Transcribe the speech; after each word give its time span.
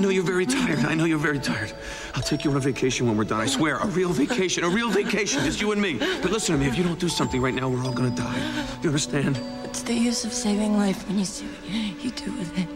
know 0.00 0.08
you're 0.08 0.24
very 0.24 0.46
tired. 0.46 0.80
I 0.80 0.94
know 0.94 1.04
you're 1.04 1.18
very 1.18 1.38
tired. 1.38 1.72
I'll 2.14 2.22
take 2.22 2.44
you 2.44 2.50
on 2.50 2.56
a 2.56 2.60
vacation 2.60 3.06
when 3.06 3.16
we're 3.16 3.24
done. 3.24 3.40
I 3.40 3.46
swear, 3.46 3.76
a 3.76 3.86
real 3.86 4.10
vacation, 4.10 4.64
a 4.64 4.68
real 4.68 4.90
vacation, 4.90 5.44
just 5.44 5.60
you 5.60 5.70
and 5.72 5.80
me. 5.80 5.98
But 6.22 6.32
listen 6.32 6.56
to 6.56 6.60
me, 6.60 6.66
if 6.66 6.76
you 6.76 6.84
don't 6.84 6.98
do 6.98 7.08
something 7.08 7.40
right 7.40 7.54
now, 7.54 7.68
we're 7.68 7.84
all 7.84 7.92
gonna 7.92 8.10
die. 8.10 8.40
You 8.82 8.88
understand? 8.88 9.36
What's 9.62 9.82
the 9.82 9.94
use 9.94 10.24
of 10.24 10.32
saving 10.32 10.76
life 10.76 11.06
when 11.06 11.18
you 11.18 11.24
see 11.24 11.46
what 11.46 12.04
you 12.04 12.10
do 12.10 12.32
with 12.32 12.58
it? 12.58 12.68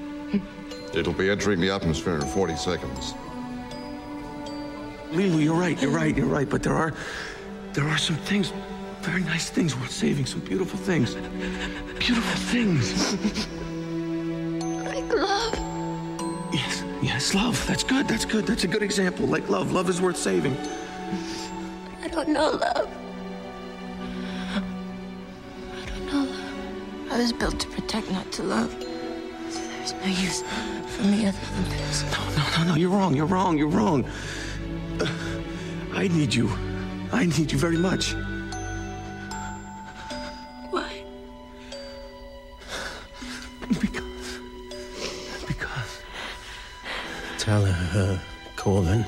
It'll 0.96 1.12
be 1.12 1.30
entering 1.30 1.60
the 1.60 1.70
atmosphere 1.70 2.14
in 2.16 2.26
40 2.26 2.56
seconds. 2.56 3.14
Leeloo, 5.10 5.42
you're 5.42 5.56
right, 5.56 5.80
you're 5.80 5.90
right, 5.90 6.16
you're 6.16 6.26
right. 6.26 6.48
But 6.48 6.62
there 6.62 6.74
are, 6.74 6.92
there 7.72 7.86
are 7.88 7.98
some 7.98 8.16
things, 8.16 8.52
very 9.00 9.22
nice 9.22 9.50
things 9.50 9.74
worth 9.76 9.90
saving. 9.90 10.26
Some 10.26 10.40
beautiful 10.40 10.78
things, 10.78 11.14
beautiful 11.98 12.36
things. 12.52 13.16
Like 14.84 15.12
love. 15.12 15.54
Yes, 16.52 16.83
yes, 17.04 17.34
love. 17.34 17.64
That's 17.66 17.84
good. 17.84 18.08
That's 18.08 18.24
good. 18.24 18.46
That's 18.46 18.64
a 18.64 18.68
good 18.68 18.82
example. 18.82 19.26
Like 19.26 19.48
love. 19.48 19.72
Love 19.72 19.88
is 19.88 20.00
worth 20.00 20.16
saving. 20.16 20.56
I 22.02 22.08
don't 22.08 22.28
know 22.28 22.50
love. 22.50 22.88
I 24.54 25.86
don't 25.86 26.06
know 26.06 26.20
love. 26.20 27.12
I 27.12 27.18
was 27.18 27.32
built 27.32 27.60
to 27.60 27.68
protect, 27.68 28.10
not 28.10 28.30
to 28.32 28.42
love. 28.42 28.70
So 29.50 29.60
there's 29.60 29.92
no 29.92 30.06
use 30.06 30.42
for 30.86 31.02
me 31.04 31.26
other 31.26 31.38
than 31.54 31.64
this. 31.70 32.04
No, 32.10 32.30
no, 32.30 32.44
no, 32.58 32.64
no. 32.70 32.74
You're 32.76 32.90
wrong. 32.90 33.14
You're 33.14 33.26
wrong. 33.26 33.58
You're 33.58 33.68
wrong. 33.68 34.04
Uh, 35.00 35.06
I 35.92 36.08
need 36.08 36.34
you. 36.34 36.50
I 37.12 37.26
need 37.26 37.52
you 37.52 37.58
very 37.58 37.76
much. 37.76 38.14
Tell 47.44 47.62
her, 47.66 48.18
Korben. 48.56 49.04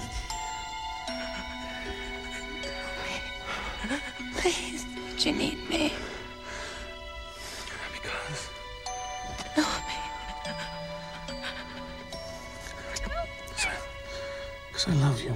Please, 4.37 4.85
don't 4.85 5.25
you 5.25 5.33
need 5.33 5.71
me? 5.71 5.95
Because. 7.95 8.51
Know 9.57 9.65
me. 9.89 9.97
Because 14.69 14.87
I 14.87 14.93
love 14.97 15.19
you. 15.23 15.33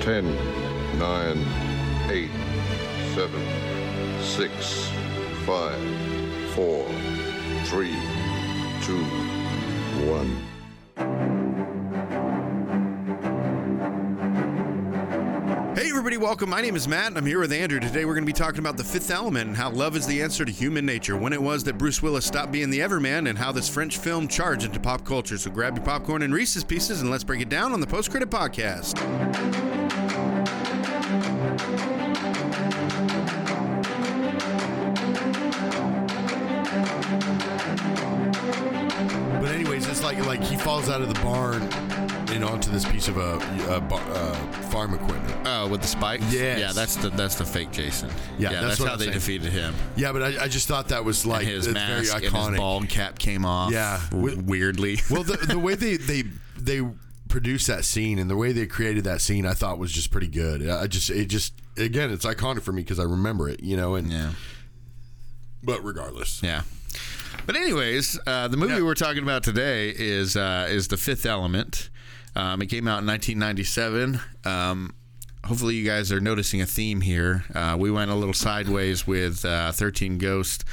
Ten, 0.00 0.24
nine, 1.00 1.44
eight, 2.12 2.30
seven, 3.16 3.42
six, 4.22 4.85
five, 5.46 5.80
four, 6.56 6.84
three, 7.66 7.94
two, 8.82 9.04
one. 10.10 10.42
Hey, 15.76 15.88
everybody, 15.88 16.16
welcome. 16.16 16.50
My 16.50 16.60
name 16.60 16.74
is 16.74 16.88
Matt, 16.88 17.06
and 17.06 17.18
I'm 17.18 17.24
here 17.24 17.38
with 17.38 17.52
Andrew. 17.52 17.78
Today, 17.78 18.04
we're 18.04 18.14
going 18.14 18.24
to 18.24 18.26
be 18.26 18.32
talking 18.32 18.58
about 18.58 18.76
the 18.76 18.82
fifth 18.82 19.12
element 19.12 19.46
and 19.46 19.56
how 19.56 19.70
love 19.70 19.94
is 19.94 20.04
the 20.04 20.20
answer 20.20 20.44
to 20.44 20.50
human 20.50 20.84
nature, 20.84 21.16
when 21.16 21.32
it 21.32 21.40
was 21.40 21.62
that 21.62 21.78
Bruce 21.78 22.02
Willis 22.02 22.26
stopped 22.26 22.50
being 22.50 22.70
the 22.70 22.82
Everyman, 22.82 23.28
and 23.28 23.38
how 23.38 23.52
this 23.52 23.68
French 23.68 23.98
film 23.98 24.26
charged 24.26 24.64
into 24.64 24.80
pop 24.80 25.04
culture. 25.04 25.38
So 25.38 25.52
grab 25.52 25.76
your 25.76 25.84
popcorn 25.84 26.22
and 26.22 26.34
Reese's 26.34 26.64
Pieces, 26.64 27.02
and 27.02 27.10
let's 27.12 27.22
break 27.22 27.40
it 27.40 27.48
down 27.48 27.72
on 27.72 27.80
the 27.80 27.86
Post 27.86 28.10
Credit 28.10 28.30
Podcast. 28.30 29.75
He 40.48 40.56
falls 40.56 40.88
out 40.88 41.00
of 41.02 41.08
the 41.12 41.20
barn 41.22 41.62
and 42.32 42.44
onto 42.44 42.70
this 42.70 42.84
piece 42.90 43.08
of 43.08 43.16
a, 43.16 43.36
a, 43.68 43.78
uh 43.78 44.34
farm 44.70 44.94
equipment. 44.94 45.34
Oh, 45.46 45.68
with 45.68 45.80
the 45.80 45.86
spikes? 45.86 46.24
Yeah, 46.32 46.56
Yeah, 46.56 46.72
that's 46.72 46.96
the 46.96 47.10
that's 47.10 47.36
the 47.36 47.44
fake 47.44 47.70
Jason. 47.72 48.10
Yeah, 48.38 48.52
that's, 48.52 48.62
that's 48.78 48.78
how 48.84 48.92
I'm 48.92 48.98
they 48.98 49.04
saying. 49.06 49.14
defeated 49.14 49.52
him. 49.52 49.74
Yeah, 49.96 50.12
but 50.12 50.22
I, 50.22 50.44
I 50.44 50.48
just 50.48 50.68
thought 50.68 50.88
that 50.88 51.04
was 51.04 51.24
like 51.26 51.42
and 51.42 51.50
his 51.50 51.68
mask 51.68 52.12
very 52.12 52.26
and 52.26 52.34
iconic. 52.34 52.50
his 52.50 52.58
bald 52.58 52.88
cap 52.88 53.18
came 53.18 53.44
off. 53.44 53.72
Yeah. 53.72 54.00
w- 54.10 54.40
weirdly. 54.44 54.98
well, 55.10 55.22
the 55.22 55.36
the 55.48 55.58
way 55.58 55.74
they 55.74 55.96
they 55.96 56.24
they 56.58 56.82
produced 57.28 57.66
that 57.66 57.84
scene 57.84 58.18
and 58.18 58.30
the 58.30 58.36
way 58.36 58.52
they 58.52 58.66
created 58.66 59.04
that 59.04 59.20
scene, 59.20 59.46
I 59.46 59.52
thought 59.54 59.78
was 59.78 59.92
just 59.92 60.10
pretty 60.10 60.28
good. 60.28 60.68
I 60.68 60.86
just 60.86 61.10
it 61.10 61.26
just 61.26 61.54
again, 61.76 62.10
it's 62.10 62.24
iconic 62.26 62.62
for 62.62 62.72
me 62.72 62.82
because 62.82 62.98
I 62.98 63.04
remember 63.04 63.48
it, 63.48 63.62
you 63.62 63.76
know. 63.76 63.94
And 63.94 64.10
yeah. 64.12 64.32
but 65.62 65.82
regardless, 65.84 66.42
Yeah. 66.42 66.62
But 67.46 67.56
anyways, 67.56 68.18
uh, 68.26 68.48
the 68.48 68.56
movie 68.56 68.74
Yeah. 68.74 68.82
we're 68.82 68.94
talking 68.94 69.22
about 69.22 69.42
today 69.44 69.90
is 69.96 70.36
uh, 70.36 70.66
is 70.70 70.88
The 70.88 70.96
Fifth 70.96 71.24
Element. 71.26 71.90
Um, 72.34 72.60
it 72.60 72.66
came 72.66 72.86
out 72.88 73.00
in 73.00 73.06
1997. 73.06 74.20
Um, 74.44 74.94
hopefully, 75.44 75.74
you 75.76 75.84
guys 75.86 76.10
are 76.12 76.20
noticing 76.20 76.60
a 76.60 76.66
theme 76.66 77.00
here. 77.00 77.44
Uh, 77.54 77.76
we 77.78 77.90
went 77.90 78.10
a 78.10 78.14
little 78.14 78.34
sideways 78.34 79.06
with 79.06 79.44
uh, 79.44 79.72
13 79.72 80.18
Ghost 80.18 80.64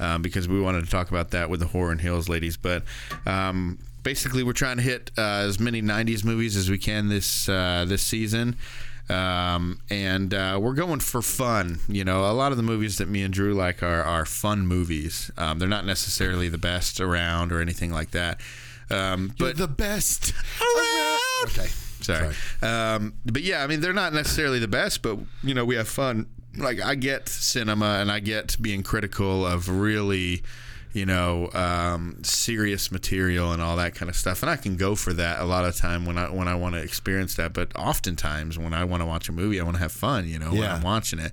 um, 0.00 0.22
because 0.22 0.48
we 0.48 0.60
wanted 0.60 0.84
to 0.84 0.90
talk 0.90 1.10
about 1.10 1.30
that 1.30 1.50
with 1.50 1.60
the 1.60 1.66
Horror 1.66 1.92
and 1.92 2.00
Hills 2.00 2.28
ladies. 2.28 2.56
But 2.56 2.82
um, 3.26 3.78
basically, 4.02 4.42
we're 4.42 4.52
trying 4.54 4.78
to 4.78 4.82
hit 4.82 5.10
uh, 5.18 5.20
as 5.46 5.60
many 5.60 5.82
90s 5.82 6.24
movies 6.24 6.56
as 6.56 6.70
we 6.70 6.78
can 6.78 7.08
this 7.08 7.48
uh, 7.48 7.84
this 7.86 8.02
season. 8.02 8.56
Um, 9.08 9.80
and 9.90 10.32
uh, 10.32 10.58
we're 10.62 10.74
going 10.74 11.00
for 11.00 11.22
fun. 11.22 11.80
You 11.88 12.04
know, 12.04 12.24
a 12.24 12.32
lot 12.32 12.52
of 12.52 12.56
the 12.56 12.62
movies 12.62 12.98
that 12.98 13.08
me 13.08 13.22
and 13.22 13.32
Drew 13.32 13.54
like 13.54 13.82
are, 13.82 14.02
are 14.02 14.24
fun 14.24 14.66
movies. 14.66 15.30
Um, 15.36 15.58
they're 15.58 15.68
not 15.68 15.84
necessarily 15.84 16.48
the 16.48 16.58
best 16.58 17.00
around 17.00 17.52
or 17.52 17.60
anything 17.60 17.92
like 17.92 18.12
that. 18.12 18.40
Um, 18.90 19.32
You're 19.38 19.50
but 19.50 19.56
the 19.58 19.68
best 19.68 20.32
around. 20.60 21.18
Okay, 21.44 21.68
Sorry. 22.02 22.34
Um, 22.62 23.14
but 23.24 23.42
yeah, 23.42 23.62
I 23.62 23.66
mean, 23.66 23.80
they're 23.80 23.92
not 23.92 24.12
necessarily 24.12 24.58
the 24.58 24.68
best, 24.68 25.02
but 25.02 25.18
you 25.42 25.54
know, 25.54 25.64
we 25.64 25.76
have 25.76 25.88
fun. 25.88 26.26
Like 26.56 26.80
I 26.80 26.94
get 26.94 27.28
cinema 27.28 27.98
and 28.00 28.10
I 28.10 28.20
get 28.20 28.60
being 28.60 28.82
critical 28.82 29.46
of 29.46 29.68
really, 29.68 30.42
you 30.92 31.06
know, 31.06 31.50
um, 31.52 32.18
serious 32.22 32.92
material 32.92 33.52
and 33.52 33.62
all 33.62 33.76
that 33.76 33.94
kind 33.94 34.08
of 34.08 34.16
stuff, 34.16 34.42
and 34.42 34.50
I 34.50 34.56
can 34.56 34.76
go 34.76 34.94
for 34.94 35.12
that 35.14 35.40
a 35.40 35.44
lot 35.44 35.64
of 35.64 35.76
time 35.76 36.04
when 36.04 36.18
I 36.18 36.30
when 36.30 36.48
I 36.48 36.54
want 36.54 36.74
to 36.74 36.82
experience 36.82 37.34
that. 37.36 37.52
But 37.52 37.74
oftentimes 37.76 38.58
when 38.58 38.74
I 38.74 38.84
want 38.84 39.02
to 39.02 39.06
watch 39.06 39.28
a 39.28 39.32
movie, 39.32 39.60
I 39.60 39.64
want 39.64 39.76
to 39.76 39.82
have 39.82 39.92
fun. 39.92 40.28
You 40.28 40.38
know, 40.38 40.50
when 40.50 40.62
I'm 40.70 40.82
watching 40.82 41.18
it. 41.18 41.32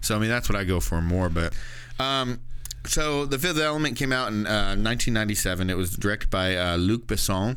So 0.00 0.16
I 0.16 0.18
mean, 0.18 0.30
that's 0.30 0.48
what 0.48 0.56
I 0.56 0.64
go 0.64 0.80
for 0.80 1.00
more. 1.00 1.28
But 1.28 1.54
um, 1.98 2.40
so 2.84 3.26
the 3.26 3.38
Fifth 3.38 3.58
Element 3.58 3.96
came 3.96 4.12
out 4.12 4.28
in 4.28 4.46
uh, 4.46 4.74
1997. 4.76 5.70
It 5.70 5.76
was 5.76 5.96
directed 5.96 6.30
by 6.30 6.56
uh, 6.56 6.76
Luc 6.76 7.06
Besson. 7.06 7.56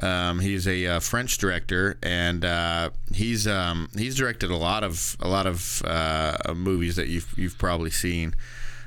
Um, 0.00 0.40
he's 0.40 0.66
a 0.66 0.86
uh, 0.86 1.00
French 1.00 1.36
director, 1.38 1.98
and 2.02 2.44
uh, 2.44 2.90
he's 3.14 3.46
um, 3.46 3.88
he's 3.96 4.16
directed 4.16 4.50
a 4.50 4.56
lot 4.56 4.84
of 4.84 5.16
a 5.20 5.28
lot 5.28 5.46
of 5.46 5.82
uh, 5.84 6.54
movies 6.54 6.96
that 6.96 7.08
you've 7.08 7.32
you've 7.36 7.58
probably 7.58 7.90
seen, 7.90 8.34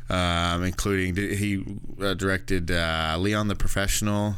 um, 0.10 0.64
including 0.64 1.16
he 1.16 1.64
uh, 2.02 2.14
directed 2.14 2.72
uh, 2.72 3.16
Leon 3.20 3.48
the 3.48 3.56
Professional. 3.56 4.36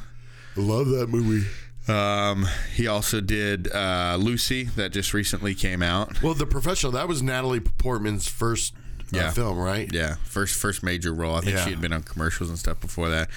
I 0.56 0.60
love 0.62 0.88
that 0.90 1.08
movie. 1.08 1.48
Um, 1.88 2.48
he 2.76 2.86
also 2.88 3.22
did 3.22 3.72
uh, 3.74 4.18
Lucy 4.20 4.64
that 4.64 4.92
just 4.92 5.14
recently 5.14 5.56
came 5.56 5.82
out. 5.82 6.22
Well, 6.22 6.34
the 6.34 6.46
professional 6.46 6.92
that 6.94 7.08
was 7.08 7.22
Natalie 7.24 7.62
Portman's 7.62 8.28
first 8.28 8.74
uh, 8.76 9.18
Yeah. 9.18 9.32
film, 9.32 9.58
right? 9.58 9.90
Yeah, 9.94 10.16
first 10.26 10.56
first 10.60 10.84
major 10.84 11.14
role. 11.14 11.36
I 11.36 11.42
think 11.42 11.56
Yeah. 11.56 11.64
she 11.64 11.70
had 11.70 11.80
been 11.82 11.94
on 11.94 12.04
commercials 12.04 12.50
and 12.50 12.60
stuff 12.60 12.82
before 12.82 13.10
that. 13.10 13.30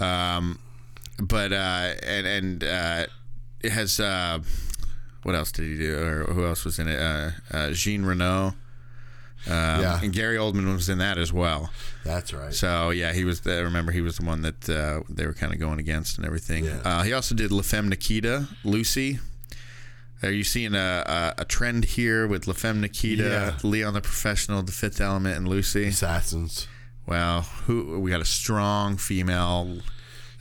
Um, 0.00 0.58
but 1.22 1.52
uh, 1.52 1.92
and 2.02 2.26
and 2.26 2.64
uh, 2.64 3.06
it 3.62 3.70
has 3.70 4.00
uh, 4.00 4.40
what 5.22 5.36
else 5.36 5.52
did 5.52 5.66
he 5.66 5.76
do? 5.78 5.96
Or 5.96 6.24
who 6.32 6.44
else 6.46 6.64
was 6.64 6.80
in 6.80 6.88
it? 6.88 6.98
Uh, 6.98 7.30
uh, 7.52 7.70
Jean 7.70 8.04
Reno. 8.04 8.54
Um, 9.46 9.52
Yeah. 9.52 10.00
and 10.02 10.12
Gary 10.12 10.36
Oldman 10.36 10.72
was 10.74 10.88
in 10.88 10.98
that 10.98 11.18
as 11.18 11.32
well. 11.32 11.70
That's 12.04 12.32
right. 12.32 12.54
So 12.54 12.90
yeah, 12.90 13.12
he 13.12 13.24
was. 13.24 13.40
The, 13.40 13.62
remember, 13.64 13.92
he 13.92 14.00
was 14.00 14.16
the 14.18 14.24
one 14.24 14.42
that 14.42 14.68
uh, 14.68 15.00
they 15.08 15.26
were 15.26 15.34
kind 15.34 15.52
of 15.52 15.58
going 15.58 15.78
against 15.78 16.16
and 16.18 16.26
everything. 16.26 16.64
Yeah. 16.64 16.80
Uh, 16.84 17.02
he 17.02 17.12
also 17.12 17.34
did 17.34 17.50
La 17.52 17.62
Femme 17.62 17.88
Nikita, 17.88 18.48
Lucy. 18.64 19.18
Are 20.22 20.30
you 20.30 20.44
seeing 20.44 20.74
a, 20.74 21.34
a, 21.36 21.42
a 21.42 21.44
trend 21.44 21.84
here 21.84 22.26
with 22.26 22.46
La 22.46 22.54
Femme 22.54 22.80
Nikita, 22.80 23.22
Yeah. 23.22 23.68
Leon 23.68 23.92
the 23.94 24.00
Professional, 24.00 24.62
The 24.62 24.72
Fifth 24.72 25.00
Element, 25.00 25.36
and 25.36 25.46
Lucy? 25.46 25.88
Assassins. 25.88 26.66
Well, 27.06 27.42
who 27.66 28.00
we 28.00 28.10
got 28.10 28.22
a 28.22 28.24
strong 28.24 28.96
female 28.96 29.80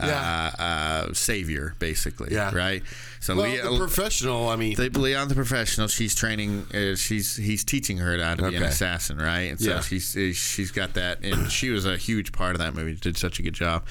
Yeah. 0.07 0.51
uh, 0.57 0.61
uh, 0.61 1.13
savior, 1.13 1.75
basically. 1.79 2.33
Yeah. 2.33 2.53
Right. 2.53 2.83
So 3.19 3.35
Well, 3.35 3.45
Lea- 3.49 3.57
the 3.61 3.77
professional. 3.77 4.49
I 4.49 4.55
mean, 4.55 4.75
the 4.75 4.89
Leon 4.89 5.27
the 5.29 5.35
professional, 5.35 5.87
she's 5.87 6.13
training. 6.15 6.65
Uh, 6.73 6.95
she's 6.95 7.35
he's 7.35 7.63
teaching 7.63 7.97
her 7.97 8.17
how 8.21 8.35
to 8.35 8.49
be 8.49 8.55
an 8.55 8.63
assassin, 8.63 9.17
right? 9.17 9.49
And 9.51 9.59
so 9.59 9.69
Yeah. 9.69 9.81
she's 9.81 10.15
uh, 10.15 10.31
she's 10.33 10.71
got 10.71 10.93
that, 10.95 11.23
and 11.23 11.51
she 11.57 11.69
was 11.69 11.85
a 11.85 11.97
huge 11.97 12.31
part 12.31 12.55
of 12.55 12.59
that 12.59 12.73
movie. 12.75 12.95
Did 12.95 13.17
such 13.17 13.39
a 13.39 13.41
good 13.41 13.53
job. 13.53 13.85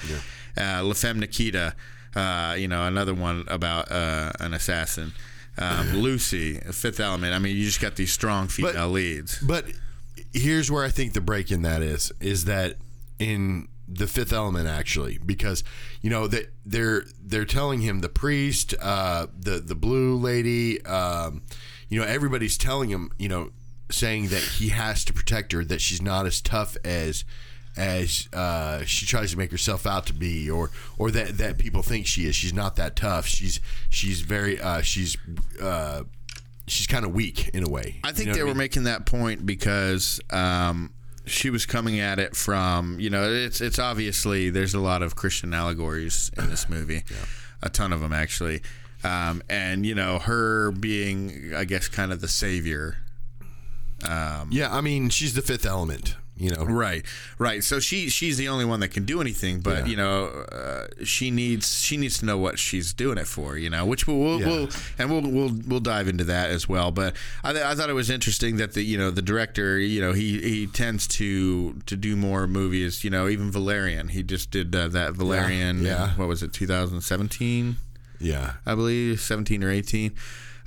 Uh, 0.57 0.83
La 0.83 0.93
Femme 0.93 1.19
Nikita, 1.19 1.75
uh, 2.15 2.55
you 2.57 2.67
know, 2.67 2.85
another 2.85 3.13
one 3.13 3.43
about 3.47 3.91
uh, 3.91 4.31
an 4.39 4.53
assassin. 4.53 5.13
Um, 5.57 5.93
Lucy, 5.93 6.55
Fifth 6.71 6.99
Element. 6.99 7.33
I 7.33 7.39
mean, 7.39 7.55
you 7.55 7.63
just 7.65 7.79
got 7.81 7.95
these 7.95 8.11
strong 8.11 8.47
female 8.47 8.89
leads. 8.89 9.39
But 9.39 9.65
here's 10.33 10.71
where 10.71 10.83
I 10.83 10.89
think 10.89 11.13
the 11.13 11.21
break 11.21 11.51
in 11.51 11.61
that 11.63 11.81
is 11.83 12.11
is 12.19 12.45
that 12.45 12.75
in 13.19 13.67
the 13.95 14.07
fifth 14.07 14.33
element 14.33 14.67
actually 14.67 15.19
because 15.25 15.63
you 16.01 16.09
know 16.09 16.27
that 16.27 16.51
they're 16.65 17.03
they're 17.21 17.45
telling 17.45 17.81
him 17.81 17.99
the 17.99 18.09
priest 18.09 18.73
uh 18.81 19.27
the 19.37 19.59
the 19.59 19.75
blue 19.75 20.15
lady 20.17 20.83
um 20.85 21.41
you 21.89 21.99
know 21.99 22.05
everybody's 22.05 22.57
telling 22.57 22.89
him 22.89 23.11
you 23.17 23.29
know 23.29 23.51
saying 23.91 24.27
that 24.29 24.41
he 24.41 24.69
has 24.69 25.05
to 25.05 25.13
protect 25.13 25.51
her 25.51 25.63
that 25.63 25.81
she's 25.81 26.01
not 26.01 26.25
as 26.25 26.41
tough 26.41 26.75
as 26.83 27.23
as 27.75 28.29
uh, 28.33 28.83
she 28.85 29.05
tries 29.05 29.31
to 29.31 29.37
make 29.37 29.51
herself 29.51 29.87
out 29.87 30.05
to 30.05 30.13
be, 30.13 30.49
or 30.49 30.69
or 30.97 31.09
that 31.11 31.37
that 31.39 31.57
people 31.57 31.81
think 31.81 32.05
she 32.05 32.25
is. 32.25 32.35
She's 32.35 32.53
not 32.53 32.75
that 32.75 32.95
tough. 32.95 33.25
She's 33.25 33.59
she's 33.89 34.21
very 34.21 34.61
uh, 34.61 34.81
she's 34.81 35.17
uh, 35.61 36.03
she's 36.67 36.87
kind 36.87 37.05
of 37.05 37.13
weak 37.13 37.49
in 37.49 37.63
a 37.63 37.69
way. 37.69 37.99
I 38.03 38.11
think 38.11 38.19
You 38.19 38.25
know 38.27 38.33
they 38.33 38.43
what 38.43 38.49
were 38.49 38.55
making 38.55 38.83
that 38.83 39.05
point 39.05 39.45
because 39.45 40.19
um, 40.29 40.93
she 41.25 41.49
was 41.49 41.65
coming 41.65 41.99
at 41.99 42.19
it 42.19 42.35
from 42.35 42.99
you 42.99 43.09
know 43.09 43.31
it's 43.31 43.61
it's 43.61 43.79
obviously 43.79 44.49
there's 44.49 44.73
a 44.73 44.79
lot 44.79 45.01
of 45.01 45.15
Christian 45.15 45.53
allegories 45.53 46.31
in 46.37 46.49
this 46.49 46.67
movie, 46.69 47.03
a 47.61 47.69
ton 47.69 47.93
of 47.93 48.01
them 48.01 48.13
actually, 48.13 48.61
um, 49.03 49.41
and 49.49 49.85
you 49.85 49.95
know 49.95 50.19
her 50.19 50.71
being 50.71 51.53
I 51.55 51.65
guess 51.65 51.87
kind 51.87 52.11
of 52.11 52.21
the 52.21 52.27
savior. 52.27 52.97
Yeah, 54.51 54.73
I 54.73 54.81
mean 54.81 55.09
she's 55.09 55.33
the 55.33 55.41
fifth 55.41 55.65
element. 55.65 56.15
You 56.35 56.49
know, 56.49 56.65
Right, 56.65 57.05
right. 57.37 57.63
So 57.63 57.79
she 57.79 58.09
she's 58.09 58.37
the 58.37 58.47
only 58.47 58.65
one 58.65 58.79
that 58.79 58.87
can 58.87 59.05
do 59.05 59.21
anything, 59.21 59.59
but 59.59 59.79
Yeah. 59.79 59.85
you 59.85 59.95
know 59.95 60.25
uh, 60.51 60.87
she 61.05 61.29
needs 61.29 61.79
she 61.81 61.95
needs 61.95 62.17
to 62.17 62.25
know 62.25 62.39
what 62.39 62.57
she's 62.57 62.91
doing 62.91 63.19
it 63.19 63.27
for. 63.27 63.55
You 63.55 63.69
know, 63.69 63.85
which 63.85 64.07
we'll, 64.07 64.17
we'll, 64.17 64.39
Yeah. 64.39 64.47
we'll 64.47 64.69
and 64.97 65.11
we'll 65.11 65.21
we'll 65.31 65.55
we'll 65.67 65.79
dive 65.79 66.07
into 66.07 66.23
that 66.23 66.49
as 66.49 66.67
well. 66.67 66.89
But 66.89 67.15
I, 67.43 67.53
th- 67.53 67.63
I 67.63 67.75
thought 67.75 67.89
it 67.91 67.93
was 67.93 68.09
interesting 68.09 68.57
that 68.57 68.73
the 68.73 68.81
you 68.83 68.97
know 68.97 69.11
the 69.11 69.21
director 69.21 69.77
you 69.77 70.01
know 70.01 70.13
he 70.13 70.41
he 70.41 70.65
tends 70.65 71.05
to 71.19 71.73
to 71.85 71.95
do 71.95 72.15
more 72.15 72.47
movies. 72.47 73.03
You 73.03 73.11
know, 73.11 73.27
even 73.27 73.51
Valerian. 73.51 74.07
He 74.07 74.23
just 74.23 74.49
did 74.49 74.75
uh, 74.75 74.87
that 74.87 75.13
Valerian. 75.13 75.83
yeah. 75.85 76.15
What 76.15 76.27
was 76.27 76.41
it? 76.41 76.51
2017. 76.51 77.75
yeah, 78.19 78.53
I 78.65 78.73
believe 78.73 79.19
17 79.19 79.63
or 79.63 79.69
18, 79.69 80.13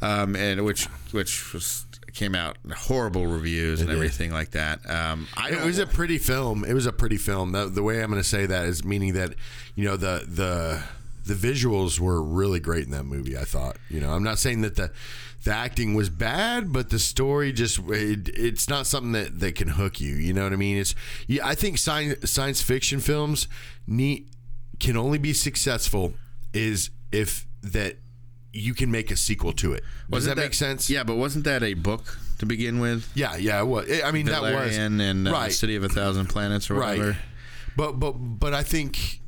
um, 0.02 0.36
and 0.36 0.64
which 0.64 0.84
which 1.12 1.52
was 1.54 1.85
came 2.16 2.34
out 2.34 2.56
horrible 2.74 3.26
reviews 3.26 3.80
and 3.80 3.88
did. 3.88 3.94
everything 3.94 4.32
like 4.32 4.52
that. 4.52 4.88
Um, 4.88 5.28
I 5.36 5.50
it 5.50 5.64
was 5.64 5.78
a 5.78 5.86
pretty 5.86 6.18
film. 6.18 6.64
It 6.64 6.72
was 6.72 6.86
a 6.86 6.92
pretty 6.92 7.18
film. 7.18 7.52
The, 7.52 7.66
the 7.66 7.82
way 7.82 8.02
I'm 8.02 8.10
going 8.10 8.22
to 8.22 8.28
say 8.28 8.46
that 8.46 8.64
is 8.64 8.84
meaning 8.84 9.12
that 9.12 9.34
you 9.74 9.84
know 9.84 9.96
the 9.96 10.24
the 10.26 10.82
the 11.26 11.34
visuals 11.34 12.00
were 12.00 12.22
really 12.22 12.58
great 12.58 12.84
in 12.84 12.90
that 12.92 13.04
movie. 13.04 13.36
I 13.36 13.44
thought. 13.44 13.76
You 13.90 14.00
know, 14.00 14.12
I'm 14.12 14.24
not 14.24 14.38
saying 14.38 14.62
that 14.62 14.76
the 14.76 14.90
the 15.44 15.52
acting 15.52 15.94
was 15.94 16.08
bad, 16.08 16.72
but 16.72 16.88
the 16.88 16.98
story 16.98 17.52
just 17.52 17.78
it, 17.90 18.30
it's 18.30 18.68
not 18.68 18.86
something 18.86 19.12
that 19.12 19.38
that 19.40 19.54
can 19.54 19.68
hook 19.68 20.00
you. 20.00 20.14
You 20.14 20.32
know 20.32 20.44
what 20.44 20.54
I 20.54 20.56
mean? 20.56 20.78
It's 20.78 20.94
yeah. 21.26 21.46
I 21.46 21.54
think 21.54 21.76
science 21.76 22.30
science 22.30 22.62
fiction 22.62 22.98
films 22.98 23.46
need 23.86 24.28
can 24.80 24.96
only 24.96 25.18
be 25.18 25.34
successful 25.34 26.14
is 26.54 26.90
if 27.12 27.46
that 27.62 27.96
you 28.56 28.74
can 28.74 28.90
make 28.90 29.10
a 29.10 29.16
sequel 29.16 29.52
to 29.54 29.72
it. 29.72 29.80
Does 29.80 30.10
Wasn't 30.10 30.36
that, 30.36 30.42
make 30.42 30.54
sense? 30.54 30.88
Yeah, 30.90 31.04
but 31.04 31.16
wasn't 31.16 31.44
that 31.44 31.62
a 31.62 31.74
book 31.74 32.18
to 32.38 32.46
begin 32.46 32.78
with? 32.80 33.10
Yeah, 33.14 33.36
yeah. 33.36 33.60
It 33.60 33.66
was. 33.66 33.88
I 34.04 34.10
mean, 34.10 34.26
that 34.26 34.42
was 34.42 34.52
Valerian 34.52 35.00
and 35.00 35.28
uh, 35.28 35.32
right. 35.32 35.52
City 35.52 35.76
of 35.76 35.84
a 35.84 35.88
Thousand 35.88 36.26
Planets 36.26 36.70
or 36.70 36.76
whatever. 36.76 37.08
Right. 37.10 37.16
But 37.76 37.92
but 38.00 38.12
but 38.12 38.54
I 38.54 38.62
think 38.62 39.20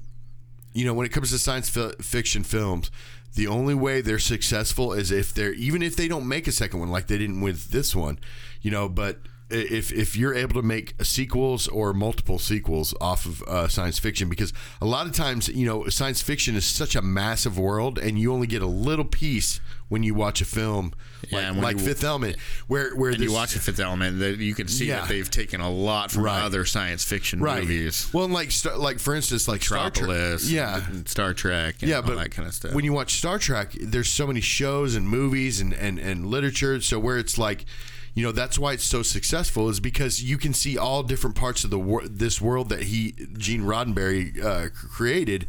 you 0.73 0.85
know 0.85 0.95
when 0.95 1.07
it 1.07 1.11
comes 1.11 1.31
to 1.31 1.39
science 1.39 1.69
fi- 1.69 1.93
fiction 2.01 2.43
films, 2.45 2.91
the 3.35 3.47
only 3.47 3.75
way 3.75 4.01
they're 4.01 4.19
successful 4.19 4.93
is 4.93 5.11
if 5.11 5.35
they're 5.35 5.53
even 5.55 5.83
if 5.83 5.97
they 5.97 6.09
don't 6.09 6.27
make 6.27 6.47
a 6.47 6.53
second 6.53 6.81
one 6.81 6.91
like 6.91 7.07
they 7.09 7.19
didn't 7.19 7.41
with 7.41 7.69
this 7.71 7.95
one, 7.95 8.19
you 8.63 8.71
know. 8.71 8.89
But 8.89 9.17
i- 9.17 9.29
if 9.50 9.93
if 9.93 10.17
you're 10.17 10.35
able 10.35 10.55
to 10.61 10.67
make 10.67 10.95
sequels 11.03 11.69
or 11.69 11.93
multiple 11.95 12.39
sequels 12.39 12.95
off 13.00 13.25
of 13.27 13.43
uh, 13.45 13.69
science 13.69 13.99
fiction, 13.99 14.29
because 14.29 14.53
a 14.81 14.87
lot 14.87 15.06
of 15.06 15.12
times 15.15 15.49
you 15.49 15.67
know 15.67 15.87
science 15.89 16.21
fiction 16.23 16.55
is 16.56 16.65
such 16.67 16.95
a 16.95 17.03
massive 17.03 17.59
world, 17.59 17.99
and 17.99 18.19
you 18.19 18.33
only 18.33 18.47
get 18.47 18.62
a 18.62 18.67
little 18.67 19.05
piece 19.05 19.61
when 19.89 20.03
you 20.03 20.12
watch 20.12 20.43
a 20.43 20.45
film 20.45 20.93
Yeah, 21.31 21.50
like, 21.53 21.62
like 21.62 21.79
you- 21.79 21.85
Fifth 21.87 22.05
Element, 22.05 22.37
where 22.67 22.95
where 22.95 23.11
And 23.11 23.21
you 23.23 23.33
watch 23.33 23.55
the 23.55 23.59
Fifth 23.59 23.81
Element, 23.81 24.19
that 24.19 24.37
you 24.37 24.55
can 24.55 24.69
see 24.69 24.85
Yeah. 24.89 25.00
that 25.00 25.09
they've 25.09 25.31
taken 25.31 25.62
a 25.62 25.71
lot 25.71 26.11
from 26.11 26.25
Right. 26.25 26.43
other 26.43 26.67
science 26.67 27.05
fiction 27.05 27.41
right. 27.41 27.62
movies. 27.62 28.06
Well, 28.12 28.25
and 28.27 28.35
like 28.35 28.51
Star- 28.51 28.77
like 28.77 28.99
for 28.99 29.15
instance, 29.15 29.49
like 29.49 29.62
Star 29.62 29.89
Trek, 29.91 30.41
yeah, 30.44 30.87
and 30.89 31.09
Star 31.09 31.33
Trek, 31.33 31.77
and 31.81 31.89
yeah, 31.89 31.97
all 31.97 32.03
but 32.03 32.17
that 32.17 32.33
kind 32.33 32.47
of 32.47 32.53
stuff. 32.55 32.75
when 32.75 32.85
you 32.85 32.93
watch 32.93 33.15
Star 33.17 33.39
Trek, 33.39 33.73
there's 33.81 34.11
so 34.11 34.27
many 34.27 34.43
shows 34.43 34.94
and 34.94 35.09
movies 35.09 35.59
and, 35.59 35.73
and, 35.73 35.99
and 35.99 36.27
literature. 36.27 36.79
So 36.83 36.99
where 36.99 37.17
it's 37.17 37.39
like, 37.39 37.65
you 38.19 38.25
know, 38.25 38.32
that's 38.32 38.59
why 38.59 38.73
it's 38.73 38.82
so 38.82 39.05
successful 39.05 39.69
is 39.69 39.79
because 39.79 40.20
you 40.20 40.38
can 40.38 40.53
see 40.53 40.76
all 40.76 41.05
different 41.05 41.37
parts 41.37 41.62
of 41.62 41.70
the 41.70 41.79
wor- 41.79 42.09
this 42.09 42.41
world 42.41 42.69
that 42.69 42.82
he 42.82 43.12
Gene 43.37 43.62
Roddenberry 43.62 44.44
uh, 44.44 44.70
created. 44.70 45.47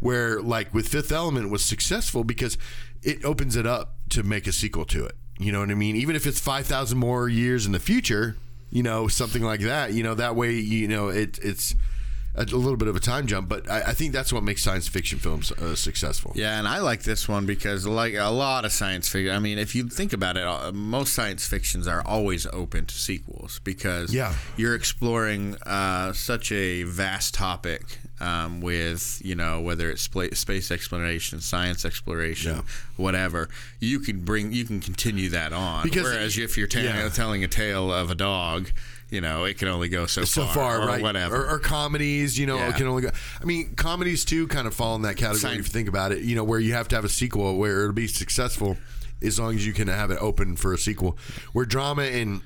Where 0.00 0.42
like 0.42 0.74
with 0.74 0.86
Fifth 0.86 1.12
Element 1.12 1.50
was 1.50 1.64
successful 1.64 2.22
because 2.22 2.58
it 3.02 3.24
opens 3.24 3.56
it 3.56 3.66
up 3.66 3.94
to 4.10 4.22
make 4.22 4.46
a 4.46 4.52
sequel 4.52 4.84
to 4.86 5.06
it. 5.06 5.16
You 5.38 5.50
know 5.50 5.60
what 5.60 5.70
I 5.70 5.74
mean? 5.74 5.96
Even 5.96 6.14
if 6.14 6.26
it's 6.26 6.38
five 6.38 6.66
thousand 6.66 6.98
more 6.98 7.26
years 7.26 7.64
in 7.64 7.72
the 7.72 7.80
future, 7.80 8.36
you 8.70 8.82
know, 8.82 9.08
something 9.08 9.42
like 9.42 9.60
that. 9.60 9.94
You 9.94 10.02
know, 10.02 10.14
that 10.14 10.36
way, 10.36 10.52
you 10.52 10.88
know, 10.88 11.08
it, 11.08 11.38
it's 11.42 11.74
a 12.34 12.44
little 12.44 12.76
bit 12.76 12.88
of 12.88 12.96
a 12.96 13.00
time 13.00 13.26
jump, 13.26 13.48
but 13.48 13.68
I, 13.70 13.80
I 13.88 13.92
think 13.92 14.12
that's 14.12 14.32
what 14.32 14.42
makes 14.42 14.62
science 14.62 14.86
fiction 14.88 15.18
films 15.18 15.50
uh, 15.52 15.74
successful. 15.74 16.32
Yeah, 16.34 16.58
and 16.58 16.66
I 16.68 16.78
like 16.78 17.02
this 17.02 17.28
one 17.28 17.44
because, 17.46 17.86
like 17.86 18.14
a 18.14 18.30
lot 18.30 18.64
of 18.64 18.72
science 18.72 19.08
fiction, 19.08 19.34
I 19.34 19.38
mean, 19.40 19.58
if 19.58 19.74
you 19.74 19.88
think 19.88 20.12
about 20.12 20.36
it, 20.36 20.44
uh, 20.46 20.70
most 20.72 21.12
science 21.12 21.46
fictions 21.46 21.86
are 21.88 22.02
always 22.06 22.46
open 22.46 22.86
to 22.86 22.94
sequels 22.94 23.60
because 23.64 24.14
Yeah. 24.14 24.34
you're 24.56 24.74
exploring 24.74 25.56
uh, 25.66 26.12
such 26.12 26.52
a 26.52 26.84
vast 26.84 27.34
topic 27.34 27.82
um, 28.20 28.60
with, 28.60 29.20
you 29.24 29.34
know, 29.34 29.60
whether 29.60 29.90
it's 29.90 30.02
spa- 30.02 30.32
space 30.34 30.70
exploration, 30.70 31.40
science 31.40 31.84
exploration, 31.84 32.56
Yeah. 32.56 32.62
whatever. 32.96 33.48
You 33.80 33.98
can 33.98 34.20
bring, 34.24 34.52
you 34.52 34.64
can 34.64 34.80
continue 34.80 35.30
that 35.30 35.52
on. 35.52 35.82
Because- 35.84 36.04
Whereas 36.04 36.38
if 36.38 36.56
you're 36.56 36.66
ta- 36.68 36.80
yeah. 36.80 37.08
telling 37.08 37.42
a 37.44 37.48
tale 37.48 37.92
of 37.92 38.10
a 38.10 38.14
dog, 38.14 38.70
you 39.10 39.20
know, 39.20 39.44
it 39.44 39.58
can 39.58 39.68
only 39.68 39.88
go 39.88 40.06
so, 40.06 40.24
so 40.24 40.44
far, 40.44 40.54
far, 40.54 40.82
or 40.82 40.86
right? 40.86 41.02
Whatever. 41.02 41.44
Or, 41.46 41.54
or 41.54 41.58
comedies, 41.58 42.38
you 42.38 42.46
know, 42.46 42.56
Yeah. 42.56 42.68
it 42.70 42.76
can 42.76 42.86
only 42.86 43.02
go. 43.02 43.10
I 43.40 43.44
mean, 43.44 43.74
comedies 43.74 44.24
too 44.24 44.46
kind 44.48 44.66
of 44.66 44.74
fall 44.74 44.94
in 44.96 45.02
that 45.02 45.16
category 45.16 45.40
Science- 45.40 45.60
if 45.60 45.66
you 45.66 45.72
think 45.72 45.88
about 45.88 46.12
it. 46.12 46.22
You 46.22 46.36
know, 46.36 46.44
where 46.44 46.60
you 46.60 46.72
have 46.74 46.88
to 46.88 46.96
have 46.96 47.04
a 47.04 47.08
sequel 47.08 47.56
where 47.58 47.80
it'll 47.82 47.92
be 47.92 48.06
successful 48.06 48.76
as 49.22 49.38
long 49.38 49.54
as 49.54 49.66
you 49.66 49.72
can 49.72 49.88
have 49.88 50.10
it 50.10 50.18
open 50.20 50.56
for 50.56 50.72
a 50.72 50.78
sequel. 50.78 51.18
Where 51.52 51.66
drama 51.66 52.02
and 52.04 52.42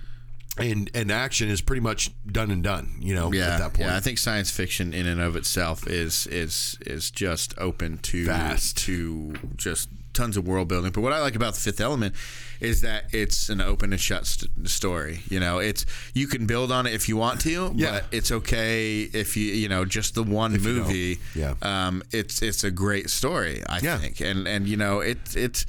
and 0.57 0.89
and 0.95 1.11
action 1.11 1.49
is 1.49 1.61
pretty 1.61 1.81
much 1.81 2.11
done 2.31 2.51
and 2.53 2.63
done. 2.63 2.95
You 3.01 3.15
know, 3.15 3.33
yeah, 3.33 3.55
at 3.55 3.59
that 3.59 3.75
point. 3.75 3.89
yeah. 3.89 3.97
I 3.97 4.01
think 4.01 4.19
science 4.19 4.51
fiction 4.53 4.95
in 4.95 5.07
and 5.07 5.21
of 5.21 5.35
itself 5.37 5.87
is 5.89 6.27
is 6.29 6.79
is 6.87 7.11
just 7.11 7.55
open 7.59 7.99
to 7.99 8.25
Vast. 8.27 8.77
to 8.79 9.35
just 9.57 9.89
tons 10.15 10.37
of 10.37 10.47
world 10.47 10.69
building. 10.69 10.93
But 10.93 11.01
what 11.03 11.13
I 11.13 11.21
like 11.21 11.35
about 11.37 11.55
the 11.55 11.61
Fifth 11.61 11.81
Element 11.81 12.15
is 12.61 12.81
that 12.81 13.13
it's 13.13 13.49
an 13.49 13.61
open 13.61 13.93
and 13.93 14.01
shut 14.01 14.27
st- 14.27 14.69
story. 14.69 15.21
You 15.29 15.41
know, 15.41 15.59
it's 15.59 15.85
you 16.15 16.27
can 16.27 16.47
build 16.47 16.73
on 16.73 16.87
it 16.87 16.95
if 16.95 17.09
you 17.09 17.17
want 17.17 17.41
to, 17.43 17.73
Yeah. 17.75 17.91
but 17.93 18.05
it's 18.13 18.31
okay 18.33 19.03
if 19.03 19.37
you 19.37 19.45
you 19.53 19.69
know 19.69 19.85
just 19.85 20.15
the 20.15 20.23
one 20.23 20.53
don't. 20.53 20.63
movie. 20.63 21.19
Yeah. 21.35 21.55
um, 21.63 22.03
it's 22.13 22.41
it's 22.43 22.65
a 22.65 22.71
great 22.71 23.11
story. 23.11 23.63
I 23.69 23.81
Yeah. 23.81 23.99
think, 23.99 24.21
and 24.21 24.47
and 24.49 24.67
you 24.67 24.77
know 24.77 25.01
it 25.01 25.19
it's. 25.37 25.67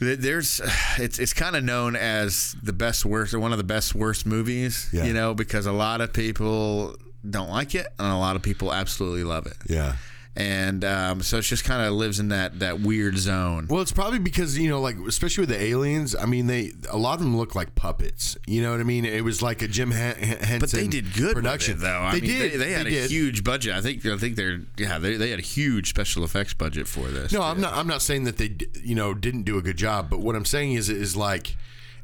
th- 0.00 0.18
There's, 0.18 0.60
it's 0.98 1.18
it's 1.18 1.32
kind 1.32 1.56
of 1.56 1.64
known 1.64 1.96
as 1.96 2.54
the 2.62 2.72
best 2.72 3.04
worst, 3.04 3.34
or 3.34 3.40
one 3.40 3.52
of 3.52 3.58
the 3.58 3.64
best 3.64 3.94
worst 3.94 4.26
movies. 4.26 4.88
Yeah. 4.92 5.04
You 5.04 5.14
know, 5.14 5.34
because 5.34 5.66
a 5.66 5.72
lot 5.72 6.00
of 6.00 6.12
people 6.12 6.96
don't 7.28 7.50
like 7.50 7.74
it, 7.74 7.86
and 7.98 8.08
a 8.12 8.16
lot 8.16 8.36
of 8.36 8.42
people 8.42 8.72
absolutely 8.72 9.24
love 9.24 9.46
it. 9.46 9.56
yeah. 9.68 9.96
And 10.34 10.82
um, 10.82 11.20
so 11.20 11.38
it 11.38 11.42
just 11.42 11.62
kind 11.64 11.86
of 11.86 11.92
lives 11.92 12.18
in 12.18 12.28
that 12.28 12.60
that 12.60 12.80
weird 12.80 13.18
zone. 13.18 13.66
Well, 13.68 13.82
it's 13.82 13.92
probably 13.92 14.18
because 14.18 14.56
you 14.56 14.70
know, 14.70 14.80
like 14.80 14.96
especially 15.06 15.42
with 15.42 15.50
the 15.50 15.62
aliens. 15.62 16.16
I 16.16 16.24
mean, 16.24 16.46
they 16.46 16.72
a 16.90 16.96
lot 16.96 17.14
of 17.14 17.20
them 17.20 17.36
look 17.36 17.54
like 17.54 17.74
puppets. 17.74 18.38
You 18.46 18.62
know 18.62 18.70
what 18.70 18.80
I 18.80 18.84
mean? 18.84 19.04
It 19.04 19.24
was 19.24 19.42
like 19.42 19.60
a 19.60 19.68
Jim 19.68 19.90
Hen- 19.90 20.16
Henson 20.16 20.58
But 20.60 20.70
they 20.70 20.86
did 20.88 21.12
good 21.12 21.34
production, 21.34 21.74
it, 21.74 21.80
though. 21.80 22.00
I 22.00 22.14
they 22.14 22.22
mean, 22.22 22.30
did. 22.30 22.52
They, 22.52 22.56
they 22.56 22.72
had 22.72 22.86
a 22.86 22.90
did. 22.90 23.10
huge 23.10 23.44
budget. 23.44 23.74
I 23.74 23.82
think. 23.82 24.06
I 24.06 24.16
think 24.16 24.36
they're. 24.36 24.60
Yeah, 24.78 24.98
they, 24.98 25.16
they 25.16 25.28
had 25.28 25.38
a 25.38 25.42
huge 25.42 25.90
special 25.90 26.24
effects 26.24 26.54
budget 26.54 26.88
for 26.88 27.08
this. 27.08 27.30
No, 27.30 27.42
I'm 27.42 27.60
not. 27.60 27.74
I'm 27.74 27.86
not 27.86 28.00
saying 28.00 28.24
that 28.24 28.38
they, 28.38 28.56
you 28.82 28.94
know, 28.94 29.12
didn't 29.12 29.42
do 29.42 29.58
a 29.58 29.62
good 29.62 29.76
job. 29.76 30.08
But 30.08 30.20
what 30.20 30.34
I'm 30.34 30.46
saying 30.46 30.72
is, 30.72 30.88
is 30.88 31.14
like, 31.14 31.56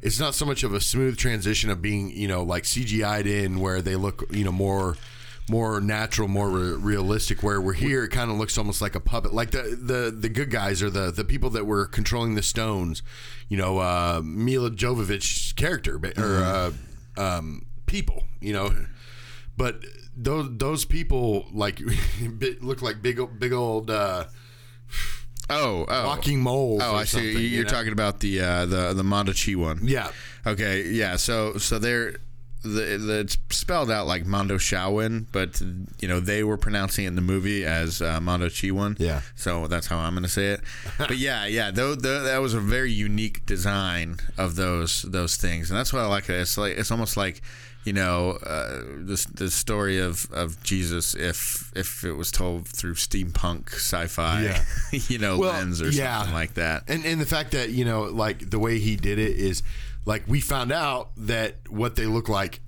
it's 0.03 0.21
not 0.21 0.35
so 0.35 0.45
much 0.45 0.63
of 0.65 0.75
a 0.75 0.83
smooth 0.83 1.17
transition 1.17 1.71
of 1.71 1.81
being, 1.81 2.11
you 2.11 2.29
know, 2.29 2.43
like 2.43 2.65
CGI'd 2.65 3.27
in 3.27 3.59
where 3.59 3.81
they 3.81 3.97
look, 3.97 4.25
you 4.31 4.45
know, 4.45 4.53
more, 4.53 4.97
more 5.49 5.81
natural, 5.81 6.29
more 6.29 6.49
re- 6.51 6.73
realistic. 6.73 7.43
Where 7.43 7.61
we're 7.61 7.73
here, 7.75 8.05
it 8.05 8.11
kind 8.11 8.31
of 8.31 8.37
looks 8.37 8.59
almost 8.59 8.81
like 8.81 8.95
a 8.95 9.01
puppet. 9.01 9.33
Like 9.33 9.51
the 9.51 9.79
the 9.81 10.11
the 10.11 10.29
good 10.29 10.51
guys 10.51 10.83
or 10.83 10.91
the 10.91 11.11
the 11.11 11.25
people 11.25 11.51
that 11.51 11.67
were 11.67 11.87
controlling 11.87 12.35
the 12.35 12.43
stones. 12.43 13.03
You 13.49 13.57
know, 13.57 13.79
uh, 13.79 14.21
Milla 14.23 14.71
Jovovich's 14.71 15.53
character 15.53 16.01
or 16.17 16.37
uh, 16.45 16.73
um, 17.17 17.67
people. 17.87 18.25
You 18.41 18.53
know, 18.53 18.71
but 19.57 19.83
those 20.17 20.49
those 20.59 20.85
people 20.85 21.47
like 21.53 21.81
look 22.61 22.83
like 22.83 23.03
big 23.03 23.21
big 23.39 23.53
old. 23.53 23.91
Uh, 23.91 24.25
Oh, 25.51 25.87
oh, 25.89 26.07
walking 26.07 26.41
moles. 26.41 26.83
Oh, 26.85 26.95
I 26.95 27.05
see. 27.05 27.31
You're 27.33 27.41
you 27.41 27.63
know? 27.63 27.71
talking 27.71 27.93
about 27.93 28.21
the 28.21 28.39
uh, 28.41 28.67
the 28.67 28.93
the 28.93 29.03
Mondachi 29.03 29.57
one. 29.57 29.81
Yeah, 29.83 30.11
Okay. 30.47 30.89
Yeah. 30.89 31.17
So 31.17 31.57
so 31.57 31.79
they're 31.79 32.17
the, 32.63 32.99
the 32.99 33.19
it's 33.21 33.39
spelled 33.51 33.91
out 33.91 34.07
like 34.07 34.27
Mondo 34.27 34.57
Shaolin, 34.59 35.27
but 35.33 35.61
you 36.01 36.09
know 36.09 36.21
they 36.21 36.43
were 36.43 36.57
pronouncing 36.57 37.05
it 37.05 37.09
in 37.09 37.15
the 37.15 37.21
movie 37.23 37.65
as 37.65 38.03
uh, 38.03 38.21
Mondo 38.21 38.49
Chiwon. 38.49 38.97
Yeah. 38.99 39.21
So 39.37 39.67
that's 39.69 39.87
how 39.87 39.99
I'm 39.99 40.15
going 40.15 40.23
to 40.25 40.29
say 40.29 40.49
it. 40.49 40.61
but 40.99 41.17
yeah, 41.19 41.47
yeah, 41.59 41.71
though 41.71 41.95
that 41.95 42.39
was 42.39 42.55
a 42.55 42.61
very 42.61 42.91
unique 42.93 43.47
design 43.47 44.17
of 44.37 44.57
those 44.57 45.03
those 45.03 45.37
things, 45.37 45.71
and 45.71 45.79
that's 45.79 45.93
what 45.93 46.03
I 46.03 46.07
like. 46.07 46.29
It's 46.29 46.59
like 46.59 46.77
it's 46.77 46.91
almost 46.91 47.17
like 47.17 47.43
you 47.85 47.93
know 47.93 48.33
uh, 48.45 48.81
the 49.05 49.27
the 49.35 49.51
story 49.51 49.99
of, 49.99 50.27
of 50.33 50.63
Jesus 50.63 51.15
if 51.15 51.71
if 51.77 52.03
it 52.05 52.15
was 52.15 52.31
told 52.33 52.67
through 52.67 52.95
steampunk 52.95 53.71
sci-fi, 53.73 54.43
Yeah. 54.43 54.65
you 55.09 55.19
know, 55.19 55.37
lens 55.37 55.81
or 55.81 55.93
something 55.93 56.35
like 56.35 56.55
that. 56.55 56.83
And 56.89 57.05
and 57.07 57.21
the 57.21 57.27
fact 57.27 57.53
that 57.53 57.71
you 57.71 57.85
know, 57.85 58.03
like 58.03 58.51
the 58.51 58.59
way 58.59 58.79
he 58.79 58.97
did 58.97 59.19
it 59.19 59.37
is, 59.37 59.63
like 60.09 60.25
we 60.27 60.41
found 60.41 60.73
out 60.73 61.11
that 61.19 61.57
what 61.69 61.95
they 61.95 62.07
look 62.07 62.31
like 62.31 62.61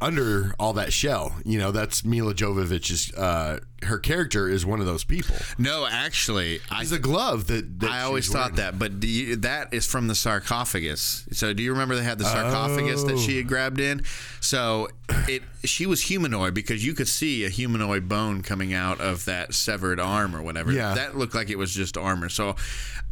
under 0.00 0.54
all 0.58 0.72
that 0.72 0.94
shell. 0.94 1.36
You 1.44 1.58
know, 1.58 1.70
that's 1.70 2.04
Milla 2.04 2.32
Jovovich's. 2.34 3.12
Uh, 3.12 3.60
her 3.82 3.98
character 3.98 4.48
is 4.48 4.64
one 4.64 4.80
of 4.80 4.86
those 4.86 5.04
people. 5.04 5.36
No, 5.58 5.86
actually, 5.86 6.60
I 6.70 6.80
He's 6.80 6.92
a 6.92 6.98
glove 6.98 7.46
that, 7.48 7.80
that 7.80 7.90
I 7.90 8.02
always 8.02 8.26
thought 8.26 8.52
wearing. 8.52 8.56
that, 8.56 8.78
but 8.78 9.00
do 9.00 9.06
you, 9.06 9.36
that 9.36 9.72
is 9.72 9.86
from 9.86 10.08
the 10.08 10.14
sarcophagus. 10.14 11.26
So 11.32 11.52
do 11.52 11.62
you 11.62 11.72
remember 11.72 11.94
they 11.94 12.02
had 12.02 12.18
the 12.18 12.24
sarcophagus 12.24 13.04
that 13.04 13.18
she 13.18 13.36
had 13.36 13.46
oh. 13.46 13.48
grabbed 13.48 13.80
in? 13.80 14.02
So 14.40 14.88
it 15.28 15.42
she 15.64 15.86
was 15.86 16.02
humanoid 16.02 16.54
because 16.54 16.86
you 16.86 16.94
could 16.94 17.08
see 17.08 17.44
a 17.44 17.48
humanoid 17.48 18.08
bone 18.08 18.42
coming 18.42 18.72
out 18.72 19.00
of 19.00 19.24
that 19.26 19.54
severed 19.54 20.00
arm 20.00 20.34
or 20.34 20.42
whatever. 20.42 20.72
Yeah. 20.72 20.94
That 20.94 21.16
looked 21.16 21.34
like 21.34 21.50
it 21.50 21.58
was 21.58 21.74
just 21.74 21.96
armor. 21.98 22.28
So 22.28 22.56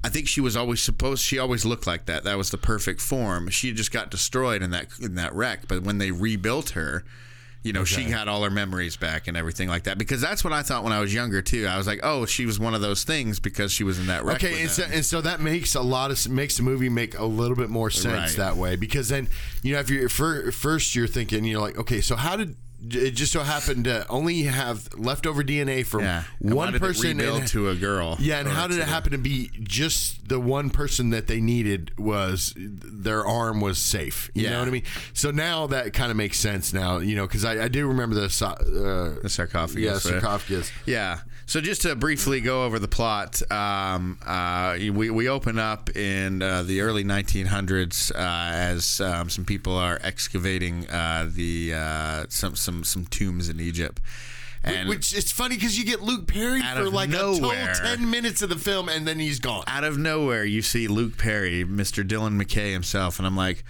I 0.03 0.09
think 0.09 0.29
she 0.29 0.41
was 0.41 0.57
always 0.57 0.83
supposed 0.83 1.23
she 1.23 1.39
always 1.39 1.65
looked 1.65 1.87
like 1.87 2.07
that. 2.07 2.25
That 2.25 2.39
was 2.39 2.51
the 2.51 2.59
perfect 2.59 3.01
form. 3.01 3.49
She 3.49 3.73
just 3.73 3.93
got 3.93 4.11
destroyed 4.11 4.63
in 4.63 4.71
that 4.71 4.89
in 5.01 5.15
that 5.17 5.35
wreck, 5.35 5.69
but 5.69 5.83
when 5.83 5.99
they 5.99 6.11
rebuilt 6.11 6.71
her, 6.71 7.05
you 7.65 7.73
know, 7.73 7.83
she 7.83 8.05
got 8.05 8.29
all 8.29 8.45
her 8.45 8.51
memories 8.51 8.97
back 8.97 9.27
and 9.27 9.37
everything 9.37 9.69
like 9.69 9.83
that. 9.85 9.99
Because 9.99 10.21
that's 10.21 10.45
what 10.45 10.53
I 10.53 10.63
thought 10.63 10.85
when 10.85 10.93
I 10.93 11.01
was 11.01 11.13
younger 11.13 11.43
too. 11.43 11.67
I 11.67 11.77
was 11.77 11.87
like, 11.89 11.99
oh, 12.05 12.27
she 12.27 12.47
was 12.47 12.61
one 12.61 12.75
of 12.75 12.81
those 12.83 13.03
things 13.03 13.41
because 13.41 13.73
she 13.73 13.83
was 13.83 13.99
in 13.99 14.07
that 14.07 14.23
wreck. 14.25 14.37
Okay, 14.45 14.61
and 14.63 14.71
so, 14.71 14.85
and 14.93 15.05
so 15.05 15.21
that 15.23 15.41
makes 15.41 15.75
a 15.75 15.83
lot 15.83 16.13
of 16.13 16.29
makes 16.29 16.57
the 16.59 16.63
movie 16.63 16.89
make 16.89 17.19
a 17.19 17.25
little 17.25 17.57
bit 17.57 17.71
more 17.71 17.91
sense 17.91 18.15
Right. 18.15 18.37
that 18.37 18.57
way 18.57 18.77
because 18.77 19.09
then 19.09 19.29
you 19.63 19.73
know 19.73 19.81
if 19.81 19.91
you're 19.91 20.09
fir- 20.09 20.51
first 20.53 20.95
you're 20.95 21.07
thinking 21.09 21.45
you 21.45 21.55
know 21.55 21.61
like 21.63 21.77
okay 21.79 22.01
so 22.01 22.15
how 22.17 22.37
did 22.37 22.55
it 22.91 23.13
just 23.13 23.33
so 23.33 23.41
happened 23.43 23.85
to 23.85 24.07
only 24.09 24.43
have 24.43 24.89
leftover 24.97 25.43
DNA 25.43 25.85
from 25.87 26.03
Yeah. 26.03 26.25
One 26.41 26.79
person 26.79 27.21
and- 27.21 27.47
to 27.49 27.69
a 27.71 27.75
girl. 27.75 28.17
Yeah, 28.21 28.41
and 28.41 28.49
how 28.49 28.67
did 28.67 28.79
it 28.79 28.89
happen 28.89 29.13
to 29.13 29.19
be 29.19 29.51
just 29.63 30.29
the 30.29 30.41
one 30.41 30.71
person 30.71 31.11
that 31.11 31.27
they 31.27 31.41
needed 31.41 31.93
was 31.99 32.53
their 32.57 33.25
arm 33.27 33.61
was 33.61 33.79
safe? 33.79 34.31
You 34.35 34.45
Yeah. 34.45 34.51
know 34.51 34.59
what 34.61 34.69
I 34.69 34.73
mean? 34.73 34.83
So 35.13 35.31
now 35.31 35.67
that 35.69 35.93
kind 35.93 36.11
of 36.11 36.17
makes 36.17 36.39
sense 36.39 36.73
now, 36.73 36.99
you 36.99 37.17
know, 37.17 37.27
because 37.27 37.45
I, 37.45 37.65
I 37.65 37.69
do 37.69 37.87
remember 37.87 38.15
the 38.15 38.25
uh, 38.25 39.21
The 39.23 39.29
sarcophagus. 39.29 39.83
yeah 39.85 39.93
right? 39.93 40.01
sarcophagus. 40.03 40.71
Yeah. 40.87 41.21
So 41.47 41.61
just 41.61 41.83
to 41.83 41.95
briefly 41.95 42.41
go 42.41 42.65
over 42.65 42.79
the 42.79 42.89
plot, 42.89 43.43
um, 43.53 44.19
uh, 44.27 44.77
we 44.81 45.11
we 45.11 45.29
open 45.29 45.59
up 45.59 45.95
in 45.95 46.41
uh, 46.43 46.63
the 46.63 46.81
early 46.81 47.05
1900s 47.05 48.11
uh, 48.13 48.19
as 48.19 48.99
um, 49.03 49.29
some 49.29 49.45
people 49.45 49.77
are 49.77 49.99
excavating 50.03 50.89
uh, 50.89 51.29
the 51.31 51.75
uh, 51.75 52.25
some 52.31 52.57
some 52.83 53.05
some 53.05 53.07
tombs 53.07 53.49
in 53.49 53.61
Egypt. 53.61 54.01
And 54.67 54.89
Which 54.89 55.15
it's 55.15 55.31
funny 55.31 55.57
because 55.57 55.79
you 55.79 55.85
get 55.85 56.01
Luke 56.01 56.27
Perry 56.27 56.63
for 56.63 56.89
like 56.89 57.11
nowhere. 57.11 57.71
a 57.71 57.75
total 57.75 57.97
ten 57.97 58.11
minutes 58.11 58.41
of 58.41 58.49
the 58.49 58.57
film, 58.57 58.89
and 58.89 59.07
then 59.07 59.19
he's 59.19 59.39
gone. 59.39 59.65
out 59.67 59.85
of 59.85 59.99
nowhere, 59.99 60.45
you 60.45 60.63
see 60.63 60.89
Luke 60.89 61.19
Perry, 61.19 61.65
Mr. 61.65 62.03
Dylan 62.07 62.43
McKay 62.43 62.73
himself, 62.73 63.19
and 63.19 63.27
I'm 63.27 63.37
like, 63.37 63.63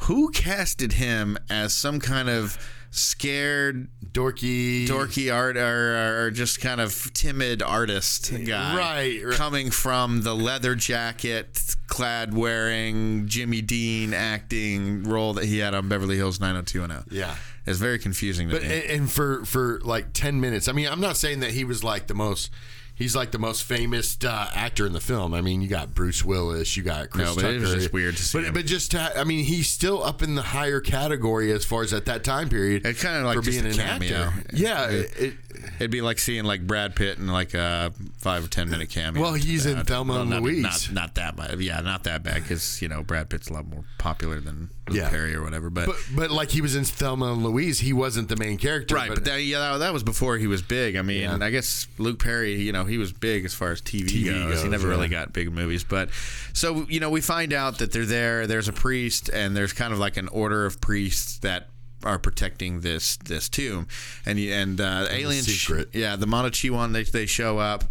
who 0.00 0.30
casted 0.32 0.92
him 0.92 1.38
as 1.48 1.72
some 1.72 1.98
kind 1.98 2.28
of 2.28 2.58
scared 2.90 3.88
Dorky, 4.12 4.86
dorky 4.86 5.34
art 5.34 5.56
or, 5.56 6.26
or 6.26 6.30
just 6.30 6.60
kind 6.60 6.80
of 6.80 7.10
timid 7.14 7.62
artist 7.62 8.30
guy. 8.46 8.76
Right, 8.76 9.24
right. 9.24 9.34
Coming 9.34 9.70
from 9.70 10.22
the 10.22 10.34
leather 10.34 10.74
jacket, 10.74 11.74
clad 11.86 12.34
wearing 12.34 13.26
Jimmy 13.26 13.62
Dean 13.62 14.14
acting 14.14 15.02
role 15.04 15.32
that 15.34 15.44
he 15.44 15.58
had 15.58 15.74
on 15.74 15.88
Beverly 15.88 16.16
Hills 16.16 16.38
90210. 16.38 17.16
Yeah. 17.18 17.34
It's 17.66 17.78
very 17.78 17.98
confusing 17.98 18.48
to 18.50 18.54
But 18.56 18.62
me. 18.62 18.84
and, 18.90 19.10
for 19.10 19.44
for 19.44 19.80
like 19.84 20.12
ten 20.12 20.40
minutes, 20.40 20.68
I 20.68 20.72
mean, 20.72 20.86
I'm 20.86 21.00
not 21.00 21.16
saying 21.16 21.40
that 21.40 21.52
he 21.52 21.64
was 21.64 21.82
like 21.82 22.06
the 22.08 22.14
most. 22.14 22.50
He's 22.96 23.16
like 23.16 23.32
the 23.32 23.40
most 23.40 23.64
famous 23.64 24.16
uh, 24.24 24.50
actor 24.54 24.86
in 24.86 24.92
the 24.92 25.00
film. 25.00 25.34
I 25.34 25.40
mean, 25.40 25.60
you 25.62 25.66
got 25.66 25.94
Bruce 25.96 26.24
Willis, 26.24 26.76
you 26.76 26.84
got 26.84 27.10
Chris 27.10 27.26
No, 27.26 27.34
but 27.34 27.40
Tucker. 27.42 27.54
it 27.56 27.60
was 27.60 27.74
just 27.74 27.92
weird 27.92 28.16
to 28.16 28.22
see 28.22 28.38
But 28.38 28.44
him. 28.46 28.54
but 28.54 28.66
just 28.66 28.92
to, 28.92 29.18
I 29.18 29.24
mean, 29.24 29.44
he's 29.44 29.68
still 29.68 30.00
up 30.04 30.22
in 30.22 30.36
the 30.36 30.42
higher 30.42 30.80
category 30.80 31.50
as 31.50 31.64
far 31.64 31.82
as 31.82 31.92
at 31.92 32.04
that 32.04 32.22
time 32.22 32.48
period. 32.48 32.86
It's 32.86 33.02
kinda 33.02 33.24
like 33.24 33.34
for 33.34 33.42
being 33.42 33.64
a 33.66 33.70
an 33.70 33.74
cameo. 33.74 34.16
actor. 34.18 34.44
Yeah. 34.52 34.90
It- 34.90 35.12
it- 35.18 35.34
It'd 35.76 35.90
be 35.90 36.00
like 36.02 36.18
seeing 36.18 36.44
like 36.44 36.66
Brad 36.66 36.94
Pitt 36.96 37.18
in 37.18 37.26
like 37.28 37.54
a 37.54 37.92
five 38.18 38.44
or 38.44 38.48
ten 38.48 38.68
minute 38.70 38.90
cameo. 38.90 39.22
Well, 39.22 39.34
he's 39.34 39.66
in 39.66 39.78
Uh, 39.78 39.84
Thelma 39.84 40.20
and 40.20 40.30
not, 40.30 40.42
Louise. 40.42 40.62
Not, 40.62 40.88
not 40.92 41.14
that 41.14 41.36
bad. 41.36 41.60
Yeah, 41.60 41.80
not 41.80 42.04
that 42.04 42.22
bad 42.22 42.42
because 42.42 42.80
you 42.82 42.88
know 42.88 43.02
Brad 43.02 43.28
Pitt's 43.30 43.48
a 43.48 43.52
lot 43.52 43.66
more 43.66 43.84
popular 43.98 44.40
than 44.40 44.70
Luke 44.88 44.98
Yeah. 44.98 45.08
Perry 45.10 45.34
or 45.34 45.42
whatever. 45.42 45.70
But, 45.70 45.86
but 45.86 45.96
but 46.14 46.30
like 46.30 46.50
he 46.50 46.60
was 46.60 46.74
in 46.76 46.84
Thelma 46.84 47.32
and 47.32 47.42
Louise, 47.42 47.80
he 47.80 47.92
wasn't 47.92 48.28
the 48.28 48.36
main 48.36 48.58
character. 48.58 48.94
Right, 48.94 49.08
but, 49.08 49.24
that, 49.24 49.42
yeah, 49.42 49.78
that, 49.78 49.92
was 49.92 50.02
before 50.02 50.36
he 50.36 50.46
was 50.46 50.62
big. 50.62 50.96
I 50.96 51.02
mean, 51.02 51.22
Yeah. 51.22 51.38
I 51.40 51.50
guess 51.50 51.86
Luke 51.98 52.18
Perry, 52.18 52.54
you 52.60 52.72
know, 52.72 52.84
he 52.84 52.98
was 52.98 53.12
big 53.12 53.44
as 53.44 53.54
far 53.54 53.70
as 53.72 53.80
TV, 53.80 54.06
TV 54.08 54.24
goes. 54.26 54.54
goes, 54.54 54.62
He 54.62 54.68
never 54.68 54.88
really 54.88 55.08
got 55.08 55.32
big 55.32 55.52
movies, 55.52 55.84
but 55.84 56.10
so 56.52 56.86
you 56.88 57.00
know, 57.00 57.10
we 57.10 57.20
find 57.20 57.52
out 57.52 57.78
that 57.78 57.92
they're 57.92 58.04
there. 58.04 58.46
There's 58.46 58.68
a 58.68 58.72
priest, 58.72 59.28
and 59.32 59.56
there's 59.56 59.72
kind 59.72 59.92
of 59.92 59.98
like 59.98 60.16
an 60.16 60.28
order 60.28 60.66
of 60.66 60.80
priests 60.80 61.38
that 61.38 61.68
are 62.04 62.18
protecting 62.18 62.80
this 62.80 63.16
this 63.16 63.48
tomb, 63.48 63.88
and 64.24 64.38
and 64.38 64.80
uh, 64.80 65.06
aliens. 65.10 65.46
secret. 65.46 65.88
yeah, 65.92 66.16
the 66.16 66.26
Monochiwan 66.26 66.92
they 66.92 67.04
they 67.04 67.26
show 67.26 67.58
up. 67.58 67.84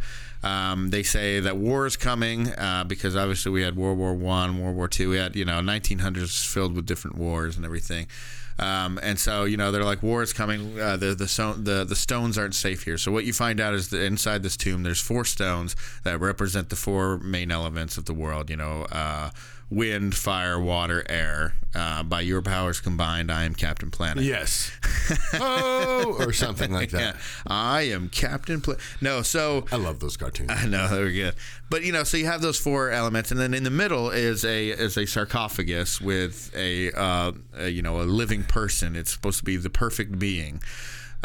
Um, 0.43 0.89
they 0.89 1.03
say 1.03 1.39
that 1.39 1.55
war 1.55 1.86
is 1.86 1.96
coming 1.96 2.50
uh, 2.50 2.84
because 2.86 3.15
obviously 3.15 3.51
we 3.51 3.62
had 3.62 3.77
World 3.77 3.98
War 3.98 4.13
One, 4.13 4.62
World 4.62 4.75
War 4.75 4.88
Two. 4.88 5.10
We 5.10 5.17
had 5.17 5.36
you 5.36 5.46
know 5.46 5.60
1900s 5.60 6.46
filled 6.46 6.75
with 6.75 6.86
different 6.86 7.17
wars 7.17 7.55
and 7.55 7.65
everything. 7.65 8.08
Um, 8.60 9.00
and 9.01 9.17
so 9.17 9.46
you 9.46 9.58
know 9.58 9.72
they're 9.72 9.84
like 9.84 10.03
war 10.03 10.22
is 10.22 10.34
coming. 10.34 10.79
Uh, 10.79 10.98
the 10.98 11.15
the, 11.15 11.27
so, 11.27 11.53
the 11.53 11.86
the 11.86 11.96
stones 11.96 12.38
aren't 12.38 12.55
safe 12.55 12.84
here. 12.84 12.98
So 12.98 13.12
what 13.12 13.25
you 13.25 13.34
find 13.34 13.60
out 13.60 13.74
is 13.74 13.89
that 13.89 14.03
inside 14.03 14.43
this 14.43 14.58
tomb 14.58 14.84
there's 14.84 15.01
four 15.01 15.25
stones 15.25 15.75
that 16.03 16.20
represent 16.20 16.70
the 16.70 16.75
four 16.75 17.17
main 17.20 17.51
elements 17.51 17.98
of 17.98 18.05
the 18.05 18.13
world. 18.13 18.50
You 18.50 18.58
know. 18.58 18.84
Uh, 18.91 19.29
Wind, 19.74 20.15
fire, 20.15 20.60
water, 20.60 21.03
air. 21.10 21.56
Uh, 21.75 22.03
by 22.03 22.22
your 22.22 22.44
powers 22.44 22.80
combined, 22.80 23.32
I 23.32 23.46
am 23.46 23.56
Captain 23.56 23.89
Planet. 23.89 24.24
yes, 24.24 24.72
oh, 25.34 26.15
or 26.20 26.32
something 26.32 26.72
like 26.72 26.92
that. 26.92 27.15
Yeah, 27.15 27.22
I 27.48 27.82
am 27.84 28.10
Captain 28.10 28.62
Planet. 28.62 28.80
No, 29.01 29.24
so 29.24 29.65
I 29.72 29.77
love 29.77 30.00
those 30.00 30.15
cartoons. 30.15 30.51
I 30.51 30.68
know 30.68 30.88
they 30.88 31.03
were 31.03 31.10
good, 31.10 31.34
but 31.72 31.84
you 31.84 31.92
know, 31.92 32.03
so 32.03 32.18
you 32.18 32.27
have 32.27 32.42
those 32.42 32.60
four 32.60 32.92
elements, 32.92 33.32
and 33.32 33.39
then 33.39 33.56
in 33.56 33.63
the 33.63 33.72
middle 33.72 34.12
is 34.12 34.46
a 34.46 34.70
is 34.70 34.96
a 34.98 35.08
sarcophagus 35.08 36.00
with 36.00 36.51
a, 36.56 36.92
uh, 36.92 37.32
a 37.58 37.70
you 37.70 37.82
know 37.82 38.00
a 38.00 38.03
living 38.03 38.44
person. 38.44 38.96
It's 38.96 39.12
supposed 39.12 39.39
to 39.39 39.46
be 39.46 39.58
the 39.58 39.72
perfect 39.72 40.20
being. 40.20 40.62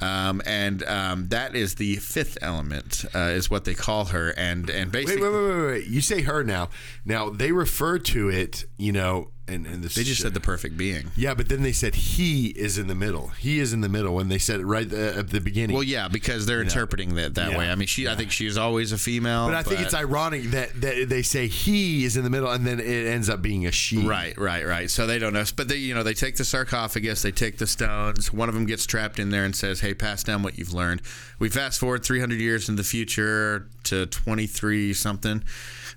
Um, 0.01 0.41
and 0.47 0.83
um, 0.85 1.29
that 1.29 1.57
is 1.57 1.75
the 1.77 1.97
fifth 1.97 2.39
element, 2.41 3.05
uh, 3.15 3.31
is 3.33 3.51
what 3.51 3.65
they 3.65 3.75
call 3.75 4.07
her, 4.07 4.31
and 4.37 4.71
and 4.71 4.93
basically, 4.93 5.23
Wait, 5.23 5.33
wait, 5.33 5.43
wait, 5.43 5.57
wait, 5.57 5.67
wait. 5.67 5.87
You 5.87 6.01
say 6.01 6.23
her 6.23 6.45
now. 6.45 6.69
Now 7.05 7.31
they 7.31 7.53
refer 7.53 7.99
to 7.99 8.29
it, 8.29 8.65
you 8.77 8.93
know, 8.93 9.31
and, 9.49 9.67
and 9.67 9.83
this 9.83 9.95
they 9.95 10.03
just 10.05 10.21
said 10.23 10.35
the 10.35 10.41
perfect 10.41 10.77
being. 10.77 11.11
Yeah, 11.17 11.35
but 11.35 11.49
then 11.49 11.63
they 11.63 11.73
said 11.73 11.95
he 11.95 12.49
is 12.49 12.79
in 12.79 12.87
the 12.87 12.95
middle. 12.95 13.29
He 13.29 13.59
is 13.59 13.73
in 13.73 13.81
the 13.81 13.89
middle 13.89 14.15
when 14.15 14.29
they 14.29 14.39
said 14.39 14.61
it 14.61 14.67
right 14.67 14.91
uh, 14.93 14.97
at 15.19 15.31
the 15.31 15.41
beginning. 15.41 15.75
Well, 15.75 15.83
yeah, 15.83 16.09
because 16.09 16.47
they're 16.47 16.63
interpreting 16.63 17.15
that 17.17 17.35
that 17.37 17.53
Yeah. 17.53 17.59
way. 17.59 17.71
I 17.71 17.75
mean, 17.75 17.89
she, 17.89 18.09
I 18.09 18.15
think 18.15 18.31
she 18.31 18.47
is 18.47 18.57
always 18.59 18.93
a 18.93 18.99
female, 18.99 19.47
but 19.47 19.55
I 19.55 19.63
think 19.63 19.81
it's 19.81 19.95
ironic 19.95 20.45
that, 20.51 20.81
that 20.81 21.09
they 21.09 21.23
say 21.23 21.47
he 21.47 22.05
is 22.05 22.17
in 22.17 22.25
the 22.25 22.31
middle 22.31 22.51
and 22.51 22.67
then 22.67 22.81
it 22.81 23.07
ends 23.07 23.29
up 23.29 23.43
being 23.43 23.67
a 23.67 23.73
she. 23.73 23.99
Right, 24.07 24.37
right, 24.39 24.67
right. 24.67 24.91
So 24.91 25.07
they 25.07 25.19
don't 25.19 25.33
know, 25.33 25.45
but 25.57 25.69
they, 25.69 25.77
you 25.77 25.95
know, 25.95 26.03
they 26.03 26.15
take 26.15 26.37
the 26.37 26.45
sarcophagus, 26.45 27.23
they 27.23 27.33
take 27.33 27.59
the 27.59 27.67
stones. 27.67 28.33
One 28.33 28.49
of 28.49 28.55
them 28.55 28.67
gets 28.67 28.87
trapped 28.87 29.19
in 29.19 29.31
there 29.31 29.45
and 29.45 29.55
says, 29.57 29.81
"Hey, 29.81 29.95
pass 29.95 30.23
down 30.23 30.43
what 30.43 30.59
you've 30.59 30.73
learned." 30.75 31.03
We 31.39 31.49
fast 31.49 31.79
forward 31.81 32.05
300 32.05 32.41
years 32.41 32.69
in 32.69 32.77
the 32.77 32.83
future 32.85 33.67
to 33.85 34.07
23 34.07 34.93
something, 34.93 35.43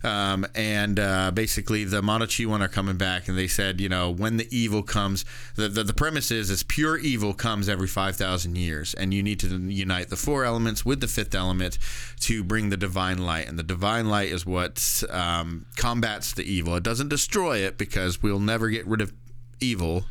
um, 0.04 0.46
and 0.56 1.00
uh, 1.00 1.32
basically 1.32 1.84
the 1.84 2.02
Monochiwan 2.02 2.62
are 2.62 2.68
coming 2.68 2.98
back, 2.98 3.28
and 3.28 3.38
they 3.38 3.48
said, 3.48 3.80
you 3.80 3.90
know, 3.90 4.10
when 4.10 4.38
the 4.38 4.48
evil 4.56 4.84
comes, 4.84 5.26
the 5.56 5.68
the, 5.68 5.84
the 5.84 5.94
premise 5.94 6.32
is 6.32 6.50
is 6.50 6.64
pure 6.64 6.98
evil 6.98 7.34
comes 7.34 7.70
every 7.70 7.88
5,000 7.88 8.58
years, 8.58 8.94
and 8.94 9.14
you 9.14 9.22
need 9.24 9.40
to 9.40 9.48
unite 9.48 10.10
the 10.10 10.16
four 10.16 10.44
elements 10.44 10.86
with 10.86 11.02
the 11.02 11.08
fifth 11.08 11.36
element 11.36 11.78
to 12.22 12.44
bring 12.44 12.70
the 12.70 12.78
divine 12.78 13.20
light, 13.20 13.48
and 13.48 13.58
the 13.60 13.64
divine 13.64 14.10
light 14.10 14.30
is 14.30 14.46
what 14.46 15.04
um, 15.10 15.66
combats 15.76 16.34
the 16.34 16.44
evil. 16.44 16.76
It 16.76 16.84
doesn't 16.84 17.10
destroy 17.10 17.58
it 17.58 17.78
because 17.78 18.22
we'll 18.22 18.40
never 18.40 18.70
get 18.70 18.88
rid 18.88 19.02
of 19.02 19.14
evil 19.60 20.06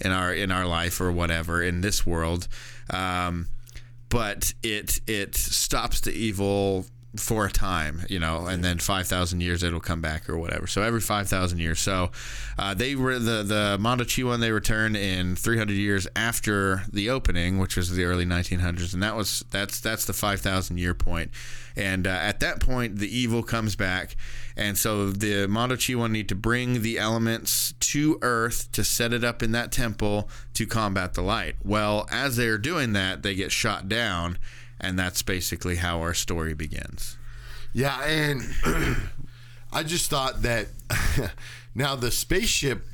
in 0.00 0.12
our 0.12 0.32
in 0.32 0.50
our 0.50 0.66
life 0.66 1.00
or 1.00 1.10
whatever 1.10 1.62
in 1.62 1.80
this 1.80 2.04
world. 2.04 2.48
Um, 2.90 3.48
but 4.08 4.52
it 4.62 5.00
it 5.06 5.34
stops 5.34 6.00
the 6.00 6.12
evil 6.12 6.86
for 7.16 7.44
a 7.44 7.50
time, 7.50 8.02
you 8.08 8.18
know, 8.18 8.46
and 8.46 8.64
then 8.64 8.78
five 8.78 9.06
thousand 9.06 9.42
years 9.42 9.62
it'll 9.62 9.80
come 9.80 10.00
back 10.00 10.30
or 10.30 10.38
whatever. 10.38 10.66
So 10.66 10.82
every 10.82 11.00
five 11.00 11.28
thousand 11.28 11.58
years. 11.58 11.78
So 11.78 12.10
uh, 12.58 12.72
they 12.74 12.94
were 12.94 13.18
the 13.18 13.42
the 13.42 13.76
Mondochiwan 13.78 14.40
they 14.40 14.50
returned 14.50 14.96
in 14.96 15.36
three 15.36 15.58
hundred 15.58 15.74
years 15.74 16.06
after 16.16 16.84
the 16.90 17.10
opening, 17.10 17.58
which 17.58 17.76
was 17.76 17.90
the 17.90 18.04
early 18.04 18.24
nineteen 18.24 18.60
hundreds, 18.60 18.94
and 18.94 19.02
that 19.02 19.14
was 19.14 19.44
that's 19.50 19.78
that's 19.80 20.06
the 20.06 20.14
five 20.14 20.40
thousand 20.40 20.78
year 20.78 20.94
point. 20.94 21.30
And 21.76 22.06
uh, 22.06 22.10
at 22.10 22.40
that 22.40 22.60
point, 22.60 22.96
the 22.96 23.14
evil 23.14 23.42
comes 23.42 23.76
back, 23.76 24.16
and 24.56 24.76
so 24.76 25.10
the 25.10 25.46
Mondochiwan 25.46 26.10
need 26.10 26.28
to 26.30 26.34
bring 26.34 26.82
the 26.82 26.98
elements 26.98 27.72
to 27.80 28.18
Earth 28.22 28.70
to 28.72 28.84
set 28.84 29.12
it 29.12 29.24
up 29.24 29.42
in 29.42 29.52
that 29.52 29.72
temple 29.72 30.28
to 30.54 30.66
combat 30.66 31.14
the 31.14 31.22
light. 31.22 31.56
Well, 31.62 32.06
as 32.10 32.36
they're 32.36 32.58
doing 32.58 32.92
that, 32.94 33.22
they 33.22 33.34
get 33.34 33.52
shot 33.52 33.88
down 33.88 34.38
and 34.82 34.98
that's 34.98 35.22
basically 35.22 35.76
how 35.76 36.00
our 36.00 36.14
story 36.14 36.54
begins. 36.54 37.16
Yeah, 37.72 38.02
and 38.04 38.42
I 39.72 39.82
just 39.82 40.10
thought 40.10 40.42
that 40.42 40.66
now 41.74 41.96
the 41.96 42.10
spaceship 42.10 42.84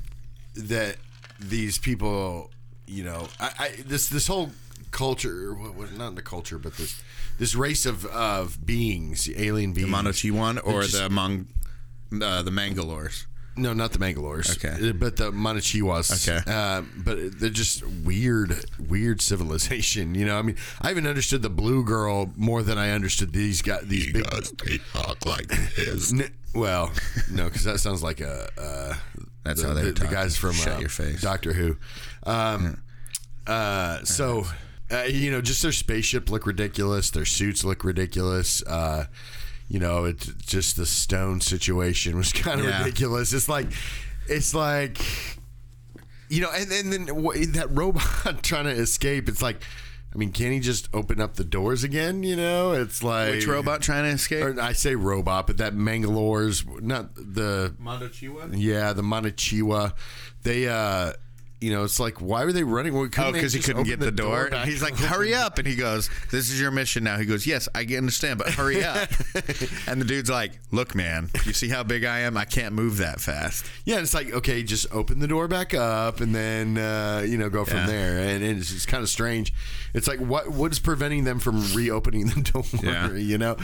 that 0.54 0.97
these 1.40 1.78
people, 1.78 2.50
you 2.87 3.04
know, 3.04 3.28
I, 3.40 3.50
I 3.59 3.68
this 3.87 4.09
this 4.09 4.26
whole 4.26 4.50
culture, 4.90 5.57
not 5.97 6.14
the 6.14 6.23
culture, 6.23 6.59
but 6.59 6.76
this 6.76 7.02
this 7.38 7.54
race 7.54 7.87
of 7.87 8.04
of 8.07 8.64
beings, 8.64 9.28
alien 9.37 9.73
beings, 9.73 9.90
the 9.90 9.92
Mondochiwan 9.97 10.61
or 10.64 10.83
just- 10.83 10.95
the 10.95 11.09
Mong, 11.09 11.47
uh, 12.23 12.42
the 12.42 12.50
Mangalores. 12.50 13.25
No, 13.58 13.72
not 13.72 13.92
the 13.92 13.98
Mangalores. 13.98 14.56
Okay. 14.56 14.90
Uh, 14.90 14.92
but 14.92 15.16
the 15.16 15.32
Monochiwas. 15.32 16.28
Okay. 16.28 16.42
Uh, 16.50 16.82
but 16.96 17.38
they're 17.38 17.50
just 17.50 17.84
weird, 17.86 18.64
weird 18.88 19.20
civilization. 19.20 20.14
You 20.14 20.26
know, 20.26 20.38
I 20.38 20.42
mean, 20.42 20.56
I 20.80 20.90
even 20.90 21.06
understood 21.06 21.42
the 21.42 21.50
blue 21.50 21.84
girl 21.84 22.32
more 22.36 22.62
than 22.62 22.78
I 22.78 22.90
understood 22.90 23.32
these 23.32 23.62
guys. 23.62 23.82
These 23.82 24.12
big. 24.12 24.24
they 24.64 24.78
talk 24.92 25.26
like 25.26 25.48
this. 25.76 26.12
N- 26.12 26.32
well, 26.54 26.92
no, 27.30 27.44
because 27.44 27.64
that 27.64 27.78
sounds 27.80 28.02
like 28.02 28.20
a. 28.20 28.48
Uh, 28.58 28.94
That's 29.44 29.62
the, 29.62 29.68
how 29.68 29.74
they 29.74 29.82
the, 29.82 29.86
were 29.88 29.92
the 29.92 30.06
guys 30.06 30.36
from 30.36 30.52
Shut 30.52 30.76
uh, 30.76 30.80
your 30.80 30.88
face. 30.88 31.20
Doctor 31.20 31.52
Who. 31.52 31.76
Um, 32.24 32.82
uh, 33.46 34.04
so, 34.04 34.44
uh, 34.90 35.02
you 35.02 35.30
know, 35.30 35.40
just 35.40 35.62
their 35.62 35.72
spaceship 35.72 36.30
look 36.30 36.46
ridiculous. 36.46 37.10
Their 37.10 37.24
suits 37.24 37.64
look 37.64 37.84
ridiculous. 37.84 38.62
Uh, 38.62 39.06
you 39.68 39.78
know, 39.78 40.04
it's 40.04 40.26
just 40.44 40.76
the 40.76 40.87
stone 40.87 41.40
situation 41.40 42.16
was 42.16 42.32
kind 42.44 42.60
of 42.60 42.66
Yeah. 42.66 42.78
ridiculous. 42.84 43.32
It's 43.32 43.48
like, 43.48 43.68
it's 44.28 44.54
like, 44.54 44.98
you 46.28 46.40
know, 46.42 46.50
and, 46.54 46.70
and 46.72 46.92
then 46.92 47.04
that 47.52 47.66
robot 47.70 48.42
trying 48.42 48.64
to 48.64 48.70
escape. 48.70 49.28
It's 49.28 49.42
like, 49.42 49.62
I 50.14 50.16
mean, 50.16 50.32
can 50.32 50.52
he 50.52 50.60
just 50.60 50.88
open 50.94 51.20
up 51.20 51.34
the 51.34 51.44
doors 51.44 51.84
again? 51.84 52.22
You 52.22 52.34
know, 52.37 52.72
it's 52.72 53.02
like 53.02 53.30
Which 53.32 53.46
robot 53.46 53.82
trying 53.82 54.04
to 54.04 54.10
escape? 54.10 54.42
or 54.42 54.60
I 54.60 54.72
say 54.72 54.94
robot, 54.94 55.46
but 55.46 55.58
that 55.58 55.75
Mangalores, 55.75 56.64
not 56.80 57.14
the 57.14 57.75
Mondochiwan. 57.80 58.54
yeah, 58.56 58.94
the 58.94 59.02
Monochiwa. 59.02 59.92
They, 60.44 60.66
uh, 60.66 61.12
you 61.60 61.72
know, 61.72 61.82
it's 61.84 61.98
like 61.98 62.20
why 62.20 62.44
were 62.44 62.52
they 62.52 62.62
running? 62.62 62.94
Well, 62.94 63.04
Oh, 63.04 63.08
couldn't 63.08 63.32
because 63.32 63.52
he 63.52 63.60
couldn't 63.60 63.82
get 63.84 63.98
the, 63.98 64.12
door. 64.12 64.48
back 64.50 64.66
He's 64.68 64.80
like, 64.82 64.96
"Hurry 64.96 65.34
up!" 65.34 65.58
And 65.58 65.66
he 65.66 65.74
goes, 65.74 66.08
"This 66.30 66.50
is 66.50 66.60
your 66.60 66.70
mission 66.70 67.02
now." 67.04 67.18
He 67.18 67.24
goes, 67.24 67.46
"Yes, 67.46 67.68
I 67.74 67.82
understand, 67.96 68.38
but 68.38 68.50
hurry 68.50 68.84
up." 68.84 69.08
and 69.88 70.00
the 70.00 70.04
dude's 70.04 70.30
like, 70.30 70.52
"Look, 70.70 70.94
man, 70.94 71.30
you 71.44 71.52
see 71.52 71.68
how 71.68 71.82
big 71.82 72.04
I 72.04 72.20
am? 72.20 72.36
I 72.36 72.44
can't 72.44 72.74
move 72.74 72.98
that 72.98 73.20
fast." 73.20 73.66
Yeah, 73.84 73.96
and 73.96 74.04
it's 74.04 74.14
like 74.14 74.32
okay, 74.32 74.62
just 74.62 74.86
open 74.92 75.18
the 75.18 75.26
door 75.26 75.48
back 75.48 75.74
up, 75.74 76.20
and 76.20 76.34
then 76.34 76.78
uh, 76.78 77.24
you 77.26 77.38
know 77.38 77.50
go 77.50 77.64
from 77.64 77.78
Yeah. 77.78 77.86
there. 77.86 78.18
And 78.18 78.44
it's, 78.44 78.72
it's 78.72 78.86
kind 78.86 79.02
of 79.02 79.08
strange. 79.08 79.52
It's 79.94 80.06
like 80.06 80.20
what 80.20 80.50
what 80.52 80.70
is 80.72 80.78
preventing 80.78 81.24
them 81.24 81.38
from 81.40 81.74
reopening 81.74 82.26
the 82.26 82.40
door? 82.52 82.64
Yeah. 82.82 83.12
You 83.14 83.38
know, 83.38 83.56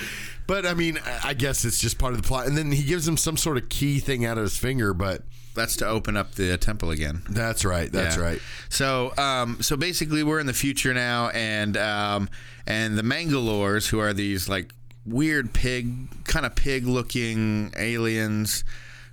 but 0.46 0.66
I 0.66 0.74
mean, 0.74 0.98
I- 1.04 1.20
I 1.28 1.34
guess 1.34 1.64
it's 1.64 1.78
just 1.80 1.98
part 1.98 2.12
of 2.14 2.20
the 2.22 2.26
plot. 2.26 2.46
And 2.46 2.56
then 2.58 2.72
he 2.72 2.82
gives 2.82 3.06
him 3.06 3.16
some 3.16 3.36
sort 3.36 3.56
of 3.56 3.68
key 3.68 3.98
thing 4.00 4.24
out 4.24 4.36
of 4.36 4.42
his 4.44 4.56
finger, 4.58 4.92
but 4.94 5.22
That's 5.54 5.76
to 5.76 5.86
open 5.86 6.16
up 6.16 6.34
the 6.34 6.56
temple 6.58 6.90
again. 6.90 7.22
that's 7.30 7.64
right. 7.64 7.90
That's 7.90 8.16
Yeah. 8.16 8.22
right. 8.22 8.40
So, 8.68 9.12
um, 9.16 9.58
so 9.62 9.76
basically, 9.76 10.22
we're 10.22 10.40
in 10.40 10.46
the 10.46 10.52
future 10.52 10.92
now, 10.92 11.28
and 11.28 11.76
um, 11.76 12.28
and 12.66 12.98
the 12.98 13.02
Mangalores, 13.02 13.88
who 13.88 13.98
are 14.00 14.12
these 14.12 14.48
like 14.48 14.72
weird 15.06 15.52
pig, 15.52 16.24
kind 16.24 16.44
of 16.46 16.54
pig-looking 16.56 17.72
aliens 17.76 18.64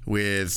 with 0.05 0.51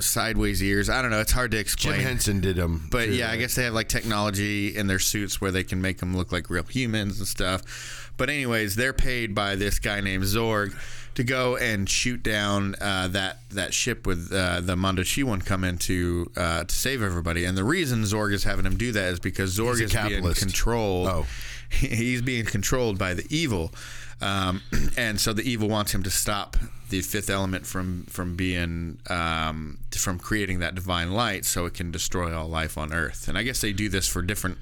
sideways 0.00 0.62
ears. 0.62 0.88
I 0.90 1.02
don't 1.02 1.10
know. 1.10 1.20
It's 1.20 1.32
hard 1.32 1.50
to 1.52 1.58
explain. 1.58 1.94
Jim. 1.96 2.04
Henson 2.04 2.40
did 2.40 2.56
them, 2.56 2.88
But 2.90 3.06
too, 3.06 3.14
yeah, 3.14 3.30
I 3.30 3.36
guess 3.36 3.54
they 3.54 3.64
have 3.64 3.74
like 3.74 3.88
technology 3.88 4.76
in 4.76 4.86
their 4.86 4.98
suits 4.98 5.40
where 5.40 5.50
they 5.50 5.62
can 5.62 5.80
make 5.80 5.98
them 5.98 6.16
look 6.16 6.32
like 6.32 6.50
real 6.50 6.64
humans 6.64 7.18
and 7.18 7.28
stuff. 7.28 8.12
But 8.16 8.28
anyways, 8.30 8.76
they're 8.76 8.92
paid 8.92 9.34
by 9.34 9.56
this 9.56 9.78
guy 9.78 10.00
named 10.00 10.24
Zorg 10.24 10.74
to 11.14 11.24
go 11.24 11.56
and 11.56 11.88
shoot 11.88 12.22
down 12.22 12.74
uh, 12.80 13.08
that 13.08 13.38
that 13.50 13.72
ship 13.72 14.06
with 14.06 14.32
uh, 14.32 14.60
the 14.60 14.74
Mondochiwan 14.74 15.44
come 15.44 15.64
in 15.64 15.78
to 15.78 16.30
uh, 16.36 16.64
to 16.64 16.74
save 16.74 17.02
everybody. 17.02 17.44
And 17.44 17.56
the 17.56 17.64
reason 17.64 18.02
Zorg 18.02 18.32
is 18.32 18.44
having 18.44 18.66
him 18.66 18.76
do 18.76 18.92
that 18.92 19.12
is 19.12 19.20
because 19.20 19.56
Zorg 19.56 19.74
is 19.74 19.78
being 19.78 19.90
capitalist. 19.90 20.40
controlled. 20.40 21.08
Oh. 21.08 21.26
He's 21.70 22.22
being 22.22 22.44
controlled 22.44 22.98
by 22.98 23.14
the 23.14 23.26
evil, 23.30 23.72
um, 24.20 24.62
and 24.96 25.20
so 25.20 25.32
the 25.32 25.42
evil 25.42 25.68
wants 25.68 25.92
him 25.92 26.02
to 26.04 26.10
stop 26.10 26.56
the 26.90 27.00
fifth 27.00 27.30
element 27.30 27.66
from 27.66 28.04
from 28.04 28.36
being 28.36 28.98
um, 29.08 29.78
from 29.96 30.18
creating 30.18 30.60
that 30.60 30.74
divine 30.74 31.12
light, 31.12 31.44
so 31.44 31.66
it 31.66 31.74
can 31.74 31.90
destroy 31.90 32.36
all 32.36 32.48
life 32.48 32.78
on 32.78 32.92
Earth. 32.92 33.28
And 33.28 33.36
I 33.36 33.42
guess 33.42 33.60
they 33.60 33.72
do 33.72 33.88
this 33.88 34.06
for 34.06 34.22
different 34.22 34.58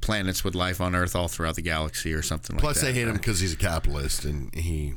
planets 0.00 0.44
with 0.44 0.54
life 0.54 0.80
on 0.80 0.94
Earth 0.94 1.16
all 1.16 1.26
throughout 1.26 1.56
the 1.56 1.62
galaxy, 1.62 2.12
or 2.12 2.22
something 2.22 2.56
like 2.56 2.60
Plus, 2.60 2.80
they 2.80 2.92
hate 2.92 3.08
him 3.08 3.14
because 3.14 3.40
he's 3.40 3.54
a 3.54 3.56
capitalist, 3.56 4.24
and 4.24 4.54
he 4.54 4.94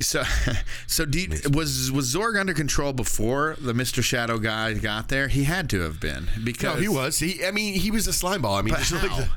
So, 0.00 0.22
so 0.86 1.04
you, 1.10 1.28
was 1.52 1.90
was 1.90 2.14
Zorg 2.14 2.38
under 2.38 2.54
control 2.54 2.92
before 2.92 3.56
the 3.60 3.74
Mister 3.74 4.02
Shadow 4.02 4.38
guy 4.38 4.74
got 4.74 5.08
there? 5.08 5.28
He 5.28 5.44
had 5.44 5.68
to 5.70 5.80
have 5.80 6.00
been 6.00 6.28
because 6.44 6.76
No, 6.76 6.80
he 6.80 6.88
was. 6.88 7.18
He, 7.18 7.44
I 7.44 7.50
mean, 7.50 7.74
he 7.74 7.90
was 7.90 8.06
a 8.06 8.12
slime 8.12 8.42
ball. 8.42 8.56
I 8.56 8.62
mean, 8.62 8.74
how? 8.74 8.96
like 8.96 9.16
the, 9.16 9.28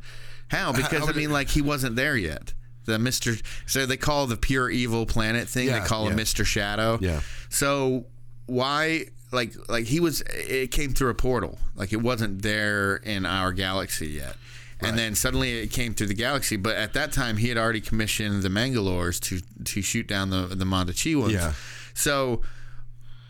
how? 0.49 0.71
Because 0.71 1.05
how 1.05 1.07
I 1.07 1.13
mean, 1.13 1.29
it- 1.29 1.33
like 1.33 1.49
he 1.49 1.61
wasn't 1.61 1.95
there 1.95 2.15
yet. 2.15 2.53
The 2.85 2.97
Mister, 2.97 3.35
so 3.67 3.85
they 3.85 3.97
call 3.97 4.25
the 4.25 4.37
pure 4.37 4.69
evil 4.69 5.05
planet 5.05 5.47
thing. 5.47 5.67
Yeah, 5.67 5.79
they 5.79 5.85
call 5.85 6.05
yeah. 6.05 6.11
him 6.11 6.15
Mister 6.15 6.43
Shadow. 6.43 6.97
Yeah. 7.01 7.21
So 7.49 8.05
why? 8.47 9.05
Like, 9.31 9.53
like 9.69 9.85
he 9.85 9.99
was. 9.99 10.21
It 10.21 10.71
came 10.71 10.93
through 10.93 11.09
a 11.09 11.15
portal. 11.15 11.57
Like 11.75 11.93
it 11.93 12.01
wasn't 12.01 12.41
there 12.41 12.97
in 12.97 13.25
our 13.25 13.53
galaxy 13.53 14.07
yet. 14.07 14.35
And 14.81 14.97
then 14.97 15.15
suddenly 15.15 15.59
it 15.59 15.67
came 15.67 15.93
through 15.93 16.07
the 16.07 16.13
galaxy, 16.13 16.57
but 16.57 16.75
at 16.75 16.93
that 16.93 17.11
time 17.11 17.37
he 17.37 17.49
had 17.49 17.57
already 17.57 17.81
commissioned 17.81 18.43
the 18.43 18.49
Mangalores 18.49 19.19
to 19.21 19.41
to 19.63 19.81
shoot 19.81 20.07
down 20.07 20.29
the 20.29 20.47
the 20.47 20.65
Mondochiwans. 20.65 21.31
Yeah. 21.31 21.53
So 21.93 22.41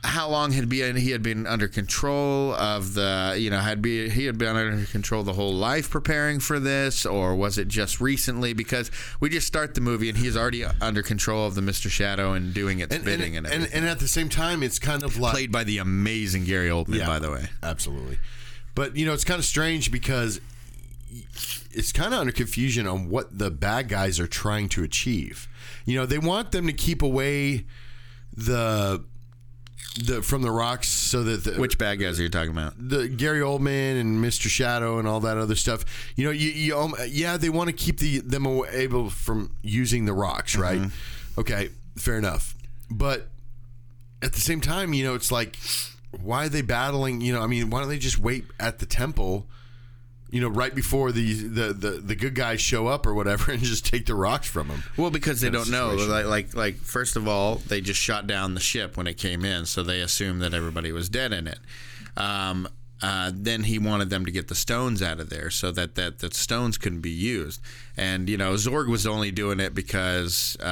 how 0.03 0.27
long 0.27 0.51
had 0.51 0.67
been 0.67 0.95
he 0.95 1.11
had 1.11 1.21
been 1.21 1.45
under 1.45 1.67
control 1.67 2.53
of 2.55 2.95
the 2.95 3.35
you 3.37 3.49
know 3.49 3.59
had 3.59 3.81
be 3.81 4.09
he 4.09 4.25
had 4.25 4.37
been 4.37 4.55
under 4.55 4.85
control 4.85 5.21
the 5.21 5.33
whole 5.33 5.53
life 5.53 5.91
preparing 5.91 6.39
for 6.39 6.59
this 6.59 7.05
or 7.05 7.35
was 7.35 7.57
it 7.59 7.67
just 7.67 8.01
recently 8.01 8.51
because 8.53 8.89
we 9.19 9.29
just 9.29 9.45
start 9.45 9.75
the 9.75 9.81
movie 9.81 10.09
and 10.09 10.17
he's 10.17 10.35
already 10.35 10.65
under 10.81 11.03
control 11.03 11.45
of 11.45 11.53
the 11.53 11.61
Mr. 11.61 11.89
Shadow 11.89 12.33
and 12.33 12.51
doing 12.53 12.79
its 12.79 12.95
and, 12.95 13.05
bidding 13.05 13.37
and, 13.37 13.45
and, 13.45 13.63
and, 13.65 13.73
and 13.73 13.85
at 13.85 13.99
the 13.99 14.07
same 14.07 14.27
time, 14.27 14.63
it's 14.63 14.79
kind 14.79 15.03
of 15.03 15.19
like 15.19 15.33
played 15.33 15.51
by 15.51 15.63
the 15.63 15.77
amazing 15.77 16.45
Gary 16.45 16.69
Oldman 16.69 17.05
by 17.05 17.19
the 17.19 17.29
way 17.29 17.45
absolutely. 17.61 18.17
But 18.73 18.95
you 18.95 19.05
know, 19.05 19.13
it's 19.13 19.23
kind 19.23 19.39
of 19.39 19.45
strange 19.45 19.91
because 19.91 20.41
it's 21.71 21.91
kind 21.91 22.13
of 22.13 22.19
under 22.19 22.31
confusion 22.31 22.87
on 22.87 23.09
what 23.09 23.37
the 23.37 23.51
bad 23.51 23.89
guys 23.89 24.19
are 24.19 24.27
trying 24.27 24.69
to 24.69 24.83
achieve. 24.83 25.47
You 25.85 25.97
know, 25.97 26.05
they 26.05 26.17
want 26.17 26.51
them 26.51 26.67
to 26.67 26.73
keep 26.73 27.01
away 27.01 27.65
the 28.35 29.03
the 30.05 30.21
from 30.21 30.41
the 30.41 30.51
rocks 30.51 30.87
so 30.87 31.23
that 31.23 31.43
the, 31.43 31.59
which 31.59 31.77
bad 31.77 31.99
guys 31.99 32.17
are 32.17 32.23
you 32.23 32.29
talking 32.29 32.51
about 32.51 32.73
the 32.77 33.09
Gary 33.09 33.41
Oldman 33.41 33.99
and 33.99 34.23
Mr. 34.23 34.47
Shadow 34.47 34.99
and 34.99 35.07
all 35.07 35.19
that 35.21 35.37
other 35.37 35.55
stuff. 35.55 35.83
You 36.15 36.25
know, 36.25 36.31
you, 36.31 36.49
you 36.49 36.77
um, 36.77 36.95
yeah, 37.07 37.37
they 37.37 37.49
want 37.49 37.69
to 37.69 37.75
keep 37.75 37.99
the 37.99 38.19
them 38.19 38.45
able 38.71 39.09
from 39.09 39.55
using 39.61 40.05
the 40.05 40.13
rocks, 40.13 40.55
right? 40.55 40.81
Okay, 41.37 41.69
fair 41.97 42.17
enough. 42.17 42.55
But 42.89 43.27
at 44.21 44.33
the 44.33 44.39
same 44.39 44.61
time, 44.61 44.93
you 44.93 45.03
know, 45.03 45.15
it's 45.15 45.31
like 45.31 45.57
why 46.21 46.45
are 46.45 46.49
they 46.49 46.61
battling? 46.61 47.21
You 47.21 47.33
know, 47.33 47.41
I 47.41 47.47
mean, 47.47 47.69
why 47.69 47.79
don't 47.79 47.89
they 47.89 47.97
just 47.97 48.19
wait 48.19 48.45
at 48.59 48.79
the 48.79 48.85
temple? 48.85 49.47
You 50.31 50.41
know, 50.41 50.47
right 50.47 50.73
before 50.73 51.11
the 51.11 51.33
the 51.33 51.73
the, 51.73 51.89
the 51.91 52.15
good 52.15 52.35
guys 52.35 52.61
show 52.61 52.87
up 52.87 53.05
or 53.05 53.13
whatever, 53.13 53.51
and 53.53 53.61
just 53.61 53.85
take 53.85 54.05
the 54.05 54.15
rocks 54.15 54.47
from 54.47 54.69
them. 54.69 54.83
Well, 54.97 55.11
because 55.11 55.41
they 55.41 55.49
don't 55.49 55.69
know. 55.69 55.93
Like, 55.95 56.25
like, 56.25 56.55
like, 56.55 56.75
first 56.77 57.15
of 57.15 57.27
all, 57.27 57.55
they 57.55 57.81
just 57.81 57.99
shot 57.99 58.27
down 58.27 58.53
the 58.53 58.61
ship 58.61 58.97
when 58.97 59.07
it 59.07 59.17
came 59.17 59.45
in, 59.45 59.65
so 59.65 59.83
they 59.83 60.01
assumed 60.01 60.41
that 60.41 60.53
everybody 60.53 60.91
was 60.91 61.09
dead 61.09 61.33
in 61.33 61.47
it. 61.47 61.59
Um, 62.17 62.67
uh, 63.01 63.31
then 63.33 63.63
he 63.63 63.79
wanted 63.79 64.09
them 64.11 64.25
to 64.25 64.31
get 64.31 64.47
the 64.47 64.55
stones 64.55 65.01
out 65.01 65.19
of 65.19 65.29
there 65.29 65.49
so 65.49 65.71
that, 65.71 65.95
that 65.95 66.19
the 66.19 66.31
stones 66.31 66.77
couldn't 66.77 67.01
be 67.01 67.09
used. 67.09 67.59
And, 67.97 68.29
you 68.29 68.37
know, 68.37 68.53
Zorg 68.53 68.87
was 68.87 69.07
only 69.07 69.31
doing 69.31 69.59
it 69.59 69.73
because 69.73 70.55
uh, 70.59 70.65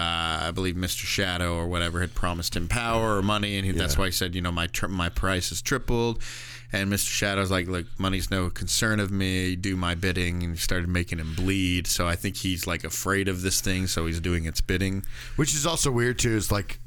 I 0.43 0.51
believe 0.53 0.75
Mr. 0.75 1.05
Shadow 1.05 1.55
or 1.55 1.67
whatever 1.67 2.01
had 2.01 2.13
promised 2.13 2.55
him 2.55 2.67
power 2.67 3.17
or 3.17 3.23
money. 3.23 3.57
And 3.57 3.65
he, 3.65 3.71
that's 3.71 3.97
why 3.97 4.05
he 4.05 4.11
said, 4.11 4.35
you 4.35 4.41
know, 4.41 4.51
my, 4.51 4.67
tri- 4.67 4.89
my 4.89 5.09
price 5.09 5.51
is 5.51 5.61
tripled. 5.61 6.21
And 6.71 6.91
Mr. 6.91 7.09
Shadow's 7.09 7.49
like, 7.49 7.67
look, 7.67 7.87
money's 7.97 8.29
no 8.29 8.49
concern 8.51 8.99
of 8.99 9.09
me. 9.09 9.55
Do 9.55 9.75
my 9.75 9.95
bidding. 9.95 10.43
And 10.43 10.53
he 10.53 10.57
started 10.59 10.87
making 10.87 11.17
him 11.17 11.33
bleed. 11.33 11.87
So 11.87 12.07
I 12.07 12.15
think 12.15 12.37
he's 12.37 12.67
like 12.67 12.83
afraid 12.83 13.27
of 13.27 13.41
this 13.41 13.59
thing. 13.59 13.87
So 13.87 14.05
he's 14.05 14.19
doing 14.19 14.45
its 14.45 14.61
bidding. 14.61 15.03
Which 15.35 15.55
is 15.55 15.65
also 15.65 15.89
weird 15.91 16.19
too. 16.19 16.35
Is 16.35 16.51
like, 16.51 16.79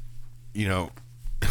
you 0.53 0.67
know, 0.69 0.91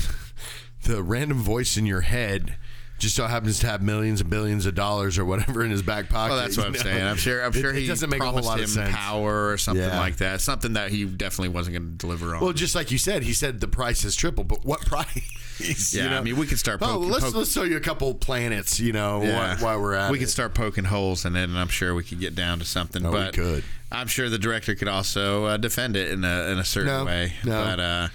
the 0.85 1.03
random 1.03 1.39
voice 1.39 1.77
in 1.77 1.87
your 1.87 2.01
head 2.01 2.57
just 2.99 3.17
so 3.17 3.27
happens 3.27 3.59
to 3.59 3.67
have 3.67 3.83
millions 3.83 4.21
and 4.21 4.31
billions 4.31 4.65
of 4.65 4.77
dollars 4.77 5.19
or 5.19 5.25
whatever 5.25 5.65
in 5.65 5.73
his 5.73 5.83
back 5.83 6.09
pocket. 6.09 6.35
Well, 6.35 6.41
that's 6.41 6.57
what 6.57 6.67
I'm 6.67 6.73
know? 6.73 6.79
saying. 6.79 7.03
I'm 7.05 7.17
sure. 7.17 7.43
I'm 7.45 7.53
sure 7.53 7.71
it 7.71 7.77
he 7.81 7.87
doesn't 7.89 8.09
make 8.09 8.23
a 8.23 8.31
whole 8.31 8.41
lot 8.43 8.59
him 8.59 8.65
of 8.65 8.71
sense. 8.71 8.95
power 8.95 9.49
or 9.51 9.59
something 9.59 9.85
Yeah. 9.85 9.99
like 9.99 10.19
that. 10.19 10.41
Something 10.41 10.75
that 10.75 10.91
he 10.91 11.05
definitely 11.05 11.49
wasn't 11.49 11.77
going 11.77 11.91
to 11.91 11.97
deliver 11.99 12.35
on. 12.35 12.41
Well, 12.43 12.53
just 12.53 12.75
like 12.77 12.91
you 12.93 12.99
said, 12.99 13.25
he 13.25 13.33
said 13.33 13.61
the 13.61 13.67
price 13.69 14.05
has 14.05 14.15
tripled, 14.15 14.47
but 14.49 14.65
what 14.65 14.81
price? 14.87 15.29
Yeah, 15.63 16.05
You 16.05 16.11
know? 16.11 16.19
I 16.19 16.21
mean, 16.23 16.37
we 16.37 16.47
could 16.47 16.59
start 16.59 16.81
Oh, 16.83 16.99
let's 16.99 17.25
poke- 17.25 17.35
let's 17.35 17.53
show 17.53 17.63
you 17.65 17.77
a 17.77 17.81
couple 17.81 18.15
planets. 18.15 18.81
You 18.81 18.93
know, 18.93 19.23
Yeah. 19.23 19.37
while, 19.37 19.57
while 19.59 19.81
we're 19.81 19.95
at 19.95 20.09
it. 20.09 20.13
we 20.13 20.19
it. 20.19 20.21
could 20.21 20.31
start 20.31 20.55
poking 20.55 20.85
holes 20.85 21.25
in 21.25 21.37
it, 21.37 21.45
and 21.45 21.59
I'm 21.59 21.69
sure 21.69 21.95
we 21.95 22.05
could 22.05 22.21
get 22.21 22.35
down 22.35 22.59
to 22.59 22.65
something. 22.65 23.05
Oh, 23.05 23.11
we 23.11 23.17
but 23.19 23.35
could. 23.35 23.65
I'm 23.91 24.07
sure 24.07 24.29
the 24.29 24.39
director 24.39 24.75
could 24.75 24.89
also 24.89 25.45
uh, 25.45 25.57
defend 25.59 25.97
it 25.97 26.11
in 26.11 26.25
a 26.25 26.51
in 26.53 26.59
a 26.59 26.65
certain 26.65 26.89
No, 26.93 27.05
way. 27.05 27.35
no. 27.45 27.65
But 27.65 27.81
uh, 27.81 28.09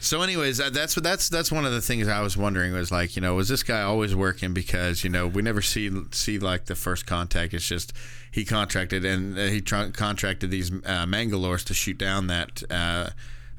so, 0.00 0.22
anyways, 0.22 0.60
uh, 0.60 0.70
that's 0.70 0.94
that's 0.96 1.28
that's 1.28 1.50
one 1.50 1.64
of 1.64 1.72
the 1.72 1.80
things 1.80 2.08
I 2.08 2.20
was 2.20 2.36
wondering 2.36 2.72
was 2.72 2.92
like, 2.92 3.16
you 3.16 3.22
know, 3.22 3.34
was 3.34 3.48
this 3.48 3.62
guy 3.62 3.82
always 3.82 4.14
working? 4.14 4.52
Because 4.54 5.02
you 5.02 5.10
know, 5.10 5.26
we 5.26 5.42
never 5.42 5.62
see 5.62 5.90
see 6.12 6.38
like 6.38 6.66
the 6.66 6.74
first 6.74 7.06
contact. 7.06 7.54
It's 7.54 7.66
just 7.66 7.92
he 8.30 8.44
contracted 8.44 9.04
and 9.04 9.38
uh, 9.38 9.44
he 9.46 9.60
tr- 9.60 9.90
contracted 9.92 10.50
these 10.50 10.70
uh, 10.70 11.06
Mangalores 11.06 11.64
to 11.64 11.74
shoot 11.74 11.96
down 11.98 12.26
that. 12.28 12.62
Uh, 12.70 13.10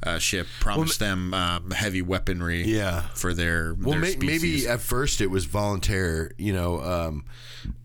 uh, 0.03 0.19
ship 0.19 0.47
promised 0.59 0.99
them 0.99 1.33
uh, 1.33 1.59
heavy 1.73 2.01
weaponry 2.01 2.63
Yeah. 2.63 3.01
for 3.15 3.33
their, 3.33 3.73
Well, 3.73 3.91
their 3.91 4.01
may, 4.01 4.15
maybe 4.17 4.67
at 4.67 4.81
first 4.81 5.21
it 5.21 5.27
was 5.27 5.45
volunteer, 5.45 6.31
you 6.37 6.53
know, 6.53 6.81
um, 6.81 7.25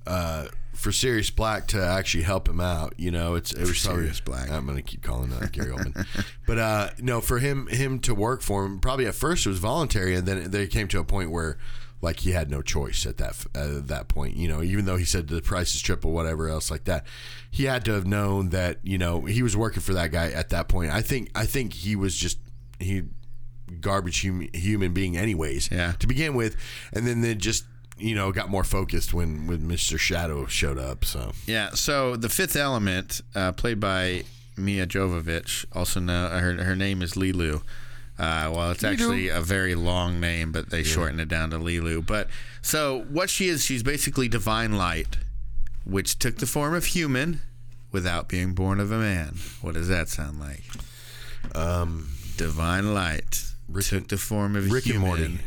uh, 0.06 0.46
for 0.74 0.92
Sirius 0.92 1.30
Black 1.30 1.66
to 1.68 1.82
actually 1.84 2.24
help 2.24 2.48
him 2.48 2.60
out. 2.60 2.94
You 2.96 3.10
know, 3.10 3.34
it's 3.34 3.52
it 3.52 3.60
was 3.60 3.82
probably- 3.82 4.02
Sirius 4.02 4.20
Black. 4.20 4.50
I'm 4.50 4.64
going 4.64 4.76
to 4.76 4.82
keep 4.82 5.02
calling 5.02 5.30
that 5.30 5.52
Gary 5.52 5.70
Oldman, 5.70 6.06
but 6.46 6.58
uh, 6.58 6.90
no, 7.00 7.20
for 7.20 7.38
him 7.38 7.66
him 7.66 7.98
to 8.00 8.14
work 8.14 8.40
for 8.42 8.64
him, 8.64 8.80
probably 8.80 9.06
at 9.06 9.14
first 9.14 9.44
it 9.46 9.50
was 9.50 9.58
voluntary, 9.58 10.14
and 10.14 10.26
then 10.26 10.50
they 10.50 10.66
came 10.66 10.88
to 10.88 10.98
a 10.98 11.04
point 11.04 11.30
where. 11.30 11.58
Like 12.02 12.20
he 12.20 12.30
had 12.32 12.50
no 12.50 12.62
choice 12.62 13.04
at 13.04 13.18
that 13.18 13.44
at 13.54 13.88
that 13.88 14.08
point, 14.08 14.36
you 14.36 14.48
know. 14.48 14.62
Even 14.62 14.86
though 14.86 14.96
he 14.96 15.04
said 15.04 15.28
the 15.28 15.42
price 15.42 15.74
is 15.74 15.82
triple, 15.82 16.12
whatever 16.12 16.48
else 16.48 16.70
like 16.70 16.84
that, 16.84 17.04
he 17.50 17.64
had 17.64 17.84
to 17.84 17.92
have 17.92 18.06
known 18.06 18.48
that 18.50 18.78
you 18.82 18.96
know 18.96 19.26
he 19.26 19.42
was 19.42 19.54
working 19.56 19.82
for 19.82 19.92
that 19.94 20.10
guy 20.10 20.30
at 20.30 20.48
that 20.48 20.68
point. 20.68 20.92
I 20.92 21.02
think 21.02 21.30
I 21.34 21.44
think 21.46 21.74
he 21.74 21.96
was 21.96 22.16
just 22.16 22.38
he 22.78 23.02
garbage 23.80 24.18
human, 24.20 24.48
human 24.52 24.92
being 24.92 25.16
anyways 25.16 25.70
Yeah. 25.70 25.92
to 26.00 26.06
begin 26.08 26.34
with 26.34 26.56
and 26.92 27.06
then 27.06 27.20
they 27.20 27.36
just 27.36 27.64
you 27.96 28.16
know 28.16 28.32
got 28.32 28.48
more 28.48 28.64
focused 28.64 29.14
when 29.14 29.46
when 29.46 29.60
mr 29.68 29.96
shadow 29.96 30.44
showed 30.46 30.76
up 30.78 31.04
so 31.04 31.30
Yeah. 31.46 31.70
So 31.74 32.16
the 32.16 32.28
fifth 32.28 32.56
element, 32.56 33.20
uh, 33.34 33.52
played 33.52 33.78
by 33.78 34.24
Mia 34.56 34.86
Jovovich, 34.86 35.66
also 35.72 36.00
know 36.00 36.28
her 36.30 36.64
her 36.64 36.74
name 36.74 37.00
is 37.02 37.12
Leeloo. 37.14 37.62
Uh, 38.20 38.52
well, 38.54 38.70
it's 38.70 38.84
actually 38.84 39.28
a 39.28 39.40
very 39.40 39.74
long 39.74 40.20
name, 40.20 40.52
but 40.52 40.68
they 40.68 40.82
shorten 40.82 41.18
it 41.20 41.28
down 41.28 41.48
to 41.50 41.58
Leeloo. 41.58 42.04
But 42.04 42.28
so 42.60 43.06
what 43.08 43.30
she 43.30 43.48
is, 43.48 43.64
she's 43.64 43.82
basically 43.82 44.28
divine 44.28 44.76
light, 44.76 45.16
which 45.86 46.18
took 46.18 46.36
the 46.36 46.46
form 46.46 46.74
of 46.74 46.84
human 46.84 47.40
without 47.92 48.28
being 48.28 48.52
born 48.52 48.78
of 48.78 48.92
a 48.92 48.98
man. 48.98 49.36
What 49.62 49.72
does 49.72 49.88
that 49.88 50.08
sound 50.10 50.38
like? 50.38 50.62
um 51.54 52.10
Divine 52.36 52.94
light 52.94 53.42
took 53.82 54.08
the 54.08 54.16
form 54.16 54.56
of 54.56 54.70
Rick 54.70 54.84
and 54.86 54.94
human. 54.96 55.08
Morty. 55.08 55.38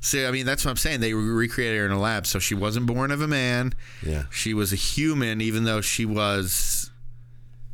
See, 0.00 0.26
I 0.26 0.30
mean, 0.30 0.46
that's 0.46 0.64
what 0.64 0.70
I'm 0.70 0.76
saying. 0.76 1.00
They 1.00 1.14
recreated 1.14 1.78
her 1.78 1.86
in 1.86 1.92
a 1.92 2.00
lab, 2.00 2.26
so 2.26 2.38
she 2.38 2.54
wasn't 2.54 2.86
born 2.86 3.10
of 3.10 3.20
a 3.20 3.28
man. 3.28 3.72
Yeah. 4.04 4.24
She 4.30 4.52
was 4.52 4.72
a 4.72 4.76
human, 4.76 5.40
even 5.40 5.64
though 5.64 5.80
she 5.80 6.04
was. 6.04 6.90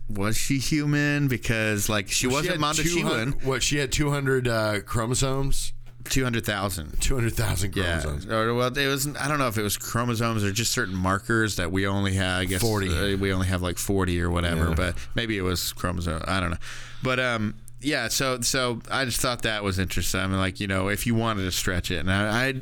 Was 0.08 0.36
she 0.36 0.58
human? 0.58 1.28
Because 1.28 1.88
like 1.88 2.08
she 2.10 2.26
Well, 2.26 2.36
wasn't 2.36 2.60
had 2.62 2.74
200 2.74 3.28
Mondoshiwan. 3.34 3.44
what 3.44 3.62
she 3.62 3.76
had 3.78 3.92
200 3.92 4.48
uh, 4.48 4.80
chromosomes 4.80 5.72
Two 6.04 6.24
hundred 6.24 6.46
thousand. 6.46 6.98
200,000 7.02 7.76
Yeah. 7.76 8.00
chromosomes 8.00 8.26
Or 8.32 8.54
well, 8.54 8.68
it 8.74 8.86
was. 8.86 9.06
I 9.16 9.28
don't 9.28 9.38
know 9.38 9.48
if 9.48 9.58
it 9.58 9.62
was 9.62 9.76
chromosomes 9.76 10.42
or 10.42 10.50
just 10.52 10.72
certain 10.72 10.94
markers 10.94 11.56
that 11.56 11.70
we 11.70 11.86
only 11.86 12.14
have. 12.14 12.40
I 12.40 12.44
guess 12.46 12.62
40. 12.62 13.14
uh, 13.14 13.16
we 13.18 13.30
only 13.30 13.48
have 13.48 13.60
like 13.60 13.76
forty 13.76 14.18
or 14.22 14.30
whatever. 14.30 14.68
Yeah. 14.68 14.74
But 14.74 14.94
maybe 15.14 15.36
it 15.36 15.42
was 15.42 15.74
chromosome. 15.74 16.22
I 16.26 16.40
don't 16.40 16.50
know. 16.52 16.56
But 17.02 17.20
um, 17.20 17.56
yeah. 17.80 18.08
So 18.08 18.40
so 18.40 18.80
I 18.90 19.04
just 19.04 19.20
thought 19.20 19.42
that 19.42 19.62
was 19.62 19.78
interesting. 19.78 20.20
I 20.20 20.26
mean, 20.26 20.38
like 20.38 20.60
you 20.60 20.66
know, 20.66 20.88
if 20.88 21.06
you 21.06 21.14
wanted 21.14 21.44
to 21.44 21.52
stretch 21.52 21.90
it, 21.90 21.98
and 21.98 22.10
I, 22.10 22.48
I 22.48 22.54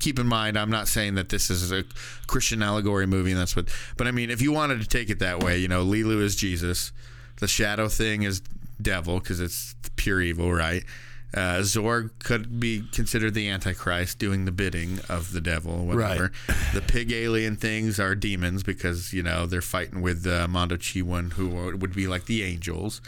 keep 0.00 0.18
in 0.18 0.26
mind, 0.26 0.58
I'm 0.58 0.70
not 0.70 0.88
saying 0.88 1.14
that 1.14 1.28
this 1.28 1.50
is 1.50 1.72
a 1.72 1.84
Christian 2.26 2.62
allegory 2.62 3.06
movie, 3.06 3.32
and 3.32 3.40
that's 3.40 3.56
what. 3.56 3.68
But 3.96 4.06
I 4.06 4.10
mean, 4.10 4.30
if 4.30 4.40
you 4.42 4.52
wanted 4.52 4.80
to 4.80 4.88
take 4.88 5.10
it 5.10 5.18
that 5.20 5.42
way, 5.42 5.58
you 5.58 5.68
know, 5.68 5.84
Leeloo 5.84 6.20
is 6.20 6.36
Jesus, 6.36 6.92
the 7.40 7.48
shadow 7.48 7.88
thing 7.88 8.22
is 8.22 8.42
devil 8.80 9.20
because 9.20 9.40
it's 9.40 9.74
pure 9.96 10.20
evil, 10.20 10.52
right? 10.52 10.84
Uh, 11.32 11.58
Zorg 11.62 12.10
could 12.20 12.60
be 12.60 12.84
considered 12.92 13.34
the 13.34 13.48
Antichrist, 13.48 14.20
doing 14.20 14.44
the 14.44 14.52
bidding 14.52 15.00
of 15.08 15.32
the 15.32 15.40
devil, 15.40 15.84
whatever. 15.84 16.30
The 16.72 16.80
pig 16.80 17.10
alien 17.10 17.56
things 17.56 17.98
are 17.98 18.14
demons 18.14 18.62
because 18.62 19.12
you 19.12 19.22
know 19.22 19.46
they're 19.46 19.60
fighting 19.60 20.00
with 20.00 20.24
uh, 20.26 20.46
Mondo 20.46 20.76
Chiwan, 20.76 21.32
who 21.32 21.48
would 21.76 21.94
be 21.94 22.06
like 22.06 22.26
the 22.26 22.44
angels. 22.44 23.00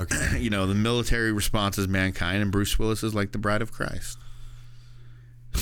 Okay 0.00 0.38
You 0.40 0.50
know, 0.50 0.66
the 0.66 0.74
military 0.74 1.32
response 1.32 1.78
is 1.78 1.88
mankind, 1.88 2.42
and 2.42 2.52
Bruce 2.52 2.78
Willis 2.78 3.02
is 3.02 3.14
like 3.14 3.32
the 3.32 3.38
bride 3.38 3.62
of 3.62 3.72
Christ. 3.72 4.18
I 5.54 5.58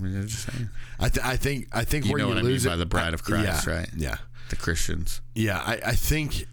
mean, 0.00 0.16
I'm 0.16 0.26
just 0.26 0.50
saying. 0.52 0.68
I, 0.98 1.08
th- 1.08 1.24
I 1.24 1.36
think 1.36 1.68
I 1.72 1.84
think 1.84 2.04
You 2.06 2.12
where 2.12 2.18
know 2.18 2.24
you 2.24 2.28
what 2.30 2.38
I 2.38 2.42
mean 2.42 2.50
lose 2.52 2.64
by 2.66 2.76
the 2.76 2.86
bride 2.86 3.14
of 3.14 3.22
Christ, 3.24 3.66
yeah, 3.66 3.72
right? 3.74 3.88
yeah 3.96 4.16
The 4.50 4.56
Christians. 4.56 5.20
yeah 5.34 5.58
I, 5.64 5.80
I 5.86 5.92
think 5.94 6.46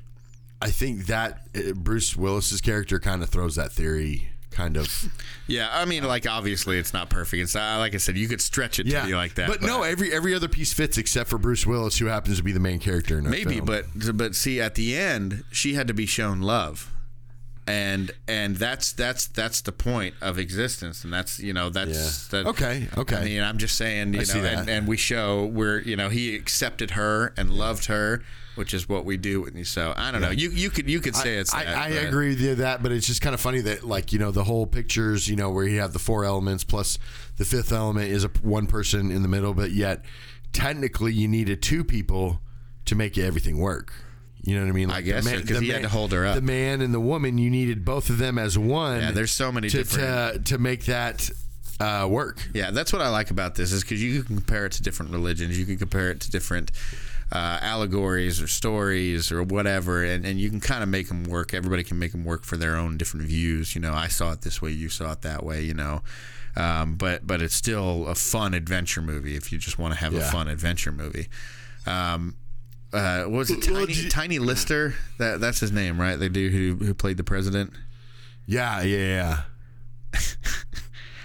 I 0.62 0.70
think 0.72 1.06
that 1.08 1.48
uh, 1.56 1.74
Bruce 1.74 2.16
Willis's 2.18 2.62
character 2.62 3.00
kind 3.00 3.24
of 3.24 3.30
throws 3.30 3.56
that 3.56 3.72
theory 3.72 4.30
kind 4.52 4.78
of 4.78 5.06
Yeah, 5.48 5.70
I 5.72 5.86
mean, 5.86 6.04
like 6.04 6.28
obviously 6.28 6.78
it's 6.80 6.94
not 6.94 7.10
perfect. 7.10 7.42
It's 7.42 7.56
not, 7.56 7.80
like 7.80 7.94
I 7.94 7.98
said, 7.98 8.18
you 8.18 8.28
could 8.28 8.42
stretch 8.42 8.80
it 8.80 8.86
yeah 8.88 9.02
to 9.02 9.08
be 9.08 9.16
like 9.16 9.36
that. 9.36 9.48
but, 9.48 9.62
no 9.62 9.84
every 9.84 10.12
every 10.14 10.34
other 10.36 10.48
piece 10.48 10.74
fits 10.74 10.98
except 10.98 11.30
for 11.30 11.38
Bruce 11.38 11.66
Willis 11.66 11.98
who 12.00 12.08
happens 12.08 12.38
to 12.38 12.44
be 12.44 12.52
the 12.52 12.60
main 12.60 12.80
character 12.80 13.18
in 13.18 13.30
Maybe, 13.30 13.56
film. 13.56 13.66
but 13.66 13.86
but 14.16 14.36
see, 14.36 14.60
at 14.60 14.76
the 14.76 14.96
end, 14.96 15.44
she 15.52 15.74
had 15.76 15.88
to 15.88 15.94
be 15.94 16.06
shown 16.06 16.42
love, 16.42 16.92
and 17.70 18.12
and 18.28 18.56
that's 18.58 18.92
that's 18.94 19.28
that's 19.28 19.62
the 19.62 19.72
point 19.72 20.16
of 20.22 20.38
existence, 20.40 21.04
and 21.04 21.14
that's 21.14 21.40
you 21.40 21.54
know 21.54 21.70
that's 21.70 22.30
Yeah. 22.34 22.44
that, 22.44 22.50
Okay, 22.50 22.88
okay. 22.98 23.16
I 23.18 23.24
mean, 23.26 23.44
I'm 23.44 23.58
just 23.60 23.78
saying, 23.78 24.14
you 24.14 24.20
know, 24.20 24.24
see 24.26 24.40
that. 24.42 24.60
and, 24.60 24.70
and 24.70 24.88
we 24.88 24.98
show 24.98 25.46
where 25.46 25.80
you 25.82 25.96
know 25.96 26.10
he 26.10 26.36
accepted 26.36 26.92
her 26.92 27.34
and 27.38 27.52
loved 27.52 27.86
her, 27.86 28.24
which 28.56 28.74
is 28.74 28.90
what 28.90 29.06
we 29.06 29.18
do. 29.18 29.42
with 29.42 29.56
you. 29.56 29.64
So 29.66 29.94
I 29.96 30.12
don't 30.12 30.22
know. 30.22 30.32
You 30.32 30.50
you 30.50 30.70
could 30.72 30.90
you 30.90 31.00
could 31.00 31.16
say 31.16 31.38
it's 31.38 31.54
I, 31.54 31.64
that, 31.66 31.78
I 31.78 31.90
but- 31.92 32.06
agree 32.08 32.30
with 32.30 32.42
you 32.42 32.56
that, 32.56 32.82
but 32.82 32.92
it's 32.92 33.06
just 33.08 33.22
kind 33.22 33.34
of 33.36 33.40
funny 33.40 33.62
that 33.62 33.84
like 33.84 34.12
you 34.12 34.18
know 34.20 34.32
the 34.32 34.44
whole 34.46 34.66
pictures 34.66 35.28
you 35.28 35.36
know 35.36 35.50
where 35.52 35.66
you 35.68 35.80
have 35.80 35.94
the 35.94 36.00
four 36.00 36.26
elements 36.26 36.64
plus 36.64 36.98
the 37.38 37.46
fifth 37.46 37.72
element 37.72 38.10
is 38.10 38.24
a 38.24 38.30
one 38.42 38.66
person 38.68 39.12
in 39.12 39.22
the 39.22 39.28
middle, 39.30 39.54
but 39.54 39.72
yet 39.72 40.04
technically 40.54 41.14
you 41.14 41.28
needed 41.28 41.62
two 41.62 41.84
people 41.84 42.42
to 42.86 42.96
make 42.96 43.18
everything 43.18 43.60
work. 43.60 43.94
You 44.50 44.56
know 44.56 44.64
what 44.64 44.70
I 44.70 44.74
mean? 44.74 44.90
I 44.90 45.02
guess 45.02 45.24
the 45.24 45.46
so, 45.54 45.60
he 45.60 45.70
had 45.70 45.84
to 45.84 45.90
hold 45.90 46.12
her 46.12 46.26
up. 46.26 46.34
The 46.36 46.42
man 46.42 46.82
and 46.82 46.92
the 46.92 47.00
woman, 47.00 47.38
you 47.38 47.52
needed 47.52 47.86
both 47.86 48.10
of 48.10 48.18
them 48.18 48.40
as 48.40 48.58
one. 48.58 49.00
Yeah, 49.00 49.12
there's 49.12 49.32
so 49.32 49.52
many 49.52 49.70
to 49.70 49.78
different- 49.78 50.46
to, 50.46 50.54
to 50.56 50.58
make 50.58 50.86
that 50.86 51.30
uh, 51.80 52.08
work. 52.10 52.42
Yeah, 52.54 52.72
that's 52.72 52.92
what 52.92 53.04
I 53.04 53.10
like 53.10 53.30
about 53.30 53.54
this 53.54 53.72
is 53.72 53.84
because 53.84 54.02
you 54.02 54.24
can 54.24 54.38
compare 54.38 54.66
it 54.66 54.72
to 54.74 54.82
different 54.84 55.12
religions. 55.12 55.58
You 55.60 55.66
can 55.66 55.78
compare 55.78 56.10
it 56.10 56.20
to 56.22 56.32
different 56.32 56.72
uh, 57.32 57.60
allegories 57.62 58.42
or 58.42 58.48
stories 58.48 59.32
or 59.32 59.44
whatever, 59.44 60.04
and, 60.04 60.26
and 60.26 60.40
you 60.40 60.50
can 60.50 60.60
kind 60.60 60.82
of 60.82 60.90
make 60.90 61.10
them 61.10 61.26
work. 61.26 61.54
Everybody 61.54 61.84
can 61.84 62.00
make 62.00 62.12
them 62.12 62.26
work 62.26 62.44
for 62.44 62.58
their 62.58 62.76
own 62.76 62.98
different 62.98 63.28
views. 63.28 63.76
You 63.76 63.82
know, 63.82 63.94
I 63.94 64.08
saw 64.08 64.32
it 64.32 64.42
this 64.42 64.62
way, 64.64 64.72
you 64.72 64.90
saw 64.90 65.12
it 65.12 65.22
that 65.22 65.44
way. 65.44 65.62
You 65.62 65.76
know, 65.76 66.02
um, 66.56 66.96
but 66.96 67.28
but 67.28 67.42
it's 67.42 67.56
still 67.56 68.08
a 68.08 68.16
fun 68.16 68.56
adventure 68.56 69.02
movie 69.04 69.36
if 69.36 69.52
you 69.52 69.60
just 69.60 69.78
want 69.78 69.94
to 69.94 70.00
have 70.00 70.16
a 70.16 70.22
fun 70.22 70.48
adventure 70.48 70.92
movie. 70.92 71.28
Um, 71.86 72.36
uh, 72.94 73.24
what 73.24 73.32
was 73.32 73.50
it 73.52 73.68
Well, 73.70 73.86
Tiny, 73.86 73.94
you- 73.94 74.10
Tiny 74.10 74.40
Lister? 74.40 74.96
That 75.18 75.40
that's 75.40 75.60
his 75.60 75.72
name, 75.72 76.00
right? 76.00 76.16
The 76.18 76.30
dude 76.30 76.52
who 76.54 76.86
who 76.86 76.94
played 76.94 77.18
the 77.18 77.24
president. 77.24 77.74
Yeah, 78.46 78.82
yeah, 78.82 78.98
yeah. 80.14 80.20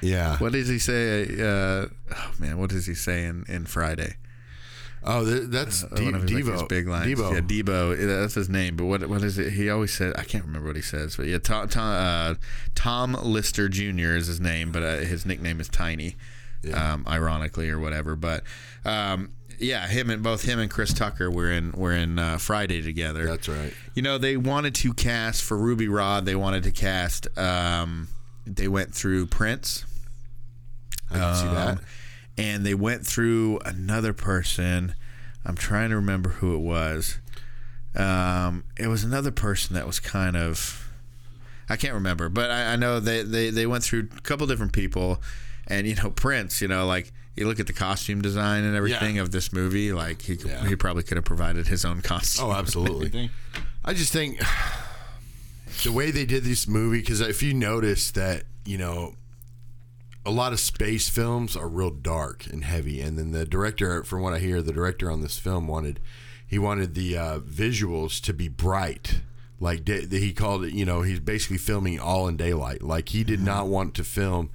yeah. 0.03 0.37
What 0.39 0.53
does 0.53 0.69
he 0.69 0.79
say? 0.79 1.25
Uh, 1.25 1.87
oh 2.15 2.33
man, 2.39 2.59
what 2.59 2.71
does 2.71 2.87
he 2.87 2.95
say 2.95 3.25
in, 3.25 3.45
in 3.49 3.67
Friday? 3.67 4.17
Oh, 5.07 5.25
th- 5.25 5.45
that's 5.49 5.85
Uh, 5.85 5.89
D- 5.97 6.05
one 6.07 6.15
of 6.15 6.23
his, 6.23 6.33
like, 6.33 6.45
Devo. 6.45 6.53
his 6.53 6.63
big 6.65 6.89
lines. 6.89 7.07
Devo. 7.19 7.33
Yeah, 7.35 7.41
Deebo. 7.41 7.99
yeah, 8.01 8.07
That's 8.21 8.35
his 8.35 8.49
name. 8.49 8.77
But 8.77 8.87
what 8.87 9.07
what 9.09 9.23
is 9.23 9.39
it? 9.39 9.53
He 9.53 9.69
always 9.71 9.93
said. 9.93 10.15
I 10.19 10.25
can't 10.25 10.45
remember 10.45 10.69
what 10.69 10.77
he 10.77 10.83
says. 10.83 11.17
But 11.17 11.27
yeah, 11.27 11.39
Tom 11.39 11.69
Tom, 11.69 11.93
uh, 11.93 12.35
Tom 12.75 13.13
Lister 13.23 13.69
Jr. 13.69 14.17
is 14.17 14.27
his 14.29 14.41
name, 14.41 14.73
but 14.73 14.83
uh, 14.83 14.97
his 14.99 15.27
nickname 15.27 15.61
is 15.61 15.69
Tiny. 15.69 16.17
um, 16.73 17.05
ironically 17.07 17.69
or 17.69 17.79
whatever. 17.79 18.17
But 18.17 18.43
um, 18.87 19.33
yeah, 19.59 19.87
him 19.87 20.11
and 20.11 20.23
both 20.23 20.45
him 20.45 20.59
and 20.59 20.71
Chris 20.71 20.93
Tucker 20.93 21.31
were 21.31 21.51
in 21.51 21.73
were 21.73 21.93
in 21.93 22.19
uh, 22.19 22.39
Friday 22.39 22.83
together. 22.83 23.27
That's 23.27 23.49
right. 23.49 23.73
You 23.95 24.03
know, 24.03 24.19
they 24.19 24.37
wanted 24.37 24.75
to 24.77 24.93
cast 24.93 25.43
for 25.43 25.57
Ruby 25.57 25.89
Rod. 25.89 26.25
They 26.27 26.35
wanted 26.35 26.63
to 26.65 26.71
cast. 26.71 27.27
Um, 27.39 28.09
they 28.47 28.69
went 28.69 28.95
through 28.95 29.27
Prince. 29.27 29.85
I 31.11 31.19
can 31.19 31.35
see 31.35 31.55
that. 31.55 31.69
Um, 31.69 31.81
and 32.37 32.67
they 32.67 32.75
went 32.75 33.07
through 33.07 33.61
another 33.65 34.13
person. 34.13 34.95
I'm 35.45 35.57
trying 35.57 35.91
to 35.91 35.97
remember 35.97 36.31
who 36.31 36.55
it 36.55 36.61
was. 36.61 37.19
Um, 37.95 38.65
it 38.77 38.89
was 38.89 39.05
another 39.05 39.31
person 39.31 39.75
that 39.75 39.87
was 39.87 40.01
kind 40.01 40.37
of. 40.37 40.81
I 41.69 41.77
can't 41.77 41.95
remember, 41.95 42.29
but 42.29 42.51
I, 42.51 42.75
I 42.75 42.77
know 42.77 43.01
they, 43.01 43.23
they, 43.23 43.49
they 43.49 43.67
went 43.67 43.85
through 43.85 44.09
a 44.15 44.21
couple 44.21 44.47
different 44.47 44.75
people. 44.75 45.23
And, 45.67 45.87
you 45.87 45.95
know, 45.95 46.11
Prince, 46.11 46.61
you 46.61 46.69
know, 46.69 46.85
like 46.87 47.11
you 47.37 47.47
look 47.47 47.59
at 47.61 47.67
the 47.67 47.73
costume 47.73 48.23
design 48.23 48.65
and 48.65 48.77
everything 48.77 49.17
Yeah. 49.17 49.23
of 49.23 49.31
this 49.33 49.53
movie, 49.53 49.93
like 49.93 50.23
he, 50.23 50.35
Yeah. 50.35 50.67
he 50.67 50.77
probably 50.77 51.03
could 51.03 51.17
have 51.17 51.25
provided 51.25 51.67
his 51.67 51.85
own 51.85 52.01
costume. 52.03 52.47
Oh, 52.47 52.53
absolutely. 52.53 53.31
I 53.85 53.93
just 53.95 54.13
think 54.13 54.41
the 55.83 55.93
way 55.93 56.11
they 56.11 56.25
did 56.25 56.45
this 56.45 56.67
movie, 56.69 57.01
because 57.01 57.21
if 57.21 57.43
you 57.43 57.53
notice 57.55 58.11
that, 58.13 58.45
you 58.65 58.79
know, 58.79 59.15
a 60.27 60.31
lot 60.31 60.53
of 60.53 60.61
space 60.61 61.09
films 61.09 61.55
are 61.57 61.69
real 61.69 61.91
dark 61.91 62.47
and 62.47 62.65
heavy, 62.65 63.01
and 63.01 63.19
then 63.19 63.33
the 63.33 63.45
director, 63.45 64.03
from 64.05 64.23
what 64.23 64.33
I 64.33 64.39
hear, 64.39 64.63
the 64.63 64.73
director 64.73 65.11
on 65.11 65.21
this 65.21 65.39
film 65.39 65.67
wanted 65.67 66.01
he 66.47 66.59
wanted 66.59 66.95
the 66.95 67.17
uh, 67.17 67.39
visuals 67.41 68.21
to 68.23 68.33
be 68.33 68.49
bright. 68.49 69.21
Like 69.61 69.85
da- 69.85 70.07
he 70.07 70.33
called 70.33 70.65
it, 70.65 70.73
you 70.73 70.85
know, 70.85 71.03
he's 71.03 71.19
basically 71.21 71.59
filming 71.59 71.99
all 71.99 72.29
in 72.29 72.37
daylight. 72.37 72.83
Like 72.83 73.09
he 73.11 73.25
did 73.25 73.41
not 73.41 73.67
want 73.67 73.95
to 73.95 74.05
film, 74.05 74.51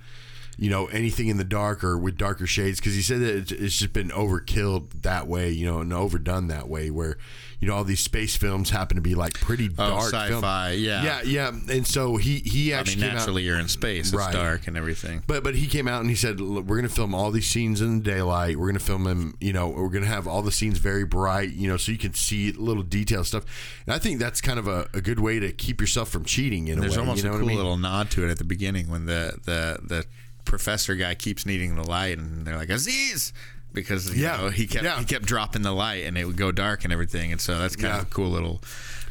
you 0.59 0.69
know, 0.69 0.87
anything 0.87 1.29
in 1.29 1.37
the 1.37 1.45
dark 1.45 1.85
or 1.85 1.97
with 1.97 2.17
darker 2.17 2.45
shades 2.45 2.81
because 2.81 2.93
he 2.93 3.01
said 3.01 3.21
that 3.21 3.33
it's, 3.33 3.51
it's 3.53 3.77
just 3.77 3.93
been 3.93 4.09
overkilled 4.09 5.03
that 5.03 5.25
way, 5.25 5.49
you 5.49 5.65
know, 5.65 5.79
and 5.79 5.93
overdone 5.93 6.47
that 6.49 6.67
way. 6.67 6.91
Where, 6.91 7.17
you 7.61 7.67
know, 7.69 7.75
all 7.75 7.85
these 7.85 8.01
space 8.01 8.35
films 8.35 8.69
happen 8.69 8.95
to 8.95 9.01
be 9.01 9.15
like 9.15 9.35
pretty 9.39 9.69
oh, 9.77 9.89
dark. 9.89 10.13
Oh, 10.13 10.17
sci-fi, 10.17 10.71
yeah. 10.71 11.03
yeah, 11.03 11.21
yeah. 11.23 11.47
And 11.71 11.87
so 11.87 12.17
he 12.17 12.39
he 12.39 12.73
I 12.73 12.77
mean, 12.77 12.79
actually 12.81 13.05
out- 13.05 13.13
naturally, 13.13 13.43
you're 13.43 13.57
in 13.57 13.69
space. 13.69 14.07
It's 14.07 14.15
Right. 14.15 14.33
dark 14.33 14.67
and 14.67 14.75
everything. 14.75 15.23
but 15.27 15.45
but 15.45 15.55
he 15.55 15.65
came 15.65 15.87
out 15.87 16.01
and 16.01 16.09
he 16.09 16.15
said, 16.17 16.41
Look, 16.41 16.65
"We're 16.65 16.75
going 16.75 16.89
to 16.89 16.93
film 16.93 17.15
all 17.15 17.31
these 17.31 17.47
scenes 17.47 17.79
in 17.79 17.99
the 17.99 18.03
daylight. 18.03 18.57
We're 18.57 18.67
going 18.67 18.79
to 18.79 18.83
film 18.85 19.05
them. 19.05 19.37
You 19.39 19.53
know, 19.53 19.69
we're 19.69 19.87
going 19.87 20.03
to 20.03 20.09
have 20.09 20.27
all 20.27 20.41
the 20.41 20.51
scenes 20.51 20.77
very 20.77 21.05
bright. 21.05 21.51
You 21.51 21.69
know, 21.69 21.77
so 21.77 21.93
you 21.93 21.97
can 21.97 22.13
see 22.13 22.51
little 22.51 22.83
detail 22.83 23.23
stuff. 23.23 23.45
And 23.85 23.95
I 23.95 23.99
think 23.99 24.19
that's 24.19 24.41
kind 24.41 24.59
of 24.59 24.67
a, 24.67 24.89
a 24.93 24.99
good 24.99 25.19
way 25.21 25.39
to 25.39 25.53
keep 25.53 25.79
yourself 25.79 26.09
from 26.09 26.25
cheating. 26.25 26.67
In 26.67 26.81
There's 26.81 26.97
a 26.97 26.99
way, 26.99 27.05
almost 27.07 27.23
you 27.23 27.29
know 27.29 27.35
a 27.35 27.39
cool 27.39 27.45
I 27.45 27.47
mean? 27.47 27.57
little 27.57 27.77
nod 27.77 28.11
to 28.11 28.25
it 28.27 28.29
at 28.29 28.39
the 28.39 28.43
beginning 28.43 28.89
when 28.89 29.05
the 29.05 29.37
the 29.45 29.79
the 29.87 30.05
professor 30.49 30.95
guy 30.95 31.15
keeps 31.15 31.45
needing 31.45 31.75
the 31.75 31.83
light, 31.83 32.17
and 32.17 32.45
they're 32.45 32.57
like 32.57 32.69
Aziz. 32.69 33.31
Because 33.71 34.13
you 34.15 34.23
Yeah. 34.23 34.37
know, 34.37 34.49
he 34.49 34.65
kept 34.67 34.83
Yeah. 34.83 34.97
he 34.99 35.05
kept 35.05 35.25
dropping 35.25 35.61
the 35.61 35.71
light 35.71 36.03
and 36.05 36.17
it 36.17 36.25
would 36.25 36.37
go 36.37 36.51
dark 36.51 36.83
and 36.83 36.91
everything, 36.91 37.31
and 37.31 37.39
so 37.39 37.59
that's 37.59 37.75
kind 37.75 37.93
Yeah. 37.93 37.97
of 38.01 38.07
a 38.07 38.09
cool 38.09 38.31
little 38.31 38.61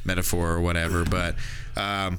metaphor 0.04 0.50
or 0.50 0.60
whatever. 0.60 1.04
But 1.18 1.36
um, 1.76 2.18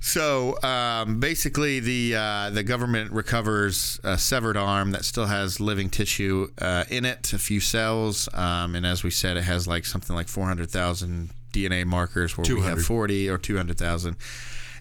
so 0.00 0.60
um, 0.62 1.20
basically, 1.20 1.80
the 1.80 2.14
uh, 2.16 2.50
the 2.50 2.62
government 2.62 3.12
recovers 3.12 4.00
a 4.02 4.16
severed 4.16 4.56
arm 4.56 4.92
that 4.92 5.04
still 5.04 5.26
has 5.26 5.60
living 5.60 5.90
tissue 5.90 6.48
uh, 6.58 6.84
in 6.88 7.04
it, 7.04 7.32
a 7.34 7.38
few 7.38 7.60
cells, 7.60 8.28
um, 8.32 8.74
and 8.74 8.86
as 8.86 9.02
we 9.04 9.10
said, 9.10 9.36
it 9.36 9.42
has 9.44 9.66
like 9.66 9.84
something 9.84 10.16
like 10.16 10.28
four 10.28 10.46
hundred 10.46 10.70
thousand 10.70 11.30
DNA 11.52 11.84
markers, 11.84 12.38
where 12.38 12.46
we 12.56 12.62
have 12.62 12.82
forty 12.82 13.28
or 13.28 13.36
two 13.38 13.56
hundred 13.58 13.76
thousand, 13.76 14.16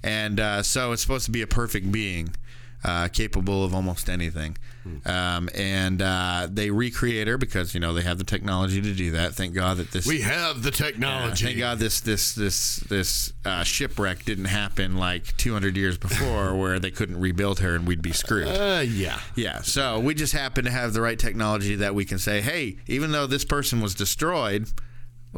and 0.04 0.40
uh, 0.40 0.64
so 0.64 0.92
it's 0.94 1.02
supposed 1.02 1.26
to 1.26 1.32
be 1.32 1.42
a 1.42 1.48
perfect 1.48 1.92
being. 1.92 2.30
Uh, 2.84 3.08
capable 3.08 3.66
of 3.66 3.74
almost 3.74 4.08
anything, 4.08 4.56
um, 5.06 5.50
and 5.56 6.00
uh, 6.02 6.48
they 6.50 6.70
recreate 6.70 7.28
her 7.28 7.38
because 7.38 7.74
you 7.74 7.80
know 7.80 7.92
they 7.94 8.04
have 8.04 8.20
the 8.20 8.24
technology 8.24 8.80
to 8.82 8.94
do 8.94 9.12
that. 9.12 9.34
Thank 9.34 9.56
God 9.56 9.78
that 9.78 9.92
this 9.92 10.06
We 10.06 10.22
have 10.22 10.62
the 10.62 10.70
technology. 10.72 11.46
thank 11.46 11.58
God 11.58 11.80
this 11.80 12.00
this 12.02 12.36
this 12.36 12.78
this 12.88 13.34
uh, 13.44 13.64
shipwreck 13.64 14.26
didn't 14.26 14.46
happen 14.46 14.96
like 14.96 15.36
200 15.38 15.76
years 15.76 15.98
before, 15.98 16.56
where 16.60 16.78
they 16.80 16.92
couldn't 16.92 17.20
rebuild 17.20 17.60
her 17.60 17.76
and 17.76 17.88
we'd 17.88 18.02
be 18.04 18.14
screwed. 18.14 18.48
Uh, 18.48 18.84
yeah. 18.86 19.20
yeah, 19.36 19.62
so 19.64 20.00
we 20.00 20.14
just 20.14 20.34
happen 20.34 20.64
to 20.66 20.72
have 20.72 20.94
the 20.94 21.02
right 21.02 21.18
technology 21.18 21.76
that 21.76 21.96
we 21.96 22.06
can 22.06 22.20
say, 22.20 22.42
hey, 22.42 22.78
even 22.86 23.12
though 23.12 23.26
this 23.26 23.44
person 23.44 23.82
was 23.82 23.96
destroyed, 23.96 24.68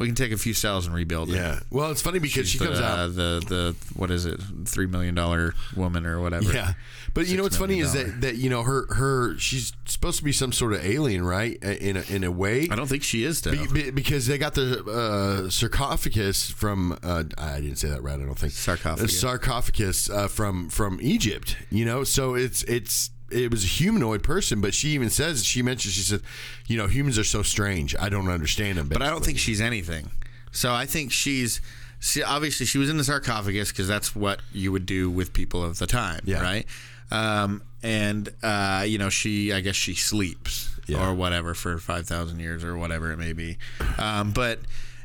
we 0.00 0.06
can 0.06 0.14
take 0.14 0.32
a 0.32 0.38
few 0.38 0.54
cells 0.54 0.86
and 0.86 0.94
rebuild 0.94 1.28
her. 1.28 1.36
Yeah. 1.36 1.60
Well, 1.70 1.90
it's 1.90 2.00
funny 2.00 2.20
because 2.20 2.48
she 2.48 2.56
the, 2.56 2.64
comes 2.64 2.80
uh, 2.80 2.84
out. 2.84 3.14
the 3.14 3.44
the 3.46 3.76
what 3.94 4.10
is 4.10 4.24
it, 4.24 4.40
three 4.64 4.86
million 4.86 5.14
dollar 5.14 5.54
woman 5.76 6.06
or 6.06 6.22
whatever. 6.22 6.50
Yeah. 6.50 6.72
But 7.12 7.26
you 7.26 7.36
know 7.36 7.42
what's 7.42 7.58
funny 7.58 7.80
is 7.80 7.92
that, 7.92 8.22
that 8.22 8.36
you 8.36 8.48
know 8.48 8.62
her 8.62 8.86
her 8.94 9.36
she's 9.38 9.74
supposed 9.84 10.16
to 10.16 10.24
be 10.24 10.32
some 10.32 10.52
sort 10.52 10.72
of 10.72 10.82
alien, 10.84 11.22
right? 11.22 11.62
In 11.62 11.98
a, 11.98 12.02
in 12.10 12.24
a 12.24 12.30
way. 12.30 12.66
I 12.70 12.76
don't 12.76 12.86
think 12.86 13.02
she 13.02 13.24
is 13.24 13.42
though. 13.42 13.50
Be- 13.50 13.66
be- 13.66 13.90
because 13.90 14.26
they 14.26 14.38
got 14.38 14.54
the 14.54 14.82
uh, 14.84 15.50
sarcophagus 15.50 16.50
from 16.50 16.98
uh, 17.02 17.24
I 17.36 17.60
didn't 17.60 17.76
say 17.76 17.90
that 17.90 18.02
right. 18.02 18.18
I 18.18 18.24
don't 18.24 18.38
think 18.38 18.54
Sarcophagus. 18.54 19.12
The 19.12 19.18
sarcophagus 19.18 20.08
uh, 20.08 20.28
from 20.28 20.70
from 20.70 20.98
Egypt. 21.02 21.56
You 21.68 21.84
know, 21.84 22.04
so 22.04 22.34
it's 22.34 22.62
it's 22.62 23.10
it 23.30 23.50
was 23.50 23.64
a 23.64 23.66
humanoid 23.68 24.22
person, 24.22 24.60
but 24.60 24.74
she 24.74 24.88
even 24.90 25.10
says 25.10 25.44
she 25.44 25.62
mentions 25.62 25.94
she 25.94 26.00
said, 26.02 26.20
you 26.66 26.76
know, 26.76 26.86
humans 26.86 27.18
are 27.18 27.24
so 27.24 27.42
strange. 27.42 27.94
I 27.98 28.08
don't 28.08 28.28
understand 28.28 28.78
them. 28.78 28.88
but 28.88 29.02
I 29.02 29.10
don't 29.10 29.24
think 29.24 29.38
she's 29.38 29.60
anything. 29.60 30.10
So 30.52 30.72
I 30.72 30.86
think 30.86 31.12
she's. 31.12 31.60
See, 32.02 32.22
obviously, 32.22 32.64
she 32.64 32.78
was 32.78 32.88
in 32.88 32.96
the 32.96 33.04
sarcophagus 33.04 33.70
because 33.72 33.86
that's 33.86 34.16
what 34.16 34.40
you 34.52 34.72
would 34.72 34.86
do 34.86 35.10
with 35.10 35.34
people 35.34 35.62
of 35.62 35.78
the 35.78 35.86
time, 35.86 36.20
Yeah. 36.24 36.40
right? 36.40 36.66
Um, 37.10 37.62
and 37.82 38.28
uh, 38.42 38.84
you 38.86 38.96
know, 38.96 39.10
she, 39.10 39.52
I 39.52 39.60
guess, 39.60 39.76
she 39.76 39.94
sleeps 39.94 40.70
Yeah. 40.86 41.06
or 41.06 41.14
whatever 41.14 41.52
for 41.54 41.76
five 41.78 42.06
thousand 42.06 42.40
years 42.40 42.64
or 42.64 42.78
whatever 42.78 43.12
it 43.12 43.18
may 43.18 43.32
be. 43.34 43.58
Um, 43.98 44.32
but 44.32 44.60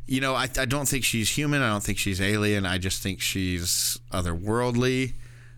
you 0.08 0.22
know, 0.22 0.36
I, 0.36 0.44
I 0.58 0.66
don't 0.66 0.88
think 0.88 1.04
she's 1.04 1.30
human. 1.32 1.62
I 1.62 1.68
don't 1.70 1.84
think 1.84 1.98
she's 1.98 2.22
alien. 2.22 2.66
I 2.66 2.78
just 2.78 3.02
think 3.04 3.20
she's 3.22 4.00
otherworldly. 4.14 5.14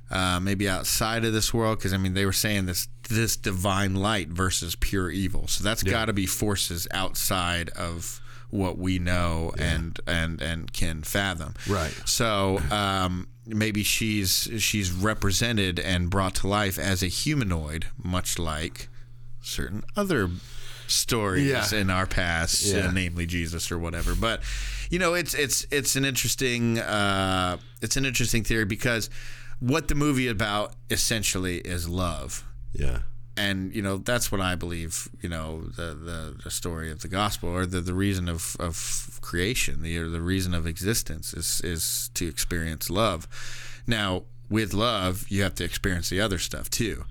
Uh, 0.09 0.39
maybe 0.39 0.69
outside 0.69 1.25
of 1.25 1.33
this 1.33 1.53
world, 1.53 1.79
because 1.79 1.91
I 1.93 1.97
mean, 1.97 2.13
they 2.13 2.25
were 2.25 2.31
saying 2.33 2.65
this 2.65 2.87
this 3.09 3.35
divine 3.35 3.93
light 3.95 4.29
versus 4.29 4.75
pure 4.75 5.09
evil. 5.09 5.47
So 5.47 5.63
that's 5.63 5.83
got 5.83 6.05
to 6.05 6.13
be 6.13 6.25
forces 6.25 6.87
outside 6.91 7.69
of 7.71 8.21
what 8.49 8.77
we 8.77 8.99
know 8.99 9.51
and 9.59 9.99
and 10.07 10.41
and 10.41 10.71
can 10.71 11.03
fathom. 11.03 11.55
Right. 11.67 11.91
So 12.05 12.59
um, 12.71 13.27
maybe 13.45 13.83
she's 13.83 14.47
she's 14.59 14.91
represented 14.93 15.77
and 15.77 16.09
brought 16.09 16.35
to 16.35 16.47
life 16.47 16.79
as 16.79 17.03
a 17.03 17.07
humanoid, 17.07 17.87
much 18.01 18.39
like 18.39 18.87
certain 19.41 19.83
other 19.97 20.29
stories 20.87 21.47
Yeah. 21.47 21.75
in 21.81 21.89
our 21.89 22.05
past, 22.07 22.63
Yeah. 22.65 22.87
uh, 22.87 22.91
namely 22.91 23.25
Jesus 23.25 23.71
or 23.73 23.77
whatever. 23.77 24.15
But 24.15 24.41
you 24.89 24.99
know, 24.99 25.13
it's 25.15 25.33
it's 25.33 25.67
it's 25.69 25.97
an 25.97 26.05
interesting 26.05 26.79
uh, 26.79 27.57
it's 27.81 27.97
an 27.97 28.05
interesting 28.05 28.45
theory 28.45 28.63
because 28.65 29.09
what 29.59 29.87
the 29.87 29.95
movie 29.95 30.27
about 30.27 30.73
essentially 30.89 31.57
is 31.59 31.87
love 31.89 32.43
Yeah. 32.73 32.99
and 33.35 33.73
you 33.75 33.81
know 33.81 33.97
that's 33.97 34.31
what 34.31 34.41
I 34.41 34.55
believe. 34.55 35.07
You 35.21 35.29
know 35.29 35.61
the 35.75 35.93
the, 35.95 36.35
the 36.43 36.51
story 36.51 36.91
of 36.91 36.99
the 37.01 37.07
gospel 37.07 37.49
or 37.49 37.65
the, 37.65 37.81
the 37.81 37.93
reason 37.93 38.29
of, 38.29 38.55
of 38.59 39.19
creation, 39.21 39.81
the 39.83 39.97
the 39.99 40.21
reason 40.21 40.53
of 40.53 40.65
existence 40.67 41.33
is 41.33 41.61
is 41.63 42.09
to 42.15 42.27
experience 42.27 42.89
love. 42.89 43.27
Now 43.87 44.23
with 44.49 44.73
love, 44.73 45.25
you 45.29 45.43
have 45.43 45.55
to 45.55 45.63
experience 45.63 46.09
the 46.09 46.21
other 46.21 46.37
stuff 46.39 46.69
too. 46.69 47.03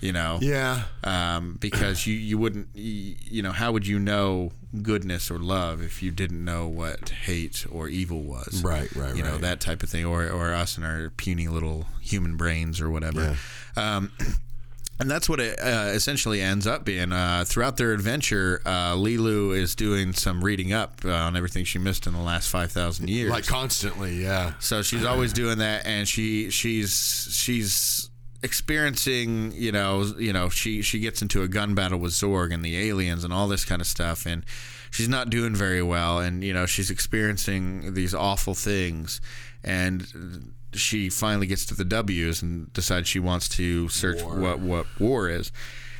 You 0.00 0.12
know, 0.12 0.38
Yeah. 0.42 0.82
um, 1.04 1.56
because 1.60 2.06
you 2.06 2.14
you 2.14 2.36
wouldn't 2.38 2.68
you, 2.74 3.16
you 3.30 3.42
know 3.42 3.52
how 3.52 3.72
would 3.72 3.86
you 3.86 3.98
know 3.98 4.52
goodness 4.82 5.30
or 5.30 5.38
love 5.38 5.80
if 5.82 6.02
you 6.02 6.10
didn't 6.10 6.44
know 6.44 6.68
what 6.68 7.08
hate 7.08 7.64
or 7.70 7.88
evil 7.88 8.22
was 8.22 8.62
Right, 8.62 8.94
right, 8.94 9.16
you 9.16 9.22
know 9.22 9.38
that 9.38 9.58
type 9.60 9.82
of 9.82 9.88
thing 9.88 10.04
or 10.04 10.28
or 10.28 10.52
us 10.52 10.76
and 10.76 10.84
our 10.84 11.08
puny 11.16 11.48
little 11.48 11.86
human 12.02 12.36
brains 12.36 12.78
or 12.78 12.90
whatever 12.90 13.38
um, 13.76 14.12
and 15.00 15.10
that's 15.10 15.28
what 15.30 15.40
it 15.40 15.58
uh, 15.60 15.90
essentially 15.94 16.40
ends 16.40 16.66
up 16.66 16.84
being. 16.84 17.12
Uh, 17.12 17.44
throughout 17.46 17.76
their 17.76 17.92
adventure, 17.92 18.62
uh, 18.64 18.94
Leeloo 18.94 19.54
is 19.54 19.74
doing 19.74 20.14
some 20.14 20.42
reading 20.42 20.72
up 20.72 21.00
uh, 21.04 21.10
on 21.12 21.36
everything 21.36 21.64
she 21.66 21.78
missed 21.78 22.06
in 22.06 22.14
the 22.14 22.20
last 22.20 22.48
five 22.48 22.72
thousand 22.72 23.10
years. 23.10 23.30
Like 23.30 23.46
constantly. 23.46 24.22
Yeah. 24.22 24.54
So 24.58 24.80
she's 24.80 25.04
always 25.04 25.34
doing 25.34 25.58
that, 25.58 25.84
and 25.84 26.08
she 26.08 26.48
she's 26.50 27.28
she's 27.30 28.08
experiencing 28.42 29.52
you 29.54 29.72
know 29.72 30.04
you 30.18 30.32
know 30.32 30.48
she 30.48 30.82
she 30.82 30.98
gets 30.98 31.22
into 31.22 31.42
a 31.42 31.48
gun 31.48 31.74
battle 31.74 31.98
with 31.98 32.12
Zorg 32.12 32.52
and 32.52 32.64
the 32.64 32.78
aliens 32.88 33.24
and 33.24 33.32
all 33.32 33.48
this 33.48 33.64
kind 33.64 33.80
of 33.80 33.86
stuff, 33.86 34.26
and 34.26 34.44
she's 34.90 35.08
not 35.08 35.30
doing 35.30 35.54
very 35.54 35.82
well, 35.82 36.18
and 36.18 36.42
you 36.44 36.52
know 36.52 36.66
she's 36.66 36.90
experiencing 36.90 37.94
these 37.94 38.14
awful 38.14 38.54
things, 38.54 39.20
and 39.64 40.52
she 40.72 41.08
finally 41.08 41.46
gets 41.46 41.64
to 41.66 41.74
the 41.74 41.84
W's 41.84 42.42
and 42.42 42.72
decides 42.72 43.08
she 43.08 43.20
wants 43.20 43.48
to 43.50 43.88
search 43.88 44.22
what 44.22 44.60
what 44.60 44.86
war 45.00 45.28
is, 45.28 45.52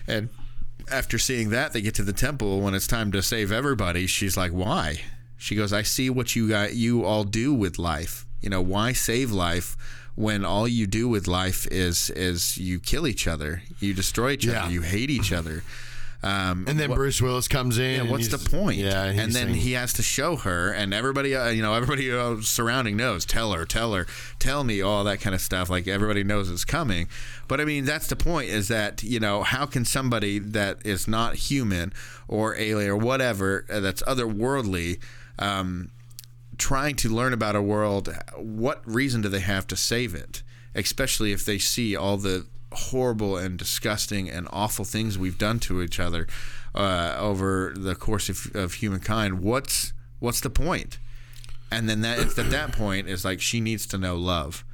and 0.06 0.28
after 0.90 1.18
seeing 1.18 1.50
that, 1.50 1.72
they 1.72 1.80
get 1.80 1.94
to 1.96 2.04
the 2.04 2.12
temple 2.12 2.60
when 2.60 2.74
it's 2.74 2.86
time 2.86 3.10
to 3.12 3.22
save 3.22 3.50
everybody. 3.50 4.06
She's 4.06 4.36
like, 4.36 4.52
"Why?" 4.52 5.00
She 5.36 5.54
goes, 5.54 5.72
"I 5.72 5.82
see 5.82 6.10
what 6.10 6.36
you 6.36 6.48
got, 6.48 6.74
you 6.74 7.04
all 7.04 7.24
do 7.24 7.52
with 7.52 7.78
life. 7.78 8.24
You 8.40 8.50
know, 8.50 8.60
why 8.60 8.92
save 8.92 9.32
life 9.32 9.76
when 10.16 10.44
all 10.44 10.66
you 10.66 10.86
do 10.86 11.08
with 11.08 11.28
life 11.28 11.66
is 11.70 12.10
is 12.10 12.58
you 12.58 12.80
kill 12.80 13.06
each 13.06 13.26
other, 13.28 13.62
you 13.80 13.94
destroy 13.94 14.32
each 14.32 14.44
Yeah. 14.46 14.64
other, 14.64 14.72
you 14.72 14.80
hate 14.82 15.10
each 15.10 15.32
other. 15.32 15.62
Um, 16.22 16.64
And 16.66 16.80
then 16.80 16.88
what- 16.88 16.96
Bruce 16.96 17.20
Willis 17.20 17.46
comes 17.46 17.78
in. 17.78 17.84
yeah, 17.96 18.00
and 18.00 18.10
what's 18.10 18.28
the 18.28 18.38
point? 18.38 18.78
Yeah, 18.78 19.04
and 19.04 19.32
then 19.32 19.52
he 19.54 19.72
has 19.72 19.92
to 19.92 20.02
show 20.02 20.34
her, 20.36 20.72
and 20.72 20.92
everybody, 20.94 21.36
uh, 21.36 21.50
you 21.50 21.62
know, 21.62 21.74
everybody 21.74 22.10
uh, 22.10 22.40
surrounding 22.40 22.96
knows. 22.96 23.24
Tell 23.26 23.52
her, 23.52 23.64
tell 23.66 23.92
her, 23.92 24.06
tell 24.40 24.64
me 24.64 24.80
all 24.80 25.04
that 25.04 25.20
kind 25.20 25.34
of 25.34 25.40
stuff. 25.42 25.68
Like 25.70 25.86
everybody 25.86 26.24
knows 26.24 26.50
it's 26.50 26.64
coming. 26.64 27.06
But 27.46 27.60
I 27.60 27.64
mean, 27.66 27.84
that's 27.84 28.06
the 28.08 28.16
point. 28.16 28.48
Is 28.48 28.68
that 28.68 29.02
you 29.04 29.20
know, 29.20 29.42
how 29.42 29.66
can 29.66 29.84
somebody 29.84 30.38
that 30.40 30.78
is 30.84 31.06
not 31.06 31.36
human 31.36 31.92
or 32.26 32.56
alien 32.56 32.90
or 32.90 32.96
whatever 32.96 33.66
uh, 33.70 33.78
that's 33.80 34.02
otherworldly, 34.04 34.98
um, 35.38 35.90
trying 36.58 36.96
to 36.96 37.08
learn 37.08 37.32
about 37.32 37.56
a 37.56 37.62
world, 37.62 38.14
what 38.36 38.82
reason 38.86 39.22
do 39.22 39.28
they 39.28 39.40
have 39.40 39.66
to 39.68 39.76
save 39.76 40.14
it? 40.14 40.42
Especially 40.74 41.32
if 41.32 41.44
they 41.44 41.58
see 41.58 41.96
all 41.96 42.16
the 42.16 42.46
horrible 42.72 43.36
and 43.36 43.58
disgusting 43.58 44.28
and 44.28 44.48
awful 44.50 44.84
things 44.84 45.18
we've 45.18 45.38
done 45.38 45.58
to 45.58 45.82
each 45.82 45.98
other 45.98 46.26
uh, 46.74 47.16
over 47.18 47.72
the 47.76 47.94
course 47.94 48.28
of, 48.28 48.54
of 48.54 48.74
humankind. 48.74 49.40
What's 49.40 49.92
what's 50.18 50.40
the 50.40 50.50
point? 50.50 50.98
And 51.70 51.88
then 51.88 52.02
that 52.02 52.38
at 52.38 52.50
that 52.50 52.72
point 52.72 53.08
is 53.08 53.24
like 53.24 53.40
she 53.40 53.60
needs 53.60 53.86
to 53.88 53.98
know 53.98 54.16
love. 54.16 54.64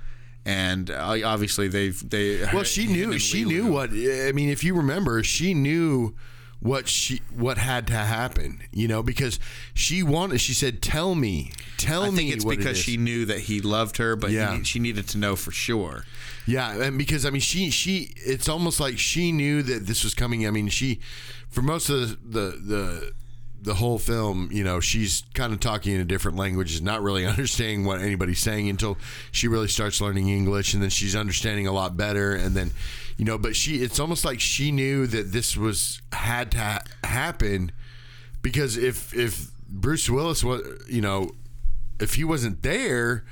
And 0.45 0.90
uh, 0.90 1.21
obviously 1.25 1.68
they've 1.68 2.11
they 2.11 2.45
Well, 2.53 2.64
she 2.64 2.87
knew. 2.87 3.18
She 3.18 3.45
knew 3.45 3.66
what. 3.66 3.90
I 3.90 4.33
mean, 4.33 4.49
if 4.49 4.64
you 4.64 4.75
remember, 4.75 5.23
she 5.23 5.55
knew 5.55 6.16
what 6.62 6.88
she 6.88 7.20
what 7.35 7.59
had 7.59 7.87
to 7.88 7.92
happen. 7.94 8.61
You 8.72 8.88
know, 8.88 9.03
because 9.03 9.38
she 9.75 10.03
wanted. 10.03 10.40
She 10.40 10.55
said, 10.55 10.81
"Tell 10.81 11.14
me, 11.14 11.51
tell 11.77 12.03
me." 12.03 12.09
I 12.09 12.11
me." 12.11 12.16
think 12.16 12.33
it's 12.35 12.44
what 12.44 12.55
it 12.55 12.59
because 12.59 12.79
is." 12.79 12.85
she 12.85 12.96
knew 12.96 13.25
that 13.27 13.40
he 13.40 13.61
loved 13.61 13.96
her, 13.98 14.14
but 14.16 14.31
Yeah. 14.31 14.57
need- 14.57 14.66
she 14.66 14.79
needed 14.79 15.09
to 15.09 15.18
know 15.18 15.35
for 15.37 15.51
sure. 15.51 16.05
Yeah, 16.46 16.81
and 16.83 16.96
because 16.98 17.27
I 17.27 17.31
mean, 17.31 17.40
she 17.40 17.70
she 17.70 18.14
it's 18.16 18.48
almost 18.48 18.81
like 18.81 18.98
she 18.98 19.33
knew 19.33 19.62
that 19.62 19.87
this 19.87 20.05
was 20.05 20.14
coming. 20.14 20.46
I 20.46 20.51
mean, 20.51 20.68
she 20.68 21.01
for 21.48 21.62
most 21.62 21.88
of 21.88 22.01
the 22.01 22.16
the 22.33 22.57
the, 22.64 23.12
the 23.62 23.75
whole 23.75 23.98
film, 23.98 24.48
you 24.51 24.64
know, 24.64 24.81
she's 24.81 25.22
kind 25.35 25.53
of 25.53 25.61
talking 25.61 25.94
in 25.94 26.01
a 26.01 26.05
different 26.05 26.37
language, 26.37 26.72
is 26.75 26.83
not 26.83 27.01
really 27.03 27.25
understanding 27.35 27.85
what 27.85 28.01
anybody's 28.01 28.40
saying 28.40 28.68
until 28.68 28.98
she 29.31 29.46
really 29.48 29.68
starts 29.68 30.01
learning 30.01 30.29
English, 30.29 30.75
and 30.75 30.83
then 30.83 30.90
she's 30.90 31.14
understanding 31.14 31.66
a 31.66 31.72
lot 31.72 31.96
better, 31.96 32.35
and 32.35 32.57
then 32.57 32.72
you 33.22 33.26
know, 33.26 33.38
but 33.38 33.54
she 33.54 33.76
it's 33.76 34.00
almost 34.00 34.24
like 34.24 34.40
she 34.40 34.72
knew 34.72 35.06
that 35.06 35.30
this 35.30 35.56
was 35.56 36.02
had 36.11 36.50
to 36.50 36.58
ha- 36.58 36.82
happen 37.04 37.70
because 38.42 38.76
if 38.76 39.14
if 39.14 39.52
Bruce 39.68 40.11
Willis 40.11 40.42
was, 40.42 40.61
you 40.88 41.00
know, 41.00 41.30
if 42.00 42.14
he 42.14 42.24
wasn't 42.24 42.62
there 42.62 43.22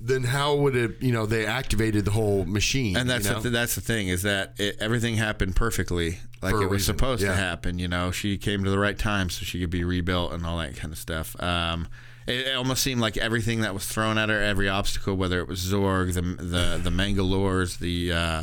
then 0.00 0.22
how 0.22 0.54
would 0.54 0.74
it 0.74 1.02
you 1.02 1.12
know 1.12 1.26
they 1.26 1.44
activated 1.44 2.06
the 2.06 2.12
whole 2.12 2.46
machine 2.46 2.96
And 2.96 3.10
that's 3.10 3.26
you 3.26 3.32
know? 3.32 3.40
the, 3.40 3.50
that's 3.50 3.74
the 3.74 3.82
thing 3.82 4.08
is 4.08 4.22
that 4.22 4.54
it, 4.58 4.78
everything 4.80 5.16
happened 5.16 5.54
perfectly 5.54 6.18
like 6.40 6.54
it 6.54 6.60
was 6.60 6.70
reason, 6.70 6.96
supposed 6.96 7.22
yeah. 7.22 7.28
to 7.28 7.34
happen. 7.34 7.78
You 7.78 7.88
know, 7.88 8.10
she 8.10 8.38
came 8.38 8.64
to 8.64 8.70
the 8.70 8.78
right 8.78 8.98
time 8.98 9.28
so 9.28 9.44
she 9.44 9.60
could 9.60 9.70
be 9.70 9.84
rebuilt 9.84 10.32
and 10.32 10.46
all 10.46 10.56
that 10.58 10.76
kind 10.76 10.94
of 10.94 10.98
stuff. 10.98 11.36
Um, 11.42 11.88
it, 12.26 12.46
it 12.48 12.56
almost 12.56 12.82
seemed 12.82 13.00
like 13.00 13.16
everything 13.16 13.60
that 13.62 13.74
was 13.74 13.86
thrown 13.86 14.18
at 14.18 14.28
her, 14.28 14.40
every 14.40 14.68
obstacle, 14.68 15.14
whether 15.16 15.38
it 15.40 15.48
was 15.48 15.60
Zorg, 15.60 16.14
the 16.14 16.22
the 16.22 16.80
the 16.82 16.90
Mangalores, 16.90 17.78
the 17.78 18.12
uh, 18.12 18.42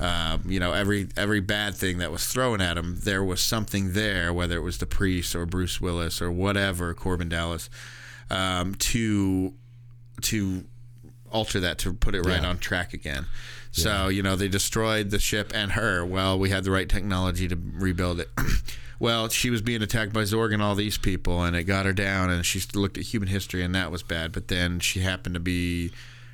uh, 0.00 0.38
you 0.46 0.58
know 0.60 0.72
every 0.72 1.08
every 1.16 1.40
bad 1.40 1.74
thing 1.74 1.98
that 1.98 2.10
was 2.10 2.26
thrown 2.26 2.60
at 2.60 2.76
him, 2.76 2.98
there 3.02 3.22
was 3.24 3.40
something 3.40 3.92
there, 3.92 4.32
whether 4.32 4.56
it 4.56 4.62
was 4.62 4.78
the 4.78 4.86
priest 4.86 5.34
or 5.36 5.46
Bruce 5.46 5.80
Willis 5.80 6.20
or 6.20 6.30
whatever, 6.30 6.94
Korben 6.94 7.28
Dallas, 7.28 7.70
um, 8.30 8.74
to 8.76 9.54
to 10.22 10.64
alter 11.30 11.58
that 11.60 11.78
to 11.78 11.92
put 11.92 12.14
it 12.14 12.22
right 12.22 12.42
Yeah. 12.42 12.48
on 12.48 12.58
track 12.58 12.94
again. 12.94 13.26
So, 13.76 14.06
you 14.06 14.22
know, 14.22 14.36
they 14.36 14.46
destroyed 14.46 15.10
the 15.10 15.18
ship 15.18 15.50
and 15.52 15.72
her. 15.72 16.06
Well, 16.06 16.38
we 16.38 16.50
had 16.50 16.62
the 16.62 16.70
right 16.70 16.88
technology 16.88 17.48
to 17.48 17.58
rebuild 17.72 18.20
it. 18.20 18.30
well, 18.98 19.28
she 19.28 19.50
was 19.50 19.62
being 19.62 19.82
attacked 19.82 20.12
by 20.12 20.22
Zorg 20.22 20.52
and 20.52 20.62
all 20.62 20.74
these 20.74 20.98
people, 20.98 21.42
and 21.42 21.56
it 21.56 21.64
got 21.64 21.86
her 21.86 21.92
down, 21.92 22.30
and 22.30 22.44
she 22.44 22.62
looked 22.74 22.96
at 22.98 23.04
human 23.04 23.28
history, 23.28 23.62
and 23.62 23.74
that 23.74 23.90
was 23.90 24.02
bad. 24.02 24.32
But 24.32 24.48
then 24.48 24.80
she 24.80 25.00
happened 25.00 25.34
to 25.34 25.40
be, 25.40 25.90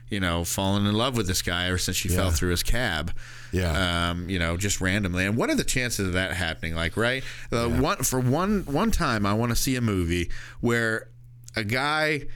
you 0.09 0.21
know, 0.21 0.45
falling 0.45 0.87
in 0.87 0.95
love 0.95 1.17
with 1.17 1.27
this 1.27 1.43
guy 1.43 1.67
ever 1.69 1.79
since 1.79 1.97
she 1.97 2.09
fell 2.09 2.31
through 2.31 2.51
his 2.51 2.63
cab. 2.63 3.13
Yeah. 3.53 4.11
Um, 4.11 4.29
you 4.29 4.39
know, 4.39 4.57
just 4.57 4.81
randomly. 4.81 5.27
And 5.27 5.37
what 5.37 5.51
are 5.51 5.55
the 5.55 5.65
chances 5.65 6.07
of 6.07 6.13
that 6.15 6.33
happening? 6.33 6.75
Like, 6.75 6.97
right? 6.97 7.25
Uh, 7.51 7.69
one 7.69 7.99
for 7.99 8.21
one 8.21 8.65
one 8.67 8.91
time, 8.91 9.27
I 9.27 9.35
want 9.35 9.51
to 9.51 9.57
see 9.57 9.77
a 9.77 9.81
movie 9.81 10.31
where 10.61 11.09
a 11.57 11.65
guy 11.65 12.27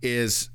is 0.00 0.48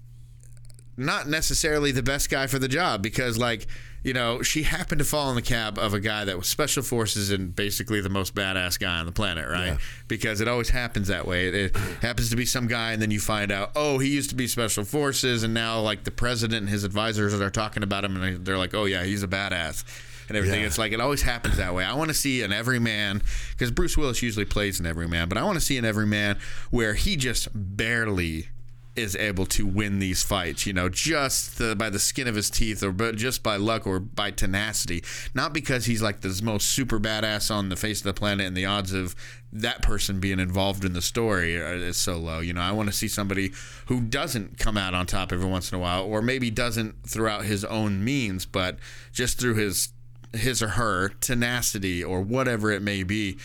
not 0.97 1.27
necessarily 1.27 1.91
the 1.91 2.01
best 2.01 2.29
guy 2.29 2.47
for 2.47 2.57
the 2.57 2.67
job 2.67 3.03
because 3.03 3.37
like 3.37 3.67
you 4.03 4.13
know 4.13 4.41
she 4.41 4.63
happened 4.63 4.99
to 4.99 5.05
fall 5.05 5.29
in 5.29 5.36
the 5.36 5.41
cab 5.41 5.77
of 5.77 5.93
a 5.93 5.99
guy 5.99 6.23
that 6.25 6.38
was 6.38 6.47
special 6.47 6.83
forces 6.83 7.31
and 7.31 7.55
basically 7.55 7.99
the 7.99 8.10
most 8.10 8.33
badass 8.36 8.79
guy 8.79 8.99
on 8.99 9.05
the 9.05 9.12
planet 9.12 9.47
right 9.49 9.67
Yeah. 9.67 9.77
because 10.07 10.39
it 10.41 10.47
always 10.47 10.69
happens 10.69 11.07
that 11.07 11.27
way 11.27 11.47
it, 11.47 11.55
it 11.55 11.75
happens 12.01 12.29
to 12.29 12.36
be 12.36 12.45
some 12.45 12.67
guy 12.67 12.91
and 12.93 13.01
then 13.01 13.12
you 13.12 13.19
find 13.19 13.51
out 13.51 13.71
oh 13.75 13.97
he 13.99 14.10
used 14.10 14.29
to 14.29 14.36
be 14.36 14.47
special 14.47 14.83
forces 14.83 15.43
and 15.43 15.53
now 15.53 15.79
like 15.81 16.03
the 16.03 16.12
president 16.12 16.62
and 16.62 16.69
his 16.69 16.83
advisors 16.83 17.33
are 17.33 17.49
talking 17.49 17.83
about 17.83 18.05
him 18.05 18.21
and 18.21 18.45
they're 18.45 18.57
like 18.57 18.73
oh 18.73 18.86
yeah 18.86 19.03
he's 19.03 19.23
a 19.23 19.27
badass 19.27 19.83
and 20.29 20.36
everything. 20.36 20.60
Yeah. 20.60 20.67
It's 20.67 20.77
like 20.77 20.91
it 20.91 20.99
always 20.99 21.21
happens 21.21 21.55
that 21.55 21.73
way. 21.73 21.86
I 21.86 21.93
want 21.93 22.10
to 22.10 22.13
see 22.13 22.41
an 22.41 22.51
everyman 22.51 23.21
because 23.51 23.71
Bruce 23.71 23.95
Willis 23.95 24.21
usually 24.21 24.43
plays 24.43 24.77
an 24.77 24.86
everyman, 24.86 25.29
but 25.29 25.38
I 25.38 25.43
want 25.43 25.57
to 25.57 25.63
see 25.63 25.77
an 25.77 25.86
everyman 25.86 26.38
where 26.69 26.95
he 26.95 27.15
just 27.15 27.47
barely 27.53 28.49
is 28.97 29.15
able 29.15 29.45
to 29.45 29.65
win 29.65 29.99
these 29.99 30.23
fights, 30.23 30.65
you 30.65 30.73
know, 30.73 30.89
just 30.89 31.57
the, 31.57 31.75
by 31.75 31.89
the 31.89 31.99
skin 31.99 32.27
of 32.27 32.36
his 32.36 32.49
teeth 32.49 32.81
or 32.81 32.91
but 32.91 33.15
just 33.15 33.43
by 33.43 33.55
luck 33.55 33.86
or 33.86 33.99
by 33.99 34.31
tenacity. 34.31 35.03
Not 35.33 35.53
because 35.53 35.86
he's 35.86 36.01
like 36.01 36.21
the 36.21 36.39
most 36.43 36.69
super 36.69 36.99
badass 36.99 37.53
on 37.53 37.69
the 37.69 37.75
face 37.75 37.99
of 37.99 38.05
the 38.05 38.13
planet 38.13 38.47
and 38.47 38.57
the 38.57 38.65
odds 38.65 38.93
of 38.93 39.15
that 39.53 39.81
person 39.81 40.19
being 40.19 40.39
involved 40.39 40.83
in 40.83 40.93
the 40.93 41.01
story 41.01 41.55
is 41.55 41.97
so 41.97 42.17
low. 42.17 42.39
You 42.39 42.53
know, 42.53 42.62
I 42.62 42.71
want 42.71 42.89
to 42.89 42.93
see 42.93 43.07
somebody 43.07 43.51
who 43.86 44.01
doesn't 44.01 44.57
come 44.57 44.77
out 44.77 44.93
on 44.93 45.05
top 45.05 45.31
every 45.31 45.49
once 45.49 45.71
in 45.71 45.77
a 45.77 45.81
while 45.81 46.03
or 46.03 46.21
maybe 46.21 46.49
doesn't 46.49 47.07
throughout 47.07 47.45
his 47.45 47.63
own 47.63 48.03
means, 48.03 48.45
but 48.45 48.77
just 49.13 49.39
through 49.39 49.55
his 49.55 49.89
his 50.33 50.62
or 50.62 50.69
her 50.69 51.10
tenacity 51.21 52.03
or 52.03 52.21
whatever 52.21 52.71
it 52.71 52.81
may 52.81 53.01
be 53.01 53.38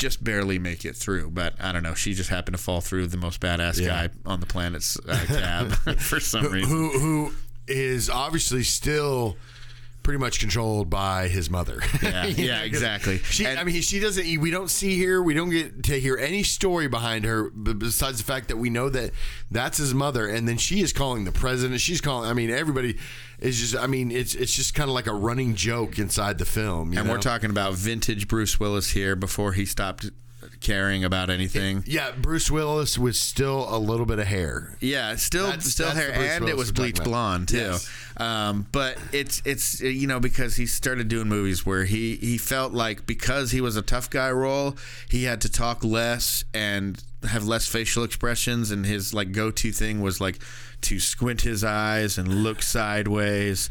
just 0.00 0.24
barely 0.24 0.58
make 0.58 0.84
it 0.84 0.96
through 0.96 1.30
but 1.30 1.54
i 1.60 1.70
don't 1.72 1.82
know 1.82 1.94
she 1.94 2.14
just 2.14 2.30
happened 2.30 2.56
to 2.56 2.62
fall 2.62 2.80
through 2.80 3.06
the 3.06 3.16
most 3.18 3.38
badass 3.40 3.78
Yeah. 3.78 4.06
guy 4.06 4.10
on 4.24 4.40
the 4.40 4.46
planet's 4.46 4.98
uh, 5.06 5.24
cab 5.26 5.72
for 6.00 6.18
some 6.18 6.46
reason 6.46 6.68
who 6.70 6.98
who 6.98 7.32
is 7.68 8.08
obviously 8.10 8.62
still 8.64 9.36
pretty 10.02 10.18
much 10.18 10.40
controlled 10.40 10.88
by 10.90 11.28
his 11.28 11.50
mother. 11.50 11.80
Yeah, 12.02 12.26
yeah, 12.26 12.62
exactly. 12.62 13.18
She, 13.18 13.44
And- 13.46 13.58
I 13.58 13.64
mean, 13.64 13.82
she 13.82 14.00
doesn't. 14.00 14.40
We 14.40 14.50
don't 14.50 14.70
see 14.70 14.96
here. 14.96 15.22
We 15.22 15.34
don't 15.34 15.50
get 15.50 15.84
to 15.84 16.00
hear 16.00 16.16
any 16.16 16.42
story 16.42 16.88
behind 16.88 17.24
her, 17.24 17.50
besides 17.50 18.18
the 18.18 18.24
fact 18.24 18.48
that 18.48 18.56
we 18.56 18.70
know 18.70 18.88
that 18.88 19.10
that's 19.50 19.78
his 19.78 19.94
mother, 19.94 20.26
and 20.26 20.48
then 20.48 20.56
she 20.56 20.80
is 20.80 20.92
calling 20.92 21.24
the 21.24 21.32
president. 21.32 21.80
She's 21.80 22.00
calling. 22.00 22.28
I 22.28 22.32
mean, 22.32 22.50
everybody 22.50 22.96
is 23.38 23.58
just. 23.60 23.76
I 23.76 23.86
mean, 23.86 24.10
it's 24.10 24.34
it's 24.34 24.54
just 24.54 24.74
kind 24.74 24.88
of 24.88 24.94
like 24.94 25.06
a 25.06 25.14
running 25.14 25.54
joke 25.54 25.98
inside 25.98 26.38
the 26.38 26.44
film. 26.46 26.92
you 26.92 26.98
and 26.98 27.06
know? 27.08 27.14
we're 27.14 27.20
talking 27.20 27.50
about 27.50 27.74
vintage 27.74 28.26
bruce 28.28 28.58
willis 28.58 28.90
here 28.90 29.14
before 29.16 29.52
he 29.52 29.64
stopped 29.66 30.10
caring 30.60 31.04
about 31.04 31.30
anything 31.30 31.82
Yeah, 31.86 32.10
Bruce 32.12 32.50
Willis 32.50 32.98
was 32.98 33.18
still 33.18 33.66
a 33.74 33.78
little 33.78 34.04
bit 34.06 34.18
of 34.18 34.26
hair. 34.26 34.76
Yeah, 34.80 35.16
still 35.16 35.46
That's- 35.46 35.64
still 35.66 35.86
that's 35.86 35.98
hair, 35.98 36.12
and 36.12 36.48
it 36.48 36.56
was 36.56 36.68
we're 36.68 36.72
talking 36.74 36.82
bleach 36.84 36.96
about. 36.98 37.04
blonde 37.04 37.48
too. 37.48 37.56
Yes. 37.56 37.90
Um, 38.18 38.66
but 38.70 38.98
it's 39.12 39.40
it's 39.46 39.80
you 39.80 40.06
know 40.06 40.20
because 40.20 40.56
he 40.56 40.66
started 40.66 41.08
doing 41.08 41.28
movies 41.28 41.64
where 41.64 41.84
he 41.84 42.16
he 42.16 42.36
felt 42.36 42.72
like 42.74 43.06
because 43.06 43.50
he 43.52 43.60
was 43.62 43.76
a 43.76 43.82
tough 43.82 44.10
guy 44.10 44.30
role, 44.30 44.76
he 45.08 45.24
had 45.24 45.40
to 45.40 45.48
talk 45.48 45.82
less 45.82 46.44
and 46.52 47.02
have 47.26 47.44
less 47.46 47.66
facial 47.66 48.04
expressions, 48.04 48.70
and 48.70 48.84
his 48.84 49.14
like 49.14 49.32
go 49.32 49.50
to 49.50 49.72
thing 49.72 50.00
was 50.02 50.20
like 50.20 50.38
to 50.82 51.00
squint 51.00 51.40
his 51.42 51.64
eyes 51.64 52.18
and 52.18 52.42
look 52.42 52.60
sideways. 52.62 53.70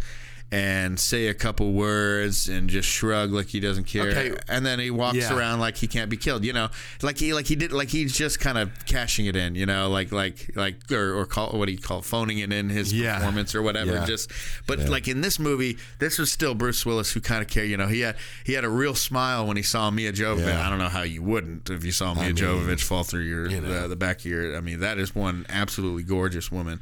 And 0.52 1.00
say 1.00 1.28
a 1.28 1.36
couple 1.36 1.74
words 1.74 2.50
and 2.50 2.72
just 2.72 2.90
shrug 2.90 3.32
like 3.32 3.50
he 3.50 3.60
doesn't 3.60 3.84
care, 3.84 4.08
Okay. 4.10 4.36
and 4.48 4.66
then 4.66 4.80
he 4.80 4.90
walks 4.90 5.18
Yeah. 5.18 5.38
around 5.38 5.60
like 5.60 5.78
he 5.78 5.86
can't 5.86 6.10
be 6.10 6.18
killed. 6.18 6.44
You 6.44 6.54
know, 6.54 6.70
like 7.04 7.20
he 7.20 7.36
like 7.36 7.46
he 7.46 7.56
did 7.56 7.72
like 7.72 7.90
he's 7.90 8.18
just 8.18 8.40
kind 8.40 8.58
of 8.58 8.72
cashing 8.88 9.28
it 9.28 9.36
in. 9.36 9.54
You 9.54 9.68
know, 9.68 9.92
like 9.92 10.12
like 10.12 10.50
like 10.56 10.92
or, 10.92 11.14
or 11.20 11.28
call 11.28 11.52
what 11.52 11.68
do 11.68 11.72
you 11.72 11.78
call 11.78 12.02
phoning 12.02 12.40
it 12.40 12.52
in 12.52 12.70
his 12.70 12.92
Yeah. 12.92 13.18
performance 13.20 13.54
or 13.54 13.62
whatever. 13.62 13.92
Yeah. 13.94 14.06
Just 14.08 14.32
but 14.66 14.80
like 14.90 15.08
in 15.08 15.22
this 15.22 15.38
movie, 15.38 15.78
this 16.00 16.18
was 16.18 16.32
still 16.32 16.56
Bruce 16.56 16.84
Willis 16.84 17.12
who 17.12 17.22
kind 17.22 17.44
of 17.44 17.48
cared. 17.48 17.70
You 17.70 17.78
know, 17.78 17.88
he 17.88 18.00
had 18.00 18.16
he 18.44 18.54
had 18.54 18.64
a 18.66 18.70
real 18.70 18.96
smile 18.96 19.46
when 19.46 19.56
he 19.56 19.62
saw 19.62 19.92
Milla 19.92 20.14
Jovovich. 20.14 20.52
I 20.52 20.68
don't 20.68 20.80
know 20.80 20.90
how 20.90 21.04
you 21.04 21.22
wouldn't 21.22 21.70
if 21.70 21.86
you 21.86 21.92
saw 21.92 22.16
Milla 22.16 22.26
mean, 22.26 22.36
Jovovich 22.36 22.82
fall 22.82 23.04
through 23.04 23.26
your 23.26 23.52
you 23.52 23.62
know. 23.62 23.84
the, 23.84 23.88
the 23.90 23.96
back 23.96 24.18
of 24.22 24.26
your. 24.26 24.58
I 24.58 24.62
mean, 24.62 24.80
that 24.80 24.98
is 24.98 25.14
one 25.14 25.46
absolutely 25.48 26.02
gorgeous 26.02 26.52
woman. 26.52 26.80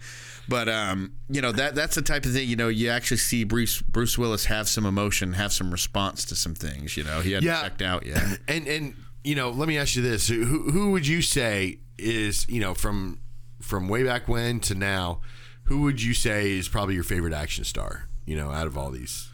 But 0.49 0.69
um, 0.69 1.13
you 1.29 1.41
know 1.41 1.51
that 1.51 1.75
that's 1.75 1.95
the 1.95 2.01
type 2.01 2.25
of 2.25 2.33
thing. 2.33 2.47
You 2.47 2.55
know, 2.55 2.67
you 2.69 2.89
actually 2.89 3.17
see 3.17 3.43
Bruce 3.43 3.81
Bruce 3.81 4.17
Willis 4.17 4.45
have 4.45 4.67
some 4.69 4.86
emotion, 4.86 5.33
have 5.33 5.51
some 5.51 5.71
response 5.71 6.23
to 6.25 6.36
some 6.36 6.55
things. 6.55 6.95
You 6.95 7.03
know, 7.03 7.19
he 7.21 7.33
hadn't 7.33 7.48
Yeah. 7.48 7.62
checked 7.62 7.81
out 7.81 8.06
yet. 8.06 8.23
And 8.48 8.67
and 8.67 8.93
you 9.23 9.35
know, 9.35 9.50
let 9.50 9.67
me 9.67 9.77
ask 9.77 9.95
you 9.95 10.02
this: 10.02 10.27
who 10.29 10.71
who 10.71 10.91
would 10.91 11.06
you 11.06 11.21
say 11.21 11.79
is 11.98 12.48
you 12.48 12.62
know 12.62 12.73
from 12.73 13.19
from 13.62 13.87
way 13.89 14.04
back 14.04 14.27
when 14.27 14.60
to 14.62 14.75
now? 14.75 15.21
who 15.63 15.81
would 15.81 16.02
you 16.02 16.13
say 16.13 16.52
is 16.58 16.69
probably 16.69 16.95
your 16.95 17.04
favorite 17.04 17.33
action 17.33 17.65
star? 17.65 18.08
You 18.25 18.37
know, 18.37 18.52
out 18.52 18.67
of 18.67 18.77
all 18.77 18.89
these 18.89 19.00
these. 19.02 19.29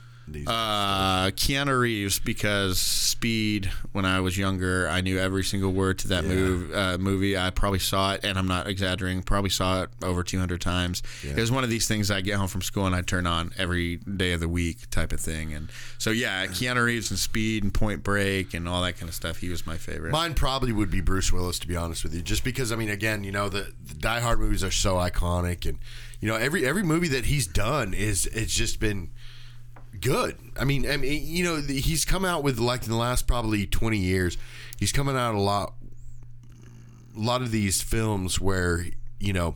Uh, 0.48 1.32
Keanu 1.32 1.80
Reeves 1.80 2.20
because 2.20 2.80
Speed. 2.80 3.72
When 3.92 4.06
I 4.06 4.20
was 4.20 4.38
younger, 4.38 4.88
I 4.90 5.02
knew 5.02 5.20
every 5.20 5.44
single 5.44 5.72
word 5.72 6.00
to 6.00 6.08
that 6.10 6.26
move, 6.26 6.74
uh, 6.74 6.98
movie. 6.98 7.38
I 7.38 7.52
probably 7.52 7.80
saw 7.80 8.14
it, 8.14 8.22
and 8.24 8.38
I'm 8.38 8.48
not 8.48 8.68
exaggerating. 8.68 9.22
Probably 9.24 9.50
saw 9.50 9.84
it 9.84 9.90
over 10.04 10.24
200 10.24 10.60
times. 10.60 11.04
It 11.24 11.36
was 11.40 11.52
one 11.52 11.64
of 11.64 11.70
these 11.70 11.88
things 11.88 12.10
I 12.10 12.22
get 12.22 12.36
home 12.36 12.48
from 12.48 12.62
school 12.62 12.86
and 12.86 12.96
I 12.96 13.02
turn 13.02 13.28
on 13.28 13.52
every 13.58 13.98
day 13.98 14.34
of 14.34 14.40
the 14.40 14.50
week, 14.50 14.90
type 14.90 15.14
of 15.14 15.20
thing. 15.20 15.54
And 15.54 15.70
so, 15.98 16.10
yeah, 16.10 16.46
Keanu 16.48 16.84
Reeves 16.84 17.12
and 17.12 17.20
Speed 17.20 17.64
and 17.64 17.74
Point 17.74 18.04
Break 18.04 18.54
and 18.54 18.68
all 18.68 18.82
that 18.82 18.98
kind 18.98 19.08
of 19.10 19.16
stuff. 19.16 19.38
He 19.38 19.50
was 19.50 19.66
my 19.68 19.78
favorite. 19.78 20.12
Mine 20.12 20.34
probably 20.34 20.72
would 20.72 20.90
be 20.90 21.02
Bruce 21.02 21.32
Willis, 21.32 21.60
to 21.60 21.68
be 21.68 21.76
honest 21.76 22.04
with 22.04 22.14
you, 22.14 22.22
just 22.22 22.44
because 22.44 22.72
I 22.72 22.76
mean, 22.76 22.90
again, 22.90 23.24
you 23.24 23.32
know, 23.32 23.50
the, 23.50 23.74
the 23.86 23.94
Die 23.94 24.20
Hard 24.20 24.40
movies 24.40 24.64
are 24.64 24.72
so 24.72 24.96
iconic, 24.96 25.68
and 25.68 25.78
you 26.20 26.28
know, 26.28 26.36
every 26.36 26.66
every 26.66 26.84
movie 26.84 27.10
that 27.10 27.26
he's 27.26 27.48
done 27.48 27.94
is 27.94 28.26
it's 28.28 28.54
just 28.54 28.80
been 28.80 29.12
good. 30.00 30.38
I 30.60 30.64
mean, 30.66 30.90
I 30.90 30.98
mean, 30.98 31.24
you 31.26 31.44
know, 31.44 31.58
he's 31.62 32.06
come 32.06 32.26
out 32.26 32.44
with 32.44 32.60
like 32.60 32.84
in 32.84 32.90
the 32.90 32.98
last 32.98 33.28
probably 33.28 33.66
twenty 33.66 34.00
years, 34.00 34.38
he's 34.80 34.92
coming 34.92 35.16
out 35.16 35.36
a 35.36 35.40
lot, 35.40 35.74
a 37.16 37.20
lot 37.20 37.42
of 37.42 37.52
these 37.52 37.82
films 37.82 38.40
where 38.40 38.86
you 39.20 39.34
know 39.34 39.56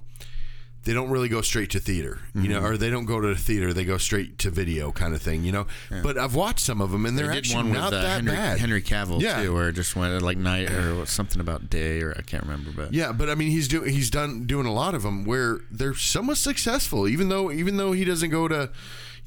they 0.83 0.93
don't 0.93 1.09
really 1.09 1.27
go 1.27 1.41
straight 1.41 1.69
to 1.71 1.81
theater, 1.81 2.21
you 2.33 2.47
know, 2.47 2.61
or 2.61 2.77
they 2.77 2.89
don't 2.89 3.03
go 3.03 3.19
to 3.19 3.27
the 3.27 3.35
theater, 3.35 3.73
they 3.73 3.83
go 3.83 3.97
straight 3.97 4.37
to 4.37 4.49
video 4.49 4.89
kind 4.93 5.13
of 5.13 5.21
thing, 5.21 5.43
you 5.43 5.51
know. 5.51 5.67
But 6.01 6.17
I've 6.17 6.33
watched 6.33 6.61
some 6.61 6.79
of 6.79 6.91
them, 6.91 7.05
and 7.05 7.17
they're 7.19 7.27
They 7.27 7.39
actually 7.39 7.55
one 7.57 7.71
with 7.71 7.79
not 7.79 7.91
uh, 7.91 8.01
that 8.03 8.15
Henry, 8.23 8.31
bad. 8.31 8.57
Henry 8.57 8.81
Cavill 8.81 9.19
Yeah. 9.19 9.43
too, 9.43 9.53
where 9.53 9.67
it 9.67 9.73
just 9.73 9.97
went 9.97 10.21
like 10.21 10.37
night 10.37 10.71
or 10.71 11.05
something 11.05 11.41
about 11.41 11.69
day, 11.69 12.01
or 12.01 12.15
I 12.17 12.21
can't 12.21 12.43
remember. 12.43 12.71
But 12.73 12.93
Yeah, 12.93 13.11
but 13.11 13.29
I 13.29 13.35
mean, 13.35 13.51
he's 13.51 13.67
doing 13.67 13.91
he's 13.91 14.09
done 14.09 14.45
doing 14.45 14.65
a 14.65 14.71
lot 14.71 14.95
of 14.95 15.03
them 15.03 15.25
where 15.25 15.59
they're 15.69 15.93
somewhat 15.93 16.37
successful, 16.37 17.05
even 17.05 17.27
though 17.27 17.51
even 17.51 17.75
though 17.75 17.91
he 17.91 18.05
doesn't 18.05 18.29
go 18.29 18.47
to, 18.47 18.69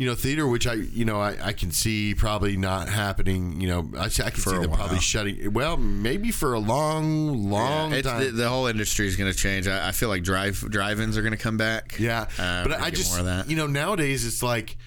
you 0.01 0.07
know, 0.07 0.15
theater, 0.15 0.47
which 0.49 0.67
I 0.67 0.73
you 0.73 1.05
know 1.05 1.21
I, 1.21 1.37
I 1.49 1.53
can 1.53 1.71
see 1.73 2.15
probably 2.15 2.57
not 2.57 2.89
happening. 2.89 3.61
You 3.61 3.69
know, 3.69 3.91
I, 3.99 4.05
I 4.07 4.09
can 4.09 4.41
For 4.41 4.51
see 4.51 4.57
them 4.59 4.71
probably 4.71 4.99
shutting. 4.99 5.53
Well, 5.53 5.77
maybe 5.77 6.31
for 6.31 6.55
a 6.55 6.59
long, 6.59 7.51
long 7.51 7.91
Yeah, 7.91 7.97
it's, 7.99 8.09
time. 8.09 8.25
the, 8.25 8.31
the 8.31 8.49
whole 8.49 8.67
industry 8.67 9.07
is 9.07 9.17
going 9.17 9.31
to 9.31 9.37
change. 9.37 9.69
I, 9.69 9.89
I 9.89 9.93
feel 9.93 10.09
like 10.09 10.23
drive 10.23 10.59
drive-ins 10.71 11.19
are 11.19 11.23
going 11.23 11.33
to 11.37 11.43
come 11.43 11.59
back. 11.59 11.97
yeah, 11.99 12.27
Uh, 12.39 12.63
but 12.67 12.81
I 12.81 12.89
just 12.89 13.11
more 13.13 13.21
of 13.21 13.27
that. 13.27 13.51
you 13.51 13.57
know 13.57 13.67
nowadays 13.67 14.25
it's 14.25 14.43
like, 14.43 14.79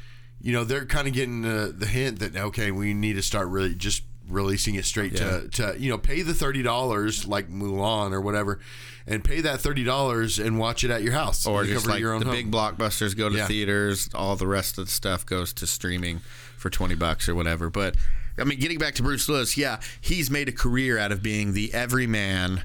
you 0.41 0.51
know, 0.51 0.63
they're 0.63 0.85
kind 0.87 1.07
of 1.07 1.13
getting 1.13 1.45
uh, 1.45 1.71
the 1.75 1.85
hint 1.85 2.17
that 2.19 2.35
okay, 2.35 2.71
we 2.71 2.95
need 2.95 3.13
to 3.13 3.21
start 3.21 3.49
really 3.49 3.75
just 3.75 4.01
releasing 4.27 4.73
it 4.75 4.85
straight 4.85 5.15
to, 5.17 5.47
to 5.49 5.75
you 5.77 5.89
know 5.91 5.97
pay 5.99 6.23
the 6.23 6.33
thirty 6.33 6.63
dollars 6.63 7.27
like 7.27 7.51
Mulan 7.51 8.13
or 8.13 8.21
whatever, 8.21 8.59
and 9.07 9.23
pay 9.23 9.41
that 9.41 9.59
thirty 9.61 9.83
dollars 9.83 10.39
and 10.39 10.57
watch 10.59 10.83
it 10.83 10.91
at 10.91 11.03
your 11.03 11.13
house 11.13 11.45
or 11.45 11.63
the 11.65 11.73
just 11.73 11.85
like 11.87 11.99
your 11.99 12.13
own 12.13 12.19
the 12.21 12.25
home. 12.27 12.35
big 12.35 12.51
blockbusters 12.51 13.15
go 13.17 13.29
to 13.29 13.35
Yeah. 13.35 13.47
theaters. 13.47 14.09
All 14.15 14.35
the 14.35 14.47
rest 14.47 14.77
of 14.77 14.85
the 14.85 14.91
stuff 14.91 15.25
goes 15.25 15.53
to 15.53 15.67
streaming 15.67 16.19
for 16.57 16.69
twenty 16.69 16.95
bucks 16.95 17.27
or 17.27 17.35
whatever. 17.35 17.69
But 17.69 17.95
I 18.37 18.43
mean, 18.45 18.59
getting 18.59 18.79
back 18.79 18.95
to 18.95 19.03
Bruce 19.03 19.27
Willis, 19.27 19.57
yeah, 19.57 19.79
he's 20.01 20.31
made 20.31 20.49
a 20.49 20.53
career 20.53 20.97
out 20.97 21.11
of 21.11 21.21
being 21.21 21.53
the 21.53 21.73
everyman 21.73 22.63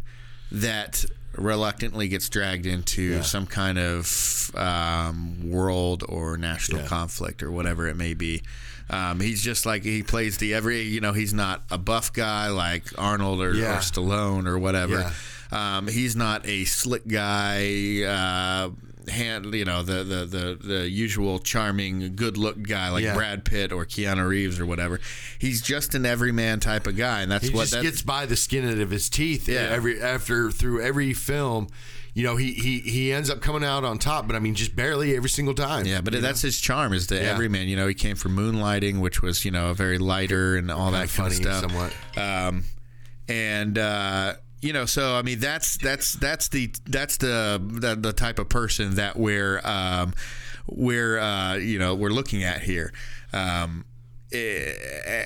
that 0.50 1.04
reluctantly 1.36 2.08
gets 2.08 2.28
dragged 2.28 2.66
into 2.66 3.22
some 3.22 3.46
kind 3.46 3.78
of 3.78 4.50
um, 4.54 5.50
world 5.50 6.02
or 6.08 6.36
national 6.36 6.84
conflict 6.86 7.42
or 7.42 7.50
whatever 7.52 7.86
it 7.86 7.96
may 7.96 8.14
be. 8.14 8.42
Um, 8.90 9.20
he's 9.20 9.42
just 9.42 9.66
like 9.66 9.82
he 9.84 10.02
plays 10.02 10.38
the 10.38 10.54
every, 10.54 10.80
you 10.80 11.00
know, 11.02 11.12
he's 11.12 11.34
not 11.34 11.62
a 11.70 11.76
buff 11.78 12.12
guy 12.12 12.48
like 12.48 12.84
Arnold 12.96 13.40
or, 13.42 13.52
Yeah. 13.54 13.76
or 13.76 13.80
Stallone 13.80 14.46
or 14.46 14.58
whatever. 14.58 15.12
Um, 15.50 15.88
he's 15.88 16.14
not 16.14 16.46
a 16.46 16.64
slick 16.66 17.06
guy, 17.08 18.02
uh, 18.02 18.70
hand, 19.10 19.54
you 19.54 19.64
know, 19.64 19.82
the, 19.82 20.04
the, 20.04 20.26
the, 20.26 20.58
the 20.62 20.88
usual 20.90 21.38
charming, 21.38 22.14
good 22.14 22.36
look 22.36 22.62
guy 22.62 22.90
like 22.90 23.02
Yeah. 23.04 23.14
Brad 23.14 23.44
Pitt 23.46 23.72
or 23.72 23.86
Keanu 23.86 24.28
Reeves 24.28 24.60
or 24.60 24.66
whatever. 24.66 25.00
He's 25.38 25.62
just 25.62 25.94
an 25.94 26.04
everyman 26.04 26.60
type 26.60 26.86
of 26.86 26.96
guy, 26.96 27.22
and 27.22 27.30
that's 27.32 27.48
he 27.48 27.54
what 27.54 27.62
just 27.62 27.72
that, 27.72 27.82
gets 27.82 28.02
by 28.02 28.26
the 28.26 28.36
skin 28.36 28.80
of 28.80 28.90
his 28.90 29.08
teeth 29.08 29.48
Yeah. 29.48 29.60
every 29.70 30.00
after 30.02 30.50
through 30.50 30.82
every 30.82 31.14
film 31.14 31.68
you 32.14 32.24
know 32.24 32.36
he, 32.36 32.52
he 32.52 32.80
he 32.80 33.12
ends 33.12 33.30
up 33.30 33.40
coming 33.40 33.62
out 33.62 33.84
on 33.84 33.96
top 33.98 34.26
but 34.26 34.34
i 34.34 34.40
mean 34.40 34.54
just 34.54 34.74
barely 34.74 35.14
every 35.14 35.28
single 35.28 35.54
time 35.54 35.86
Yeah, 35.86 36.00
but 36.00 36.20
that's 36.20 36.40
his 36.42 36.58
charm 36.58 36.92
is 36.92 37.06
the 37.06 37.14
Yeah. 37.16 37.20
everyman. 37.32 37.68
You 37.68 37.76
know, 37.76 37.86
he 37.86 37.94
came 37.94 38.16
from 38.16 38.34
moonlighting, 38.36 38.98
which 39.00 39.22
was 39.22 39.44
you 39.44 39.50
know 39.52 39.70
a 39.70 39.74
very 39.74 39.98
lighter 39.98 40.56
and 40.56 40.70
all 40.70 40.90
Kinda 40.90 41.06
that 41.06 41.08
kind 41.10 41.32
of 41.32 41.32
funny 41.32 41.34
stuff. 41.34 41.60
somewhat. 41.70 41.92
Um, 42.48 42.64
and 43.28 43.78
uh, 43.78 44.34
you 44.60 44.72
know, 44.72 44.86
so 44.86 45.14
I 45.14 45.22
mean, 45.22 45.38
that's 45.38 45.76
that's 45.78 46.14
that's 46.14 46.48
the 46.48 46.70
that's 46.86 47.16
the 47.18 47.60
the, 47.62 47.94
the 47.94 48.12
type 48.12 48.38
of 48.38 48.48
person 48.48 48.96
that 48.96 49.16
we're 49.16 49.60
um, 49.64 50.12
we're 50.66 51.18
uh, 51.18 51.54
you 51.54 51.78
know 51.78 51.94
we're 51.94 52.10
looking 52.10 52.42
at 52.44 52.62
here. 52.62 52.92
Um, 53.32 53.84
eh, 54.32 54.72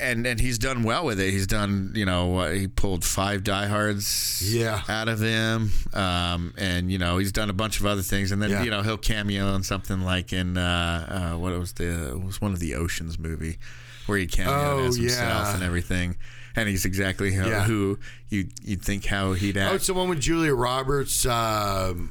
and 0.01 0.26
and 0.26 0.39
he's 0.41 0.59
done 0.59 0.83
well 0.83 1.05
with 1.05 1.18
it. 1.20 1.30
He's 1.30 1.47
done, 1.47 1.93
you 1.95 2.05
know, 2.05 2.39
uh, 2.39 2.51
he 2.53 2.68
pulled 2.68 3.05
five 3.05 3.43
diehards 3.43 4.43
Yeah. 4.45 4.83
out 4.89 5.09
of 5.09 5.20
him, 5.20 5.70
um, 5.95 6.53
and 6.59 6.91
you 6.93 6.99
know 6.99 7.18
he's 7.18 7.33
done 7.33 7.49
a 7.51 7.53
bunch 7.55 7.80
of 7.80 7.87
other 7.87 8.03
things. 8.03 8.33
And 8.33 8.43
then 8.43 8.51
Yeah. 8.51 8.62
you 8.64 8.70
know 8.70 8.83
he'll 8.83 8.99
cameo 8.99 9.55
in 9.55 9.62
something 9.62 10.03
like 10.03 10.33
in 10.33 10.57
uh, 10.59 11.33
uh, 11.35 11.39
what 11.39 11.53
was 11.59 11.72
the 11.74 12.20
was 12.22 12.41
one 12.41 12.53
of 12.53 12.61
the 12.61 12.74
Oceans 12.74 13.18
movie 13.18 13.59
where 14.07 14.18
he 14.18 14.26
cameoed 14.26 14.49
Oh, 14.83 14.87
as 14.89 14.97
himself 14.97 15.47
yeah. 15.49 15.55
and 15.55 15.62
everything. 15.62 16.16
And 16.57 16.68
he's 16.68 16.84
exactly 16.84 17.32
who, 17.32 17.48
Yeah. 17.48 17.64
who 17.64 17.98
you 18.28 18.48
you'd 18.62 18.82
think 18.82 19.05
how 19.07 19.32
he'd 19.32 19.57
act. 19.57 19.72
oh 19.72 19.74
it's 19.76 19.86
the 19.86 19.94
one 19.94 20.09
with 20.09 20.20
julia 20.20 20.55
roberts 20.55 21.24
um 21.26 22.11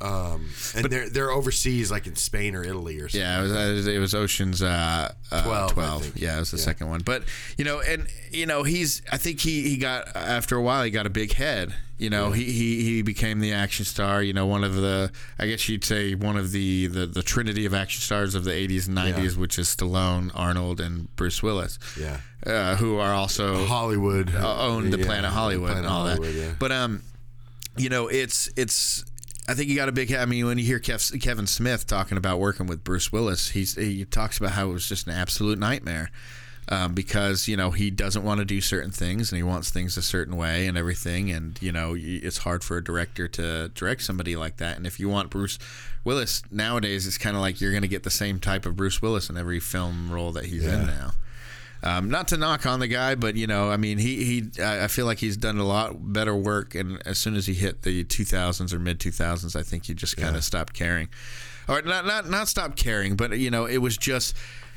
um 0.00 0.48
and 0.76 0.86
they're 0.86 1.08
they're 1.08 1.30
overseas 1.30 1.90
like 1.90 2.06
in 2.06 2.16
spain 2.16 2.54
or 2.54 2.62
italy 2.64 2.98
or 3.00 3.08
something 3.08 3.20
Yeah, 3.20 3.38
it 3.40 3.74
was, 3.74 3.86
it 3.86 3.98
was, 3.98 4.14
Ocean's 4.14 4.60
uh, 4.62 5.12
uh, 5.30 5.42
12, 5.44 5.72
12. 5.72 6.16
Yeah, 6.16 6.36
it 6.36 6.40
was 6.40 6.50
the 6.50 6.58
second 6.58 6.88
one. 6.88 7.00
But, 7.00 7.22
you 7.56 7.64
know, 7.64 7.80
and, 7.80 8.06
you 8.30 8.44
know, 8.46 8.64
he's, 8.64 9.02
I 9.10 9.16
think 9.18 9.40
he, 9.40 9.68
he 9.68 9.76
got, 9.76 10.14
after 10.16 10.56
a 10.56 10.62
while, 10.62 10.82
he 10.84 10.90
got 10.90 11.06
a 11.06 11.10
big 11.10 11.32
head. 11.34 11.74
You 11.96 12.10
know, 12.10 12.32
he, 12.32 12.44
he, 12.44 12.82
he 12.84 13.02
became 13.02 13.38
the 13.40 13.52
action 13.52 13.84
star, 13.84 14.20
you 14.22 14.32
know, 14.32 14.46
one 14.46 14.64
of 14.64 14.74
the, 14.74 15.12
I 15.38 15.46
guess 15.46 15.68
you'd 15.68 15.84
say 15.84 16.14
one 16.16 16.36
of 16.36 16.50
the, 16.50 16.88
the, 16.88 17.06
the 17.06 17.22
trinity 17.22 17.64
of 17.66 17.72
action 17.72 18.00
stars 18.02 18.34
of 18.34 18.42
the 18.44 18.50
80s 18.50 18.88
and 18.88 18.98
90s, 18.98 19.36
which 19.36 19.58
is 19.58 19.68
Stallone, 19.68 20.30
Arnold, 20.34 20.80
and 20.80 21.14
Bruce 21.16 21.40
Willis. 21.42 21.78
Yeah. 21.98 22.18
Uh, 22.44 22.74
who 22.76 22.98
are 22.98 23.14
also 23.14 23.64
hollywood 23.64 24.34
uh, 24.34 24.60
own 24.60 24.90
the 24.90 24.98
Yeah, 24.98 25.06
Planet 25.06 25.30
Hollywood 25.30 25.68
Planet 25.70 25.84
and 25.86 25.92
all 25.94 26.06
Hollywood, 26.08 26.28
that. 26.34 26.38
yeah. 26.38 26.54
But 26.58 26.72
um, 26.72 27.02
you 27.76 27.88
know, 27.88 28.08
it's 28.08 28.50
it's. 28.56 29.04
I 29.46 29.54
think 29.54 29.68
you 29.68 29.76
got 29.76 29.88
a 29.88 29.92
big. 29.92 30.12
I 30.12 30.24
mean, 30.24 30.46
when 30.46 30.58
you 30.58 30.64
hear 30.64 30.80
Kev, 30.80 31.20
Kevin 31.20 31.46
Smith 31.46 31.86
talking 31.86 32.16
about 32.16 32.38
working 32.38 32.66
with 32.66 32.82
Bruce 32.82 33.12
Willis, 33.12 33.50
he's 33.50 33.74
he 33.74 34.04
talks 34.04 34.38
about 34.38 34.52
how 34.52 34.70
it 34.70 34.72
was 34.72 34.88
just 34.88 35.06
an 35.06 35.12
absolute 35.12 35.58
nightmare. 35.58 36.10
Um, 36.66 36.94
because 36.94 37.46
you 37.46 37.58
know 37.58 37.72
he 37.72 37.90
doesn't 37.90 38.24
want 38.24 38.38
to 38.38 38.46
do 38.46 38.62
certain 38.62 38.90
things 38.90 39.30
and 39.30 39.36
he 39.36 39.42
wants 39.42 39.68
things 39.68 39.98
a 39.98 40.02
certain 40.02 40.34
way 40.34 40.66
and 40.66 40.78
everything 40.78 41.30
and 41.30 41.60
you 41.60 41.70
know 41.70 41.94
it's 41.94 42.38
hard 42.38 42.64
for 42.64 42.78
a 42.78 42.82
director 42.82 43.28
to 43.28 43.68
direct 43.74 44.00
somebody 44.00 44.34
like 44.34 44.56
that 44.56 44.78
and 44.78 44.86
if 44.86 44.98
you 44.98 45.06
want 45.10 45.28
Bruce 45.28 45.58
Willis 46.04 46.42
nowadays 46.50 47.06
it's 47.06 47.18
kind 47.18 47.36
of 47.36 47.42
like 47.42 47.60
you're 47.60 47.70
going 47.70 47.82
to 47.82 47.86
get 47.88 48.02
the 48.02 48.08
same 48.08 48.40
type 48.40 48.64
of 48.64 48.76
Bruce 48.76 49.02
Willis 49.02 49.28
in 49.28 49.36
every 49.36 49.60
film 49.60 50.10
role 50.10 50.32
that 50.32 50.46
he's 50.46 50.64
in 50.64 50.86
now 50.86 51.10
um, 51.84 52.08
not 52.08 52.28
to 52.28 52.38
knock 52.38 52.64
on 52.64 52.80
the 52.80 52.88
guy, 52.88 53.14
but 53.14 53.36
you 53.36 53.46
know, 53.46 53.70
I 53.70 53.76
mean, 53.76 53.98
he 53.98 54.24
he. 54.24 54.62
I 54.62 54.88
feel 54.88 55.04
like 55.04 55.18
he's 55.18 55.36
done 55.36 55.58
a 55.58 55.64
lot 55.64 56.12
better 56.12 56.34
work, 56.34 56.74
and 56.74 57.00
as 57.06 57.18
soon 57.18 57.36
as 57.36 57.46
he 57.46 57.52
hit 57.52 57.82
the 57.82 58.04
2000s 58.04 58.72
or 58.72 58.78
mid 58.78 58.98
2000s, 58.98 59.54
I 59.54 59.62
think 59.62 59.84
he 59.84 59.92
just 59.92 60.16
kind 60.16 60.34
of 60.34 60.42
stopped 60.44 60.72
caring, 60.72 61.10
or 61.68 61.82
not 61.82 62.06
not 62.06 62.30
not 62.30 62.48
stopped 62.48 62.78
caring, 62.78 63.16
but 63.16 63.38
you 63.38 63.50
know, 63.50 63.66
it 63.66 63.78
was 63.78 63.96
just. 63.96 64.34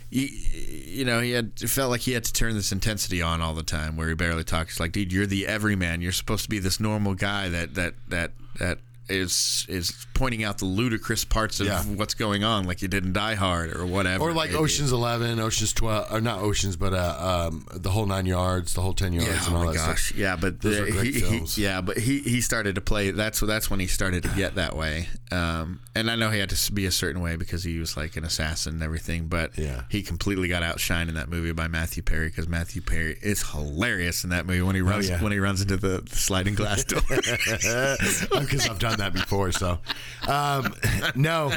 You, 0.09 0.25
you 0.25 1.03
know, 1.03 1.19
he 1.19 1.31
had 1.31 1.51
it 1.61 1.69
felt 1.69 1.91
like 1.91 1.99
he 1.99 2.13
had 2.13 2.23
to 2.23 2.31
turn 2.31 2.53
this 2.53 2.71
intensity 2.71 3.21
on 3.21 3.41
all 3.41 3.53
the 3.53 3.61
time, 3.61 3.97
where 3.97 4.07
he 4.07 4.13
barely 4.13 4.45
talks. 4.45 4.75
He's 4.75 4.79
like, 4.79 4.93
dude, 4.93 5.11
you're 5.11 5.25
the 5.25 5.45
everyman. 5.45 5.99
You're 5.99 6.13
supposed 6.13 6.43
to 6.43 6.49
be 6.49 6.59
this 6.59 6.79
normal 6.79 7.13
guy 7.13 7.49
that 7.49 7.75
that 7.75 7.95
that 8.07 8.31
that 8.57 8.77
is 9.09 9.65
is 9.67 10.07
pointing 10.17 10.43
out 10.43 10.57
the 10.57 10.65
ludicrous 10.65 11.23
parts 11.23 11.59
of 11.59 11.67
Yeah. 11.67 11.83
what's 11.83 12.13
going 12.15 12.43
on, 12.43 12.65
like 12.65 12.81
you 12.81 12.87
did 12.87 13.05
in 13.05 13.13
Die 13.13 13.35
Hard 13.35 13.75
or 13.75 13.85
whatever. 13.85 14.23
or 14.23 14.33
like 14.33 14.49
it 14.49 14.53
may 14.53 14.57
be. 14.59 14.63
Ocean's 14.63 14.91
Eleven, 14.91 15.39
Ocean's 15.39 15.73
Twelve, 15.73 16.11
or 16.11 16.19
not 16.19 16.41
Oceans, 16.41 16.75
but 16.75 16.93
uh, 16.93 17.47
um, 17.49 17.65
the 17.73 17.89
whole 17.91 18.05
nine 18.05 18.25
yards, 18.25 18.73
the 18.73 18.81
whole 18.81 18.93
ten 18.93 19.13
yards, 19.13 19.27
Yeah, 19.29 19.45
and 19.47 19.55
oh 19.55 19.59
all 19.59 19.65
my 19.65 19.71
that 19.73 19.77
gosh, 19.77 20.05
stuff. 20.09 20.17
yeah, 20.17 20.35
but 20.35 20.61
Those 20.61 20.77
the- 20.77 20.83
are 20.83 20.91
great 20.91 21.13
he, 21.15 21.21
he- 21.21 21.61
yeah, 21.61 21.81
but 21.81 21.97
he 21.97 22.19
he 22.19 22.41
started 22.41 22.75
to 22.75 22.81
play. 22.81 23.11
That's 23.11 23.39
that's 23.39 23.69
when 23.69 23.79
he 23.79 23.87
started 23.87 24.23
to 24.23 24.29
get 24.29 24.55
that 24.55 24.75
way. 24.75 25.07
Um, 25.31 25.79
and 25.95 26.09
I 26.09 26.15
know 26.15 26.29
he 26.31 26.39
had 26.39 26.49
to 26.49 26.71
be 26.71 26.85
a 26.85 26.91
certain 26.91 27.21
way 27.21 27.35
because 27.35 27.63
he 27.63 27.79
was 27.79 27.95
like 27.97 28.15
an 28.17 28.23
assassin 28.23 28.73
and 28.75 28.83
everything. 28.83 29.27
But 29.27 29.57
Yeah. 29.57 29.83
he 29.89 30.01
completely 30.01 30.47
got 30.47 30.63
outshined 30.63 31.09
in 31.09 31.15
that 31.15 31.29
movie 31.29 31.51
by 31.51 31.67
Matthew 31.67 32.01
Perry 32.03 32.27
because 32.27 32.47
Matthew 32.47 32.81
Perry 32.81 33.17
is 33.21 33.51
hilarious 33.51 34.23
in 34.23 34.29
that 34.31 34.45
movie 34.45 34.61
when 34.61 34.75
he 34.75 34.81
runs 34.81 35.09
Oh, 35.09 35.13
yeah. 35.13 35.21
when 35.23 35.31
he 35.31 35.39
runs 35.39 35.61
into 35.61 35.77
the 35.77 36.03
sliding 36.11 36.55
glass 36.55 36.83
door. 36.83 37.01
because 38.41 38.67
I've 38.69 38.79
done 38.79 38.97
that 38.99 39.11
before. 39.13 39.51
So, 39.51 39.79
um, 40.27 40.73
no, 41.15 41.51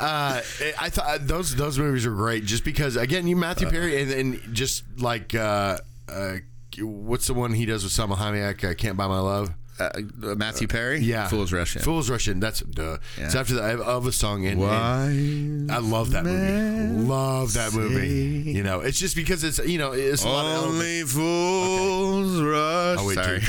uh, 0.00 0.40
I 0.80 0.88
thought 0.90 1.26
those 1.26 1.54
those 1.54 1.78
movies 1.78 2.06
were 2.06 2.14
great. 2.14 2.44
Just 2.44 2.64
because, 2.64 2.96
again, 2.96 3.26
you 3.26 3.36
Matthew 3.36 3.68
Perry, 3.68 4.02
and, 4.02 4.10
and 4.10 4.54
just 4.54 4.84
like 4.98 5.34
uh, 5.34 5.78
uh, 6.08 6.36
what's 6.78 7.26
the 7.26 7.34
one 7.34 7.52
he 7.52 7.66
does 7.66 7.84
with 7.84 7.92
Salma 7.92 8.16
Hayek? 8.16 8.68
I 8.68 8.74
can't 8.74 8.96
buy 8.96 9.06
my 9.06 9.20
love. 9.20 9.50
Uh, 9.80 9.88
Matthew 10.36 10.68
Perry. 10.68 11.00
Yeah, 11.00 11.28
Fool's 11.28 11.52
Rush. 11.52 11.74
Fool's 11.76 12.08
Rush. 12.10 12.28
In. 12.28 12.40
That's 12.40 12.60
duh. 12.60 12.98
It's 13.16 13.34
Yeah. 13.34 13.40
after 13.40 13.54
the 13.54 13.62
of 13.62 14.06
a 14.06 14.12
song. 14.12 14.46
And, 14.46 14.60
Why? 14.60 15.04
and 15.06 15.72
I 15.72 15.78
love 15.78 16.10
that 16.12 16.24
movie. 16.24 17.04
Love 17.06 17.54
that 17.54 17.72
movie. 17.72 18.52
You 18.52 18.62
know, 18.62 18.80
it's 18.80 18.98
just 18.98 19.16
because 19.16 19.42
it's 19.44 19.58
you 19.58 19.78
know 19.78 19.92
it's 19.92 20.24
a 20.24 20.28
lot 20.28 20.44
of 20.46 20.52
elements. 20.64 20.84
Only 20.84 21.02
fools 21.04 22.40
rush. 22.42 22.98
I'll 22.98 23.06
wait 23.06 23.14
Sorry. 23.14 23.40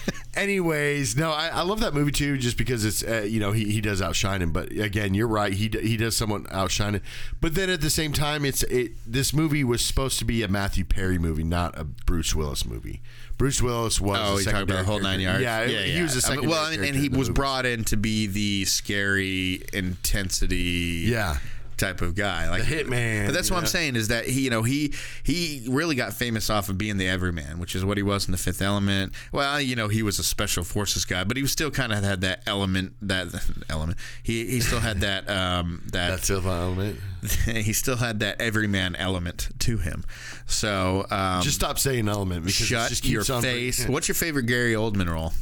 Anyways, 0.34 1.14
no, 1.14 1.30
I, 1.30 1.48
I 1.48 1.62
love 1.62 1.80
that 1.80 1.92
movie 1.92 2.10
too, 2.10 2.38
just 2.38 2.56
because 2.56 2.86
it's 2.86 3.02
uh, 3.02 3.26
you 3.28 3.38
know 3.38 3.52
he, 3.52 3.70
he 3.70 3.82
does 3.82 4.00
outshine 4.00 4.40
him. 4.40 4.50
But 4.50 4.70
again, 4.72 5.12
you're 5.12 5.28
right, 5.28 5.52
he 5.52 5.70
he 5.82 5.98
does 5.98 6.16
someone 6.16 6.46
outshine 6.50 6.94
it. 6.94 7.02
But 7.42 7.54
then 7.54 7.68
at 7.68 7.82
the 7.82 7.90
same 7.90 8.14
time, 8.14 8.46
it's 8.46 8.62
it 8.64 8.92
this 9.06 9.34
movie 9.34 9.62
was 9.62 9.84
supposed 9.84 10.18
to 10.20 10.24
be 10.24 10.42
a 10.42 10.48
Matthew 10.48 10.84
Perry 10.84 11.18
movie, 11.18 11.44
not 11.44 11.78
a 11.78 11.84
Bruce 11.84 12.34
Willis 12.34 12.64
movie. 12.64 13.02
Bruce 13.36 13.60
Willis 13.60 14.00
was. 14.00 14.18
Oh, 14.22 14.38
you 14.38 14.44
talking 14.44 14.62
about 14.62 14.78
the 14.78 14.84
whole 14.84 15.00
nine 15.00 15.20
yards? 15.20 15.42
Yeah, 15.42 15.64
yeah 15.64 15.80
he 15.80 16.00
was 16.00 16.16
a 16.16 16.22
second. 16.22 16.48
well, 16.48 16.64
I 16.64 16.76
mean, 16.76 16.84
and 16.84 16.96
he 16.96 17.10
was 17.10 17.28
brought 17.28 17.66
in 17.66 17.84
to 17.84 17.98
be 17.98 18.26
the 18.26 18.64
scary 18.64 19.62
intensity. 19.74 21.04
Yeah. 21.08 21.38
Type 21.82 22.00
of 22.00 22.14
guy, 22.14 22.48
like 22.48 22.62
The 22.62 22.76
hitman, 22.76 23.26
But 23.26 23.34
that's 23.34 23.50
what 23.50 23.58
I'm 23.58 23.66
saying 23.66 23.96
is 23.96 24.06
that 24.06 24.26
he, 24.26 24.42
you 24.42 24.50
know, 24.50 24.62
he 24.62 24.94
he 25.24 25.66
really 25.68 25.96
got 25.96 26.12
famous 26.12 26.48
off 26.48 26.68
of 26.68 26.78
being 26.78 26.96
the 26.96 27.08
everyman, 27.08 27.58
which 27.58 27.74
is 27.74 27.84
what 27.84 27.96
he 27.96 28.04
was 28.04 28.26
in 28.26 28.32
the 28.32 28.38
Fifth 28.38 28.62
Element. 28.62 29.12
Well, 29.32 29.60
you 29.60 29.74
know, 29.74 29.88
he 29.88 30.04
was 30.04 30.20
a 30.20 30.22
special 30.22 30.62
forces 30.62 31.04
guy, 31.04 31.24
but 31.24 31.36
he 31.36 31.42
was 31.42 31.50
still 31.50 31.72
kind 31.72 31.92
of 31.92 32.04
had 32.04 32.20
that 32.20 32.44
element, 32.46 32.92
that 33.02 33.28
element. 33.68 33.98
He 34.22 34.46
he 34.46 34.60
still 34.60 34.78
had 34.78 35.00
that 35.00 35.28
um 35.28 35.82
that 35.92 36.10
That's 36.10 36.28
the 36.28 36.36
element. 36.36 37.00
he 37.46 37.72
still 37.72 37.96
had 37.96 38.20
that 38.20 38.40
everyman 38.40 38.94
element 38.96 39.48
to 39.60 39.78
him. 39.78 40.04
So 40.46 41.06
um, 41.10 41.42
Just 41.42 41.56
stop 41.56 41.78
saying 41.78 42.08
element 42.08 42.44
because 42.44 42.66
shut 42.66 42.90
just 42.90 43.04
your 43.04 43.24
face. 43.24 43.86
What's 43.88 44.06
your 44.06 44.14
favorite 44.14 44.46
Gary 44.46 44.74
Oldman 44.74 45.10
role? 45.10 45.32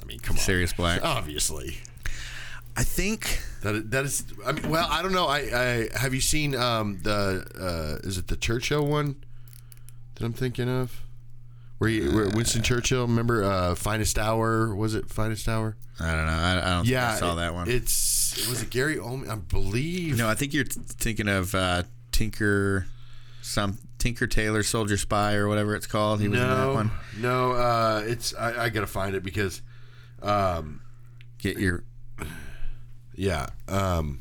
I 0.00 0.04
mean, 0.04 0.18
come 0.18 0.36
on, 0.36 0.40
Sirius 0.40 0.72
Black. 0.72 1.04
Obviously, 1.04 1.78
I 2.76 2.82
think 2.84 3.40
that 3.62 3.90
that 3.90 4.04
is. 4.04 4.24
I 4.44 4.52
mean, 4.52 4.68
well, 4.68 4.86
I 4.90 5.02
don't 5.02 5.12
know. 5.12 5.26
I, 5.26 5.38
I 5.94 5.98
have 5.98 6.12
you 6.14 6.20
seen 6.20 6.54
um 6.54 7.00
the 7.02 7.44
uh, 8.02 8.06
is 8.06 8.18
it 8.18 8.28
the 8.28 8.36
Churchill 8.36 8.86
one 8.86 9.16
that 10.16 10.24
I'm 10.24 10.32
thinking 10.34 10.68
of? 10.68 11.02
Where, 11.78 11.90
you, 11.90 12.10
where 12.14 12.26
Winston 12.30 12.62
Churchill, 12.62 13.02
remember 13.02 13.44
uh, 13.44 13.74
Finest 13.74 14.18
Hour? 14.18 14.74
Was 14.74 14.94
it 14.94 15.10
Finest 15.10 15.46
Hour? 15.46 15.76
I 16.00 16.12
don't 16.14 16.24
know. 16.24 16.32
I, 16.32 16.52
I 16.52 16.70
don't 16.76 16.86
Yeah, 16.86 17.06
think 17.12 17.16
I 17.16 17.18
saw 17.26 17.32
it- 17.34 17.36
that 17.36 17.52
one. 17.54 17.68
It's 17.70 18.48
was 18.48 18.62
it 18.62 18.70
Gary 18.70 18.96
Oldman? 18.96 19.28
I 19.30 19.34
believe. 19.34 20.16
no, 20.16 20.26
I 20.26 20.34
think 20.34 20.54
you're 20.54 20.64
t- 20.64 20.80
thinking 20.86 21.28
of 21.28 21.54
uh, 21.54 21.82
Tinker, 22.12 22.86
some 23.42 23.76
Tinker 23.98 24.26
Tailor 24.26 24.62
Soldier 24.62 24.96
Spy 24.96 25.34
or 25.34 25.48
whatever 25.48 25.74
it's 25.74 25.86
called. 25.86 26.20
He 26.22 26.28
was 26.28 26.40
in 26.40 26.48
that 26.48 26.72
one. 26.72 26.90
no. 27.18 27.52
Uh, 27.52 28.02
it's 28.06 28.34
I, 28.34 28.64
I 28.64 28.68
gotta 28.70 28.86
find 28.86 29.14
it 29.14 29.22
because, 29.22 29.60
um, 30.22 30.80
Get 31.38 31.58
your 31.58 31.84
yeah, 33.16 33.46
um, 33.68 34.20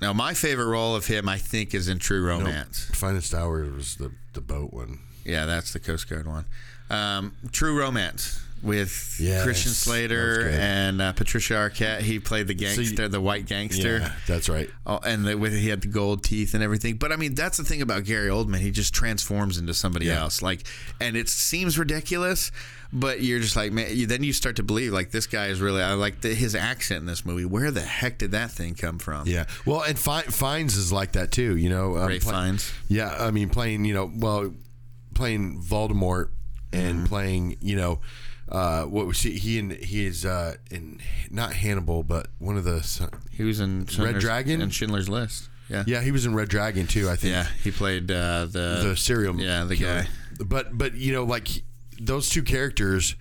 now. 0.00 0.12
My 0.12 0.34
favorite 0.34 0.66
role 0.66 0.94
of 0.96 1.06
him, 1.06 1.28
I 1.28 1.38
think, 1.38 1.74
is 1.74 1.88
in 1.88 1.98
True 1.98 2.24
Romance. 2.26 2.90
Finest 2.94 3.34
Hour 3.34 3.64
was 3.70 3.96
the 3.96 4.12
the 4.32 4.40
boat 4.40 4.72
one. 4.72 4.98
Yeah, 5.24 5.46
that's 5.46 5.72
the 5.72 5.80
Coast 5.80 6.08
Guard 6.08 6.26
one. 6.26 6.44
Um, 6.90 7.34
True 7.52 7.78
Romance 7.78 8.40
with 8.62 9.16
Yes, 9.18 9.42
Christian 9.42 9.72
Slater 9.72 10.50
and 10.50 11.00
uh, 11.00 11.12
Patricia 11.14 11.54
Arquette. 11.54 12.00
He 12.00 12.18
played 12.18 12.46
the 12.46 12.52
you- 12.54 12.58
gangster, 12.60 13.08
the 13.08 13.20
white 13.20 13.46
gangster. 13.46 13.98
Yeah, 14.00 14.12
that's 14.26 14.48
right. 14.50 14.68
Oh, 14.86 14.98
and 15.06 15.24
the, 15.26 15.38
with 15.38 15.52
he 15.54 15.68
had 15.68 15.80
the 15.82 15.88
gold 15.88 16.24
teeth 16.24 16.52
and 16.54 16.62
everything. 16.62 16.96
But 16.96 17.12
I 17.12 17.16
mean, 17.16 17.34
that's 17.34 17.56
the 17.56 17.64
thing 17.64 17.80
about 17.80 18.04
Gary 18.04 18.28
Oldman. 18.28 18.58
He 18.58 18.70
just 18.70 18.92
transforms 18.92 19.56
into 19.56 19.72
somebody 19.72 20.06
Yeah. 20.06 20.20
else. 20.20 20.42
Like, 20.42 20.66
and 21.00 21.16
it 21.16 21.28
seems 21.28 21.78
ridiculous, 21.78 22.50
but 22.92 23.22
you're 23.22 23.40
just 23.40 23.54
like, 23.56 23.72
man. 23.72 23.86
You, 23.90 24.06
then 24.06 24.22
you 24.24 24.32
start 24.32 24.56
to 24.56 24.62
believe 24.62 24.92
like 24.92 25.10
this 25.10 25.26
guy 25.26 25.46
is 25.46 25.60
really. 25.60 25.82
I 25.82 25.92
like 25.94 26.20
the, 26.22 26.34
his 26.34 26.54
accent 26.54 27.00
in 27.00 27.06
this 27.06 27.24
movie. 27.24 27.44
Where 27.44 27.70
the 27.70 27.80
heck 27.82 28.18
did 28.18 28.32
that 28.32 28.50
thing 28.50 28.74
come 28.74 28.98
from? 28.98 29.26
Yeah. 29.26 29.44
Well, 29.64 29.82
and 29.82 29.98
Fi- 29.98 30.22
Fiennes 30.22 30.76
is 30.76 30.92
like 30.92 31.12
that 31.12 31.30
too. 31.32 31.56
You 31.56 31.68
know, 31.70 31.96
um, 31.96 32.08
Ray 32.08 32.18
Fiennes. 32.18 32.72
Yeah, 32.88 33.14
I 33.18 33.30
mean, 33.30 33.48
playing 33.48 33.84
you 33.84 33.94
know, 33.94 34.10
well, 34.14 34.52
playing 35.14 35.62
Voldemort 35.62 36.30
and 36.72 36.98
Mm-hmm. 36.98 37.06
playing 37.06 37.56
you 37.60 37.76
know, 37.76 38.00
uh, 38.48 38.84
what 38.84 39.06
was 39.06 39.20
he? 39.22 39.32
He 39.38 39.58
and 39.58 39.72
he 39.72 40.06
is 40.06 40.24
uh, 40.24 40.54
in 40.70 41.00
not 41.30 41.52
Hannibal, 41.54 42.02
but 42.02 42.28
one 42.38 42.56
of 42.56 42.64
the. 42.64 42.80
He 43.32 43.44
was 43.44 43.60
in 43.60 43.86
Schindler's, 43.86 44.22
Dragon? 44.22 44.60
and 44.62 44.72
Schindler's 44.74 45.08
List. 45.08 45.48
Yeah, 45.68 45.84
Yeah, 45.86 46.00
he 46.02 46.10
was 46.10 46.26
in 46.26 46.34
Red 46.34 46.48
Dragon 46.48 46.88
too. 46.88 47.08
I 47.08 47.14
think. 47.14 47.32
yeah. 47.32 47.46
He 47.62 47.70
played 47.70 48.10
uh, 48.10 48.46
the 48.46 48.82
the 48.88 48.96
serial 48.96 49.36
Yeah, 49.36 49.62
the 49.64 49.76
killer. 49.76 50.02
guy. 50.02 50.44
but 50.44 50.76
but 50.76 50.94
you 50.94 51.12
know 51.12 51.22
like 51.22 51.46
those 52.00 52.28
two 52.30 52.42
characters 52.42 53.14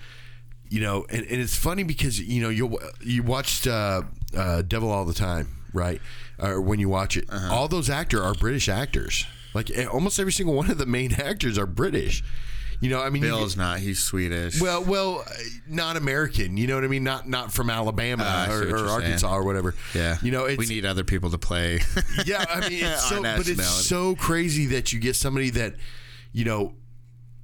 you 0.69 0.79
know 0.79 1.05
and, 1.09 1.23
and 1.25 1.41
it's 1.41 1.55
funny 1.55 1.83
because 1.83 2.19
you 2.19 2.41
know 2.41 2.49
you 2.49 2.77
you 3.01 3.21
watched 3.23 3.67
uh, 3.67 4.01
uh, 4.37 4.61
devil 4.61 4.89
all 4.91 5.05
the 5.05 5.13
time 5.13 5.47
right 5.73 6.01
or 6.39 6.61
when 6.61 6.79
you 6.79 6.87
watch 6.89 7.17
it 7.17 7.25
Uh-huh. 7.29 7.53
all 7.53 7.67
those 7.67 7.89
actors 7.89 8.21
are 8.21 8.33
british 8.33 8.69
actors 8.69 9.25
like 9.53 9.69
eh, 9.75 9.85
almost 9.85 10.19
every 10.19 10.31
single 10.31 10.55
one 10.55 10.69
of 10.71 10.77
the 10.77 10.85
main 10.85 11.13
actors 11.19 11.57
are 11.57 11.65
british 11.65 12.23
you 12.81 12.89
know 12.89 13.01
i 13.01 13.09
mean 13.09 13.21
you 13.23 13.29
Bill's 13.29 13.55
get- 13.55 13.61
not. 13.61 13.79
He's 13.79 13.99
Swedish. 13.99 14.61
well, 14.61 14.81
well, 14.85 15.25
uh, 15.27 15.31
not 15.67 15.97
American. 15.97 16.55
You 16.55 16.65
know 16.67 16.75
what 16.75 16.85
I 16.85 16.87
mean? 16.87 17.03
Not 17.03 17.27
not 17.27 17.51
from 17.51 17.69
Alabama 17.69 18.45
see 18.47 18.53
or, 18.53 18.59
or 18.61 18.67
you're 18.69 18.77
saying. 18.77 18.89
Arkansas 18.89 19.35
or 19.35 19.43
whatever. 19.43 19.75
yeah, 19.93 20.15
You 20.21 20.31
know, 20.31 20.45
it's, 20.45 20.57
we 20.57 20.65
need 20.67 20.85
other 20.85 21.03
people 21.03 21.29
to 21.31 21.37
play. 21.37 21.81
yeah, 22.25 22.45
I 22.49 22.69
mean, 22.69 22.85
it's 22.85 23.03
so, 23.09 23.21
but 23.21 23.45
it's 23.49 23.67
so 23.67 24.15
crazy 24.15 24.67
that 24.67 24.93
you 24.93 25.01
get 25.01 25.17
somebody 25.17 25.49
that, 25.49 25.75
you 26.31 26.45
know, 26.45 26.73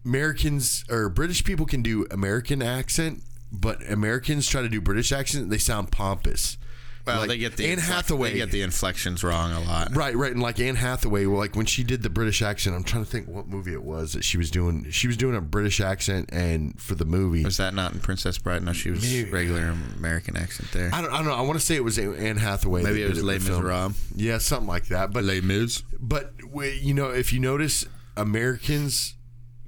Americans 0.06 0.86
or 0.90 1.10
British 1.10 1.44
people 1.44 1.66
can 1.66 1.82
do 1.82 2.06
American 2.12 2.62
accent, 2.62 3.24
but 3.52 3.82
Americans 3.90 4.48
try 4.48 4.62
to 4.62 4.70
do 4.70 4.80
British 4.82 5.12
accent. 5.12 5.50
They 5.50 5.58
sound 5.58 5.92
pompous. 5.92 6.58
well, 7.06 7.20
Like, 7.22 7.30
they 7.30 7.38
get 7.38 7.58
the 7.58 7.66
Anne 7.68 7.78
inflec- 7.78 7.82
Hathaway. 7.82 8.32
They 8.32 8.38
get 8.38 8.52
the 8.52 8.62
inflections 8.62 9.24
wrong 9.24 9.52
a 9.52 9.60
lot. 9.62 9.96
Right, 9.96 10.16
right, 10.16 10.32
and 10.32 10.42
like 10.42 10.60
Anne 10.60 10.76
Hathaway, 10.76 11.26
well, 11.26 11.38
like 11.40 11.56
when 11.56 11.66
she 11.66 11.84
did 11.84 12.02
the 12.04 12.10
British 12.10 12.42
accent, 12.42 12.76
I'm 12.76 12.84
trying 12.84 13.04
to 13.06 13.10
think 13.10 13.28
what 13.28 13.48
movie 13.48 13.74
it 13.74 13.84
was 13.84 14.14
that 14.14 14.24
she 14.24 14.38
was 14.38 14.50
doing. 14.52 14.90
She 14.92 15.08
was 15.08 15.18
doing 15.18 15.36
a 15.36 15.42
British 15.42 15.80
accent, 15.82 16.30
and 16.32 16.80
for 16.80 16.96
the 16.96 17.06
movie, 17.06 17.44
Was 17.44 17.58
that 17.58 17.74
not 17.74 17.94
in 17.94 18.00
Princess 18.00 18.38
Bride? 18.38 18.64
No, 18.64 18.74
she 18.74 18.92
was 18.92 19.02
Maybe. 19.04 19.30
regular 19.32 19.76
American 19.98 20.38
accent 20.38 20.72
there. 20.72 20.90
I 20.94 21.02
don't, 21.02 21.12
I 21.12 21.18
don't 21.18 21.26
know. 21.28 21.34
I 21.36 21.42
want 21.42 21.60
to 21.60 21.66
say 21.66 21.76
it 21.76 21.84
was 21.84 21.98
Anne 22.00 22.38
Hathaway. 22.38 22.84
Maybe 22.84 23.02
it 23.04 23.10
was 23.10 23.24
Les. 23.24 23.40
Miserables. 23.40 23.96
Yeah, 24.16 24.38
something 24.38 24.68
like 24.68 24.88
that. 24.88 25.12
But 25.14 25.24
Les 25.24 25.42
Mis. 25.42 25.82
But 26.00 26.34
you 26.82 26.94
know, 26.94 27.10
if 27.10 27.34
you 27.34 27.40
notice, 27.40 27.86
Americans 28.18 29.15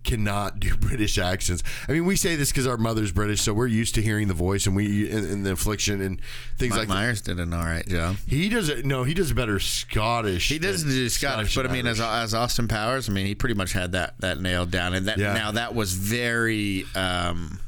cannot 0.08 0.60
do 0.60 0.76
British 0.80 1.18
accents. 1.20 1.62
I 1.88 1.92
mean, 1.92 2.06
we 2.06 2.16
say 2.16 2.36
this 2.36 2.50
because 2.52 2.66
our 2.66 2.78
mother's 2.78 3.12
British, 3.12 3.42
so 3.42 3.54
we're 3.54 3.68
used 3.68 3.94
to 3.96 4.02
hearing 4.02 4.28
the 4.28 4.34
voice 4.34 4.66
and 4.66 4.76
we 4.76 5.12
and, 5.12 5.24
and 5.26 5.46
the 5.46 5.52
infliction 5.52 6.02
and 6.02 6.20
things 6.58 6.72
Mike 6.72 6.80
like 6.80 6.88
that. 6.88 6.94
Myers 6.96 7.22
did 7.22 7.40
an 7.40 7.54
all 7.54 7.64
right 7.64 7.88
job. 7.88 8.16
He 8.28 8.50
does 8.50 8.70
it. 8.70 8.86
No, 8.86 9.04
he 9.04 9.14
does 9.14 9.30
a 9.30 9.36
better 9.36 9.60
Scottish. 9.60 10.50
He 10.50 10.58
does 10.58 10.84
than 10.84 10.94
do 10.94 11.10
Scottish, 11.10 11.54
but 11.56 11.68
I 11.68 11.72
mean, 11.72 11.86
as, 11.86 12.00
as 12.02 12.34
Austin 12.34 12.68
Powers, 12.68 13.08
I 13.08 13.12
mean, 13.12 13.28
he 13.28 13.36
pretty 13.36 13.56
much 13.56 13.74
had 13.74 13.92
that 13.92 14.20
that 14.22 14.40
nailed 14.40 14.72
down, 14.72 14.94
and 14.96 15.08
that 15.08 15.18
Yeah. 15.20 15.34
now 15.34 15.52
that 15.52 15.76
was 15.76 15.94
very 15.94 16.86
um, 16.96 17.60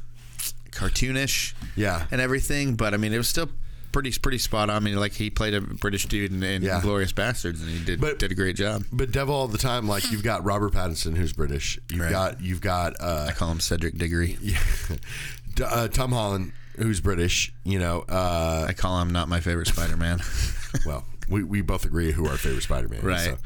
cartoonish, 0.70 1.54
Yeah. 1.76 2.06
and 2.10 2.20
everything. 2.20 2.74
But 2.74 2.94
I 2.94 2.96
mean, 2.96 3.12
it 3.12 3.18
was 3.18 3.28
still 3.28 3.48
pretty 3.92 4.12
pretty 4.18 4.38
spot 4.38 4.70
on. 4.70 4.76
I 4.76 4.80
mean, 4.80 4.96
like 4.96 5.12
he 5.12 5.30
played 5.30 5.54
a 5.54 5.60
British 5.60 6.06
dude 6.06 6.32
in, 6.32 6.42
in 6.42 6.62
Yeah. 6.62 6.80
Glorious 6.80 7.12
Bastards, 7.12 7.60
and 7.60 7.70
he 7.70 7.84
did 7.84 8.00
But- 8.00 8.18
did 8.18 8.32
a 8.32 8.34
great 8.34 8.56
job. 8.56 8.84
but 8.92 9.10
Devil 9.12 9.34
all 9.34 9.48
the 9.48 9.58
time. 9.58 9.86
Like 9.88 10.10
you've 10.10 10.22
got 10.22 10.44
Robert 10.44 10.72
Pattinson, 10.72 11.16
who's 11.16 11.32
British. 11.32 11.78
You've 11.90 12.00
Right. 12.02 12.10
got 12.10 12.40
you've 12.40 12.60
got 12.60 12.94
uh, 13.00 13.26
I 13.28 13.32
call 13.32 13.50
him 13.52 13.60
Cedric 13.60 13.96
Diggory. 13.98 14.38
D- 15.54 15.64
uh, 15.64 15.88
Tom 15.88 16.12
Holland, 16.12 16.52
who's 16.78 17.00
British. 17.00 17.52
You 17.64 17.78
know, 17.78 18.04
uh, 18.08 18.66
I 18.68 18.72
call 18.72 19.00
him 19.02 19.10
not 19.12 19.28
my 19.28 19.40
favorite 19.40 19.66
Spider 19.68 19.96
Man. 19.96 20.20
well, 20.86 21.04
we, 21.30 21.42
we 21.44 21.60
both 21.62 21.84
agree 21.84 22.12
who 22.12 22.26
our 22.26 22.36
favorite 22.36 22.62
Spider-Man 22.62 22.98
is. 23.00 23.04
Right. 23.04 23.20
So. 23.20 23.38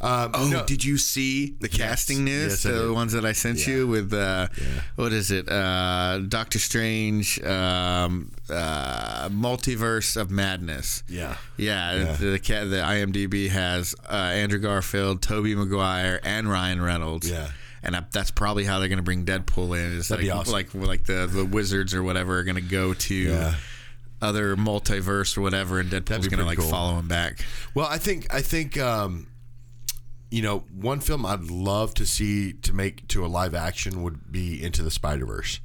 Um, 0.00 0.30
Oh, 0.34 0.48
no- 0.48 0.64
did 0.66 0.84
you 0.84 0.98
see 0.98 1.54
the 1.60 1.68
casting 1.68 2.24
news? 2.24 2.64
Yes, 2.64 2.74
the 2.74 2.92
ones 2.92 3.12
that 3.12 3.24
I 3.24 3.32
sent 3.32 3.66
you 3.68 3.86
with 3.86 4.12
uh, 4.12 4.48
what 4.96 5.12
is 5.12 5.30
it? 5.30 5.48
Uh, 5.48 6.18
Doctor 6.26 6.58
Strange, 6.58 7.40
um, 7.44 8.32
uh, 8.50 9.28
Multiverse 9.28 10.16
of 10.20 10.30
Madness. 10.30 11.04
Yeah. 11.08 11.36
Yeah, 11.56 11.94
Yeah. 11.94 12.12
The, 12.14 12.24
the 12.26 12.38
the 12.38 12.76
IMDb 12.82 13.48
has 13.50 13.94
uh, 14.10 14.14
Andrew 14.14 14.58
Garfield, 14.58 15.22
Tobey 15.22 15.54
Maguire, 15.54 16.20
and 16.24 16.50
Ryan 16.50 16.82
Reynolds. 16.82 17.30
Yeah. 17.30 17.50
and 17.84 17.94
I, 17.96 18.02
that's 18.10 18.30
probably 18.32 18.64
how 18.64 18.78
they're 18.80 18.88
going 18.88 18.96
to 18.98 19.02
bring 19.04 19.24
Deadpool 19.24 19.78
in. 19.78 19.92
Is 19.98 20.08
That'd 20.08 20.24
like 20.24 20.32
be 20.34 20.36
awesome. 20.36 20.52
like 20.52 20.74
like 20.74 21.04
the 21.04 21.26
the 21.32 21.44
wizards 21.44 21.94
or 21.94 22.02
whatever 22.02 22.38
are 22.38 22.44
going 22.44 22.56
to 22.56 22.60
go 22.60 22.92
to. 22.94 23.14
Yeah. 23.14 23.54
Other 24.22 24.56
multiverse 24.56 25.36
or 25.36 25.40
whatever, 25.40 25.80
and 25.80 25.90
Deadpool's 25.90 26.28
to 26.28 26.44
like 26.44 26.58
cool. 26.58 26.70
follow 26.70 26.98
him 26.98 27.08
back. 27.08 27.44
Well, 27.74 27.86
I 27.86 27.98
think 27.98 28.32
I 28.32 28.40
think 28.40 28.78
um, 28.78 29.26
you 30.30 30.42
know 30.42 30.60
one 30.74 31.00
film 31.00 31.26
I'd 31.26 31.50
love 31.50 31.92
to 31.94 32.06
see 32.06 32.52
to 32.52 32.72
make 32.72 33.08
to 33.08 33.24
a 33.24 33.28
live 33.28 33.54
action 33.54 34.02
would 34.02 34.30
be 34.30 34.62
Into 34.62 34.82
the 34.82 34.90
Spider 34.90 35.26
Verse. 35.26 35.60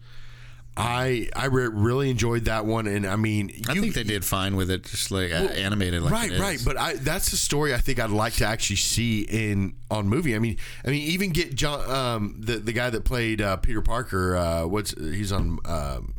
I 0.78 1.30
I 1.36 1.46
re- 1.46 1.70
really 1.72 2.12
enjoyed 2.12 2.46
that 2.46 2.66
one, 2.66 2.86
and 2.86 3.08
I 3.08 3.16
mean, 3.16 3.52
I 3.68 3.74
think 3.74 3.96
they 3.96 4.04
did 4.04 4.24
fine 4.24 4.56
with 4.56 4.70
it, 4.70 4.84
just 4.84 5.10
like 5.10 5.32
uh, 5.32 5.36
animated, 5.36 6.04
like 6.04 6.14
right, 6.14 6.40
right. 6.40 6.62
But 6.64 6.78
I 6.78 6.94
that's 6.94 7.32
the 7.32 7.38
story 7.38 7.74
I 7.74 7.80
think 7.80 8.00
I'd 8.00 8.12
like 8.12 8.34
to 8.34 8.46
actually 8.46 8.76
see 8.76 9.22
in 9.22 9.76
on 9.90 10.08
movie. 10.08 10.36
I 10.36 10.40
mean, 10.40 10.58
I 10.86 10.90
mean, 10.92 11.02
even 11.02 11.32
get 11.32 11.56
John, 11.56 11.90
um, 11.90 12.36
the 12.40 12.58
the 12.58 12.74
guy 12.74 12.92
that 12.92 13.06
played 13.06 13.42
uh, 13.42 13.58
Peter 13.58 13.82
Parker. 13.82 14.36
Uh, 14.36 14.68
what's 14.68 14.94
he's 15.00 15.32
on 15.32 15.58
um, 15.66 16.14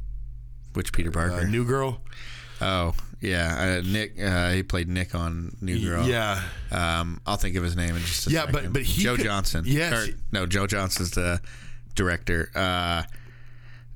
Which 0.74 0.92
Peter 0.92 1.10
Parker? 1.10 1.34
Uh, 1.34 1.44
New 1.44 1.64
Girl. 1.64 2.00
oh, 2.60 2.94
yeah. 3.20 3.78
Uh, 3.80 3.88
Nick. 3.88 4.20
Uh, 4.22 4.50
he 4.52 4.62
played 4.62 4.88
Nick 4.88 5.14
on 5.14 5.56
New 5.60 5.80
Girl. 5.84 6.06
Yeah. 6.06 6.42
Um, 6.70 7.20
I'll 7.26 7.36
think 7.36 7.56
of 7.56 7.64
his 7.64 7.74
name 7.76 7.96
in 7.96 8.02
just 8.02 8.26
a 8.26 8.30
Yeah, 8.30 8.46
but- 8.46 8.54
second. 8.56 8.72
but 8.72 8.82
he 8.82 9.02
Joe 9.02 9.16
could- 9.16 9.24
Johnson. 9.24 9.64
Yes. 9.66 9.92
Or, 9.92 10.12
no, 10.32 10.46
Joe 10.46 10.66
Johnson's 10.66 11.10
the 11.12 11.40
director. 11.94 12.50
Uh, 12.54 13.02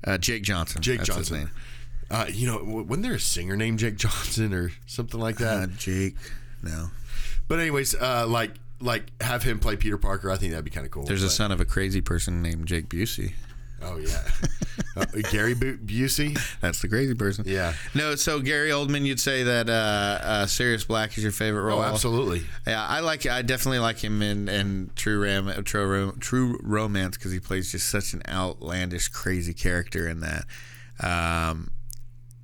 uh, 0.05 0.17
Jake 0.17 0.43
Johnson. 0.43 0.81
Jake 0.81 0.97
That's 0.99 1.09
his 1.09 1.15
Johnson. 1.29 1.37
name. 1.37 1.49
Uh, 2.11 2.25
you 2.31 2.45
know, 2.47 2.83
wasn't 2.83 3.03
there 3.03 3.13
a 3.15 3.19
singer 3.19 3.55
named 3.55 3.79
Jake 3.79 3.95
Johnson 3.97 4.53
or 4.53 4.71
something 4.85 5.19
like 5.19 5.37
that? 5.37 5.63
Uh, 5.63 5.67
Jake. 5.77 6.15
No. 6.61 6.91
but 7.47 7.59
anyways, 7.59 7.95
uh, 7.95 8.25
like 8.27 8.51
like 8.79 9.03
have 9.21 9.43
him 9.43 9.59
play 9.59 9.75
Peter 9.77 9.97
Parker. 9.97 10.29
I 10.29 10.35
think 10.35 10.51
that'd 10.51 10.65
be 10.65 10.71
kind 10.71 10.85
of 10.85 10.91
cool. 10.91 11.05
There's 11.05 11.23
a 11.23 11.29
son 11.29 11.51
of 11.53 11.61
a 11.61 11.65
crazy 11.65 12.01
person 12.01 12.41
named 12.41 12.67
Jake 12.67 12.89
Busey. 12.89 13.33
Oh 13.85 13.97
yeah, 13.97 14.21
uh, 14.95 15.05
Gary 15.31 15.53
Bu- 15.53 15.77
Busey. 15.77 16.39
That's 16.61 16.81
the 16.81 16.87
crazy 16.87 17.13
person. 17.15 17.43
Yeah. 17.47 17.73
No, 17.93 18.15
so 18.15 18.39
Gary 18.39 18.69
Oldman, 18.69 19.05
you'd 19.05 19.19
say 19.19 19.43
that 19.43 19.69
uh, 19.69 19.73
uh, 20.25 20.45
Sirius 20.45 20.83
Black 20.85 21.17
is 21.17 21.23
your 21.23 21.31
favorite 21.31 21.63
role. 21.63 21.79
Oh, 21.79 21.83
absolutely. 21.83 22.43
Yeah, 22.65 22.85
I 22.85 23.01
like. 23.01 23.25
I 23.25 23.41
definitely 23.41 23.79
like 23.79 23.97
him 23.99 24.21
in, 24.21 24.47
in 24.49 24.91
True 24.95 25.21
Ram, 25.21 25.63
True, 25.63 25.85
Ro- 25.87 26.11
True 26.19 26.59
Romance 26.63 27.17
because 27.17 27.31
he 27.31 27.39
plays 27.39 27.71
just 27.71 27.89
such 27.89 28.13
an 28.13 28.21
outlandish, 28.27 29.09
crazy 29.09 29.53
character 29.53 30.07
in 30.07 30.21
that. 30.21 30.45
Um, 30.99 31.71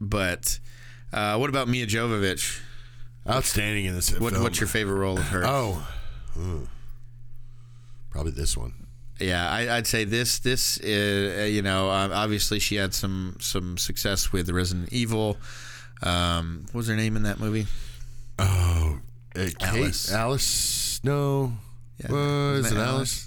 but 0.01 0.59
uh, 1.13 1.37
what 1.37 1.49
about 1.49 1.67
Milla 1.67 1.85
Jovovich? 1.87 2.59
Outstanding 3.29 3.85
in 3.85 3.93
this 3.95 4.11
What, 4.17 4.31
film. 4.33 4.43
what's 4.43 4.59
your 4.59 4.67
favorite 4.67 4.95
role 4.95 5.17
of 5.17 5.27
her? 5.29 5.43
Oh, 5.45 5.87
Hmm. 6.33 6.63
probably 8.09 8.31
this 8.31 8.57
one. 8.57 8.87
Yeah, 9.19 9.49
I, 9.49 9.77
I'd 9.77 9.87
say 9.87 10.03
this. 10.05 10.39
This 10.39 10.77
is, 10.77 11.39
uh, 11.39 11.43
you 11.43 11.61
know, 11.61 11.89
obviously 11.89 12.59
she 12.59 12.75
had 12.75 12.93
some 12.93 13.35
some 13.39 13.77
success 13.77 14.31
with 14.31 14.49
Resident 14.49 14.93
Evil. 14.93 15.37
Um, 16.01 16.65
what 16.67 16.75
was 16.79 16.87
her 16.87 16.95
name 16.95 17.15
in 17.15 17.23
that 17.23 17.39
movie? 17.39 17.67
Oh, 18.37 18.99
uh, 19.35 19.47
Alice. 19.59 20.11
Alice. 20.11 21.01
No. 21.03 21.53
Yeah, 22.03 22.11
Uh, 22.15 22.53
is 22.53 22.71
it 22.71 22.77
it 22.77 22.81
Alice? 22.81 23.25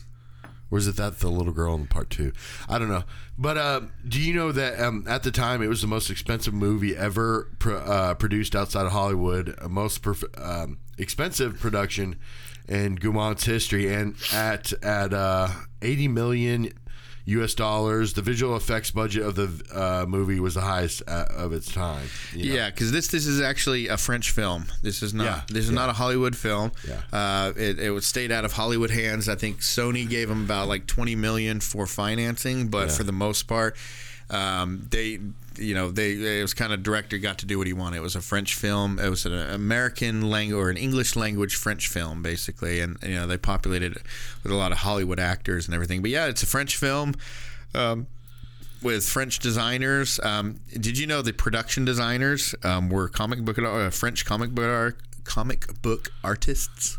Or 0.70 0.78
is 0.78 0.86
it 0.86 0.96
that 0.96 1.18
the 1.18 1.28
little 1.28 1.52
girl 1.52 1.74
in 1.74 1.86
part 1.86 2.08
two? 2.08 2.32
I 2.66 2.78
don't 2.78 2.88
know. 2.88 3.04
But 3.36 3.58
uh, 3.58 3.80
do 4.08 4.18
you 4.18 4.32
know 4.32 4.52
that 4.52 4.80
um, 4.80 5.04
at 5.06 5.22
the 5.22 5.30
time 5.30 5.60
it 5.62 5.66
was 5.68 5.82
the 5.82 5.86
most 5.86 6.08
expensive 6.08 6.54
movie 6.54 6.96
ever 6.96 7.48
pro- 7.58 7.76
uh, 7.76 8.14
produced 8.14 8.56
outside 8.56 8.86
of 8.86 8.92
Hollywood, 8.92 9.54
uh, 9.60 9.68
most 9.68 10.00
perf- 10.02 10.24
um, 10.42 10.78
expensive 10.96 11.60
production 11.60 12.16
in 12.68 12.96
Gaumont's 12.96 13.44
history, 13.44 13.92
and 13.92 14.14
at 14.32 14.72
at 14.82 15.12
uh, 15.12 15.48
eighty 15.80 16.08
million 16.08 16.72
U.S. 17.24 17.54
dollars, 17.54 18.14
the 18.14 18.22
visual 18.22 18.56
effects 18.56 18.90
budget 18.90 19.22
of 19.22 19.36
the 19.36 19.62
uh, 19.72 20.06
movie 20.08 20.40
was 20.40 20.54
the 20.54 20.60
highest 20.60 21.02
uh, 21.06 21.26
of 21.30 21.52
its 21.52 21.70
time. 21.72 22.08
you 22.34 22.48
know? 22.48 22.54
Yeah, 22.56 22.70
because 22.70 22.90
this 22.90 23.06
this 23.08 23.26
is 23.26 23.40
actually 23.40 23.86
a 23.88 23.96
French 23.96 24.32
film. 24.32 24.66
This 24.82 25.02
is 25.04 25.14
not 25.14 25.24
Yeah, 25.24 25.40
this 25.48 25.64
is 25.64 25.70
yeah. 25.70 25.76
not 25.76 25.88
a 25.88 25.92
Hollywood 25.92 26.34
film. 26.34 26.72
Yeah. 26.88 27.00
Uh, 27.12 27.52
it, 27.56 27.78
it 27.78 27.90
was 27.90 28.06
stayed 28.06 28.32
out 28.32 28.44
of 28.44 28.52
Hollywood 28.52 28.90
hands. 28.90 29.28
I 29.28 29.36
think 29.36 29.58
Sony 29.60 30.08
gave 30.08 30.28
them 30.28 30.44
about 30.44 30.66
like 30.66 30.86
twenty 30.86 31.14
million 31.14 31.60
for 31.60 31.86
financing, 31.86 32.68
but 32.68 32.90
for 32.90 33.04
the 33.04 33.12
most 33.12 33.44
part, 33.46 33.76
um, 34.32 34.86
they 34.90 35.18
you 35.58 35.74
know 35.74 35.90
they 35.90 36.38
it 36.38 36.42
was 36.42 36.54
kind 36.54 36.72
of 36.72 36.82
director 36.82 37.18
got 37.18 37.38
to 37.38 37.46
do 37.46 37.58
what 37.58 37.66
he 37.66 37.72
wanted. 37.72 37.98
It 37.98 38.02
was 38.02 38.16
a 38.16 38.22
French 38.22 38.54
film. 38.54 38.98
It 38.98 39.08
was 39.08 39.26
an 39.26 39.34
American 39.34 40.30
language 40.30 40.58
or 40.58 40.70
an 40.70 40.76
English 40.76 41.16
language 41.16 41.56
French 41.56 41.88
film 41.88 42.22
basically, 42.22 42.80
and 42.80 42.96
you 43.02 43.14
know 43.14 43.26
they 43.26 43.36
populated 43.36 43.96
it 43.96 44.02
with 44.42 44.52
a 44.52 44.56
lot 44.56 44.72
of 44.72 44.78
Hollywood 44.78 45.20
actors 45.20 45.66
and 45.66 45.74
everything. 45.74 46.02
But 46.02 46.10
yeah, 46.10 46.26
it's 46.26 46.42
a 46.42 46.46
French 46.46 46.76
film. 46.76 47.14
Um, 47.74 48.06
with 48.82 49.08
French 49.08 49.38
designers. 49.38 50.18
Um, 50.24 50.58
did 50.72 50.98
you 50.98 51.06
know 51.06 51.22
the 51.22 51.32
production 51.32 51.84
designers 51.84 52.52
um, 52.64 52.90
were 52.90 53.08
comic 53.08 53.44
book 53.44 53.58
uh, 53.58 53.90
French 53.90 54.26
comic 54.26 54.50
book 54.50 54.64
art, 54.64 54.96
comic 55.24 55.80
book 55.82 56.10
artists? 56.24 56.98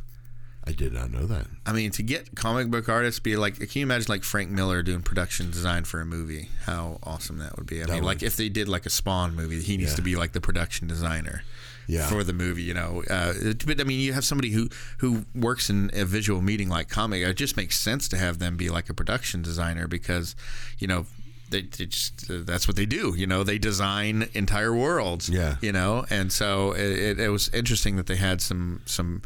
I 0.66 0.72
did 0.72 0.93
not 0.93 1.11
know 1.11 1.26
that. 1.26 1.47
I 1.66 1.74
mean, 1.74 1.91
to 1.91 2.03
get 2.03 2.36
comic 2.36 2.70
book 2.70 2.88
artists, 2.88 3.20
be 3.20 3.36
like, 3.36 3.55
can 3.57 3.68
you 3.74 3.84
imagine 3.84 4.07
like 4.09 4.24
Frank 4.24 4.49
Miller 4.49 4.82
doing 4.84 5.01
production 5.01 5.51
design 5.51 5.84
for 5.84 5.99
a 5.99 6.05
movie? 6.05 6.49
How 6.66 6.99
awesome 7.03 7.38
that 7.39 7.57
would 7.57 7.66
be! 7.68 7.82
I 7.84 7.86
mean, 7.86 7.95
would- 7.95 8.03
like 8.05 8.24
if 8.24 8.38
they 8.38 8.49
did 8.49 8.68
like 8.70 8.86
a 8.86 8.89
Spawn 8.89 9.36
movie, 9.36 9.61
he 9.61 9.76
needs 9.78 9.91
Yeah. 9.91 9.95
to 9.97 10.01
be 10.01 10.16
like 10.16 10.32
the 10.34 10.41
production 10.41 10.88
designer. 10.88 11.43
Yeah. 11.86 12.07
For 12.07 12.24
the 12.24 12.32
movie, 12.32 12.64
you 12.64 12.74
know, 12.74 13.03
uh, 13.09 13.34
but 13.68 13.82
I 13.82 13.84
mean, 13.84 13.99
you 13.99 14.14
have 14.14 14.24
somebody 14.24 14.51
who 14.51 14.70
who 14.99 15.26
works 15.36 15.70
in 15.70 15.91
a 15.93 16.05
visual 16.05 16.41
meeting 16.41 16.70
like 16.70 16.88
comic. 16.88 17.22
It 17.24 17.34
just 17.36 17.57
makes 17.57 17.78
sense 17.78 18.07
to 18.07 18.18
have 18.18 18.39
them 18.39 18.55
be 18.55 18.70
like 18.70 18.89
a 18.89 18.93
production 18.93 19.41
designer 19.41 19.86
because, 19.86 20.34
you 20.80 20.88
know, 20.88 21.05
they, 21.49 21.64
they 21.64 21.86
just 21.88 22.32
uh, 22.32 22.36
that's 22.45 22.70
what 22.70 22.78
they 22.78 22.86
do. 22.86 23.14
You 23.18 23.28
know, 23.28 23.43
they 23.43 23.57
design 23.57 24.30
entire 24.34 24.74
worlds. 24.74 25.28
Yeah. 25.28 25.57
You 25.59 25.74
know, 25.74 26.05
and 26.09 26.32
so 26.32 26.72
it, 26.72 26.80
it, 26.89 27.20
it 27.20 27.28
was 27.30 27.49
interesting 27.49 27.97
that 27.97 28.07
they 28.07 28.16
had 28.16 28.39
some 28.41 28.82
some 28.86 29.22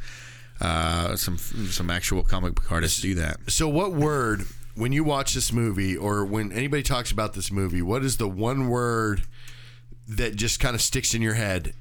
uh, 0.61 1.15
some 1.15 1.37
some 1.37 1.89
actual 1.89 2.23
comic 2.23 2.55
book 2.55 2.71
artists 2.71 3.01
do 3.01 3.15
that. 3.15 3.37
So, 3.47 3.67
what 3.69 3.93
word, 3.93 4.45
when 4.75 4.91
you 4.91 5.03
watch 5.03 5.33
this 5.33 5.51
movie 5.53 5.95
or 5.95 6.25
when 6.25 6.51
anybody 6.51 6.83
talks 6.83 7.11
about 7.11 7.33
this 7.33 7.51
movie, 7.51 7.81
what 7.81 8.03
is 8.03 8.17
the 8.17 8.27
one 8.27 8.67
word 8.69 9.21
that 10.07 10.35
just 10.35 10.59
kind 10.59 10.73
of 10.75 10.81
sticks 10.81 11.13
in 11.13 11.21
your 11.21 11.33
head 11.35 11.73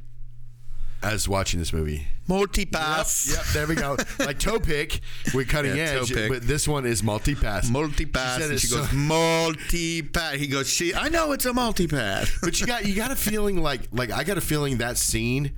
as 1.02 1.28
watching 1.28 1.58
this 1.60 1.72
movie? 1.72 2.06
Multipass. 2.28 3.32
Yep, 3.32 3.44
there 3.52 3.66
we 3.66 3.76
go. 3.76 3.96
like 4.18 4.38
toe 4.38 4.58
pick 4.58 5.00
with 5.32 5.48
cutting 5.48 5.76
Yeah, 5.76 5.94
toe 6.00 6.18
edge, 6.18 6.28
but 6.28 6.42
this 6.42 6.66
one 6.66 6.84
is 6.86 7.02
multipass. 7.02 7.66
Multipass. 7.70 8.36
She 8.36 8.42
said 8.42 8.50
and 8.50 8.60
she 8.60 8.66
so- 8.66 8.78
goes 8.78 8.88
multipass. 8.88 10.34
He 10.36 10.46
goes. 10.48 10.68
She. 10.68 10.94
I 10.94 11.08
know 11.08 11.32
it's 11.32 11.46
a 11.46 11.52
multipass. 11.52 12.30
but 12.42 12.60
you 12.60 12.66
got 12.66 12.84
you 12.86 12.94
got 12.94 13.10
a 13.10 13.16
feeling 13.16 13.62
like 13.62 13.82
like 13.92 14.10
I 14.10 14.24
got 14.24 14.38
a 14.38 14.42
feeling 14.42 14.78
that 14.78 14.96
scene 14.98 15.52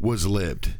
was 0.00 0.26
lived. 0.26 0.74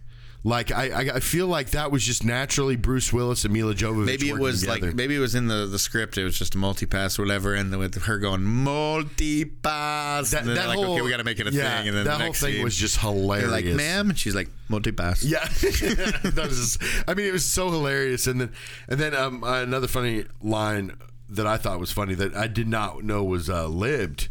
Like 0.48 0.72
I, 0.72 0.88
I 0.88 1.00
I 1.16 1.20
feel 1.20 1.46
like 1.46 1.72
that 1.72 1.92
was 1.92 2.02
just 2.02 2.24
naturally 2.24 2.74
Bruce 2.74 3.12
Willis 3.12 3.44
and 3.44 3.52
Milla 3.52 3.74
Jovovich. 3.74 4.06
Maybe 4.06 4.30
it 4.30 4.38
was 4.38 4.62
together. 4.62 4.86
like 4.86 4.94
maybe 4.94 5.14
it 5.14 5.18
was 5.18 5.34
in 5.34 5.46
the, 5.46 5.66
the 5.66 5.78
script. 5.78 6.16
It 6.16 6.24
was 6.24 6.38
just 6.38 6.54
a 6.54 6.58
multipass 6.58 7.18
or 7.18 7.22
whatever, 7.22 7.54
and 7.54 7.70
then 7.70 7.78
with 7.78 8.02
her 8.04 8.16
going 8.16 8.40
multipass. 8.40 10.30
that, 10.30 10.40
and 10.40 10.48
that 10.48 10.54
they're 10.54 10.68
like, 10.68 10.78
whole 10.78 10.94
okay, 10.94 11.02
we 11.02 11.10
got 11.10 11.18
to 11.18 11.24
make 11.24 11.38
it 11.38 11.48
a 11.48 11.52
yeah, 11.52 11.76
thing. 11.76 11.88
And 11.88 11.96
then 11.98 12.04
that 12.06 12.12
the 12.12 12.16
whole 12.16 12.26
next 12.28 12.40
thing 12.40 12.54
scene, 12.54 12.64
was 12.64 12.76
just 12.76 12.98
hilarious. 12.98 13.50
like, 13.50 13.66
ma'am, 13.66 14.08
and 14.08 14.18
she's 14.18 14.34
like 14.34 14.48
multi 14.70 14.90
pass. 14.90 15.22
Yeah, 15.22 15.40
that 15.44 16.46
was. 16.48 16.78
Just, 16.78 17.04
I 17.06 17.12
mean, 17.12 17.26
it 17.26 17.32
was 17.32 17.44
so 17.44 17.70
hilarious, 17.70 18.26
and 18.26 18.40
then 18.40 18.52
and 18.88 18.98
then 18.98 19.14
um, 19.14 19.44
another 19.44 19.86
funny 19.86 20.24
line 20.40 20.96
that 21.28 21.46
I 21.46 21.58
thought 21.58 21.78
was 21.78 21.92
funny 21.92 22.14
that 22.14 22.34
I 22.34 22.46
did 22.46 22.68
not 22.68 23.04
know 23.04 23.22
was 23.22 23.50
uh, 23.50 23.66
lived 23.66 24.30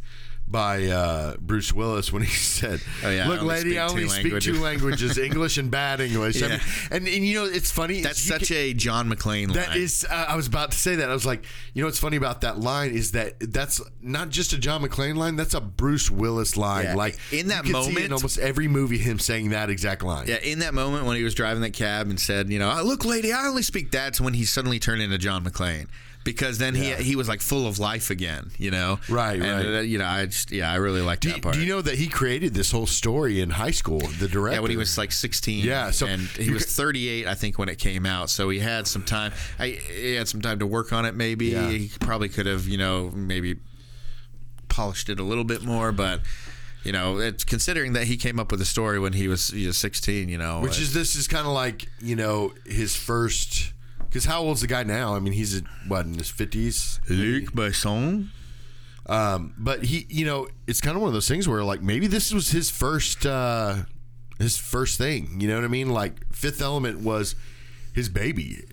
by 0.50 0.86
uh, 0.86 1.36
Bruce 1.40 1.74
Willis 1.74 2.12
when 2.14 2.24
he 2.24 2.30
said, 2.34 2.80
Oh, 3.04 3.10
yeah, 3.10 3.28
"Look, 3.28 3.42
only 3.42 3.56
lady, 3.56 3.78
I 3.80 3.88
only 3.88 4.08
speak 4.08 4.24
languages." 4.32 4.56
two 4.56 4.62
languages: 4.64 5.18
English 5.18 5.58
and 5.58 5.70
bad 5.70 6.00
English." 6.00 6.42
I 6.42 6.48
mean, 6.48 6.60
and 6.92 7.08
and 7.08 7.26
you 7.26 7.36
know, 7.36 7.46
it's 7.46 7.70
funny. 7.72 8.02
That's 8.02 8.22
such 8.22 8.48
can- 8.48 8.58
a 8.58 8.74
John 8.74 9.10
McClane 9.10 9.48
line. 9.48 9.56
that 9.58 9.76
is, 9.76 10.06
uh, 10.10 10.26
I 10.30 10.36
was 10.36 10.48
about 10.48 10.72
to 10.72 10.78
say 10.78 10.96
that. 10.96 11.10
I 11.10 11.14
was 11.14 11.26
like, 11.26 11.46
you 11.74 11.82
know, 11.82 11.88
what's 11.88 12.00
funny 12.00 12.18
about 12.18 12.42
that 12.42 12.60
line 12.60 12.92
is 12.92 13.12
that 13.12 13.36
that's 13.40 13.82
not 14.02 14.30
just 14.30 14.54
a 14.54 14.58
John 14.58 14.82
McClane 14.82 15.16
line. 15.18 15.36
That's 15.36 15.54
a 15.54 15.62
Bruce 15.62 16.10
Willis 16.10 16.56
line. 16.56 16.86
Yeah, 16.86 16.96
Like 16.96 17.18
in 17.32 17.50
that 17.50 17.66
you 17.66 17.74
could 17.74 17.84
see 17.84 17.90
moment- 17.90 18.06
in 18.06 18.14
almost 18.14 18.38
every 18.40 18.68
movie, 18.68 18.98
him 18.98 19.20
saying 19.20 19.50
that 19.50 19.70
exact 19.70 20.02
line. 20.04 20.28
Yeah, 20.28 20.38
in 20.38 20.60
that 20.60 20.74
moment 20.74 21.06
when 21.06 21.18
he 21.18 21.24
was 21.24 21.36
driving 21.36 21.62
that 21.64 21.74
cab 21.74 22.10
and 22.10 22.20
said, 22.20 22.50
you 22.50 22.60
know, 22.60 22.74
"Oh, 22.74 22.84
look, 22.84 23.04
lady, 23.06 23.34
I 23.34 23.48
only 23.48 23.64
speak 23.64 23.92
that, 23.92 24.20
when 24.22 24.34
he 24.34 24.46
suddenly 24.46 24.80
turned 24.80 25.02
into 25.02 25.18
John 25.18 25.44
McClane. 25.44 25.88
Because 26.28 26.58
then 26.58 26.76
Yeah. 26.76 26.98
he 26.98 27.04
he 27.12 27.16
was 27.16 27.28
like 27.30 27.40
full 27.42 27.66
of 27.68 27.80
life 27.80 28.10
again, 28.10 28.52
you 28.58 28.70
know. 28.70 29.00
Right, 29.10 29.42
and, 29.42 29.66
right. 29.68 29.78
uh, 29.78 29.80
you 29.80 29.98
know, 29.98 30.06
I 30.06 30.26
just 30.26 30.52
yeah, 30.52 30.70
I 30.70 30.76
really 30.76 31.02
liked 31.02 31.22
Do, 31.24 31.32
that 31.32 31.42
part. 31.42 31.56
do 31.56 31.62
you 31.62 31.68
know 31.74 31.82
that 31.82 31.96
he 31.96 32.08
created 32.08 32.54
this 32.54 32.70
whole 32.72 32.86
story 32.86 33.40
in 33.40 33.50
high 33.52 33.72
school? 33.72 34.00
The 34.20 34.28
director. 34.28 34.56
Yeah, 34.58 34.60
when 34.60 34.72
he 34.72 34.78
was 34.78 34.98
like 34.98 35.14
16. 35.14 35.64
Yeah, 35.64 35.92
so 35.92 36.06
and 36.06 36.22
he 36.22 36.52
was 36.52 36.66
38, 36.66 37.26
I 37.28 37.34
think, 37.34 37.58
when 37.58 37.70
it 37.70 37.78
came 37.80 38.06
out. 38.06 38.30
So 38.30 38.50
he 38.50 38.60
had 38.60 38.88
some 38.88 39.04
time. 39.04 39.32
I 39.58 39.68
he 39.70 40.16
had 40.16 40.28
some 40.28 40.42
time 40.42 40.60
to 40.60 40.68
work 40.68 40.92
on 40.92 41.06
it. 41.06 41.16
Maybe 41.16 41.48
Yeah. 41.48 41.70
he 41.70 41.92
probably 42.02 42.28
could 42.30 42.46
have, 42.46 42.68
you 42.68 42.78
know, 42.78 43.10
maybe 43.16 43.56
polished 44.68 45.10
it 45.10 45.20
a 45.20 45.24
little 45.24 45.46
bit 45.46 45.64
more. 45.64 45.92
But 45.92 46.22
you 46.84 46.92
know, 46.92 47.20
it's 47.20 47.44
considering 47.44 47.94
that 47.94 48.06
he 48.06 48.18
came 48.18 48.40
up 48.40 48.52
with 48.52 48.60
the 48.60 48.66
story 48.66 49.00
when 49.00 49.14
he 49.14 49.28
was, 49.28 49.48
he 49.50 49.66
was 49.68 49.78
16. 49.78 50.30
You 50.30 50.38
know, 50.38 50.60
Which 50.62 50.80
is 50.80 50.94
this 50.94 51.16
is 51.16 51.28
kind 51.28 51.48
of 51.48 51.54
like 51.54 51.88
you 52.02 52.16
know 52.16 52.54
his 52.66 52.96
first. 52.96 53.74
Because 54.08 54.26
how 54.26 54.42
old's 54.42 54.62
the 54.62 54.68
guy 54.68 54.84
now? 54.84 55.16
I 55.16 55.20
mean, 55.20 55.34
he's 55.34 55.56
at, 55.56 55.64
what 55.88 56.06
in 56.06 56.14
his 56.16 56.30
fifties. 56.30 57.00
Luc 57.10 57.52
Besson. 57.52 58.30
Um, 59.06 59.54
but 59.58 59.86
he, 59.86 60.06
you 60.10 60.26
know, 60.26 60.48
it's 60.68 60.82
kind 60.82 60.96
of 60.96 61.02
one 61.02 61.08
of 61.08 61.14
those 61.14 61.28
things 61.28 61.48
where 61.48 61.64
like 61.64 61.82
maybe 61.82 62.08
this 62.08 62.34
was 62.34 62.50
his 62.52 62.70
first, 62.70 63.26
uh, 63.26 63.84
his 64.40 64.58
first 64.58 64.98
thing. 64.98 65.40
You 65.40 65.48
know 65.48 65.56
what 65.56 65.64
I 65.64 65.68
mean? 65.70 65.90
Like 65.90 66.32
Fifth 66.34 66.62
Element 66.62 67.00
was 67.02 67.36
his 67.94 68.10
baby. 68.10 68.64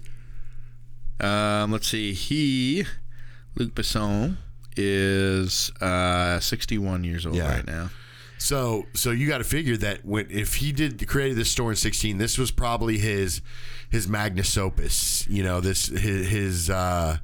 Um, 1.21 1.71
let's 1.73 1.87
see. 1.87 2.13
He, 2.13 2.85
Luc 3.55 3.75
Besson, 3.75 4.39
is 4.77 5.71
uh, 5.81 6.41
61 6.41 7.05
years 7.05 7.25
old 7.27 7.37
Yeah. 7.37 7.55
right 7.55 7.67
now. 7.67 7.91
So, 8.39 8.87
so 8.95 9.11
you 9.11 9.27
got 9.29 9.39
to 9.39 9.45
figure 9.45 9.77
that 9.79 10.05
when 10.05 10.31
if 10.31 10.57
he 10.57 10.73
did 10.73 11.07
created 11.09 11.37
this 11.37 11.51
store 11.51 11.71
in 11.71 11.77
sixteen, 11.77 12.19
this 12.19 12.37
was 12.37 12.51
probably 12.51 12.99
his 12.99 13.41
his 13.91 14.09
magnus 14.09 14.57
opus. 14.59 15.27
You 15.29 15.43
know, 15.43 15.61
this 15.61 15.87
his 15.87 16.29
his 16.29 16.71
uh, 16.71 17.19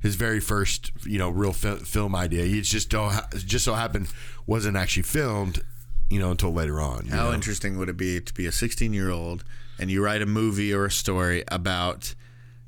his 0.00 0.14
very 0.14 0.40
first 0.40 0.92
you 1.04 1.18
know 1.18 1.30
real 1.30 1.52
fi- 1.52 1.76
film 1.76 2.14
idea. 2.14 2.44
He 2.44 2.60
just 2.60 2.90
don't 2.90 3.12
ha- 3.12 3.28
just 3.34 3.64
so 3.64 3.74
happened 3.74 4.08
wasn't 4.46 4.76
actually 4.76 5.04
filmed, 5.04 5.62
you 6.08 6.20
know, 6.20 6.30
until 6.30 6.52
later 6.52 6.80
on. 6.80 7.06
How 7.06 7.28
know? 7.28 7.34
interesting 7.34 7.78
would 7.78 7.88
it 7.88 7.96
be 7.96 8.20
to 8.20 8.34
be 8.34 8.46
a 8.46 8.52
16 8.52 8.92
year 8.92 9.10
old 9.10 9.44
and 9.78 9.90
you 9.90 10.04
write 10.04 10.22
a 10.22 10.26
movie 10.26 10.74
or 10.74 10.84
a 10.84 10.90
story 10.90 11.42
about 11.48 12.14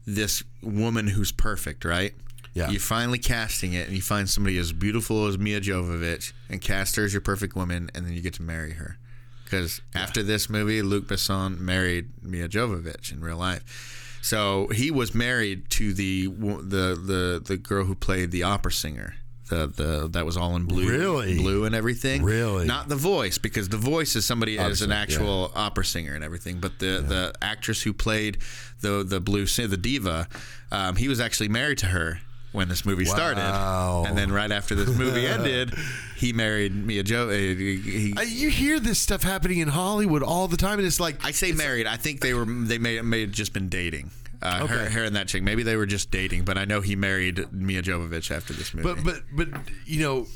this 0.07 0.43
woman 0.63 1.09
who's 1.09 1.31
perfect, 1.31 1.85
right? 1.85 2.15
Yeah. 2.55 2.69
You 2.71 2.79
finally 2.79 3.19
casting 3.19 3.73
it 3.73 3.87
and 3.87 3.97
you 3.97 4.03
find 4.03 4.29
somebody 4.29 4.59
as 4.59 4.73
beautiful 4.73 5.27
as 5.27 5.39
Milla 5.39 5.61
Jovovich 5.61 6.33
and 6.51 6.61
cast 6.61 6.97
her 6.97 7.05
as 7.05 7.15
your 7.15 7.23
perfect 7.23 7.57
woman 7.57 7.91
and 7.95 8.05
then 8.05 8.13
you 8.13 8.21
get 8.21 8.35
to 8.35 8.43
marry 8.43 8.73
her. 8.73 8.99
Because 9.45 9.81
after 9.95 10.23
this 10.23 10.49
movie, 10.51 10.83
Luc 10.83 11.05
Besson 11.05 11.59
married 11.59 12.11
Milla 12.23 12.49
Jovovich 12.49 13.11
in 13.13 13.21
real 13.21 13.37
life. 13.39 14.19
So 14.23 14.69
he 14.69 14.91
was 14.91 15.15
married 15.15 15.69
to 15.71 15.93
the 15.93 16.27
the 16.27 16.95
the, 16.95 17.43
the 17.45 17.57
girl 17.57 17.85
who 17.85 17.95
played 17.95 18.31
the 18.31 18.43
opera 18.45 18.73
singer. 18.73 19.15
The, 19.49 19.67
the 19.67 20.09
that 20.13 20.25
was 20.25 20.39
all 20.39 20.57
in 20.57 20.65
blue, 20.65 20.89
Really? 20.89 21.37
blue 21.37 21.65
and 21.65 21.75
everything. 21.75 22.23
Really? 22.23 22.65
not 22.67 22.89
the 22.89 22.97
voice 22.97 23.37
because 23.37 23.69
the 23.69 23.77
voice 23.77 24.17
is 24.17 24.25
somebody 24.25 24.59
as 24.59 24.81
an 24.81 24.93
actual 24.93 25.53
opera 25.55 25.85
singer 25.85 26.15
and 26.15 26.25
everything. 26.25 26.59
But 26.59 26.79
the 26.79 27.05
the 27.07 27.35
actress 27.43 27.83
who 27.83 27.93
played 27.93 28.39
the 28.81 29.03
the 29.03 29.21
blue 29.21 29.45
the 29.47 29.77
diva, 29.77 30.29
um, 30.71 30.97
he 30.97 31.09
was 31.09 31.21
actually 31.21 31.49
married 31.49 31.79
to 31.79 31.87
her 31.87 32.21
when 32.53 32.69
this 32.69 32.85
movie 32.85 33.05
Wow. 33.07 33.15
started, 33.15 34.09
and 34.09 34.17
then 34.19 34.31
right 34.31 34.51
after 34.53 34.75
this 34.75 34.89
movie 34.97 35.27
ended, 35.37 35.75
he 36.17 36.33
married 36.33 36.75
Mia 36.75 37.03
Joe. 37.03 37.29
uh, 37.29 37.33
He, 37.33 38.13
Uh, 38.17 38.21
you 38.23 38.51
hear 38.51 38.79
this 38.79 38.99
stuff 39.01 39.23
happening 39.23 39.59
in 39.59 39.69
Hollywood 39.69 40.23
all 40.23 40.49
the 40.49 40.57
time, 40.57 40.79
and 40.79 40.87
it's 40.87 41.01
like 41.01 41.25
I 41.25 41.31
say 41.31 41.53
married. 41.53 41.87
I 41.87 41.97
think 41.97 42.21
they 42.21 42.35
were 42.35 42.45
they 42.45 42.79
may 42.79 43.01
may 43.01 43.23
have 43.23 43.33
just 43.33 43.53
been 43.53 43.69
dating. 43.69 44.11
Uh, 44.43 44.67
her, 44.67 44.75
Okay. 44.81 44.93
her 44.95 45.05
and 45.05 45.15
that 45.17 45.29
chick. 45.29 45.43
Maybe 45.43 45.63
they 45.63 45.77
were 45.77 45.87
just 45.87 46.11
dating, 46.11 46.45
but 46.45 46.59
I 46.59 46.65
know 46.65 46.81
he 46.81 46.97
married 46.97 47.53
Milla 47.53 47.81
Jovovich 47.83 48.31
after 48.31 48.53
this 48.53 48.75
movie. 48.75 48.89
But 49.01 49.05
but 49.05 49.23
but 49.53 49.61
you 49.87 50.01
know, 50.01 50.27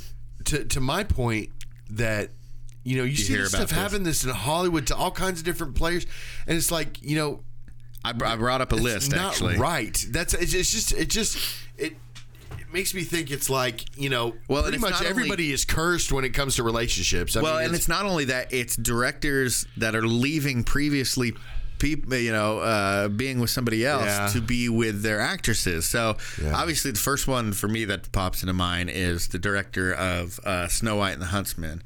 to 0.44 0.64
to 0.64 0.80
my 0.80 1.02
point 1.04 1.50
that 1.90 2.30
you 2.84 2.96
know 2.98 3.02
you, 3.04 3.16
see 3.16 3.32
hear 3.32 3.42
this 3.42 3.52
about 3.52 3.68
stuff 3.68 3.70
this. 3.70 3.78
happen 3.78 4.02
this 4.04 4.22
in 4.24 4.30
Hollywood 4.30 4.86
to 4.86 4.96
all 4.96 5.10
kinds 5.10 5.40
of 5.40 5.44
different 5.44 5.74
players, 5.74 6.06
and 6.46 6.56
it's 6.56 6.70
like 6.70 7.02
you 7.02 7.16
know 7.16 7.42
I, 8.04 8.12
br- 8.12 8.26
I 8.26 8.36
brought 8.36 8.60
up 8.60 8.70
a 8.70 8.76
list 8.76 9.10
not 9.10 9.32
actually. 9.32 9.56
right. 9.58 10.02
That's 10.10 10.34
it's, 10.34 10.54
it's 10.54 10.70
just 10.70 10.92
it 10.92 11.10
just 11.10 11.36
it. 11.76 11.96
It 12.68 12.72
makes 12.72 12.94
me 12.94 13.02
think 13.02 13.30
it's 13.30 13.48
like 13.48 13.84
you 13.96 14.08
know, 14.08 14.34
Well, 14.48 14.62
pretty 14.62 14.78
much 14.78 14.90
not 14.92 15.00
only- 15.00 15.10
everybody 15.10 15.52
is 15.52 15.64
cursed 15.64 16.12
when 16.12 16.24
it 16.24 16.30
comes 16.30 16.56
to 16.56 16.62
relationships. 16.62 17.36
I 17.36 17.42
Well, 17.42 17.56
mean, 17.56 17.66
and 17.66 17.74
it's 17.74 17.88
not 17.88 18.04
only 18.04 18.24
that; 18.26 18.52
it's 18.52 18.76
directors 18.76 19.66
that 19.76 19.94
are 19.94 20.06
leaving 20.06 20.64
previously. 20.64 21.34
People, 21.78 22.14
you 22.16 22.32
know, 22.32 22.60
uh, 22.60 23.08
being 23.08 23.38
with 23.38 23.50
somebody 23.50 23.84
else 23.84 24.06
Yeah. 24.06 24.28
to 24.28 24.40
be 24.40 24.66
with 24.70 25.02
their 25.02 25.20
actresses. 25.20 25.84
So 25.84 26.16
Yeah. 26.42 26.54
obviously, 26.56 26.90
the 26.90 26.98
first 26.98 27.28
one 27.28 27.52
for 27.52 27.68
me 27.68 27.84
that 27.84 28.10
pops 28.12 28.42
into 28.42 28.54
mind 28.54 28.88
is 28.88 29.28
the 29.28 29.38
director 29.38 29.92
of 29.92 30.40
uh, 30.42 30.68
Snow 30.68 30.96
White 30.96 31.12
and 31.12 31.20
the 31.22 31.26
Huntsman. 31.26 31.82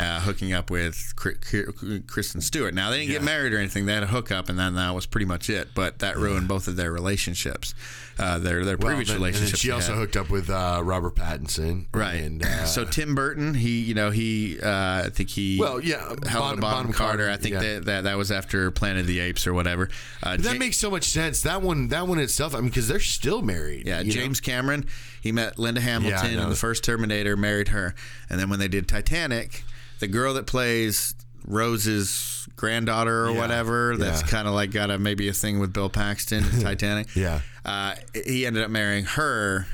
Uh, 0.00 0.18
hooking 0.20 0.52
up 0.54 0.70
with 0.70 1.12
Kri- 1.16 1.34
Kri- 1.34 2.00
Kristen 2.06 2.40
Stewart. 2.40 2.72
Now 2.72 2.88
they 2.90 3.00
didn't 3.00 3.10
get 3.12 3.22
married 3.22 3.52
or 3.52 3.58
anything; 3.58 3.84
they 3.86 3.92
had 3.92 4.02
a 4.02 4.06
hookup, 4.06 4.48
and 4.48 4.58
then 4.58 4.74
that 4.76 4.94
was 4.94 5.04
pretty 5.04 5.26
much 5.26 5.50
it. 5.50 5.68
But 5.74 5.98
that 5.98 6.16
ruined 6.16 6.48
both 6.48 6.68
of 6.68 6.76
their 6.76 6.90
relationships, 6.90 7.74
uh, 8.18 8.38
their 8.38 8.64
their 8.64 8.76
well, 8.78 8.88
previous 8.88 9.08
then- 9.08 9.16
and 9.16 9.24
relationships. 9.26 9.60
she 9.60 9.70
also 9.70 9.94
hooked 9.94 10.16
up 10.16 10.30
with 10.30 10.48
uh, 10.48 10.80
Robert 10.82 11.16
Pattinson, 11.16 11.86
Right. 11.92 12.14
And 12.14 12.42
uh, 12.44 12.64
so 12.64 12.84
Tim 12.86 13.14
Burton, 13.14 13.52
he, 13.54 13.80
you 13.82 13.92
know, 13.94 14.10
he, 14.10 14.58
uh, 14.60 15.04
I 15.06 15.10
think 15.12 15.28
he, 15.28 15.58
Well, 15.60 15.80
yeah, 15.80 15.98
Helen 15.98 16.20
Bon- 16.24 16.28
Bonham, 16.28 16.60
Bonham 16.60 16.92
Carter. 16.92 17.26
Carter, 17.26 17.30
I 17.30 17.36
think 17.36 17.54
yeah. 17.54 17.60
that, 17.60 17.84
that 17.84 18.04
that 18.04 18.16
was 18.16 18.32
after 18.32 18.70
Planet 18.70 19.02
of 19.02 19.06
the 19.06 19.20
Apes 19.20 19.46
or 19.46 19.52
whatever. 19.52 19.90
Uh, 20.22 20.36
that 20.38 20.52
Ja- 20.54 20.58
makes 20.58 20.78
so 20.78 20.90
much 20.90 21.04
sense. 21.04 21.42
That 21.42 21.60
one, 21.60 21.88
that 21.88 22.06
one 22.06 22.18
itself. 22.18 22.54
I 22.54 22.58
mean, 22.60 22.68
because 22.68 22.88
they're 22.88 23.00
still 23.00 23.42
married. 23.42 23.86
yeah, 23.86 24.00
you 24.00 24.06
know? 24.06 24.12
James 24.12 24.40
Cameron. 24.40 24.86
He 25.20 25.32
met 25.32 25.58
Linda 25.58 25.82
Hamilton 25.82 26.38
in 26.38 26.48
the 26.48 26.56
first 26.56 26.82
Terminator, 26.84 27.36
married 27.36 27.68
her, 27.68 27.94
and 28.30 28.40
then 28.40 28.48
when 28.48 28.58
they 28.58 28.68
did 28.68 28.88
Titanic, 28.88 29.64
the 30.00 30.08
girl 30.08 30.34
that 30.34 30.46
plays 30.46 31.14
Rose's 31.46 32.46
granddaughter 32.56 33.26
or 33.26 33.30
Yeah, 33.32 33.38
whatever, 33.38 33.96
that's 33.96 34.22
yeah. 34.22 34.28
kind 34.28 34.48
of 34.48 34.54
like 34.54 34.70
got 34.72 34.90
a 34.90 34.98
maybe 34.98 35.28
a 35.28 35.32
thing 35.32 35.58
with 35.58 35.72
Bill 35.72 35.88
Paxton, 35.88 36.44
in 36.44 36.60
Titanic. 36.62 37.14
Yeah. 37.14 37.40
uh, 37.64 37.94
he 38.24 38.44
ended 38.46 38.62
up 38.62 38.70
marrying 38.70 39.04
her 39.04 39.66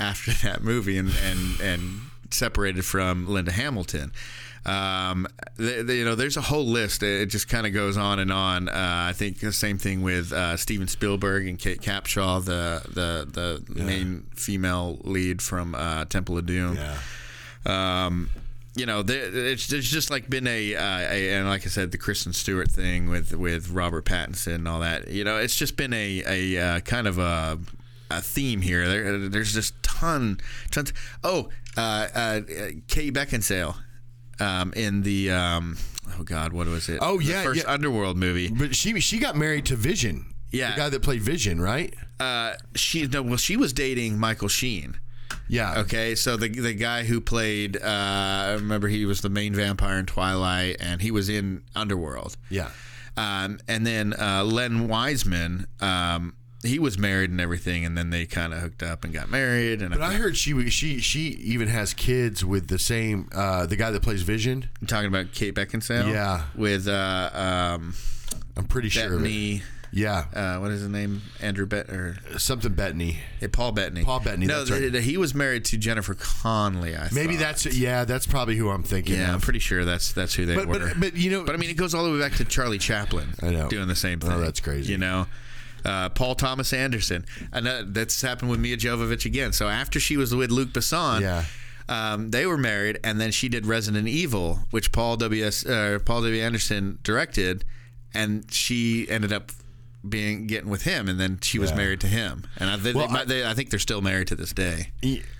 after 0.00 0.32
that 0.46 0.62
movie 0.62 0.96
and 0.98 1.12
and 1.24 1.60
and 1.60 2.00
separated 2.30 2.84
from 2.84 3.28
Linda 3.28 3.52
Hamilton. 3.52 4.12
Um, 4.64 5.26
you 5.58 6.04
know, 6.04 6.14
there's 6.14 6.36
a 6.36 6.40
whole 6.40 6.64
list. 6.64 7.02
It 7.02 7.26
just 7.26 7.48
kind 7.48 7.66
of 7.66 7.72
goes 7.72 7.96
on 7.96 8.20
and 8.20 8.30
on. 8.32 8.68
Uh, 8.68 9.06
I 9.08 9.12
think 9.12 9.40
the 9.40 9.52
same 9.52 9.76
thing 9.76 10.02
with 10.02 10.32
uh, 10.32 10.56
Steven 10.56 10.86
Spielberg 10.86 11.48
and 11.48 11.58
Kate 11.58 11.80
Capshaw, 11.80 12.44
the 12.44 12.80
the 12.88 13.60
the 13.74 13.82
main 13.82 14.26
female 14.36 14.98
lead 15.02 15.42
from 15.42 15.74
uh, 15.74 16.04
Temple 16.04 16.38
of 16.38 16.46
Doom. 16.46 16.76
Yeah. 16.76 16.98
Um, 17.66 18.30
you 18.74 18.86
know, 18.86 19.02
there, 19.02 19.24
it's, 19.24 19.66
there's 19.66 19.90
just 19.90 20.10
like 20.10 20.30
been 20.30 20.46
a, 20.46 20.74
uh, 20.74 20.98
a, 21.00 21.32
and 21.34 21.48
like 21.48 21.66
I 21.66 21.68
said, 21.68 21.90
the 21.92 21.98
Kristen 21.98 22.32
Stewart 22.32 22.70
thing 22.70 23.10
with 23.10 23.34
with 23.34 23.70
Robert 23.70 24.04
Pattinson 24.04 24.54
and 24.56 24.68
all 24.68 24.80
that. 24.80 25.08
You 25.08 25.24
know, 25.24 25.36
it's 25.36 25.56
just 25.56 25.76
been 25.76 25.92
a 25.92 26.22
a 26.26 26.58
uh, 26.58 26.80
kind 26.80 27.06
of 27.06 27.18
a 27.18 27.58
a 28.10 28.20
theme 28.22 28.60
here. 28.62 28.88
There, 28.88 29.28
there's 29.28 29.52
just 29.52 29.80
ton 29.82 30.40
tons. 30.70 30.92
Oh, 31.22 31.48
uh, 31.76 32.08
uh, 32.14 32.40
Kate 32.88 33.12
Beckinsale. 33.12 33.76
Um, 34.40 34.72
in 34.74 35.02
the 35.02 35.30
um, 35.30 35.76
oh 36.18 36.22
god, 36.24 36.52
what 36.52 36.66
was 36.66 36.88
it? 36.88 36.98
Oh, 37.00 37.18
The 37.18 37.24
yeah, 37.26 37.42
first 37.42 37.62
yeah. 37.64 37.72
Underworld 37.72 38.16
movie. 38.16 38.48
But 38.50 38.74
she 38.74 38.98
she 39.00 39.18
got 39.18 39.36
married 39.36 39.66
to 39.66 39.76
Vision. 39.76 40.34
Yeah. 40.50 40.72
the 40.72 40.76
guy 40.76 40.88
that 40.88 41.02
played 41.02 41.22
Vision, 41.22 41.60
right? 41.60 41.94
Uh, 42.18 42.54
she 42.74 43.06
no, 43.06 43.22
well, 43.22 43.36
she 43.36 43.56
was 43.56 43.72
dating 43.72 44.18
Michael 44.18 44.48
Sheen. 44.48 44.98
Yeah. 45.48 45.80
Okay, 45.80 46.14
so 46.14 46.36
the 46.36 46.48
the 46.48 46.74
guy 46.74 47.04
who 47.04 47.20
played, 47.20 47.76
uh, 47.76 47.80
I 47.84 48.52
remember 48.52 48.88
he 48.88 49.04
was 49.04 49.20
the 49.20 49.28
main 49.28 49.54
vampire 49.54 49.98
in 49.98 50.06
Twilight, 50.06 50.76
and 50.80 51.02
he 51.02 51.10
was 51.10 51.28
in 51.28 51.62
Underworld. 51.74 52.36
Yeah. 52.48 52.70
Um, 53.16 53.60
and 53.68 53.86
then 53.86 54.14
uh, 54.14 54.42
Len 54.44 54.88
Wiseman, 54.88 55.66
um, 55.80 56.34
he 56.62 56.78
was 56.78 56.96
married 56.98 57.30
and 57.30 57.40
everything, 57.40 57.84
and 57.84 57.98
then 57.98 58.10
they 58.10 58.24
kind 58.24 58.54
of 58.54 58.60
hooked 58.60 58.82
up 58.82 59.04
and 59.04 59.12
got 59.12 59.30
married. 59.30 59.82
And 59.82 59.90
But 59.90 60.00
I 60.00 60.14
heard 60.14 60.36
she 60.36 60.70
she 60.70 61.00
she 61.00 61.20
even 61.20 61.68
has 61.68 61.92
kids 61.92 62.44
with 62.44 62.68
the 62.68 62.78
same 62.78 63.28
uh, 63.34 63.66
the 63.66 63.76
guy 63.76 63.90
that 63.90 64.02
plays 64.02 64.22
Vision. 64.22 64.70
I'm 64.80 64.86
talking 64.86 65.08
about 65.08 65.32
Kate 65.32 65.54
Beckinsale. 65.54 66.10
Yeah. 66.10 66.44
with 66.54 66.88
uh, 66.88 67.30
um, 67.34 67.94
I'm 68.56 68.64
pretty 68.64 68.88
sure. 68.88 69.18
Of. 69.92 69.98
Yeah, 69.98 70.24
Uh, 70.32 70.58
what 70.58 70.70
is 70.70 70.80
his 70.80 70.88
name? 70.88 71.22
Andrew 71.40 71.66
Bet 71.66 71.90
or 71.90 72.16
something 72.38 72.72
Bettany. 72.72 73.18
hey, 73.40 73.48
Paul 73.48 73.72
Bettany. 73.72 74.04
Paul 74.04 74.20
Bettany, 74.20 74.46
No, 74.46 74.64
that's 74.64 74.70
right. 74.70 74.94
he 75.02 75.16
was 75.18 75.34
married 75.34 75.64
to 75.66 75.76
Jennifer 75.76 76.14
Connelly. 76.14 76.96
I 76.96 77.08
Maybe 77.12 77.34
thought. 77.34 77.40
that's 77.40 77.66
yeah. 77.66 78.04
That's 78.04 78.26
probably 78.26 78.56
who 78.56 78.70
I'm 78.70 78.82
thinking. 78.82 79.16
Yeah, 79.16 79.32
I'm 79.32 79.40
pretty 79.40 79.58
sure 79.58 79.84
that's 79.84 80.12
that's 80.12 80.34
who 80.34 80.46
they 80.46 80.54
But- 80.56 80.66
were. 80.68 80.78
but- 80.78 81.00
but, 81.00 81.16
you 81.16 81.30
know- 81.30 81.44
but 81.44 81.54
I 81.54 81.58
mean, 81.58 81.70
it 81.70 81.76
goes 81.76 81.94
all 81.94 82.04
the 82.04 82.10
way 82.12 82.18
back 82.18 82.34
to 82.36 82.44
Charlie 82.44 82.78
Chaplin. 82.78 83.34
I 83.42 83.50
know. 83.50 83.68
doing 83.68 83.88
the 83.88 83.94
same 83.96 84.18
thing. 84.20 84.32
Oh, 84.32 84.40
that's 84.40 84.60
crazy. 84.60 84.92
You 84.92 84.98
know, 84.98 85.26
uh, 85.84 86.08
Paul 86.10 86.36
Thomas 86.36 86.72
Anderson, 86.72 87.24
and 87.52 87.66
that, 87.66 87.92
that's 87.92 88.22
happened 88.22 88.50
with 88.50 88.60
Milla 88.60 88.76
Jovovich 88.76 89.24
again. 89.26 89.52
So 89.52 89.68
after 89.68 89.98
she 90.00 90.16
was 90.16 90.34
with 90.34 90.50
Luc 90.50 90.70
Besson, 90.70 91.20
Yeah. 91.20 91.44
um, 91.88 92.30
they 92.30 92.46
were 92.46 92.56
married, 92.56 92.98
and 93.04 93.20
then 93.20 93.30
she 93.32 93.48
did 93.48 93.66
Resident 93.66 94.08
Evil, 94.08 94.66
which 94.70 94.90
Paul 94.92 95.16
W. 95.18 95.44
S. 95.44 95.66
Uh, 95.66 95.98
Paul 96.04 96.22
W. 96.22 96.40
Anderson 96.42 96.98
directed, 97.02 97.64
and 98.14 98.44
she 98.50 99.06
ended 99.10 99.32
up 99.32 99.50
being 100.08 100.46
getting 100.46 100.68
with 100.70 100.82
him, 100.82 101.08
and 101.08 101.18
then 101.20 101.38
she 101.42 101.58
was 101.58 101.70
Yeah. 101.70 101.76
married 101.76 102.00
to 102.00 102.06
him. 102.08 102.44
And 102.56 102.68
I, 102.70 102.76
they, 102.76 102.92
Well, 102.92 103.08
they, 103.08 103.14
I- 103.20 103.24
they, 103.24 103.46
I 103.46 103.54
think 103.54 103.70
they're 103.70 103.78
still 103.78 104.00
married 104.02 104.28
to 104.28 104.34
this 104.36 104.52
day. 104.52 104.88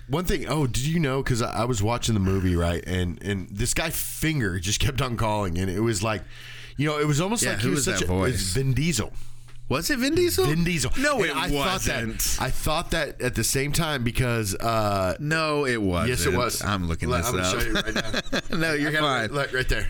One 0.07 0.25
thing. 0.25 0.47
Oh, 0.47 0.67
did 0.67 0.83
you 0.85 0.99
know? 0.99 1.21
Because 1.23 1.41
I, 1.41 1.61
I 1.61 1.65
was 1.65 1.81
watching 1.83 2.13
the 2.13 2.19
movie 2.21 2.55
right, 2.55 2.83
and 2.87 3.21
and 3.23 3.47
this 3.49 3.73
guy 3.73 3.89
Finger 3.89 4.59
just 4.59 4.79
kept 4.85 5.01
on 5.01 5.17
calling, 5.17 5.57
and 5.57 5.69
it 5.69 5.79
was 5.81 6.01
like, 6.03 6.23
you 6.77 6.87
know, 6.87 6.99
it 6.99 7.07
was 7.07 7.19
almost 7.21 7.43
Yeah, 7.43 7.51
like 7.51 7.59
who 7.59 7.69
he 7.69 7.75
was 7.75 7.87
was 7.87 7.97
such 7.99 8.07
that 8.07 8.13
a 8.13 8.15
it 8.15 8.19
was 8.19 8.31
voice? 8.41 8.53
Vin 8.53 8.73
Diesel. 8.73 9.11
Was 9.69 9.89
it 9.89 9.97
Vin 9.99 10.13
Diesel? 10.13 10.45
Vin 10.45 10.65
Diesel. 10.65 10.91
No, 10.99 11.15
And 11.17 11.25
it 11.27 11.35
I 11.35 11.49
wasn't. 11.49 12.21
Thought 12.21 12.37
that, 12.37 12.37
I 12.41 12.49
thought 12.51 12.91
that 12.91 13.21
at 13.21 13.33
the 13.35 13.43
same 13.45 13.71
time 13.71 14.03
because. 14.03 14.55
uh 14.55 15.15
no, 15.19 15.65
it 15.65 15.81
wasn't. 15.81 16.09
Yes, 16.09 16.25
it 16.25 16.33
was. 16.37 16.61
I'm 16.63 16.87
looking 16.87 17.09
Let- 17.09 17.23
this 17.23 17.33
I'm 17.33 17.39
up. 17.39 17.45
show 17.61 17.67
you 17.67 17.73
right 17.73 17.95
now. 17.95 18.39
no, 18.57 18.73
you're 18.73 18.91
fine. 18.91 19.31
Look, 19.31 19.53
right 19.53 19.67
there. 19.69 19.89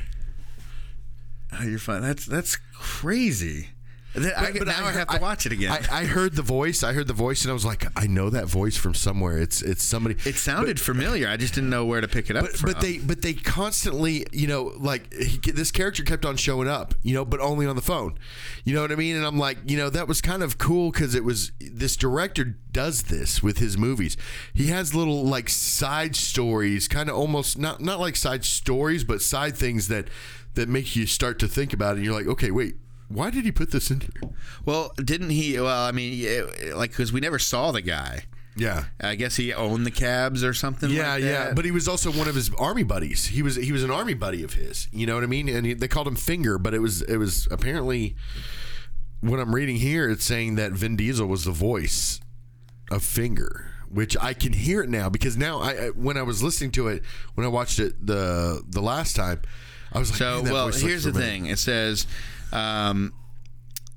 Oh, 1.59 1.63
you're 1.63 1.79
fine. 1.79 2.01
That's 2.01 2.25
that's 2.25 2.55
crazy. 2.73 3.69
I, 4.15 4.19
But- 4.51 4.59
but 4.59 4.67
now 4.67 4.73
I, 4.85 4.91
heard- 4.91 4.95
have 4.95 5.07
to 5.09 5.21
watch 5.21 5.45
it 5.45 5.51
again. 5.51 5.71
I, 5.71 6.01
I 6.01 6.05
heard 6.05 6.35
the 6.35 6.41
voice. 6.43 6.83
I 6.83 6.93
heard 6.93 7.07
the 7.07 7.13
voice, 7.13 7.41
and 7.43 7.49
I 7.51 7.53
was 7.53 7.65
like, 7.65 7.85
I 7.95 8.05
know 8.05 8.29
that 8.29 8.45
voice 8.45 8.77
from 8.77 8.93
somewhere. 8.93 9.37
It's 9.39 9.61
it's 9.61 9.83
somebody. 9.83 10.15
it 10.25 10.35
sounded 10.35 10.79
familiar. 10.79 11.27
I 11.27 11.37
just 11.37 11.55
didn't 11.55 11.69
know 11.71 11.85
where 11.85 11.99
to 12.01 12.07
pick 12.07 12.29
it 12.29 12.35
up 12.35 12.45
But, 12.45 12.51
from. 12.57 12.71
but 12.73 12.81
they 12.81 12.99
but 12.99 13.21
they 13.23 13.33
constantly 13.33 14.25
you 14.31 14.45
know 14.47 14.73
like 14.77 15.11
he, 15.13 15.37
this 15.51 15.71
character 15.71 16.03
kept 16.03 16.25
on 16.25 16.35
showing 16.37 16.67
up 16.67 16.93
you 17.01 17.13
know 17.13 17.25
but 17.25 17.39
only 17.39 17.65
on 17.65 17.75
the 17.75 17.81
phone 17.81 18.17
you 18.65 18.73
know 18.75 18.81
what 18.81 18.91
I 18.91 18.95
mean 18.95 19.15
and 19.15 19.25
I'm 19.25 19.37
like 19.37 19.57
you 19.65 19.77
know 19.77 19.89
that 19.89 20.07
was 20.07 20.21
kind 20.21 20.43
of 20.43 20.57
cool 20.57 20.91
because 20.91 21.15
it 21.15 21.23
was 21.23 21.51
this 21.59 21.95
director 21.95 22.55
does 22.71 23.03
this 23.03 23.41
with 23.41 23.57
his 23.59 23.77
movies 23.77 24.15
he 24.53 24.67
has 24.67 24.93
little 24.93 25.23
like 25.25 25.49
side 25.49 26.15
stories 26.15 26.87
kind 26.87 27.09
of 27.09 27.15
almost 27.15 27.57
not 27.57 27.81
not 27.81 27.99
like 27.99 28.15
side 28.15 28.43
stories 28.45 29.03
but 29.03 29.21
side 29.21 29.55
things 29.55 29.87
that 29.87 30.07
that 30.55 30.69
make 30.69 30.95
you 30.95 31.05
start 31.07 31.39
to 31.39 31.47
think 31.47 31.73
about 31.73 31.93
it 31.93 31.97
and 31.97 32.05
you're 32.05 32.13
like 32.13 32.27
okay 32.27 32.51
wait 32.51 32.75
why 33.07 33.29
did 33.29 33.45
he 33.45 33.51
put 33.51 33.71
this 33.71 33.91
in 33.91 34.01
here 34.01 34.31
well, 34.65 34.91
didn't 34.97 35.29
he? 35.29 35.59
Well, 35.59 35.85
I 35.85 35.91
mean, 35.91 36.13
yeah, 36.13 36.73
like 36.75 36.91
because 36.91 37.11
we 37.13 37.19
never 37.19 37.39
saw 37.39 37.71
the 37.71 37.81
guy. 37.81 38.23
Yeah. 38.55 38.85
I 39.01 39.15
guess 39.15 39.35
he 39.35 39.53
owned 39.53 39.85
the 39.85 39.91
cabs 39.91 40.43
or 40.43 40.53
something. 40.53 40.89
Yeah, 40.89 41.13
like 41.13 41.23
yeah, 41.23 41.53
but 41.53 41.65
he 41.65 41.71
was 41.71 41.87
also 41.87 42.11
one 42.11 42.27
of 42.27 42.35
his 42.35 42.53
army 42.55 42.83
buddies. 42.83 43.27
He 43.27 43.41
was 43.41 43.55
he 43.55 43.71
was 43.71 43.83
an 43.83 43.91
army 43.91 44.13
buddy 44.13 44.43
of 44.43 44.53
his. 44.53 44.87
You 44.91 45.07
know 45.07 45.15
what 45.15 45.23
I 45.23 45.27
mean? 45.27 45.49
And 45.49 45.65
he, 45.65 45.73
they 45.73 45.87
called 45.87 46.07
him 46.07 46.15
Finger, 46.15 46.57
but 46.57 46.73
it 46.73 46.79
was 46.79 47.01
it 47.03 47.17
was 47.17 47.47
apparently 47.49 48.15
what 49.21 49.39
I'm 49.39 49.55
reading 49.55 49.77
here. 49.77 50.09
It's 50.09 50.23
saying 50.25 50.55
that 50.55 50.71
Vin 50.73 50.95
Diesel 50.95 51.25
was 51.27 51.45
the 51.45 51.51
voice 51.51 52.19
of 52.91 53.03
Finger, 53.03 53.71
which 53.89 54.15
I 54.21 54.33
can 54.33 54.53
hear 54.53 54.83
it 54.83 54.89
now 54.89 55.09
because 55.09 55.35
now 55.35 55.59
I 55.59 55.87
when 55.89 56.17
I 56.17 56.21
was 56.23 56.43
listening 56.43 56.71
to 56.71 56.89
it 56.89 57.01
when 57.33 57.45
I 57.45 57.49
watched 57.49 57.79
it 57.79 58.05
the 58.05 58.61
the 58.67 58.81
last 58.81 59.15
time, 59.15 59.41
I 59.91 59.97
was 59.99 60.11
like, 60.11 60.19
So, 60.19 60.35
"Man, 60.35 60.45
that 60.45 60.53
well, 60.53 60.67
here's 60.67 61.05
the 61.05 61.11
familiar." 61.11 61.31
thing. 61.31 61.45
It 61.47 61.57
says, 61.57 62.05
um, 62.53 63.13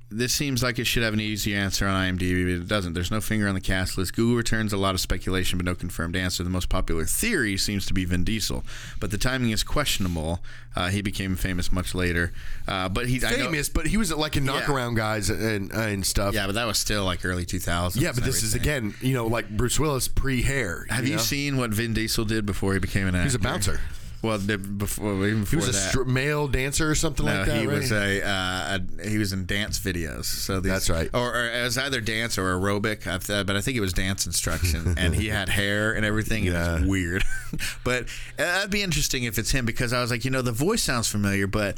this 0.09 0.33
seems 0.33 0.63
like 0.63 0.79
it 0.79 0.85
should 0.85 1.03
have 1.03 1.13
an 1.13 1.19
easy 1.19 1.53
answer 1.53 1.85
on 1.85 1.93
IMDb, 2.17 2.45
but 2.45 2.63
it 2.63 2.67
doesn't. 2.67 2.93
There's 2.93 3.11
no 3.11 3.19
finger 3.19 3.47
on 3.47 3.55
the 3.55 3.61
cast 3.61 3.97
list. 3.97 4.15
Google 4.15 4.37
returns 4.37 4.71
a 4.71 4.77
lot 4.77 4.95
of 4.95 5.01
speculation, 5.01 5.57
but 5.57 5.65
no 5.65 5.75
confirmed 5.75 6.15
answer. 6.15 6.43
The 6.43 6.49
most 6.49 6.69
popular 6.69 7.03
theory 7.03 7.57
seems 7.57 7.85
to 7.87 7.93
be 7.93 8.05
Vin 8.05 8.23
Diesel, 8.23 8.63
but 9.01 9.11
the 9.11 9.17
timing 9.17 9.51
is 9.51 9.63
questionable. 9.63 10.39
Uh, 10.77 10.87
he 10.87 11.01
became 11.01 11.35
famous 11.35 11.73
much 11.73 11.93
later, 11.93 12.31
uh, 12.69 12.87
but 12.87 13.07
he 13.07 13.17
I 13.25 13.31
know- 13.31 13.37
Famous, 13.47 13.67
but 13.67 13.87
he 13.87 13.97
was 13.97 14.13
like 14.13 14.37
a 14.37 14.39
knockaround 14.39 14.95
guys 14.95 15.29
and 15.29 15.71
and 15.73 16.05
stuff. 16.05 16.33
yeah, 16.33 16.45
but 16.45 16.55
that 16.55 16.65
was 16.65 16.77
still 16.77 17.03
like 17.03 17.25
early 17.25 17.45
2000s. 17.45 17.99
Yeah, 17.99 18.13
but 18.13 18.23
this 18.23 18.43
is 18.43 18.53
again, 18.53 18.93
you 19.01 19.13
know, 19.13 19.27
like 19.27 19.49
Bruce 19.49 19.77
Willis 19.77 20.07
pre 20.07 20.41
hair. 20.41 20.85
Have 20.89 21.05
you 21.05 21.17
know? 21.17 21.21
seen 21.21 21.57
what 21.57 21.71
Vin 21.71 21.93
Diesel 21.93 22.23
did 22.23 22.45
before 22.45 22.71
he 22.73 22.79
became 22.79 23.07
an 23.07 23.15
actor? 23.15 23.23
He's 23.25 23.35
a 23.35 23.39
bouncer. 23.39 23.81
Well, 24.21 24.37
the- 24.39 24.57
before 24.57 25.27
even 25.27 25.45
He 25.45 25.55
was 25.55 25.69
a 25.69 25.71
that. 25.73 25.89
str- 25.91 26.03
male 26.03 26.47
dancer 26.47 26.89
or 26.89 26.95
something 26.95 27.25
No, 27.25 27.33
like 27.35 27.45
that. 27.45 27.59
he 27.61 27.67
right? 27.67 27.77
was 27.77 27.91
a, 27.91 28.27
uh, 28.27 28.79
a 29.03 29.07
he 29.09 29.17
was 29.19 29.31
in 29.31 29.45
dance 29.45 29.79
videos. 29.79 30.25
So 30.25 30.59
these, 30.59 30.71
That's 30.71 30.89
right. 30.89 31.09
Or, 31.13 31.35
or 31.35 31.49
it 31.51 31.63
was 31.63 31.77
either 31.77 32.01
dance 32.01 32.37
or 32.37 32.57
aerobic, 32.59 33.03
but 33.45 33.55
I 33.55 33.61
think 33.61 33.77
it 33.77 33.81
was 33.81 33.93
dance 33.93 34.25
instruction. 34.25 34.95
and 34.97 35.13
he 35.15 35.27
had 35.29 35.49
hair 35.49 35.93
and 35.93 36.03
everything. 36.05 36.45
It 36.45 36.53
was 36.53 36.83
weird. 36.83 37.23
but 37.83 38.03
uh, 38.03 38.07
that'd 38.37 38.71
be 38.71 38.81
interesting 38.81 39.23
if 39.23 39.37
it's 39.37 39.51
him 39.51 39.65
because 39.65 39.93
I 39.93 40.01
was 40.01 40.09
like, 40.11 40.25
you 40.25 40.31
know, 40.31 40.41
the 40.41 40.51
voice 40.51 40.83
sounds 40.83 41.07
familiar, 41.07 41.47
but. 41.47 41.77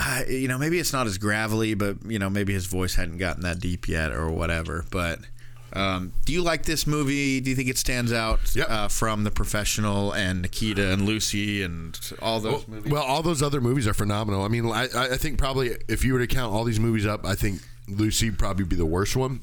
Uh, 0.00 0.22
you 0.28 0.46
know, 0.46 0.56
maybe 0.56 0.78
it's 0.78 0.92
not 0.92 1.08
as 1.08 1.18
gravelly, 1.18 1.74
but 1.74 1.96
you 2.06 2.20
know, 2.20 2.30
maybe 2.30 2.52
his 2.52 2.66
voice 2.66 2.94
hadn't 2.94 3.18
gotten 3.18 3.42
that 3.42 3.58
deep 3.58 3.88
yet, 3.88 4.12
or 4.12 4.30
whatever. 4.30 4.84
But 4.92 5.18
um, 5.72 6.12
do 6.24 6.32
you 6.32 6.42
like 6.42 6.64
this 6.64 6.86
movie? 6.86 7.40
Do 7.40 7.50
you 7.50 7.56
think 7.56 7.68
it 7.68 7.78
stands 7.78 8.12
out 8.12 8.40
Yep. 8.54 8.66
uh, 8.70 8.88
from 8.88 9.24
The 9.24 9.30
Professional 9.30 10.12
and 10.12 10.42
Nikita 10.42 10.92
and 10.92 11.02
Lucy 11.02 11.62
and 11.62 11.98
all 12.20 12.40
those 12.40 12.66
Well, 12.66 12.76
movies? 12.76 12.92
well, 12.92 13.02
all 13.02 13.22
those 13.22 13.42
other 13.42 13.60
movies 13.60 13.86
are 13.86 13.94
phenomenal. 13.94 14.42
I 14.42 14.48
mean, 14.48 14.66
I, 14.66 14.88
I 14.94 15.16
think 15.16 15.38
probably 15.38 15.76
if 15.88 16.04
you 16.04 16.12
were 16.14 16.20
to 16.20 16.26
count 16.26 16.52
all 16.52 16.64
these 16.64 16.80
movies 16.80 17.06
up, 17.06 17.24
I 17.26 17.34
think 17.34 17.60
Lucy 17.86 18.30
would 18.30 18.38
probably 18.38 18.64
be 18.64 18.76
the 18.76 18.86
worst 18.86 19.14
one. 19.16 19.40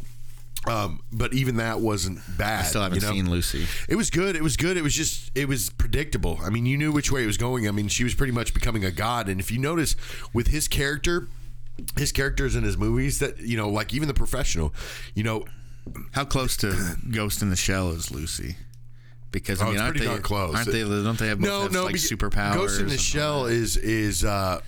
Um, 0.68 1.02
but 1.12 1.32
even 1.36 1.58
that 1.58 1.80
wasn't 1.80 2.20
bad. 2.40 2.62
I 2.62 2.68
still 2.68 2.82
haven't 2.82 3.02
you 3.02 3.08
know? 3.08 3.14
seen 3.14 3.30
Lucy. 3.30 3.68
It 3.88 3.96
was 3.96 4.10
good. 4.10 4.36
It 4.36 4.42
was 4.42 4.58
good. 4.58 4.78
It 4.78 4.82
was 4.82 4.96
just 4.96 5.30
it 5.36 5.48
was 5.48 5.70
predictable. 5.70 6.40
I 6.44 6.50
mean, 6.50 6.66
you 6.66 6.76
knew 6.76 6.92
which 6.92 7.12
way 7.12 7.22
it 7.22 7.28
was 7.28 7.38
going. 7.38 7.68
I 7.68 7.72
mean, 7.72 7.88
she 7.88 8.04
was 8.04 8.16
pretty 8.16 8.34
much 8.34 8.52
becoming 8.52 8.84
a 8.84 8.90
god. 8.90 9.30
And 9.30 9.40
if 9.40 9.52
you 9.52 9.60
notice 9.60 9.96
with 10.34 10.48
his 10.48 10.68
character, 10.68 11.28
his 11.98 12.12
characters 12.12 12.56
in 12.56 12.64
his 12.64 12.78
movies, 12.80 13.20
that 13.20 13.40
you 13.42 13.56
know, 13.58 13.70
like 13.70 13.94
even 13.94 14.08
the 14.08 14.16
professional, 14.16 14.74
you 15.14 15.22
know, 15.22 15.46
How 16.12 16.26
close 16.26 16.58
to 16.58 16.96
Ghost 17.12 17.42
in 17.42 17.50
the 17.50 17.56
Shell 17.56 17.92
is 17.92 18.12
Lucy? 18.12 18.58
Because 19.32 19.62
I 19.62 19.68
Oh, 19.68 19.72
mean, 19.72 19.80
aren't 19.82 20.00
they 20.00 20.18
close. 20.20 20.56
Aren't 20.56 20.72
they? 20.72 20.82
Don't 20.82 21.18
they 21.20 21.28
have 21.28 21.40
both 21.40 21.48
no, 21.50 21.62
have, 21.64 21.72
no, 21.74 21.84
like 21.86 21.96
superpowers? 21.96 22.56
Ghost 22.56 22.80
in 22.82 22.88
the 22.88 22.98
Shell 22.98 23.46
is 23.48 23.76
is 23.78 24.24
uh, 24.24 24.62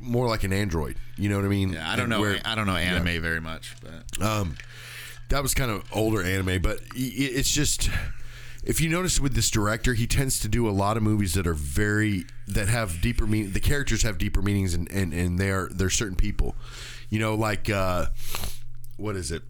more 0.00 0.26
like 0.26 0.42
an 0.44 0.52
android. 0.52 0.96
You 1.16 1.28
know 1.28 1.36
what 1.36 1.44
I 1.44 1.48
mean? 1.48 1.74
Yeah, 1.74 1.86
I 1.90 1.96
don't 1.96 2.04
And 2.04 2.10
know. 2.10 2.20
where- 2.20 2.40
I 2.44 2.54
don't 2.54 2.66
know 2.66 2.76
anime 2.76 3.20
very 3.20 3.40
much, 3.40 3.76
but 3.82 4.24
Um, 4.26 4.56
that 5.28 5.42
was 5.42 5.52
kind 5.54 5.70
of 5.70 5.84
older 5.92 6.22
anime, 6.22 6.62
but 6.62 6.80
it's 6.94 7.50
just 7.52 7.90
if 8.64 8.80
you 8.80 8.88
notice 8.88 9.20
with 9.20 9.34
this 9.34 9.50
director, 9.50 9.92
he 9.94 10.06
tends 10.06 10.40
to 10.40 10.48
do 10.48 10.66
a 10.68 10.72
lot 10.72 10.96
of 10.96 11.02
movies 11.02 11.34
that 11.34 11.46
are 11.46 11.54
very 11.54 12.24
that 12.48 12.68
have 12.68 13.00
deeper 13.02 13.26
meaning. 13.26 13.52
The 13.52 13.60
characters 13.60 14.02
have 14.02 14.16
deeper 14.18 14.40
meanings, 14.40 14.72
and 14.74 14.90
and 14.90 15.12
and 15.12 15.38
they're 15.38 15.68
they're 15.70 15.90
certain 15.90 16.16
people. 16.16 16.56
You 17.10 17.18
know, 17.18 17.34
like 17.34 17.68
uh, 17.68 18.06
what 18.96 19.14
is 19.16 19.30
it? 19.30 19.42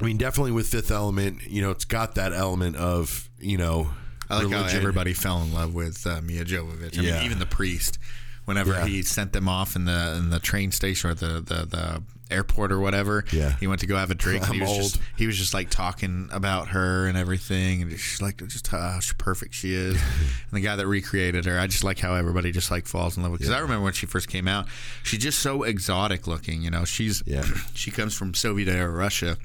I 0.00 0.04
mean, 0.04 0.16
definitely 0.18 0.52
with 0.52 0.68
Fifth 0.68 0.90
Element, 0.90 1.42
you 1.48 1.62
know, 1.62 1.70
it's 1.70 1.84
got 1.86 2.14
that 2.16 2.32
element 2.32 2.76
of 2.76 3.28
you 3.40 3.56
know. 3.58 3.90
I 4.28 4.42
like 4.42 4.52
how 4.72 4.76
everybody 4.76 5.12
fell 5.12 5.40
in 5.42 5.52
love 5.54 5.72
with 5.72 6.04
uh, 6.06 6.20
Milla 6.20 6.44
Jovovich. 6.44 6.98
I 6.98 7.02
Yeah. 7.02 7.14
mean, 7.18 7.26
even 7.26 7.38
the 7.38 7.46
priest. 7.46 7.98
Whenever 8.44 8.72
Yeah. 8.72 8.86
he 8.86 9.02
sent 9.02 9.32
them 9.32 9.48
off 9.48 9.74
in 9.76 9.84
the 9.86 10.14
in 10.18 10.30
the 10.30 10.38
train 10.40 10.72
station 10.72 11.10
or 11.10 11.14
the 11.14 11.40
the, 11.40 11.64
the 11.66 12.02
airport 12.28 12.72
or 12.72 12.80
whatever, 12.80 13.24
Yeah. 13.30 13.54
he 13.60 13.68
went 13.68 13.80
to 13.82 13.86
go 13.86 13.96
have 13.96 14.10
a 14.10 14.14
drink. 14.16 14.44
and 14.46 14.54
he 14.56 14.60
I'm 14.62 14.68
was 14.68 14.76
just 14.76 15.00
he 15.16 15.26
was 15.28 15.36
just 15.38 15.54
like 15.54 15.70
talking 15.70 16.28
about 16.32 16.68
her 16.68 17.06
and 17.06 17.16
everything, 17.16 17.82
and 17.82 17.92
she's 17.92 18.20
like 18.20 18.44
just 18.48 18.66
how 18.66 18.98
perfect 19.16 19.54
she 19.54 19.74
is. 19.74 19.94
and 20.50 20.52
the 20.52 20.60
guy 20.60 20.74
that 20.76 20.86
recreated 20.88 21.44
her, 21.44 21.58
I 21.58 21.66
just 21.68 21.84
like 21.84 22.00
how 22.00 22.14
everybody 22.14 22.50
just 22.52 22.70
like 22.70 22.86
falls 22.86 23.16
in 23.16 23.22
love 23.22 23.30
with. 23.32 23.40
Because 23.42 23.54
I 23.54 23.60
remember 23.60 23.84
when 23.84 23.92
she 23.92 24.06
first 24.06 24.28
came 24.28 24.48
out, 24.48 24.66
she's 25.04 25.20
just 25.20 25.38
so 25.38 25.62
exotic 25.62 26.26
looking. 26.26 26.62
You 26.62 26.70
know, 26.70 26.84
she's 26.84 27.22
Yeah. 27.26 27.44
she 27.74 27.90
comes 27.92 28.14
from 28.14 28.34
Soviet 28.34 28.68
era 28.68 28.90
Russia, 28.90 29.36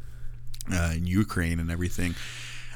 uh, 0.72 0.92
and 0.94 1.08
Ukraine 1.08 1.60
and 1.60 1.72
everything. 1.72 2.16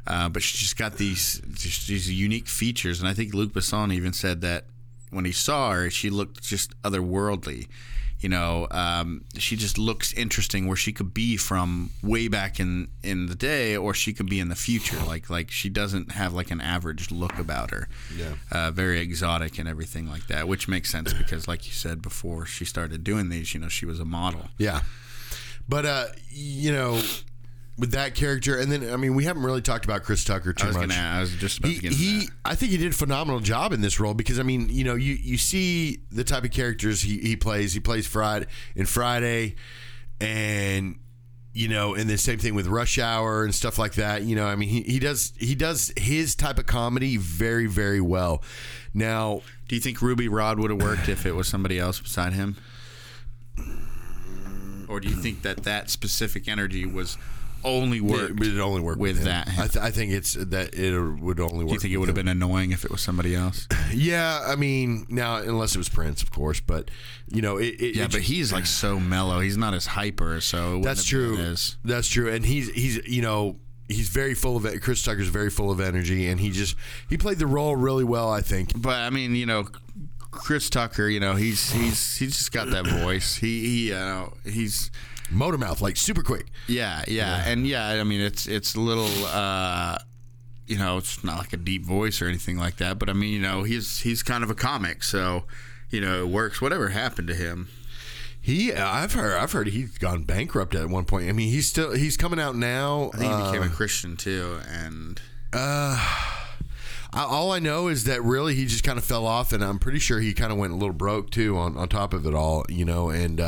Uh, 0.07 0.29
but 0.29 0.43
she's 0.43 0.61
just 0.61 0.77
got 0.77 0.97
these 0.97 1.41
just 1.53 1.87
these 1.87 2.11
unique 2.11 2.47
features, 2.47 2.99
and 2.99 3.09
I 3.09 3.13
think 3.13 3.33
Luc 3.33 3.53
Besson 3.53 3.91
even 3.91 4.13
said 4.13 4.41
that 4.41 4.65
when 5.09 5.25
he 5.25 5.31
saw 5.31 5.71
her, 5.71 5.89
she 5.89 6.09
looked 6.09 6.43
just 6.43 6.79
otherworldly. 6.83 7.67
You 8.19 8.29
know, 8.29 8.67
um, 8.71 9.25
she 9.37 9.55
just 9.55 9.77
looks 9.77 10.13
interesting, 10.13 10.67
where 10.67 10.77
she 10.77 10.93
could 10.93 11.13
be 11.13 11.37
from 11.37 11.89
way 12.01 12.27
back 12.27 12.59
in 12.59 12.87
in 13.03 13.25
the 13.25 13.35
day, 13.35 13.75
or 13.75 13.93
she 13.93 14.13
could 14.13 14.29
be 14.29 14.39
in 14.39 14.49
the 14.49 14.55
future. 14.55 14.97
Like 15.05 15.29
like 15.29 15.49
she 15.51 15.69
doesn't 15.69 16.11
have 16.11 16.33
like 16.33 16.51
an 16.51 16.61
average 16.61 17.11
look 17.11 17.37
about 17.39 17.71
her. 17.71 17.87
Yeah. 18.15 18.35
uh, 18.51 18.71
very 18.71 18.99
exotic 18.99 19.57
and 19.59 19.67
everything 19.67 20.07
like 20.07 20.27
that, 20.27 20.47
which 20.47 20.67
makes 20.67 20.91
sense 20.91 21.13
because, 21.13 21.47
like 21.47 21.65
you 21.65 21.73
said 21.73 22.01
before, 22.01 22.45
she 22.45 22.63
started 22.63 23.03
doing 23.03 23.29
these. 23.29 23.53
You 23.53 23.59
know, 23.59 23.69
she 23.69 23.85
was 23.85 23.99
a 23.99 24.05
model. 24.05 24.49
Yeah. 24.57 24.81
But 25.67 25.85
uh, 25.85 26.05
you 26.29 26.71
know, 26.71 27.01
with 27.77 27.91
that 27.91 28.15
character, 28.15 28.57
and 28.57 28.71
then 28.71 28.91
I 28.91 28.95
mean, 28.95 29.15
we 29.15 29.25
haven't 29.25 29.43
really 29.43 29.61
talked 29.61 29.85
about 29.85 30.03
Chris 30.03 30.23
Tucker 30.23 30.53
too 30.53 30.63
I 30.63 30.67
was 30.67 30.77
much. 30.77 30.89
gonna, 30.89 31.01
I 31.01 31.19
was 31.19 31.35
just 31.35 31.59
about 31.59 31.69
he, 31.69 31.75
to 31.75 31.81
get 31.81 31.91
into 31.91 32.03
he 32.03 32.19
that. 32.19 32.29
I 32.45 32.55
think 32.55 32.71
he 32.71 32.77
did 32.77 32.91
a 32.91 32.95
phenomenal 32.95 33.41
job 33.41 33.73
in 33.73 33.81
this 33.81 33.99
role 33.99 34.13
because 34.13 34.39
I 34.39 34.43
mean, 34.43 34.69
you 34.69 34.83
know, 34.83 34.95
you 34.95 35.13
you 35.13 35.37
see 35.37 35.99
the 36.11 36.23
type 36.23 36.43
of 36.43 36.51
characters 36.51 37.01
he, 37.01 37.17
he 37.19 37.35
plays. 37.35 37.73
He 37.73 37.79
plays 37.79 38.07
Friday 38.07 38.45
in 38.75 38.85
Friday, 38.85 39.55
and 40.21 40.99
you 41.53 41.67
know, 41.67 41.95
and 41.95 42.09
the 42.09 42.17
same 42.17 42.37
thing 42.37 42.53
with 42.55 42.67
Rush 42.67 42.97
Hour 42.97 43.43
and 43.43 43.53
stuff 43.55 43.77
like 43.77 43.93
that. 43.95 44.23
You 44.23 44.35
know, 44.35 44.45
I 44.45 44.55
mean, 44.55 44.69
he, 44.69 44.81
he 44.81 44.99
does 44.99 45.33
he 45.37 45.55
does 45.55 45.91
his 45.97 46.35
type 46.35 46.59
of 46.59 46.65
comedy 46.65 47.17
very 47.17 47.65
very 47.65 48.01
well. 48.01 48.41
Now, 48.93 49.41
Do 49.67 49.75
you 49.75 49.81
think 49.81 50.01
Ruby 50.01 50.27
Rhod 50.27 50.59
would 50.59 50.69
have 50.69 50.81
worked 50.81 51.09
if 51.09 51.25
it 51.25 51.33
was 51.33 51.47
somebody 51.47 51.79
else 51.79 51.99
beside 51.99 52.33
him? 52.33 52.55
Or 54.87 54.99
do 54.99 55.09
you 55.09 55.15
think 55.15 55.41
that 55.41 55.63
that 55.63 55.89
specific 55.89 56.47
energy 56.47 56.85
was 56.85 57.17
only 57.65 57.99
worked? 57.99 58.31
it 58.31 58.39
would 58.39 58.59
only 58.59 58.81
work 58.81 58.97
with 58.97 59.17
him. 59.17 59.25
that. 59.25 59.47
I, 59.49 59.67
th- 59.67 59.77
I 59.83 59.91
think 59.91 60.11
it's 60.13 60.33
that 60.35 60.73
it 60.75 60.97
would 60.99 61.39
only 61.39 61.65
work. 61.65 61.67
do 61.69 61.73
you 61.73 61.79
think 61.79 61.93
it 61.93 61.97
would 61.97 62.07
have 62.07 62.15
been 62.15 62.27
annoying 62.27 62.71
if 62.71 62.85
it 62.85 62.91
was 62.91 63.01
somebody 63.01 63.35
else? 63.35 63.67
Yeah, 63.93 64.41
I 64.45 64.55
mean, 64.55 65.05
now 65.09 65.37
unless 65.37 65.73
it 65.75 65.77
was 65.77 65.87
Prince, 65.89 66.21
of 66.21 66.29
course, 66.31 66.59
but 66.59 66.91
you 67.29 67.41
know, 67.41 67.57
it, 67.57 67.75
it, 67.81 67.95
Yeah, 67.95 68.05
it 68.05 68.11
but 68.11 68.21
he's 68.21 68.51
like 68.53 68.65
so 68.65 68.99
mellow. 68.99 69.39
He's 69.39 69.57
not 69.57 69.73
as 69.73 69.85
hyper, 69.85 70.41
so 70.41 70.77
it 70.77 70.83
That's 70.83 71.03
true. 71.05 71.37
as- 71.37 71.77
That's 71.83 72.07
true, 72.07 72.29
and 72.31 72.45
he's 72.45 72.69
he's 72.71 72.97
you 73.07 73.21
know 73.21 73.57
he's 73.87 74.09
very 74.09 74.33
full 74.33 74.57
of 74.57 74.81
Chris 74.81 75.01
Tucker's 75.03 75.27
very 75.29 75.49
full 75.49 75.71
of 75.71 75.79
energy, 75.79 76.27
and 76.27 76.39
he 76.39 76.49
just 76.51 76.75
he 77.09 77.17
played 77.17 77.37
the 77.39 77.47
role 77.47 77.75
really 77.75 78.03
well. 78.03 78.29
I 78.31 78.41
think. 78.41 78.71
But 78.79 78.95
I 78.99 79.09
mean, 79.11 79.35
you 79.35 79.45
know, 79.45 79.67
Chris 80.31 80.69
Tucker, 80.69 81.07
you 81.07 81.19
know, 81.19 81.35
he's 81.35 81.71
he's 81.71 82.17
he's 82.17 82.35
just 82.37 82.51
got 82.51 82.69
that 82.71 82.85
voice. 82.85 83.35
He 83.37 83.61
he, 83.61 83.87
you 83.89 83.93
know, 83.95 84.33
he's 84.43 84.91
Motor 85.31 85.57
mouth, 85.57 85.81
like 85.81 85.97
super 85.97 86.21
quick. 86.21 86.45
Yeah, 86.67 87.03
yeah, 87.07 87.43
and 87.47 87.65
yeah. 87.65 87.87
I 87.87 88.03
mean, 88.03 88.21
it's 88.21 88.47
it's 88.47 88.75
a 88.75 88.79
little, 88.79 89.09
uh, 89.25 89.97
you 90.67 90.77
know, 90.77 90.97
it's 90.97 91.23
not 91.23 91.37
like 91.39 91.53
a 91.53 91.57
deep 91.57 91.83
voice 91.85 92.21
or 92.21 92.27
anything 92.27 92.57
like 92.57 92.77
that. 92.77 92.99
But 92.99 93.09
I 93.09 93.13
mean, 93.13 93.33
you 93.33 93.39
know, 93.41 93.63
he's 93.63 93.99
he's 94.01 94.21
kind 94.23 94.43
of 94.43 94.49
a 94.51 94.55
comic, 94.55 95.03
so 95.03 95.43
you 95.89 96.01
know, 96.01 96.21
it 96.21 96.27
works. 96.29 96.61
Whatever 96.61 96.89
happened 96.89 97.27
to 97.29 97.35
him? 97.35 97.69
He, 98.39 98.71
I've 98.71 99.13
heard, 99.13 99.37
I've 99.37 99.51
heard 99.53 99.67
he's 99.69 99.97
gone 99.97 100.21
bankrupt 100.21 100.75
at 100.75 100.87
one 100.87 101.05
point. 101.05 101.27
I 101.29 101.31
mean, 101.31 101.49
he's 101.49 101.67
still 101.67 101.93
he's 101.93 102.15
coming 102.17 102.39
out 102.39 102.55
now. 102.55 103.09
I 103.15 103.17
think 103.17 103.33
he 103.33 103.41
uh, 103.41 103.51
became 103.51 103.63
a 103.67 103.73
Christian 103.73 104.15
too, 104.17 104.59
and 104.69 105.19
I- 107.13 107.23
all 107.23 107.51
I 107.53 107.59
know 107.59 107.87
is 107.87 108.03
that 108.05 108.21
really 108.23 108.55
he 108.55 108.65
just 108.65 108.83
kind 108.83 108.97
of 108.97 109.05
fell 109.05 109.25
off, 109.25 109.53
and 109.53 109.63
I'm 109.63 109.79
pretty 109.79 109.99
sure 109.99 110.19
he 110.19 110.33
kind 110.33 110.51
of 110.51 110.57
went 110.57 110.73
a 110.73 110.75
little 110.75 110.93
broke 110.93 111.29
too 111.31 111.57
on, 111.57 111.77
on 111.77 111.87
top 111.87 112.13
of 112.13 112.25
it 112.25 112.33
all, 112.33 112.65
you 112.69 112.83
know, 112.85 113.09
and 113.09 113.39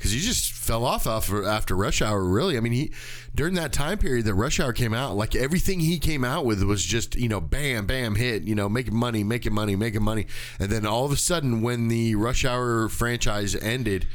because 0.00 0.12
he 0.12 0.20
just 0.20 0.50
fell 0.50 0.86
off 0.86 1.06
after, 1.06 1.44
after 1.44 1.76
Rush 1.76 2.00
Hour. 2.00 2.24
Really, 2.24 2.56
I 2.56 2.60
mean, 2.60 2.72
he 2.72 2.90
during 3.34 3.52
that 3.56 3.70
time 3.70 3.98
period 3.98 4.24
that 4.24 4.34
Rush 4.34 4.58
Hour 4.58 4.72
came 4.72 4.94
out, 4.94 5.14
like 5.14 5.36
everything 5.36 5.80
he 5.80 5.98
came 5.98 6.24
out 6.24 6.46
with 6.46 6.62
was 6.62 6.82
just 6.82 7.16
you 7.16 7.28
know, 7.28 7.38
bam, 7.38 7.84
bam, 7.84 8.14
hit, 8.14 8.44
you 8.44 8.54
know, 8.54 8.66
making 8.66 8.96
money, 8.96 9.22
making 9.22 9.52
money, 9.52 9.76
making 9.76 10.02
money, 10.02 10.26
and 10.58 10.70
then 10.70 10.86
all 10.86 11.04
of 11.04 11.12
a 11.12 11.16
sudden 11.16 11.60
when 11.60 11.88
the 11.88 12.14
Rush 12.14 12.46
Hour 12.46 12.88
franchise 12.88 13.54
ended, 13.54 14.06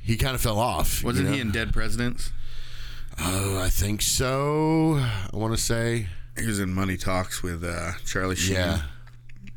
he 0.00 0.16
kind 0.16 0.34
of 0.34 0.40
fell 0.40 0.58
off. 0.58 1.04
wasn't 1.04 1.26
you 1.26 1.30
know? 1.30 1.34
he 1.36 1.40
in 1.42 1.50
Dead 1.50 1.74
Presidents? 1.74 2.32
Oh, 3.18 3.60
I 3.60 3.68
think 3.68 4.00
so. 4.00 4.94
I 4.96 5.30
want 5.34 5.54
to 5.54 5.60
say. 5.62 6.06
He 6.38 6.46
was 6.46 6.58
in 6.58 6.72
Money 6.72 6.96
Talks 6.96 7.42
with 7.42 7.62
uh, 7.62 7.92
Charlie 8.06 8.36
Sheen. 8.36 8.54
Yeah. 8.54 8.82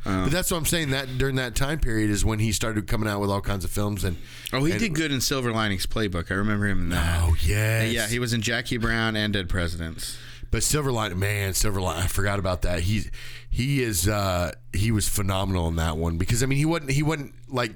But 0.03 0.29
that's 0.31 0.51
what 0.51 0.57
I'm 0.57 0.65
saying. 0.65 0.91
That 0.91 1.17
during 1.17 1.35
that 1.35 1.55
time 1.55 1.79
period 1.79 2.09
is 2.09 2.25
when 2.25 2.39
he 2.39 2.51
started 2.51 2.87
coming 2.87 3.07
out 3.07 3.19
with 3.21 3.29
all 3.29 3.41
kinds 3.41 3.63
of 3.65 3.71
films 3.71 4.03
and. 4.03 4.17
Oh, 4.53 4.63
he 4.63 4.71
and- 4.71 4.79
did 4.79 4.95
good 4.95 5.11
in 5.11 5.21
Silver 5.21 5.51
Linings 5.51 5.85
Playbook. 5.85 6.31
I 6.31 6.35
remember 6.35 6.67
him 6.67 6.81
in 6.81 6.89
that. 6.89 7.23
Oh 7.23 7.35
yes. 7.43 7.91
Yeah, 7.91 8.07
he 8.07 8.19
was 8.19 8.33
in 8.33 8.41
Jackie 8.41 8.77
Brown 8.77 9.15
and 9.15 9.33
Dead 9.33 9.49
Presidents. 9.49 10.17
But 10.49 10.63
Silverline, 10.63 11.15
man, 11.15 11.53
Silverline, 11.53 11.95
I 11.95 12.07
forgot 12.07 12.37
about 12.37 12.63
that. 12.63 12.81
He 12.81 13.03
he 13.49 13.81
is 13.81 14.07
uh 14.07 14.51
he 14.73 14.91
was 14.91 15.07
phenomenal 15.07 15.67
in 15.69 15.77
that 15.77 15.95
one 15.97 16.17
because 16.17 16.43
I 16.43 16.45
mean 16.45 16.57
he 16.57 16.65
wasn't 16.65 16.91
he 16.91 17.03
wasn't 17.03 17.33
like 17.47 17.73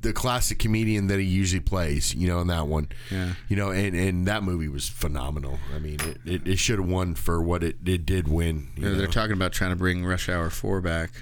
the 0.00 0.12
classic 0.12 0.58
comedian 0.58 1.06
that 1.06 1.18
he 1.18 1.24
usually 1.24 1.60
plays, 1.60 2.14
you 2.14 2.28
know, 2.28 2.40
in 2.40 2.48
that 2.48 2.66
one. 2.66 2.88
Yeah. 3.10 3.34
You 3.48 3.56
know, 3.56 3.70
and 3.70 3.94
and 3.96 4.26
that 4.26 4.42
movie 4.42 4.68
was 4.68 4.88
phenomenal. 4.88 5.58
I 5.74 5.78
mean, 5.78 5.98
it, 6.00 6.18
it, 6.26 6.46
it 6.48 6.58
should 6.58 6.78
have 6.78 6.88
won 6.88 7.14
for 7.14 7.40
what 7.40 7.62
it, 7.62 7.76
it 7.86 8.04
did 8.04 8.28
win. 8.28 8.68
You 8.76 8.82
You 8.82 8.88
know, 8.90 8.98
they're 8.98 9.06
talking 9.06 9.32
about 9.32 9.52
trying 9.52 9.70
to 9.70 9.76
bring 9.76 10.04
Rush 10.04 10.28
Hour 10.28 10.50
Four 10.50 10.80
back, 10.80 11.12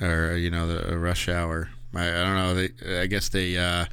or 0.00 0.36
you 0.36 0.50
know, 0.50 0.66
the 0.66 0.98
Rush 0.98 1.28
Hour. 1.28 1.68
I, 1.94 2.08
I 2.08 2.22
don't 2.22 2.36
know. 2.36 2.54
They, 2.54 3.00
I 3.00 3.06
guess 3.06 3.28
they. 3.28 3.56
Uh, 3.56 3.86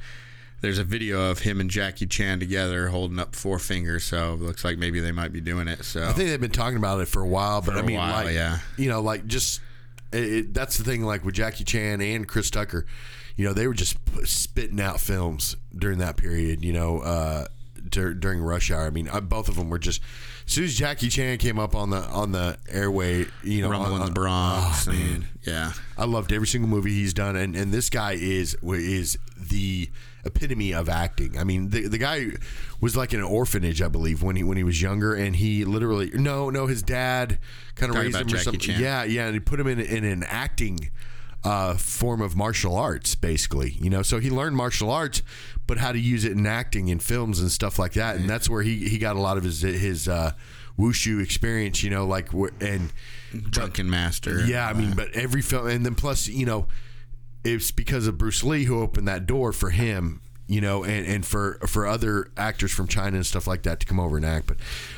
there's 0.60 0.78
a 0.78 0.84
video 0.84 1.30
of 1.30 1.38
him 1.40 1.60
and 1.60 1.70
Jackie 1.70 2.06
Chan 2.06 2.40
together 2.40 2.88
holding 2.88 3.18
up 3.18 3.36
four 3.36 3.58
fingers, 3.58 4.04
so 4.04 4.34
it 4.34 4.40
looks 4.40 4.64
like 4.64 4.76
maybe 4.76 4.98
they 4.98 5.12
might 5.12 5.32
be 5.32 5.40
doing 5.40 5.68
it. 5.68 5.84
So 5.84 6.02
I 6.02 6.12
think 6.12 6.30
they've 6.30 6.40
been 6.40 6.50
talking 6.50 6.78
about 6.78 7.00
it 7.00 7.06
for 7.06 7.22
a 7.22 7.26
while, 7.28 7.62
but 7.62 7.76
I 7.76 7.82
mean, 7.82 7.96
while, 7.96 8.24
like, 8.24 8.34
yeah. 8.34 8.58
you 8.76 8.88
know, 8.88 9.00
like 9.00 9.26
just 9.26 9.60
it, 10.12 10.32
it, 10.32 10.54
that's 10.54 10.76
the 10.76 10.84
thing. 10.84 11.02
Like 11.02 11.24
with 11.24 11.34
Jackie 11.34 11.64
Chan 11.64 12.00
and 12.00 12.26
Chris 12.26 12.50
Tucker, 12.50 12.86
you 13.36 13.44
know, 13.44 13.52
they 13.52 13.68
were 13.68 13.74
just 13.74 13.96
spitting 14.24 14.80
out 14.80 15.00
films 15.00 15.56
during 15.76 15.98
that 15.98 16.16
period. 16.16 16.64
You 16.64 16.72
know, 16.72 17.00
uh, 17.00 17.46
dur- 17.88 18.14
during 18.14 18.40
Rush 18.40 18.70
Hour. 18.70 18.86
I 18.86 18.90
mean, 18.90 19.08
uh, 19.08 19.20
both 19.20 19.48
of 19.48 19.56
them 19.56 19.70
were 19.70 19.78
just. 19.78 20.00
As 20.46 20.54
soon 20.54 20.64
as 20.64 20.74
Jackie 20.74 21.10
Chan 21.10 21.38
came 21.38 21.58
up 21.58 21.74
on 21.74 21.90
the 21.90 21.98
on 21.98 22.32
the 22.32 22.56
airway, 22.70 23.26
you 23.42 23.60
know, 23.60 23.70
Rumble 23.70 23.94
on, 23.94 24.00
in 24.00 24.06
the 24.06 24.12
Bronx. 24.12 24.88
Oh, 24.88 24.92
man. 24.92 25.28
yeah. 25.44 25.72
I 25.98 26.06
loved 26.06 26.32
every 26.32 26.46
single 26.46 26.70
movie 26.70 26.94
he's 26.94 27.12
done, 27.12 27.36
and, 27.36 27.54
and 27.54 27.70
this 27.70 27.90
guy 27.90 28.12
is 28.12 28.56
is 28.62 29.18
the 29.36 29.90
epitome 30.24 30.72
of 30.72 30.88
acting. 30.88 31.38
I 31.38 31.44
mean, 31.44 31.68
the 31.70 31.86
the 31.86 31.98
guy 31.98 32.28
was 32.80 32.96
like 32.96 33.12
in 33.12 33.20
an 33.20 33.26
orphanage, 33.26 33.82
I 33.82 33.88
believe, 33.88 34.22
when 34.22 34.36
he 34.36 34.42
when 34.42 34.56
he 34.56 34.64
was 34.64 34.80
younger, 34.80 35.14
and 35.14 35.36
he 35.36 35.66
literally 35.66 36.10
no 36.14 36.48
no 36.48 36.66
his 36.66 36.82
dad 36.82 37.38
kind 37.74 37.90
of 37.90 37.98
raised 37.98 38.16
him 38.16 38.26
or 38.26 38.30
Jackie 38.30 38.44
something. 38.44 38.60
Chan. 38.60 38.80
Yeah, 38.80 39.04
yeah, 39.04 39.26
and 39.26 39.34
he 39.34 39.40
put 39.40 39.60
him 39.60 39.66
in 39.66 39.80
in 39.80 40.04
an 40.04 40.24
acting. 40.24 40.90
Uh, 41.44 41.74
form 41.76 42.20
of 42.20 42.34
martial 42.34 42.74
arts, 42.76 43.14
basically, 43.14 43.70
you 43.80 43.88
know. 43.88 44.02
So 44.02 44.18
he 44.18 44.28
learned 44.28 44.56
martial 44.56 44.90
arts, 44.90 45.22
but 45.68 45.78
how 45.78 45.92
to 45.92 45.98
use 45.98 46.24
it 46.24 46.32
in 46.32 46.46
acting 46.46 46.88
in 46.88 46.98
films 46.98 47.38
and 47.38 47.50
stuff 47.50 47.78
like 47.78 47.92
that, 47.92 48.16
and 48.16 48.28
that's 48.28 48.50
where 48.50 48.62
he, 48.62 48.88
he 48.88 48.98
got 48.98 49.14
a 49.14 49.20
lot 49.20 49.36
of 49.38 49.44
his 49.44 49.62
his 49.62 50.08
uh, 50.08 50.32
wushu 50.76 51.22
experience, 51.22 51.82
you 51.82 51.90
know, 51.90 52.06
like 52.06 52.32
and 52.60 52.92
Drunken 53.50 53.88
Master. 53.88 54.44
yeah, 54.46 54.68
I 54.68 54.72
mean, 54.72 54.94
but 54.94 55.12
every 55.12 55.42
film, 55.42 55.68
and 55.68 55.86
then 55.86 55.94
plus, 55.94 56.26
you 56.26 56.44
know, 56.44 56.66
it's 57.44 57.70
because 57.70 58.06
of 58.06 58.18
Bruce 58.18 58.42
Lee 58.42 58.64
who 58.64 58.80
opened 58.82 59.06
that 59.08 59.26
door 59.26 59.52
for 59.52 59.70
him, 59.70 60.20
you 60.46 60.60
know, 60.60 60.82
and, 60.84 61.06
and 61.06 61.26
for 61.26 61.58
for 61.66 61.86
other 61.86 62.30
actors 62.36 62.72
from 62.72 62.88
China 62.88 63.16
and 63.16 63.26
stuff 63.26 63.46
like 63.46 63.62
that 63.62 63.80
to 63.80 63.86
come 63.86 64.00
over 64.00 64.16
and 64.16 64.26
act. 64.26 64.46
But 64.46 64.56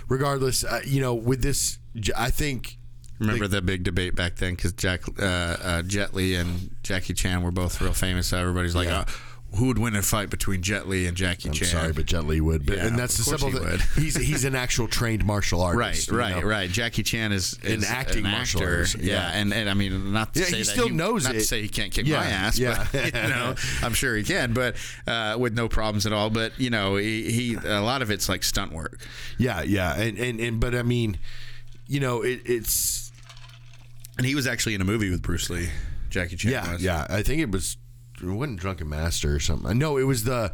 regardless, 0.09 0.64
uh, 0.64 0.80
you 0.86 1.01
know, 1.01 1.14
with 1.14 1.43
this, 1.43 1.78
I 2.16 2.30
think. 2.30 2.78
Remember 3.21 3.47
the 3.47 3.62
big 3.62 3.85
debate 3.85 4.14
back 4.16 4.37
then 4.37 4.55
because 4.55 4.73
Jack 4.73 5.03
uh, 5.21 5.23
uh, 5.25 5.83
Jet 5.83 6.14
Li 6.14 6.35
and 6.35 6.71
Jackie 6.83 7.14
Chan 7.14 7.43
were 7.43 7.51
both 7.53 7.81
real 7.81 7.93
famous. 7.93 8.29
So 8.29 8.39
everybody's 8.39 8.75
like, 8.75 8.89
Yeah. 8.89 9.01
uh, 9.01 9.05
who 9.57 9.66
would 9.66 9.81
win 9.81 9.97
a 9.97 10.03
fight 10.03 10.31
between 10.31 10.62
Jet 10.62 10.89
Li 10.89 11.09
and 11.09 11.16
Jackie 11.16 11.49
I'm 11.49 11.55
Chan? 11.55 11.66
sorry, 11.68 11.93
but 11.93 12.07
Jet 12.07 12.25
Li 12.25 12.41
would. 12.41 12.64
But, 12.64 12.77
Yeah, 12.77 12.87
and 12.87 12.97
that's 12.97 13.16
the 13.16 13.25
simple 13.25 13.51
he 13.51 13.59
thing. 13.59 13.79
He's 14.03 14.14
he's 14.14 14.45
an 14.45 14.55
actual 14.55 14.87
trained 14.87 15.25
martial 15.25 15.59
Right, 15.59 15.87
artist. 15.89 16.09
you 16.09 16.16
right, 16.16 16.37
know? 16.41 16.43
right. 16.49 16.71
Jackie 16.71 17.03
Chan 17.03 17.33
is, 17.33 17.59
An 17.64 17.83
acting 17.85 18.25
an 18.25 18.31
martial 18.31 18.61
actor. 18.62 18.73
artist, 18.77 18.99
Yeah. 19.01 19.14
yeah. 19.33 19.39
and 19.41 19.53
and 19.53 19.68
I 19.68 19.75
mean, 19.75 20.12
not 20.12 20.35
to 20.35 20.41
Yeah, 20.41 20.47
say 20.47 20.57
he 20.59 20.62
that 20.62 20.71
still 20.71 20.89
knows 20.89 21.25
not 21.25 21.35
it. 21.35 21.41
to 21.41 21.45
say 21.45 21.62
he 21.62 21.68
can't 21.68 21.93
kick 21.93 22.07
my 22.07 22.25
ass, 22.25 22.59
yeah. 22.61 22.87
but 22.93 23.05
you 23.14 23.29
know, 23.29 23.55
I'm 23.83 23.93
sure 23.93 24.16
he 24.16 24.23
can, 24.23 24.53
but 24.53 24.77
uh, 25.09 25.37
with 25.39 25.55
no 25.55 25.68
problems 25.68 26.07
at 26.07 26.12
all. 26.12 26.31
But 26.31 26.59
you 26.61 26.71
know, 26.71 26.95
he, 26.95 27.31
he 27.33 27.55
a 27.57 27.83
lot 27.83 28.03
of 28.03 28.11
it's 28.12 28.29
like 28.29 28.45
stunt 28.45 28.71
work. 28.73 29.01
Yeah, 29.37 29.62
yeah, 29.62 30.01
and, 30.01 30.16
and 30.16 30.39
and 30.41 30.61
but 30.61 30.77
I 30.77 30.83
mean, 30.85 31.18
you 31.89 31.99
know, 31.99 32.23
it, 32.23 32.41
it's 32.45 33.09
And 34.21 34.27
he 34.27 34.35
was 34.35 34.47
actually 34.47 34.75
in 34.75 34.83
a 34.83 34.85
movie 34.85 35.09
with 35.09 35.23
Bruce 35.23 35.49
Lee. 35.49 35.71
Jackie 36.11 36.37
Chan 36.37 36.53
Yeah, 36.53 36.73
was. 36.75 36.83
yeah. 36.83 37.07
I 37.09 37.23
think 37.23 37.41
it 37.41 37.51
was 37.51 37.79
it 38.23 38.27
wasn't 38.27 38.61
Drunken 38.61 38.87
Master 38.87 39.35
or 39.35 39.41
something. 39.41 39.79
No, 39.79 39.97
it 39.97 40.03
was 40.03 40.25
the 40.25 40.53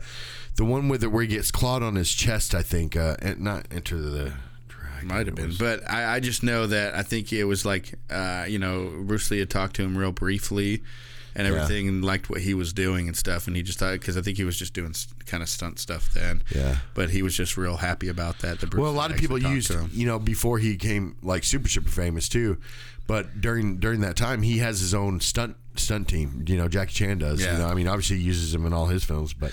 the 0.54 0.64
one 0.64 0.88
with 0.88 1.02
it 1.02 1.08
where 1.08 1.22
he 1.22 1.28
gets 1.28 1.50
clawed 1.50 1.82
on 1.82 1.96
his 1.96 2.12
chest. 2.12 2.54
I 2.54 2.62
think, 2.62 2.94
uh, 2.94 3.16
and 3.20 3.40
not 3.40 3.66
Enter 3.72 3.98
the 4.00 4.34
Dragon. 4.68 5.08
Might 5.08 5.26
have 5.26 5.34
been, 5.34 5.52
but 5.58 5.82
I, 5.90 6.14
I 6.14 6.20
just 6.20 6.44
know 6.44 6.68
that 6.68 6.94
I 6.94 7.02
think 7.02 7.32
it 7.32 7.42
was 7.42 7.64
like, 7.66 7.94
uh, 8.08 8.44
you 8.48 8.60
know, 8.60 9.02
Bruce 9.02 9.28
Lee 9.32 9.40
had 9.40 9.50
talked 9.50 9.74
to 9.76 9.82
him 9.82 9.98
real 9.98 10.12
briefly, 10.12 10.84
and 11.34 11.48
everything, 11.48 11.88
and 11.88 12.04
liked 12.04 12.30
what 12.30 12.42
he 12.42 12.54
was 12.54 12.72
doing 12.72 13.08
and 13.08 13.16
stuff, 13.16 13.48
and 13.48 13.56
he 13.56 13.64
just 13.64 13.80
thought 13.80 13.94
because 13.94 14.16
I 14.16 14.22
think 14.22 14.36
he 14.36 14.44
was 14.44 14.56
just 14.56 14.74
doing 14.74 14.94
kind 15.26 15.42
of 15.42 15.48
stunt 15.48 15.80
stuff 15.80 16.14
then. 16.14 16.44
Yeah. 16.54 16.76
But 16.94 17.10
he 17.10 17.20
was 17.20 17.36
just 17.36 17.56
real 17.56 17.78
happy 17.78 18.06
about 18.06 18.38
that. 18.38 18.72
Well, 18.74 18.90
a 18.90 18.92
lot 18.92 19.10
of 19.10 19.16
people 19.16 19.38
used, 19.38 19.72
him. 19.72 19.90
you 19.92 20.06
know, 20.06 20.20
before 20.20 20.58
he 20.60 20.76
came 20.76 21.16
like 21.20 21.42
super 21.42 21.68
super 21.68 21.90
famous 21.90 22.28
too. 22.28 22.58
But 23.06 23.40
during 23.40 23.78
during 23.78 24.00
that 24.00 24.16
time, 24.16 24.42
he 24.42 24.58
has 24.58 24.80
his 24.80 24.94
own 24.94 25.20
stunt 25.20 25.56
stunt 25.76 26.08
team. 26.08 26.44
You 26.46 26.56
know, 26.56 26.68
Jackie 26.68 26.92
Chan 26.92 27.18
does. 27.18 27.42
Yeah. 27.42 27.52
You 27.52 27.58
know, 27.58 27.68
I 27.68 27.74
mean, 27.74 27.88
obviously 27.88 28.16
he 28.18 28.22
uses 28.22 28.52
them 28.52 28.66
in 28.66 28.72
all 28.72 28.86
his 28.86 29.04
films. 29.04 29.32
But 29.32 29.52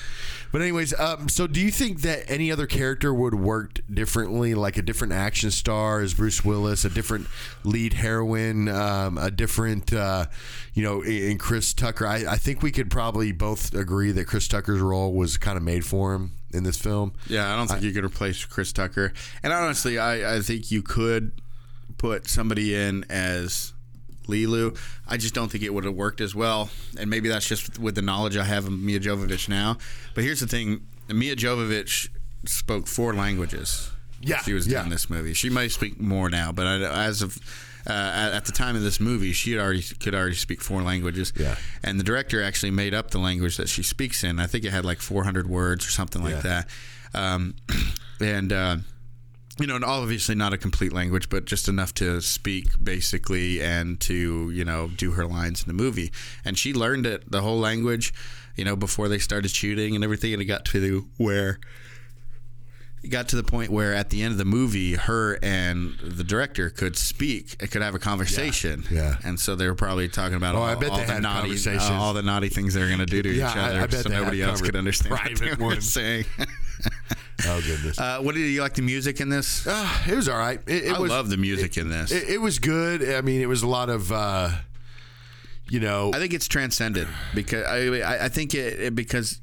but 0.52 0.62
anyways, 0.62 0.98
um, 1.00 1.30
so 1.30 1.48
do 1.48 1.60
you 1.60 1.72
think 1.72 2.02
that 2.02 2.30
any 2.30 2.52
other 2.52 2.66
character 2.66 3.14
would 3.14 3.36
work 3.36 3.80
differently, 3.92 4.54
like 4.56 4.78
a 4.78 4.82
different 4.82 5.14
action 5.14 5.52
star 5.52 6.02
as 6.02 6.14
Bruce 6.14 6.44
Willis, 6.44 6.86
a 6.86 6.90
different 6.90 7.28
lead 7.64 7.94
heroine, 7.94 8.68
um, 8.70 9.18
a 9.18 9.32
different, 9.32 9.92
uh, 9.94 10.28
you 10.74 10.84
know, 10.84 11.02
in 11.04 11.38
Chris 11.38 11.74
Tucker? 11.74 12.08
I, 12.08 12.26
I 12.28 12.38
think 12.38 12.62
we 12.62 12.72
could 12.72 12.90
probably 12.90 13.32
both 13.32 13.74
agree 13.74 14.12
that 14.12 14.26
Chris 14.26 14.48
Tucker's 14.48 14.82
role 14.82 15.14
was 15.14 15.38
kind 15.38 15.58
of 15.58 15.64
made 15.64 15.86
for 15.86 16.14
him 16.14 16.34
in 16.52 16.64
this 16.64 16.78
film. 16.78 17.14
Yeah, 17.28 17.52
I 17.52 17.56
don't 17.56 17.68
think 17.68 17.82
you 17.82 17.92
could 17.92 18.06
replace 18.06 18.46
Chris 18.46 18.72
Tucker. 18.72 19.12
And 19.42 19.52
honestly, 19.52 19.98
I, 19.98 20.36
I 20.36 20.42
think 20.42 20.70
you 20.70 20.84
could 20.84 21.32
put 22.04 22.28
somebody 22.28 22.76
in 22.76 23.06
as 23.10 23.72
Leeloo. 24.28 24.78
I 25.08 25.16
just 25.16 25.34
don't 25.34 25.50
think 25.50 25.64
it 25.64 25.74
would 25.74 25.86
have 25.86 25.96
worked 25.96 26.20
as 26.20 26.36
well. 26.36 26.70
And 27.00 27.10
maybe 27.10 27.30
that's 27.30 27.48
just 27.48 27.80
with 27.80 27.96
the 27.96 28.02
knowledge 28.02 28.36
I 28.36 28.44
have 28.44 28.66
of 28.66 28.74
Milla 28.74 29.00
Jovovich 29.00 29.48
now. 29.48 29.78
But 30.14 30.26
here's 30.26 30.42
the 30.42 30.48
thing 30.48 30.86
Milla 31.08 31.38
Jovovich 31.38 32.10
spoke 32.46 32.88
four 32.88 33.14
languages. 33.14 33.90
Yeah, 34.20 34.40
She 34.40 34.52
was 34.54 34.68
yeah. 34.68 34.80
doing 34.80 34.90
this 34.90 35.10
movie. 35.10 35.34
She 35.34 35.50
might 35.50 35.72
speak 35.72 35.98
more 36.00 36.30
now, 36.30 36.52
but 36.52 36.68
I, 36.68 37.06
as 37.06 37.22
of. 37.22 37.38
Uh, 37.86 37.92
at, 37.92 38.32
at 38.34 38.46
the 38.46 38.54
time 38.54 38.78
of 38.78 38.82
this 38.82 39.02
movie, 39.02 39.34
she 39.34 39.52
had 39.52 39.60
already 39.60 39.82
could 39.82 40.16
already 40.16 40.36
speak 40.36 40.62
four 40.62 40.82
languages. 40.82 41.34
Yeah. 41.38 41.56
and 41.84 42.00
the 42.00 42.04
director 42.06 42.42
actually 42.42 42.72
made 42.72 42.94
up 42.94 43.12
the 43.12 43.18
language 43.18 43.58
that 43.58 43.68
she 43.68 43.84
speaks 43.84 44.24
in. 44.24 44.40
I 44.40 44.48
think 44.48 44.64
it 44.64 44.72
had 44.72 44.86
like 44.86 45.00
400 45.02 45.48
words 45.50 45.86
or 45.86 45.90
something 45.92 46.24
like 46.24 46.36
Yeah. 46.36 46.42
that. 46.64 46.70
Um, 47.14 47.56
and 48.22 48.54
uh, 48.54 48.78
you 49.60 49.68
know, 49.68 49.76
and 49.76 49.86
obviously 49.86 50.36
not 50.36 50.54
a 50.54 50.58
complete 50.58 50.92
language, 50.92 51.30
but 51.30 51.46
just 51.46 51.68
enough 51.68 51.94
to 51.96 52.22
speak 52.22 52.68
basically 52.84 53.62
and 53.62 54.00
to 54.02 54.50
you 54.50 54.66
know 54.66 54.90
do 54.96 55.12
her 55.12 55.26
lines 55.26 55.62
in 55.62 55.68
the 55.68 55.84
movie. 55.84 56.12
And 56.44 56.58
she 56.58 56.74
learned 56.74 57.06
it 57.06 57.30
the 57.30 57.42
whole 57.42 57.60
language, 57.60 58.14
you 58.56 58.66
know, 58.66 58.76
before 58.76 59.08
they 59.08 59.20
started 59.20 59.52
shooting 59.52 59.96
and 59.96 60.04
everything. 60.04 60.34
And 60.34 60.42
it 60.42 60.46
got 60.46 60.66
to 60.66 61.08
where 61.18 61.60
it 63.04 63.10
got 63.10 63.28
to 63.30 63.36
the 63.36 63.44
point 63.44 63.70
where 63.70 63.94
at 63.94 64.10
the 64.10 64.24
end 64.24 64.32
of 64.32 64.38
the 64.38 64.46
movie, 64.46 64.94
her 64.96 65.38
and 65.44 65.98
the 66.02 66.24
director 66.24 66.70
could 66.70 66.96
speak, 66.96 67.58
could 67.70 67.82
have 67.82 67.94
a 67.96 68.00
conversation. 68.00 68.86
Yeah. 68.90 69.18
And 69.26 69.40
so 69.40 69.56
they 69.56 69.68
were 69.68 69.76
probably 69.76 70.08
talking 70.08 70.38
about 70.38 70.56
Oh, 70.56 70.60
all, 70.60 70.64
I 70.64 70.76
bet 70.76 70.90
all 70.92 70.98
they 70.98 71.06
the 71.06 71.12
had 71.14 71.22
naughty, 71.24 71.50
conversations. 71.50 71.84
uh, 71.90 71.94
all 71.94 72.14
the 72.14 72.22
naughty 72.24 72.48
things 72.50 72.74
they 72.74 72.82
were 72.82 72.88
going 72.88 73.00
to 73.00 73.06
do 73.06 73.22
to 73.22 73.30
Yeah, 73.30 73.50
each 73.52 73.56
I- 73.58 73.70
other, 73.70 73.80
I 73.82 73.88
bet 73.88 74.04
so 74.04 74.10
nobody 74.10 74.42
else 74.42 74.62
could 74.62 74.76
understand 74.78 75.12
what 75.12 75.36
they 75.40 75.54
were 75.54 75.66
ones. 75.66 75.92
saying. 75.94 76.26
Oh 77.46 77.62
goodness. 77.62 78.00
Uh, 78.00 78.20
what 78.22 78.36
did 78.36 78.42
you 78.42 78.62
like 78.62 78.76
the 78.76 78.82
music 78.82 79.20
in 79.20 79.28
this? 79.28 79.66
Ah, 79.68 80.04
it 80.08 80.16
was 80.16 80.30
all 80.30 80.38
right. 80.38 80.62
It, 80.68 80.86
it 80.86 80.96
I 80.96 81.00
was, 81.00 81.10
love 81.12 81.30
the 81.30 81.36
music 81.38 81.78
in 81.78 81.90
this. 81.90 82.12
It, 82.12 82.30
it 82.30 82.38
was 82.38 82.60
good. 82.60 83.04
I 83.16 83.22
mean, 83.22 83.42
it 83.42 83.48
was 83.50 83.64
a 83.64 83.68
lot 83.68 83.90
of, 83.90 84.12
uh, 84.12 84.50
you 85.70 85.80
know, 85.80 86.12
I 86.14 86.20
think 86.20 86.34
it's 86.34 86.48
transcended 86.48 87.08
because 87.34 87.66
I 87.66 88.00
I, 88.02 88.26
I 88.26 88.30
think 88.30 88.54
it, 88.54 88.80
it 88.80 88.96
because 88.96 89.42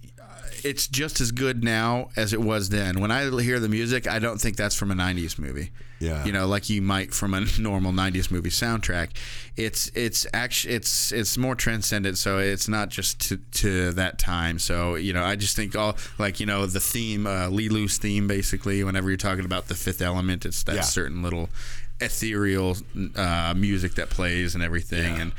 it's 0.64 0.86
just 0.88 1.20
as 1.20 1.30
good 1.32 1.62
now 1.64 2.08
as 2.16 2.32
it 2.32 2.40
was 2.40 2.68
then. 2.70 3.00
When 3.00 3.11
I 3.11 3.28
hear 3.40 3.58
the 3.61 3.68
music, 3.68 4.06
I 4.06 4.18
don't 4.18 4.40
think 4.40 4.56
that's 4.56 4.74
from 4.74 4.90
a 4.90 4.94
'90s 4.94 5.38
movie. 5.38 5.70
Yeah. 5.98 6.24
you 6.24 6.32
know, 6.32 6.46
like 6.46 6.70
you 6.70 6.80
might 6.80 7.12
from 7.12 7.34
a 7.34 7.40
normal 7.58 7.92
'90s 7.92 8.30
movie 8.30 8.48
soundtrack. 8.50 9.11
It's 9.56 9.90
it's 9.94 10.26
actually 10.32 10.74
it's 10.74 11.12
it's 11.12 11.36
more 11.36 11.54
transcendent. 11.54 12.16
So 12.18 12.38
it's 12.38 12.68
not 12.68 12.88
just 12.88 13.20
to, 13.28 13.36
to 13.36 13.92
that 13.92 14.18
time. 14.18 14.58
So 14.58 14.94
you 14.94 15.12
know, 15.12 15.24
I 15.24 15.36
just 15.36 15.56
think 15.56 15.76
all 15.76 15.96
like 16.18 16.40
you 16.40 16.46
know 16.46 16.64
the 16.66 16.80
theme, 16.80 17.26
uh, 17.26 17.48
Leeloo's 17.50 17.98
theme, 17.98 18.26
basically. 18.26 18.82
Whenever 18.82 19.08
you're 19.11 19.16
talking 19.18 19.44
about 19.44 19.68
the 19.68 19.74
Fifth 19.74 20.00
Element, 20.00 20.46
it's 20.46 20.62
that 20.64 20.74
Yeah. 20.76 20.80
certain 20.82 21.22
little 21.22 21.50
ethereal 22.00 22.76
uh, 23.14 23.52
music 23.56 23.94
that 23.96 24.08
plays 24.11 24.54
and 24.54 24.64
everything. 24.64 25.20
And 25.20 25.32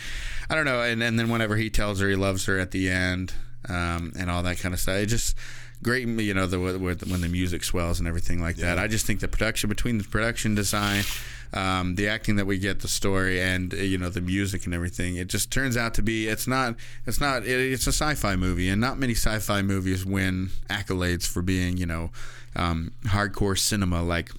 I 0.49 0.55
don't 0.55 0.65
know. 0.65 0.81
And, 0.81 1.01
and 1.01 1.17
then 1.17 1.29
whenever 1.29 1.55
he 1.57 1.69
tells 1.71 1.99
her 2.01 2.07
he 2.09 2.15
loves 2.15 2.45
her 2.45 2.59
at 2.59 2.69
the 2.71 2.89
end 2.89 3.33
um, 3.69 4.13
and 4.17 4.29
all 4.29 4.43
that 4.43 4.59
kind 4.59 4.73
of 4.73 4.79
stuff, 4.79 4.95
it 4.95 5.07
just 5.07 5.35
great. 5.83 6.07
You 6.07 6.33
know, 6.33 6.47
the 6.47 6.59
when 6.59 7.21
the 7.21 7.29
music 7.29 7.63
swells 7.63 7.99
and 7.99 8.07
everything 8.07 8.41
like 8.41 8.57
that. 8.57 8.77
I 8.77 8.87
just 8.87 9.05
think 9.05 9.19
the 9.19 9.27
production 9.27 9.69
between 9.69 9.97
the 9.97 10.03
production 10.03 10.55
design. 10.55 11.03
Um, 11.53 11.95
the 11.95 12.07
acting 12.07 12.37
that 12.37 12.45
we 12.45 12.59
get, 12.59 12.79
the 12.79 12.87
story, 12.87 13.41
and 13.41 13.73
uh, 13.73 13.77
you 13.77 13.97
know 13.97 14.07
the 14.07 14.21
music 14.21 14.63
and 14.63 14.73
everything, 14.73 15.17
it 15.17 15.27
just 15.27 15.51
turns 15.51 15.75
out 15.75 15.93
to 15.95 16.01
be 16.01 16.29
it's 16.29 16.47
not 16.47 16.75
it's 17.05 17.19
not 17.19 17.43
it, 17.43 17.73
it's 17.73 17.85
a 17.87 17.91
sci-fi 17.91 18.37
movie, 18.37 18.69
and 18.69 18.79
not 18.79 18.97
many 18.97 19.13
sci-fi 19.13 19.61
movies 19.61 20.05
win 20.05 20.51
accolades 20.69 21.27
for 21.27 21.41
being 21.41 21.75
you 21.75 21.85
know 21.85 22.09
um, 22.55 22.93
hardcore 23.03 23.59
cinema 23.59 24.01
like 24.01 24.31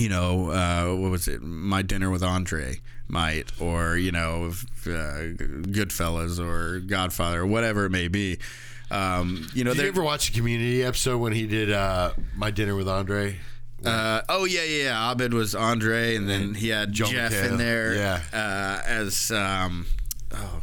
you 0.00 0.08
know, 0.08 0.50
uh, 0.50 0.94
what 0.94 1.10
was 1.10 1.28
it? 1.28 1.42
My 1.42 1.82
Dinner 1.82 2.10
with 2.10 2.22
Andre 2.22 2.80
might, 3.10 3.50
or 3.60 3.96
you 3.96 4.12
know, 4.12 4.46
uh, 4.86 5.34
Goodfellas 5.68 6.38
or 6.38 6.80
Godfather 6.80 7.40
or 7.42 7.46
whatever 7.46 7.84
it 7.86 7.90
may 7.90 8.08
be. 8.08 8.38
Um, 8.90 9.46
you 9.54 9.62
know, 9.64 9.72
Did 9.74 9.82
you 9.82 9.88
ever 9.88 10.02
watch 10.02 10.30
the 10.32 10.36
Community 10.36 10.82
episode 10.82 11.18
when 11.18 11.32
he 11.32 11.46
did 11.46 11.70
uh, 11.70 12.12
My 12.34 12.50
Dinner 12.50 12.74
with 12.74 12.88
Andre? 12.88 13.36
Uh, 13.84 14.20
oh 14.28 14.44
yeah, 14.44 14.62
yeah, 14.64 14.82
yeah. 14.84 15.10
Abed 15.12 15.32
was 15.32 15.54
Andre, 15.54 16.14
and 16.16 16.28
then 16.28 16.54
he 16.54 16.68
had 16.68 16.92
Joe 16.92 17.06
Jeff 17.06 17.32
McHale. 17.32 17.50
in 17.52 17.56
there, 17.56 17.94
Yeah. 17.94 18.20
uh, 18.32 18.82
as 18.86 19.30
um, 19.30 19.86
oh, 20.32 20.60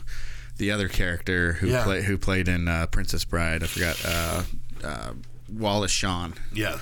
the 0.57 0.69
other 0.71 0.87
character 0.87 1.53
who 1.53 1.67
Yeah. 1.67 1.83
played 1.83 2.03
who 2.03 2.17
played 2.17 2.47
in 2.47 2.67
uh, 2.67 2.85
Princess 2.87 3.25
Bride. 3.25 3.63
I 3.63 3.67
forgot 3.67 4.01
uh, 4.05 4.43
uh, 4.83 5.13
Wallace 5.51 5.91
Shawn. 5.91 6.33
Yeah. 6.53 6.77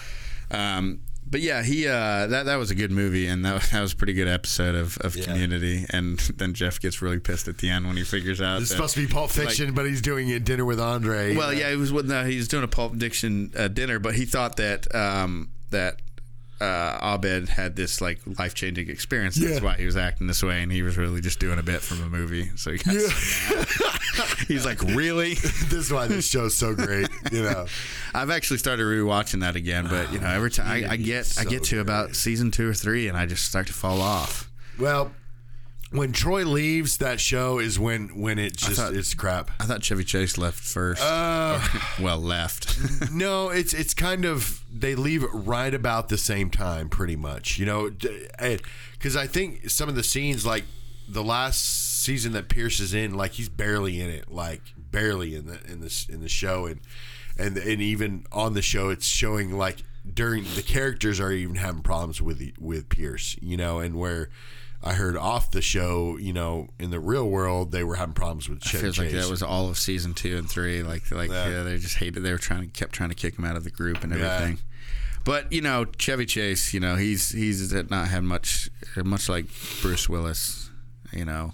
Um, 0.52 1.00
but 1.28 1.42
yeah, 1.42 1.64
he 1.64 1.88
uh, 1.88 2.28
that 2.28 2.46
that 2.46 2.56
was 2.58 2.72
a 2.72 2.76
good 2.76 2.92
movie, 2.92 3.28
and 3.28 3.44
that, 3.46 3.62
that 3.72 3.82
was 3.82 3.94
a 3.94 3.96
pretty 3.96 4.14
good 4.14 4.28
episode 4.28 4.76
of, 4.76 4.98
of 5.00 5.16
Yeah. 5.16 5.26
Community. 5.26 5.86
And 5.90 6.20
then 6.20 6.54
Jeff 6.54 6.80
gets 6.80 7.02
really 7.02 7.20
pissed 7.20 7.48
at 7.48 7.58
the 7.58 7.70
end 7.70 7.88
when 7.88 7.98
he 7.98 8.04
figures 8.04 8.42
out 8.42 8.62
It's 8.62 8.72
supposed 8.72 8.94
to 8.96 9.02
be 9.06 9.12
Pulp 9.12 9.32
Fiction, 9.32 9.74
but 9.74 9.86
he's 9.86 10.02
doing 10.02 10.32
a 10.32 10.40
Dinner 10.40 10.66
with 10.66 10.80
Andre. 10.80 11.36
well, 11.36 11.54
yeah, 11.54 11.70
he 11.72 11.76
was 11.76 11.92
with 11.92 12.06
no, 12.08 12.24
he 12.26 12.38
was 12.38 12.48
doing 12.48 12.64
a 12.64 12.68
Pulp 12.68 12.96
Fiction 12.98 13.52
uh, 13.58 13.68
dinner, 13.68 14.00
but 14.00 14.16
he 14.16 14.26
thought 14.26 14.58
that 14.58 14.94
um, 14.96 15.50
that 15.72 16.00
uh, 16.62 17.16
Abed 17.16 17.50
had 17.50 17.76
this 17.76 18.00
like 18.00 18.20
life 18.40 18.54
changing 18.54 18.90
experience. 18.90 19.36
That's 19.36 19.56
Yeah. 19.56 19.64
why 19.64 19.76
he 19.76 19.86
was 19.86 19.98
acting 19.98 20.28
this 20.28 20.42
way, 20.42 20.62
and 20.64 20.72
he 20.72 20.84
was 20.84 20.98
really 20.98 21.20
just 21.22 21.40
doing 21.40 21.60
a 21.60 21.64
bit 21.64 21.82
from 21.82 22.02
a 22.02 22.08
movie. 22.10 22.52
So 22.56 22.72
he 22.72 22.78
got 22.78 22.96
so 22.96 23.56
mad. 23.56 23.68
He's 24.48 24.66
like, 24.66 24.82
really? 24.82 25.34
this 25.34 25.74
is 25.74 25.92
why 25.92 26.08
this 26.08 26.28
show's 26.28 26.56
so 26.56 26.76
great. 26.76 27.08
You 27.32 27.44
know, 27.44 27.66
I've 28.14 28.30
actually 28.30 28.58
started 28.58 28.84
rewatching 28.84 29.42
that 29.42 29.56
again, 29.56 29.88
but 29.90 30.12
you 30.14 30.20
know, 30.20 30.28
every 30.28 30.52
time 30.52 30.68
I, 30.68 30.92
I 30.94 30.96
get 30.98 31.34
I 31.40 31.44
get 31.44 31.64
to 31.66 31.80
about 31.80 32.16
season 32.16 32.52
two 32.52 32.70
or 32.70 32.74
three, 32.74 33.08
and 33.08 33.18
I 33.18 33.26
just 33.26 33.46
start 33.46 33.68
to 33.68 33.74
fall 33.74 34.02
off. 34.02 34.50
well, 34.80 35.12
when 35.92 36.12
Troy 36.12 36.44
leaves, 36.44 36.98
that 36.98 37.20
show 37.20 37.60
is 37.60 37.80
when 37.80 38.20
when 38.20 38.40
it 38.40 38.58
just 38.58 38.80
thought- 38.80 38.94
it's 38.94 39.14
crap. 39.14 39.52
I 39.60 39.66
thought 39.66 39.84
Chevy 39.84 40.04
Chase 40.04 40.38
left 40.38 40.60
first. 40.60 41.02
Uh, 41.02 41.60
well, 42.02 42.20
left. 42.20 43.12
no, 43.12 43.50
it's 43.50 43.74
it's 43.74 43.94
kind 43.94 44.26
of 44.26 44.62
they 44.74 44.96
leave 44.96 45.24
right 45.32 45.74
about 45.74 46.10
the 46.10 46.18
same 46.18 46.50
time, 46.50 46.90
pretty 46.90 47.16
much. 47.16 47.58
You 47.58 47.66
know, 47.66 47.90
because 47.90 49.16
I 49.16 49.28
think 49.28 49.70
some 49.70 49.88
of 49.88 49.96
the 49.96 50.04
scenes, 50.04 50.46
like 50.46 50.66
the 51.08 51.24
last 51.24 51.85
season 52.06 52.34
that 52.34 52.50
Pierce 52.50 52.80
is 52.80 52.94
in, 52.94 53.14
like 53.16 53.34
he's 53.34 53.50
barely 53.50 54.00
in 54.00 54.10
it, 54.10 54.32
like 54.32 54.62
barely 54.78 55.36
in 55.36 55.48
the 55.48 55.60
in 55.72 55.82
this 55.82 56.08
in 56.08 56.22
the 56.22 56.30
show, 56.30 56.66
and 56.66 56.80
and 57.38 57.58
and 57.58 57.82
even 57.82 58.26
on 58.32 58.54
the 58.54 58.62
show, 58.62 58.90
it's 58.90 59.08
showing 59.08 59.58
like 59.58 59.78
during 60.14 60.44
the 60.56 60.62
characters 60.62 61.20
are 61.20 61.32
even 61.32 61.56
having 61.56 61.82
problems 61.82 62.22
with 62.22 62.38
the, 62.38 62.54
with 62.60 62.90
Pierce, 62.90 63.36
you 63.42 63.58
know, 63.58 63.80
and 63.80 63.96
where. 63.96 64.30
I 64.84 64.94
heard 64.94 65.18
off 65.18 65.50
the 65.50 65.64
show, 65.64 66.16
you 66.18 66.32
know, 66.32 66.68
in 66.78 66.92
the 66.92 67.00
real 67.00 67.28
world, 67.28 67.72
they 67.72 67.84
were 67.84 67.96
having 67.96 68.14
problems 68.14 68.48
with 68.48 68.62
Chevy 68.62 68.84
feels 68.84 69.00
like 69.00 69.10
Chase. 69.10 69.24
that 69.24 69.32
was 69.32 69.42
all 69.42 69.68
of 69.68 69.80
season 69.80 70.14
two 70.14 70.38
and 70.38 70.48
three. 70.48 70.84
Like, 70.84 71.10
like 71.10 71.32
Yeah. 71.32 71.50
yeah. 71.50 71.64
they 71.64 71.80
just 71.80 71.96
hated. 71.98 72.22
They 72.22 72.32
were 72.32 72.38
trying 72.38 72.62
to 72.62 72.68
kept 72.68 72.94
trying 72.94 73.10
to 73.10 73.16
kick 73.16 73.40
him 73.40 73.46
out 73.46 73.56
of 73.56 73.64
the 73.64 73.72
group 73.72 74.04
and 74.04 74.14
Yeah. 74.14 74.26
everything. 74.36 74.60
But 75.24 75.52
you 75.52 75.62
know, 75.62 75.86
Chevy 75.98 76.28
Chase, 76.28 76.72
you 76.72 76.80
know, 76.80 76.98
he's 76.98 77.32
he's 77.32 77.74
not 77.90 78.10
had 78.10 78.24
much 78.24 78.70
much 79.04 79.28
like 79.28 79.46
Bruce 79.82 80.08
Willis. 80.08 80.70
You 81.12 81.26
know, 81.26 81.54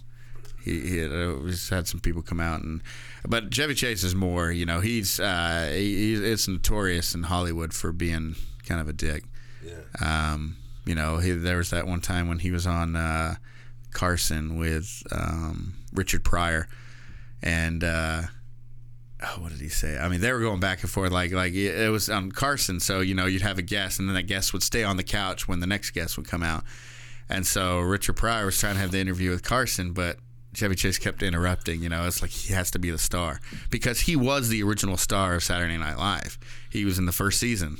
he, 0.64 0.80
he 0.82 0.97
had, 0.97 1.12
uh, 1.12 1.39
he's 1.45 1.70
had 1.70 1.88
some 1.88 1.99
people 1.99 2.22
come 2.22 2.39
out 2.39 2.62
and, 2.62 2.82
but 3.28 3.51
Chevy 3.51 3.76
Chase 3.76 4.03
is 4.03 4.16
more. 4.16 4.51
You 4.51 4.66
know, 4.66 4.80
he's 4.80 5.20
uh, 5.20 5.70
he, 5.74 5.95
he's 5.95 6.22
it's 6.22 6.47
notorious 6.47 7.14
in 7.14 7.24
Hollywood 7.24 7.74
for 7.74 7.91
being 7.91 8.36
kind 8.66 8.82
of 8.82 8.88
a 8.88 8.93
dick. 8.93 9.24
Yeah. 9.64 10.34
Um, 10.34 10.57
you 10.86 10.95
know, 10.95 11.18
he, 11.18 11.32
there 11.32 11.57
was 11.57 11.70
that 11.70 11.88
one 11.88 12.01
time 12.01 12.28
when 12.28 12.39
he 12.39 12.51
was 12.51 12.66
on 12.66 12.95
uh, 12.95 13.36
Carson 13.91 14.57
with 14.57 15.03
um, 15.12 15.76
Richard 15.93 16.24
Pryor, 16.24 16.68
and 17.43 17.84
uh, 17.84 18.24
oh, 19.22 19.36
what 19.39 19.51
did 19.51 19.62
he 19.62 19.70
say? 19.70 19.97
I 19.97 20.09
mean, 20.09 20.22
they 20.22 20.32
were 20.32 20.39
going 20.39 20.59
back 20.59 20.82
and 20.82 20.89
forth 20.89 21.12
like 21.12 21.32
like 21.32 21.53
it 21.53 21.80
it 21.80 21.91
was 21.91 22.09
on 22.09 22.32
Carson. 22.32 22.80
So 22.80 23.01
you 23.01 23.14
know, 23.14 23.26
you'd 23.26 23.41
have 23.43 23.57
a 23.57 23.64
guest, 23.64 23.99
and 23.99 24.07
then 24.07 24.16
that 24.16 24.24
guest 24.28 24.53
would 24.53 24.64
stay 24.64 24.84
on 24.84 24.97
the 24.97 25.03
couch 25.03 25.47
when 25.47 25.59
the 25.59 25.68
next 25.68 25.91
guest 25.91 26.18
would 26.18 26.28
come 26.28 26.43
out. 26.43 26.64
And 27.30 27.47
so 27.47 27.80
Richard 27.80 28.18
Pryor 28.18 28.45
was 28.45 28.59
trying 28.59 28.76
to 28.76 28.82
have 28.82 28.91
the 28.91 28.99
interview 28.99 29.30
with 29.30 29.43
Carson, 29.43 29.93
but 29.93 30.18
Chevy 30.54 30.76
Chase 30.76 30.97
kept 30.97 31.24
interrupting. 31.24 31.82
You 31.82 31.89
know, 31.89 32.06
it's 32.08 32.22
like 32.22 32.32
he 32.32 32.54
has 32.54 32.72
to 32.72 32.80
be 32.80 32.91
the 32.91 32.97
star 32.97 33.39
because 33.70 34.02
he 34.02 34.16
was 34.16 34.49
the 34.49 34.62
original 34.64 34.97
star 34.97 35.36
of 35.36 35.43
Saturday 35.43 35.78
Night 35.78 35.97
Live. 35.97 36.38
He 36.70 36.86
was 36.86 36.97
in 36.99 37.06
the 37.06 37.12
first 37.12 37.39
season. 37.39 37.78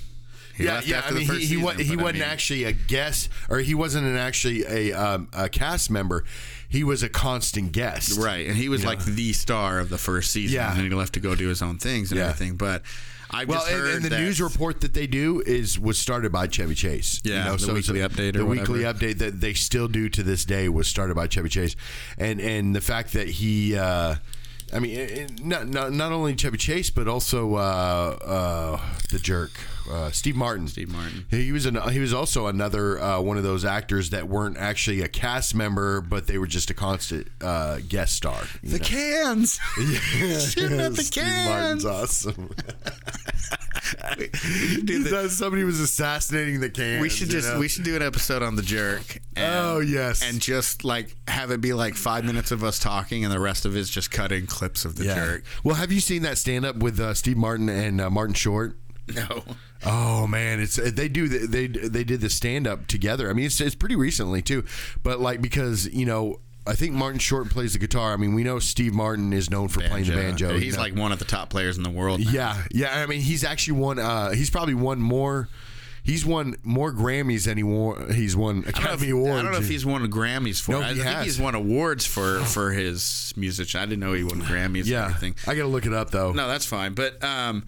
He 0.56 0.66
yeah, 0.66 0.74
left 0.76 0.88
yeah. 0.88 0.98
after 0.98 1.16
I 1.16 1.18
mean, 1.18 1.20
the 1.20 1.22
he 1.22 1.28
first 1.28 1.40
he, 1.40 1.46
season, 1.48 1.86
he 1.86 1.96
wasn't 1.98 2.14
mean- 2.16 2.24
actually 2.24 2.64
a 2.66 2.74
guest, 2.74 3.30
or 3.50 3.60
he 3.60 3.74
wasn't 3.74 4.06
an 4.06 4.18
actually 4.18 4.64
a 4.66 4.94
um, 4.94 5.28
a 5.34 5.50
cast 5.50 5.90
member. 5.90 6.24
He 6.70 6.84
was 6.84 7.04
a 7.04 7.10
constant 7.10 7.72
guest, 7.74 8.18
Right, 8.18 8.48
and 8.48 8.56
he 8.56 8.70
was 8.70 8.86
like 8.86 9.04
the 9.04 9.34
star 9.34 9.80
of 9.80 9.90
the 9.90 9.98
first 9.98 10.32
season, 10.32 10.56
Yeah. 10.56 10.70
and 10.70 10.78
then 10.80 10.90
he 10.90 10.96
left 10.96 11.14
to 11.16 11.20
go 11.20 11.36
do 11.36 11.50
his 11.50 11.62
own 11.62 11.78
things 11.78 12.12
and 12.12 12.20
Yeah. 12.20 12.28
everything. 12.30 12.56
But 12.56 12.84
I 13.34 13.46
Well, 13.46 13.60
just 13.60 13.72
and, 13.72 13.88
and 13.88 14.04
the 14.04 14.10
that, 14.10 14.20
news 14.20 14.42
report 14.42 14.82
that 14.82 14.94
they 14.94 15.08
do 15.08 15.42
is 15.46 15.80
was 15.80 15.98
started 15.98 16.32
by 16.32 16.48
Chevy 16.48 16.76
Chase. 16.76 17.22
Yeah, 17.24 17.50
the 17.50 17.54
it's 17.54 17.68
weekly 17.68 18.00
update 18.00 18.36
or 18.36 18.40
the 18.40 18.46
weekly 18.46 18.82
update 18.82 19.20
that 19.20 19.40
they 19.42 19.54
still 19.54 19.88
do 19.88 20.10
to 20.10 20.24
this 20.24 20.46
day 20.46 20.70
was 20.70 20.88
started 20.88 21.16
by 21.16 21.28
Chevy 21.28 21.50
Chase, 21.50 21.76
and 22.18 22.40
and 22.42 22.76
the 22.76 22.82
fact 22.82 23.14
that 23.14 23.28
he. 23.28 23.76
Uh, 23.76 24.16
I 24.74 24.80
mean, 24.80 25.28
not, 25.44 25.68
not 25.68 25.92
not 25.92 26.14
only 26.14 26.34
Chevy 26.36 26.58
Chase, 26.58 26.90
but 26.90 27.08
also 27.08 27.56
uh, 27.56 27.60
uh, 27.60 28.82
the 29.12 29.20
jerk, 29.20 29.52
uh, 29.90 30.12
Steve 30.12 30.36
Martin. 30.36 30.68
Steve 30.68 30.92
Martin. 30.92 31.26
He 31.30 31.52
was 31.52 31.66
an, 31.66 31.76
he 31.92 32.00
was 32.00 32.14
also 32.14 32.48
another 32.48 33.00
uh, 33.00 33.20
one 33.22 33.38
of 33.38 33.44
those 33.44 33.64
actors 33.66 34.10
that 34.12 34.28
weren't 34.28 34.58
actually 34.58 35.02
a 35.02 35.08
cast 35.08 35.56
member, 35.56 36.02
but 36.02 36.28
they 36.28 36.38
were 36.38 36.48
just 36.48 36.70
a 36.70 36.74
constant 36.74 37.28
uh, 37.42 37.80
guest 37.88 38.16
star. 38.16 38.42
the 38.64 38.78
know? 38.80 38.84
cans. 38.86 39.60
Shooting 40.54 40.80
at 40.80 40.96
the 40.96 41.04
Steve 41.04 41.24
cans. 41.24 41.84
Martin's 41.84 41.86
awesome. 41.86 42.50
do 44.86 45.04
the- 45.04 45.30
somebody 45.30 45.64
was 45.64 45.80
assassinating 45.80 46.60
the 46.60 46.70
cans. 46.70 47.02
we 47.02 47.10
should 47.10 47.30
just 47.30 47.54
know? 47.54 47.60
we 47.60 47.68
should 47.68 47.84
do 47.84 47.96
an 47.96 48.02
episode 48.02 48.42
on 48.44 48.56
the 48.56 48.62
jerk. 48.62 49.20
And, 49.36 49.56
Oh, 49.56 49.80
yes. 49.80 50.22
and 50.24 50.40
just 50.42 50.84
like 50.84 51.16
have 51.28 51.52
it 51.52 51.62
be 51.62 51.74
like 51.74 51.96
five 51.96 52.26
minutes 52.26 52.52
of 52.52 52.64
us 52.64 52.80
talking, 52.80 53.24
and 53.24 53.34
the 53.34 53.40
rest 53.40 53.66
of 53.66 53.76
it's 53.76 53.90
just 53.90 54.12
cutting 54.12 54.46
clips 54.48 54.86
of 54.86 54.96
the 54.96 55.06
yeah. 55.06 55.16
jerk. 55.16 55.44
Well, 55.64 55.76
have 55.76 55.92
you 55.92 56.00
seen 56.00 56.22
that 56.24 56.38
stand 56.38 56.66
up 56.66 56.78
with 56.78 57.00
uh, 57.00 57.14
Steve 57.14 57.38
Martin 57.38 57.70
and 57.70 58.00
uh, 58.02 58.10
Martin 58.10 58.34
Short? 58.36 58.78
No, 59.14 59.44
Oh 59.86 60.28
man, 60.28 60.60
it's 60.60 60.76
they 60.76 61.08
do 61.10 61.28
they 61.28 61.68
they 61.68 62.04
did 62.04 62.22
the 62.22 62.30
stand 62.30 62.68
up 62.68 62.88
together. 62.88 63.30
I 63.30 63.34
mean, 63.34 63.46
it's 63.46 63.60
it's 63.60 63.76
pretty 63.76 63.96
recently 63.96 64.42
too, 64.42 64.64
but 65.04 65.20
like 65.20 65.42
because 65.42 65.88
you 65.94 66.06
know. 66.06 66.40
I 66.68 66.76
think 66.76 66.94
Martin 66.94 67.18
Short 67.18 67.50
plays 67.50 67.74
the 67.74 67.80
guitar. 67.80 68.14
I 68.14 68.18
mean, 68.18 68.36
we 68.36 68.44
know 68.44 68.60
Steve 68.60 68.94
Martin 68.94 69.34
is 69.34 69.50
known 69.50 69.68
for 69.68 69.82
playing 69.82 70.06
the 70.06 70.14
banjo. 70.14 70.54
He's 70.54 70.64
you 70.66 70.72
know. 70.74 70.78
like 70.78 70.96
one 70.96 71.12
of 71.12 71.18
the 71.18 71.26
top 71.26 71.50
players 71.50 71.76
in 71.76 71.82
the 71.82 71.90
world. 71.90 72.24
now. 72.24 72.32
Yeah, 72.32 72.64
yeah. 72.70 73.02
I 73.02 73.08
mean, 73.08 73.22
he's 73.22 73.44
actually 73.44 73.80
won. 73.80 73.98
Uh, 73.98 74.30
he's 74.30 74.52
probably 74.52 74.76
won 74.76 75.02
more. 75.02 75.50
He's 76.04 76.24
won 76.24 76.56
more 76.64 76.92
Grammys 76.92 77.46
than 77.46 77.58
he 77.58 77.64
won. 77.64 78.14
He's 78.14 78.36
won 78.36 78.64
I 78.66 78.70
Academy 78.70 79.08
if, 79.08 79.14
Awards. 79.14 79.40
I 79.40 79.42
don't 79.42 79.52
know 79.52 79.58
if 79.58 79.68
he's 79.68 79.86
won 79.86 80.10
Grammys 80.12 80.62
for. 80.62 80.74
No, 80.74 80.82
it. 80.82 80.84
I 80.84 80.88
he 80.90 80.94
think 80.96 81.06
has. 81.08 81.26
he's 81.26 81.40
won 81.40 81.56
awards 81.56 82.06
for 82.06 82.40
for 82.42 82.72
his 82.72 83.34
musician. 83.36 83.82
I 83.82 83.86
didn't 83.86 84.00
know 84.00 84.14
he 84.14 84.24
won 84.24 84.42
Grammys. 84.42 84.86
Yeah. 84.86 85.16
I 85.48 85.56
got 85.56 85.64
to 85.64 85.68
look 85.68 85.88
it 85.88 85.94
up 85.94 86.12
though. 86.12 86.32
No, 86.32 86.48
that's 86.48 86.66
fine. 86.66 86.94
But 86.94 87.24
um, 87.24 87.66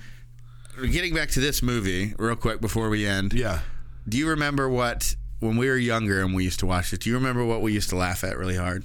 getting 0.91 1.13
back 1.13 1.29
to 1.31 1.39
this 1.39 1.61
movie 1.61 2.13
real 2.17 2.35
quick 2.35 2.61
before 2.61 2.89
we 2.89 3.05
end. 3.05 3.33
Yeah. 3.33 3.59
Do 4.07 4.17
you 4.17 4.27
remember 4.29 4.67
what 4.69 5.15
when 5.39 5.57
we 5.57 5.67
were 5.69 5.77
younger 5.77 6.21
and 6.21 6.33
we 6.33 6.43
used 6.43 6.59
to 6.59 6.65
watch 6.65 6.93
it? 6.93 7.01
Do 7.01 7.09
you 7.09 7.15
remember 7.15 7.45
what 7.45 7.61
we 7.61 7.71
used 7.73 7.89
to 7.89 7.95
laugh 7.95 8.23
at 8.23 8.37
really 8.37 8.57
hard? 8.57 8.83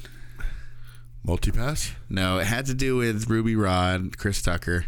Multipass. 1.27 1.93
No, 2.09 2.39
it 2.39 2.47
had 2.47 2.67
to 2.67 2.75
do 2.75 2.97
with 2.97 3.29
Ruby 3.29 3.57
Rhod, 3.57 4.17
Chris 4.19 4.41
Tucker. 4.41 4.87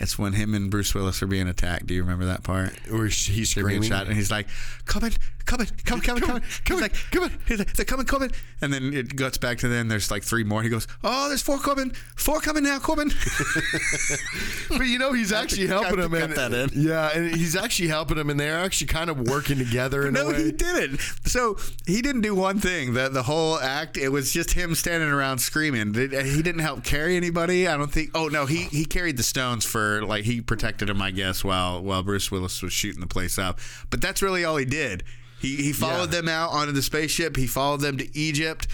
It's 0.00 0.18
when 0.18 0.32
him 0.32 0.54
and 0.54 0.70
Bruce 0.70 0.94
Willis 0.94 1.22
are 1.22 1.26
being 1.26 1.48
attacked. 1.48 1.86
Do 1.86 1.94
you 1.94 2.02
remember 2.02 2.24
that 2.26 2.42
part? 2.42 2.72
Where 2.90 3.06
he's 3.06 3.54
They're 3.54 3.64
being 3.66 3.82
screaming. 3.82 3.88
shot, 3.88 4.06
and 4.08 4.16
he's 4.16 4.30
like, 4.30 4.48
"Come 4.86 5.04
and 5.04 5.16
coming, 5.46 5.66
coming, 5.84 6.02
coming, 6.02 6.22
coming, 6.22 6.42
coming, 6.64 6.82
like, 6.82 6.94
coming. 7.10 7.30
He's 7.46 7.58
like, 7.58 7.72
they're 7.74 7.84
coming, 7.84 8.06
coming. 8.06 8.30
And 8.60 8.72
then 8.72 8.94
it 8.94 9.16
goes 9.16 9.38
back 9.38 9.58
to 9.58 9.68
then. 9.68 9.88
There's 9.88 10.10
like 10.10 10.22
three 10.22 10.44
more. 10.44 10.62
He 10.62 10.68
goes, 10.68 10.86
oh, 11.02 11.28
there's 11.28 11.42
four 11.42 11.58
coming, 11.58 11.92
four 12.16 12.40
coming 12.40 12.64
now, 12.64 12.78
coming. 12.78 13.08
but 14.68 14.86
you 14.86 14.98
know 14.98 15.12
he's 15.12 15.32
actually 15.32 15.66
helping 15.66 15.98
him 15.98 16.14
and 16.14 16.34
that 16.34 16.52
in. 16.52 16.70
yeah 16.74 17.10
and 17.14 17.34
he's 17.34 17.56
actually 17.56 17.88
helping 17.88 18.18
him 18.18 18.30
and 18.30 18.38
they're 18.38 18.58
actually 18.58 18.86
kind 18.86 19.10
of 19.10 19.28
working 19.28 19.58
together 19.58 20.06
in 20.06 20.16
a 20.16 20.18
no, 20.24 20.30
he 20.30 20.52
didn't. 20.52 21.00
So 21.24 21.56
he 21.86 22.02
didn't 22.02 22.22
do 22.22 22.34
one 22.34 22.58
thing. 22.58 22.94
The 22.94 23.08
the 23.08 23.22
whole 23.22 23.58
act, 23.58 23.96
it 23.96 24.08
was 24.08 24.32
just 24.32 24.52
him 24.52 24.74
standing 24.74 25.08
around 25.08 25.38
screaming. 25.38 25.94
Uh, 25.96 26.22
he 26.22 26.42
didn't 26.42 26.60
help 26.60 26.84
carry 26.84 27.16
anybody. 27.16 27.68
I 27.68 27.76
don't 27.76 27.92
think. 27.92 28.10
Oh 28.14 28.28
no, 28.28 28.46
he 28.46 28.64
he 28.64 28.84
carried 28.84 29.16
the 29.16 29.22
stones 29.22 29.64
for 29.64 30.02
like 30.02 30.24
he 30.24 30.40
protected 30.40 30.88
him, 30.90 31.00
I 31.02 31.10
guess, 31.10 31.44
while 31.44 31.82
while 31.82 32.02
Bruce 32.02 32.30
Willis 32.30 32.62
was 32.62 32.72
shooting 32.72 33.00
the 33.00 33.06
place 33.06 33.38
up. 33.38 33.60
But 33.90 34.00
that's 34.00 34.22
really 34.22 34.44
all 34.44 34.56
he 34.56 34.64
did. 34.64 35.04
He 35.44 35.56
he 35.56 35.72
followed 35.72 36.12
Yeah. 36.12 36.20
them 36.20 36.28
out 36.28 36.50
onto 36.50 36.72
the 36.72 36.82
spaceship. 36.82 37.36
He 37.36 37.46
followed 37.46 37.80
them 37.80 37.98
to 37.98 38.16
Egypt. 38.18 38.66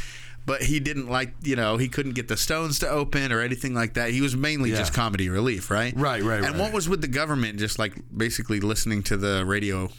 But 0.47 0.63
he 0.63 0.81
didn't 0.81 1.09
like, 1.09 1.35
you 1.43 1.55
know, 1.55 1.77
he 1.77 1.87
couldn't 1.87 2.15
get 2.15 2.27
the 2.29 2.37
stones 2.37 2.79
to 2.81 2.89
open 2.89 3.31
or 3.31 3.41
anything 3.41 3.75
like 3.75 3.93
that. 3.95 4.11
He 4.11 4.21
was 4.23 4.35
mainly 4.35 4.71
Yeah. 4.71 4.79
just 4.79 4.95
comedy 4.95 5.29
relief, 5.29 5.71
right? 5.71 5.93
Right, 5.95 6.23
right, 6.23 6.41
right. 6.41 6.45
And 6.49 6.55
right. 6.55 6.61
what 6.63 6.73
was 6.73 6.89
with 6.89 7.03
the 7.03 7.09
government 7.09 7.59
just 7.59 7.79
like 7.79 7.93
basically 8.17 8.59
listening 8.59 9.03
to 9.05 9.17
the 9.19 9.45
radio 9.45 9.91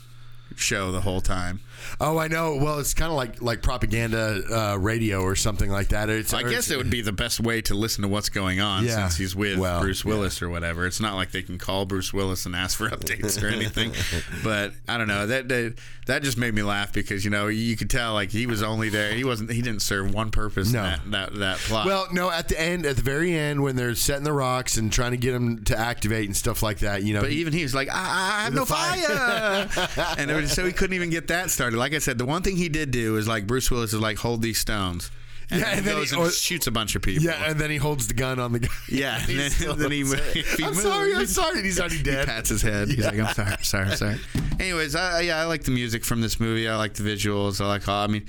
show 0.55 0.91
the 0.91 1.01
whole 1.01 1.21
time? 1.21 1.59
oh 1.99 2.19
i 2.19 2.27
know 2.27 2.55
well 2.57 2.77
it's 2.77 2.93
kind 2.93 3.09
of 3.09 3.17
like 3.17 3.41
like 3.41 3.63
propaganda 3.63 4.43
uh, 4.53 4.77
radio 4.77 5.21
or 5.21 5.35
something 5.35 5.71
like 5.71 5.87
that 5.87 6.09
it's, 6.11 6.31
I 6.31 6.43
guess 6.43 6.51
it's- 6.51 6.69
it 6.69 6.77
would 6.77 6.91
be 6.91 7.01
the 7.01 7.11
best 7.11 7.39
way 7.39 7.59
to 7.63 7.73
listen 7.73 8.03
to 8.03 8.07
what's 8.07 8.29
going 8.29 8.59
on 8.59 8.85
Yeah. 8.85 9.07
since 9.07 9.17
he's 9.17 9.35
with 9.35 9.57
Well, 9.57 9.81
Bruce 9.81 10.05
Willis 10.05 10.43
or 10.43 10.49
whatever. 10.49 10.85
It's 10.85 10.99
not 10.99 11.15
like 11.15 11.31
they 11.31 11.41
can 11.41 11.57
call 11.57 11.85
Bruce 11.85 12.13
Willis 12.13 12.45
and 12.45 12.55
ask 12.55 12.77
for 12.77 12.87
updates 12.91 13.41
or 13.41 13.47
anything. 13.47 13.93
but 14.43 14.73
I 14.87 14.99
don't 14.99 15.07
know. 15.07 15.25
That, 15.25 15.49
that 15.49 15.73
that 16.07 16.23
just 16.23 16.37
made 16.37 16.53
me 16.53 16.61
laugh 16.63 16.93
because 16.93 17.23
you 17.25 17.31
know 17.31 17.47
you 17.47 17.75
could 17.75 17.89
tell 17.89 18.13
like 18.13 18.29
he 18.31 18.45
was 18.45 18.61
only 18.61 18.89
there. 18.89 19.13
He 19.13 19.23
wasn't. 19.23 19.51
He 19.51 19.61
didn't 19.61 19.81
serve 19.81 20.13
one 20.13 20.29
purpose. 20.29 20.71
No. 20.71 20.83
in 20.83 21.11
that, 21.11 21.31
that 21.31 21.39
that 21.39 21.57
plot. 21.57 21.85
Well, 21.87 22.07
no, 22.11 22.29
at 22.29 22.47
the 22.47 22.59
end, 22.61 22.85
at 22.85 22.95
the 22.95 23.01
very 23.01 23.33
end, 23.33 23.61
when 23.63 23.75
they're 23.75 23.95
setting 23.95 24.23
the 24.23 24.33
rocks 24.33 24.77
and 24.77 24.91
trying 24.91 25.11
to 25.11 25.17
get 25.17 25.33
him 25.33 25.63
to 25.65 25.77
activate 25.77 26.25
and 26.25 26.35
stuff 26.37 26.61
like 26.61 26.79
that, 26.79 27.01
you 27.03 27.13
know. 27.15 27.21
But 27.21 27.31
even 27.31 27.53
he 27.53 27.63
was 27.63 27.73
like, 27.75 27.89
I, 27.89 27.95
I 27.95 28.43
have 28.43 28.53
no 28.53 28.65
fire." 28.65 29.67
fire, 29.67 30.15
and 30.17 30.29
it 30.45 30.49
so 30.49 30.65
he 30.65 30.71
couldn't 30.73 30.95
even 30.95 31.09
get 31.09 31.27
that 31.27 31.49
started. 31.49 31.77
Like 31.77 31.93
I 31.93 31.99
said, 31.99 32.17
the 32.17 32.25
one 32.25 32.41
thing 32.41 32.55
he 32.57 32.69
did 32.69 32.91
do 32.91 33.17
is 33.17 33.27
like 33.27 33.47
Bruce 33.47 33.69
Willis 33.71 33.93
is 33.93 33.99
like, 33.99 34.17
hold 34.17 34.41
these 34.41 34.57
stones, 34.59 35.11
and 35.49 35.59
Yeah, 35.59 35.65
then 35.65 35.77
and 35.77 35.85
he 35.85 35.85
then 35.85 35.95
he- 35.95 36.01
goes 36.03 36.11
and 36.13 36.21
or- 36.21 36.31
shoots 36.31 36.67
a 36.67 36.71
bunch 36.71 36.95
of 36.95 37.01
people. 37.01 37.23
yeah, 37.23 37.49
and 37.49 37.59
then 37.59 37.69
he 37.69 37.77
holds 37.77 38.07
the 38.07 38.13
gun 38.13 38.39
on 38.39 38.51
the 38.53 38.59
guy. 38.59 38.67
Yeah, 38.89 39.15
and 39.19 39.25
He's 39.29 39.59
then- 39.59 39.77
then 39.77 39.91
he- 39.91 39.97
he 40.03 40.63
I'm 40.63 40.69
moves- 40.71 40.81
sorry, 40.83 41.15
I'm 41.15 41.25
sorry. 41.27 41.57
and 41.57 41.65
He's 41.65 41.79
already 41.79 42.01
dead. 42.03 42.19
He 42.27 42.31
pats 42.33 42.49
his 42.49 42.61
head. 42.61 42.87
He's 42.89 43.05
like, 43.05 43.19
I'm 43.19 43.33
sorry, 43.33 43.51
I'm 43.51 43.63
sorry, 43.63 43.89
I'm 43.89 43.95
sorry. 43.97 44.19
Anyways, 44.59 44.95
I, 44.95 45.21
yeah, 45.21 45.37
I 45.41 45.45
like 45.45 45.63
the 45.63 45.71
music 45.71 46.05
from 46.05 46.21
this 46.21 46.39
movie. 46.39 46.67
I 46.67 46.75
like 46.75 46.93
the 46.93 47.03
visuals. 47.03 47.59
I 47.61 47.67
like 47.67 47.83
how, 47.83 48.03
I 48.03 48.07
mean, 48.07 48.25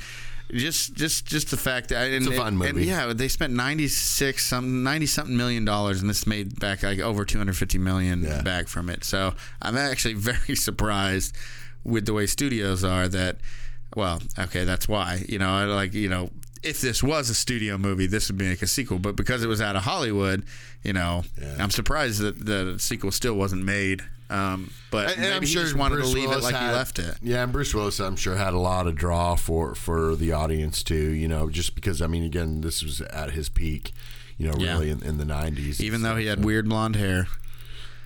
just 0.50 0.92
just 0.94 1.24
just 1.24 1.50
the 1.50 1.56
fact 1.56 1.88
that 1.90 2.04
and, 2.10 2.26
It's 2.26 2.26
a 2.26 2.32
fun 2.36 2.48
and- 2.48 2.58
movie. 2.58 2.84
yeah, 2.84 3.12
they 3.14 3.28
spent 3.28 3.54
96 3.54 4.44
some 4.44 4.82
90 4.82 5.06
something 5.06 5.34
million 5.36 5.64
dollars 5.64 6.02
and 6.02 6.10
this 6.10 6.26
made 6.26 6.58
back 6.60 6.82
like 6.82 6.98
over 6.98 7.24
250 7.24 7.78
million 7.78 8.22
Yeah. 8.22 8.42
back 8.42 8.68
from 8.68 8.90
it. 8.90 9.02
So, 9.04 9.32
I'm 9.62 9.78
actually 9.78 10.12
very 10.14 10.54
surprised 10.56 11.34
with 11.84 12.06
the 12.06 12.12
way 12.12 12.26
studios 12.26 12.84
are 12.84 13.08
that 13.08 13.36
well, 13.94 14.22
okay, 14.38 14.64
that's 14.64 14.88
why. 14.88 15.24
You 15.28 15.38
know, 15.38 15.66
like, 15.74 15.92
you 15.92 16.08
know, 16.08 16.30
if 16.62 16.80
this 16.80 17.02
was 17.02 17.28
a 17.28 17.34
studio 17.34 17.76
movie, 17.76 18.06
this 18.06 18.28
would 18.30 18.38
be 18.38 18.48
like 18.48 18.62
a 18.62 18.66
sequel. 18.66 18.98
But 18.98 19.16
because 19.16 19.42
it 19.42 19.48
was 19.48 19.60
out 19.60 19.76
of 19.76 19.82
Hollywood, 19.82 20.44
you 20.82 20.92
know, 20.94 21.24
I'm 21.58 21.70
surprised 21.70 22.20
that 22.22 22.44
the 22.44 22.78
sequel 22.78 23.10
still 23.10 23.34
wasn't 23.34 23.64
made. 23.64 24.00
Um, 24.30 24.70
but 24.90 25.08
And, 25.10 25.16
maybe 25.18 25.26
and 25.26 25.34
I'm 25.34 25.42
he 25.42 25.46
sure 25.48 25.62
just 25.62 25.76
wanted 25.76 25.96
Bruce 25.96 26.08
to 26.10 26.14
leave 26.16 26.28
Willis 26.30 26.42
it 26.42 26.44
like 26.46 26.54
had, 26.54 26.70
he 26.70 26.74
left 26.74 26.98
it. 26.98 27.18
Yeah, 27.20 27.42
and 27.42 27.52
Bruce 27.52 27.74
Willis, 27.74 28.00
I'm 28.00 28.16
sure, 28.16 28.36
had 28.36 28.54
a 28.54 28.58
lot 28.58 28.86
of 28.86 28.94
draw 28.94 29.34
for 29.36 29.74
for 29.74 30.16
the 30.16 30.32
audience 30.32 30.82
too. 30.82 31.10
You 31.10 31.28
know, 31.28 31.50
just 31.50 31.74
because 31.74 32.00
I 32.00 32.06
mean, 32.06 32.24
again, 32.24 32.62
this 32.62 32.82
was 32.82 33.02
at 33.02 33.32
his 33.32 33.50
peak. 33.50 33.92
You 34.38 34.48
know, 34.50 34.54
Yeah. 34.56 34.72
really 34.72 34.88
in, 34.88 35.02
in 35.02 35.18
the 35.18 35.24
'90s. 35.24 35.82
Even 35.82 36.00
though 36.00 36.16
he 36.16 36.26
had 36.26 36.42
weird 36.42 36.66
blonde 36.66 36.96
hair 36.96 37.26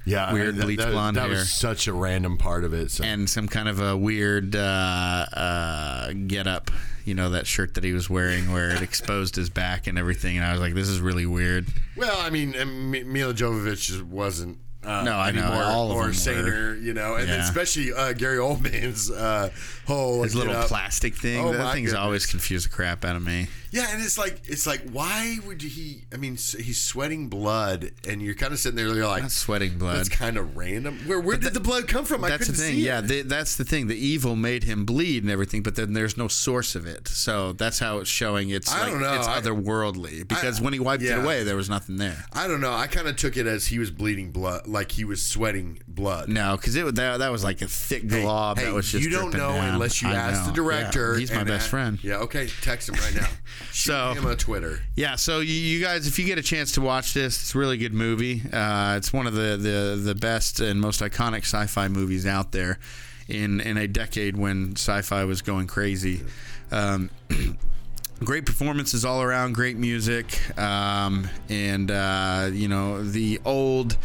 yeah, 0.06 0.32
weird 0.32 0.56
that, 0.56 0.62
bleach 0.62 0.78
that, 0.78 0.90
blonde 0.92 1.16
that 1.18 1.28
hair. 1.28 1.30
was 1.40 1.52
such 1.52 1.86
a 1.86 1.92
random 1.92 2.38
part 2.38 2.64
of 2.64 2.72
it. 2.72 2.90
So. 2.90 3.04
and 3.04 3.28
some 3.28 3.48
kind 3.48 3.68
of 3.68 3.80
a 3.80 3.94
weird 3.96 4.56
uh, 4.56 5.26
uh, 5.32 6.12
get 6.26 6.46
up, 6.46 6.70
you 7.04 7.14
know, 7.14 7.30
that 7.30 7.46
shirt 7.46 7.74
that 7.74 7.84
he 7.84 7.92
was 7.92 8.08
wearing 8.08 8.52
where 8.52 8.70
it 8.70 8.82
exposed 8.82 9.36
his 9.36 9.50
back 9.50 9.86
and 9.86 9.98
everything. 9.98 10.36
And 10.36 10.46
I 10.46 10.52
was 10.52 10.60
like, 10.60 10.74
this 10.74 10.88
is 10.88 11.00
really 11.00 11.26
weird. 11.26 11.66
Well, 11.96 12.16
I 12.20 12.30
mean, 12.30 12.54
M- 12.54 13.12
Milla 13.12 13.34
Jovovich 13.34 13.86
just 13.86 14.02
wasn't. 14.02 14.58
Uh, 14.84 15.02
No, 15.02 15.16
I 15.16 15.32
know. 15.32 15.50
All 15.52 15.90
of 15.90 15.96
or 15.96 16.04
them 16.04 16.14
saner, 16.14 16.76
you 16.76 16.94
know, 16.94 17.16
and 17.16 17.28
Yeah. 17.28 17.42
especially 17.42 17.92
uh, 17.92 18.12
Gary 18.12 18.38
Oldman's 18.38 19.10
uh, 19.10 19.50
whole 19.86 20.22
His 20.22 20.36
little 20.36 20.54
plastic 20.62 21.16
thing. 21.16 21.44
Oh, 21.44 21.52
that 21.52 21.74
thing's 21.74 21.92
always 21.92 22.24
goodness. 22.24 22.30
confused 22.30 22.66
the 22.66 22.70
crap 22.74 23.04
out 23.04 23.16
of 23.16 23.22
me. 23.26 23.48
Yeah, 23.76 23.88
and 23.92 24.02
it's 24.02 24.16
like 24.16 24.40
it's 24.48 24.66
like 24.66 24.88
why 24.90 25.36
would 25.46 25.60
he? 25.60 26.04
I 26.12 26.16
mean, 26.16 26.32
he's 26.32 26.80
sweating 26.80 27.28
blood, 27.28 27.90
and 28.08 28.22
you're 28.22 28.34
kind 28.34 28.54
of 28.54 28.58
sitting 28.58 28.76
there, 28.76 28.86
you're 28.86 29.06
like, 29.06 29.22
Not 29.22 29.30
sweating 29.32 29.76
blood. 29.76 29.98
that's 29.98 30.08
kind 30.08 30.38
of 30.38 30.56
random. 30.56 30.98
Where 31.06 31.20
where 31.20 31.36
did 31.36 31.52
the 31.52 31.60
blood 31.60 31.86
come 31.86 32.06
from? 32.06 32.24
I 32.24 32.30
That's 32.30 32.46
the 32.46 32.54
thing. 32.54 32.74
see 32.76 32.86
Yeah, 32.86 33.02
that's 33.02 33.56
the 33.56 33.64
thing. 33.64 33.88
The 33.88 33.96
evil 33.96 34.34
made 34.34 34.64
him 34.64 34.86
bleed 34.86 35.24
and 35.24 35.30
everything, 35.30 35.62
but 35.62 35.76
then 35.76 35.92
there's 35.92 36.16
no 36.16 36.26
source 36.26 36.74
of 36.74 36.86
it. 36.86 37.06
So 37.08 37.52
that's 37.52 37.78
how 37.78 37.98
it's 37.98 38.08
showing. 38.08 38.48
It's 38.48 38.72
I 38.72 38.80
like 38.80 38.92
don't 38.92 39.02
know. 39.02 39.12
it's 39.14 39.26
I- 39.28 39.40
otherworldly 39.42 40.26
because 40.26 40.58
when 40.60 40.72
he 40.72 40.78
wiped 40.80 41.02
yeah. 41.02 41.18
it 41.18 41.24
away, 41.24 41.44
there 41.44 41.56
was 41.56 41.68
nothing 41.68 41.96
there. 41.96 42.24
I 42.32 42.48
don't 42.48 42.62
know. 42.62 42.72
I 42.72 42.86
kind 42.86 43.08
of 43.08 43.16
took 43.16 43.36
it 43.36 43.46
as 43.46 43.66
he 43.66 43.78
was 43.78 43.90
bleeding 43.90 44.30
blood, 44.30 44.66
like 44.66 44.92
he 44.92 45.04
was 45.04 45.22
sweating 45.22 45.80
blood. 45.86 46.30
No, 46.30 46.56
because 46.56 46.76
it 46.76 46.84
was- 46.84 46.94
that, 46.94 47.18
that 47.18 47.30
was 47.30 47.44
like 47.44 47.60
a 47.60 47.68
thick 47.68 48.08
glob 48.08 48.58
hey, 48.58 48.64
that 48.64 48.72
was 48.74 48.90
just. 48.90 49.04
you 49.04 49.10
don't 49.10 49.32
know 49.34 49.52
down. 49.52 49.74
unless 49.74 50.00
you 50.00 50.08
I 50.08 50.14
ask 50.14 50.46
the 50.46 50.52
director. 50.52 51.12
Yeah, 51.12 51.18
he's 51.20 51.32
my 51.32 51.44
best 51.44 51.68
friend. 51.68 52.02
Yeah, 52.02 52.18
okay. 52.18 52.48
Text 52.62 52.88
him 52.88 52.94
right 52.94 53.14
now. 53.14 53.28
Shoot 53.72 53.90
So- 53.92 54.12
him 54.14 54.26
on 54.26 54.36
Twitter. 54.36 54.80
Yeah, 54.94 55.16
so 55.16 55.40
you, 55.40 55.52
you 55.52 55.80
guys, 55.82 56.06
if 56.06 56.18
you 56.18 56.24
get 56.24 56.38
a 56.38 56.42
chance 56.42 56.72
to 56.72 56.80
watch 56.80 57.12
this, 57.14 57.40
it's 57.40 57.54
a 57.54 57.58
really 57.58 57.76
good 57.76 57.92
movie. 57.94 58.42
Uh, 58.52 58.94
it's 58.96 59.12
one 59.12 59.26
of 59.26 59.34
the, 59.34 59.56
the, 59.56 60.00
the 60.02 60.14
best 60.14 60.60
and 60.60 60.80
most 60.80 61.00
iconic 61.00 61.40
sci-fi 61.42 61.88
movies 61.88 62.26
out 62.26 62.52
there 62.52 62.78
in 63.28 63.60
in 63.60 63.76
a 63.76 63.88
decade 63.88 64.36
when 64.36 64.72
sci-fi 64.76 65.24
was 65.24 65.42
going 65.42 65.66
crazy. 65.66 66.22
Um, 66.70 67.10
great 68.24 68.46
performances 68.46 69.04
all 69.04 69.22
around, 69.22 69.54
great 69.54 69.76
music, 69.76 70.58
um, 70.58 71.28
and 71.48 71.90
uh, 71.90 72.48
you 72.52 72.68
know 72.68 73.02
the 73.02 73.40
old 73.44 73.96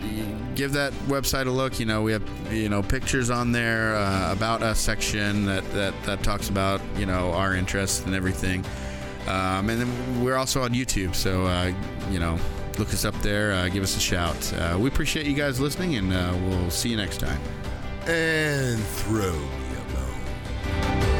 give 0.55 0.73
that 0.73 0.93
website 1.06 1.47
a 1.47 1.51
look. 1.51 1.78
You 1.78 1.86
know, 1.86 2.02
we 2.02 2.12
have 2.12 2.52
you 2.52 2.69
know 2.69 2.82
pictures 2.82 3.31
on 3.31 3.52
there, 3.52 3.94
uh, 3.94 4.32
about 4.32 4.62
us 4.62 4.81
section 4.81 5.44
that, 5.44 5.70
that 5.73 5.94
that 6.05 6.24
talks 6.24 6.48
about 6.48 6.81
you 6.97 7.06
know 7.06 7.31
our 7.32 7.55
interests 7.55 8.05
and 8.06 8.15
everything. 8.15 8.65
Um, 9.28 9.70
and 9.70 9.81
then 9.81 10.24
we're 10.24 10.36
also 10.36 10.62
on 10.62 10.70
YouTube, 10.70 11.15
so 11.15 11.44
uh, 11.44 11.73
you 12.11 12.19
know 12.19 12.39
look 12.79 12.93
us 12.93 13.05
up 13.05 13.15
there, 13.23 13.53
uh, 13.53 13.69
give 13.69 13.83
us 13.83 13.97
a 13.97 14.01
shout. 14.01 14.53
Uh, 14.55 14.77
we 14.79 14.89
appreciate 14.89 15.27
you 15.27 15.35
guys 15.35 15.61
listening, 15.61 15.97
and 15.97 16.13
uh, 16.13 16.37
we'll 16.43 16.71
see 16.71 16.89
you 16.89 16.97
next 16.97 17.19
time. 17.19 17.41
And 18.07 18.83
throw 18.83 19.33
me 19.33 19.77
a 19.77 19.95
bone. 19.95 21.14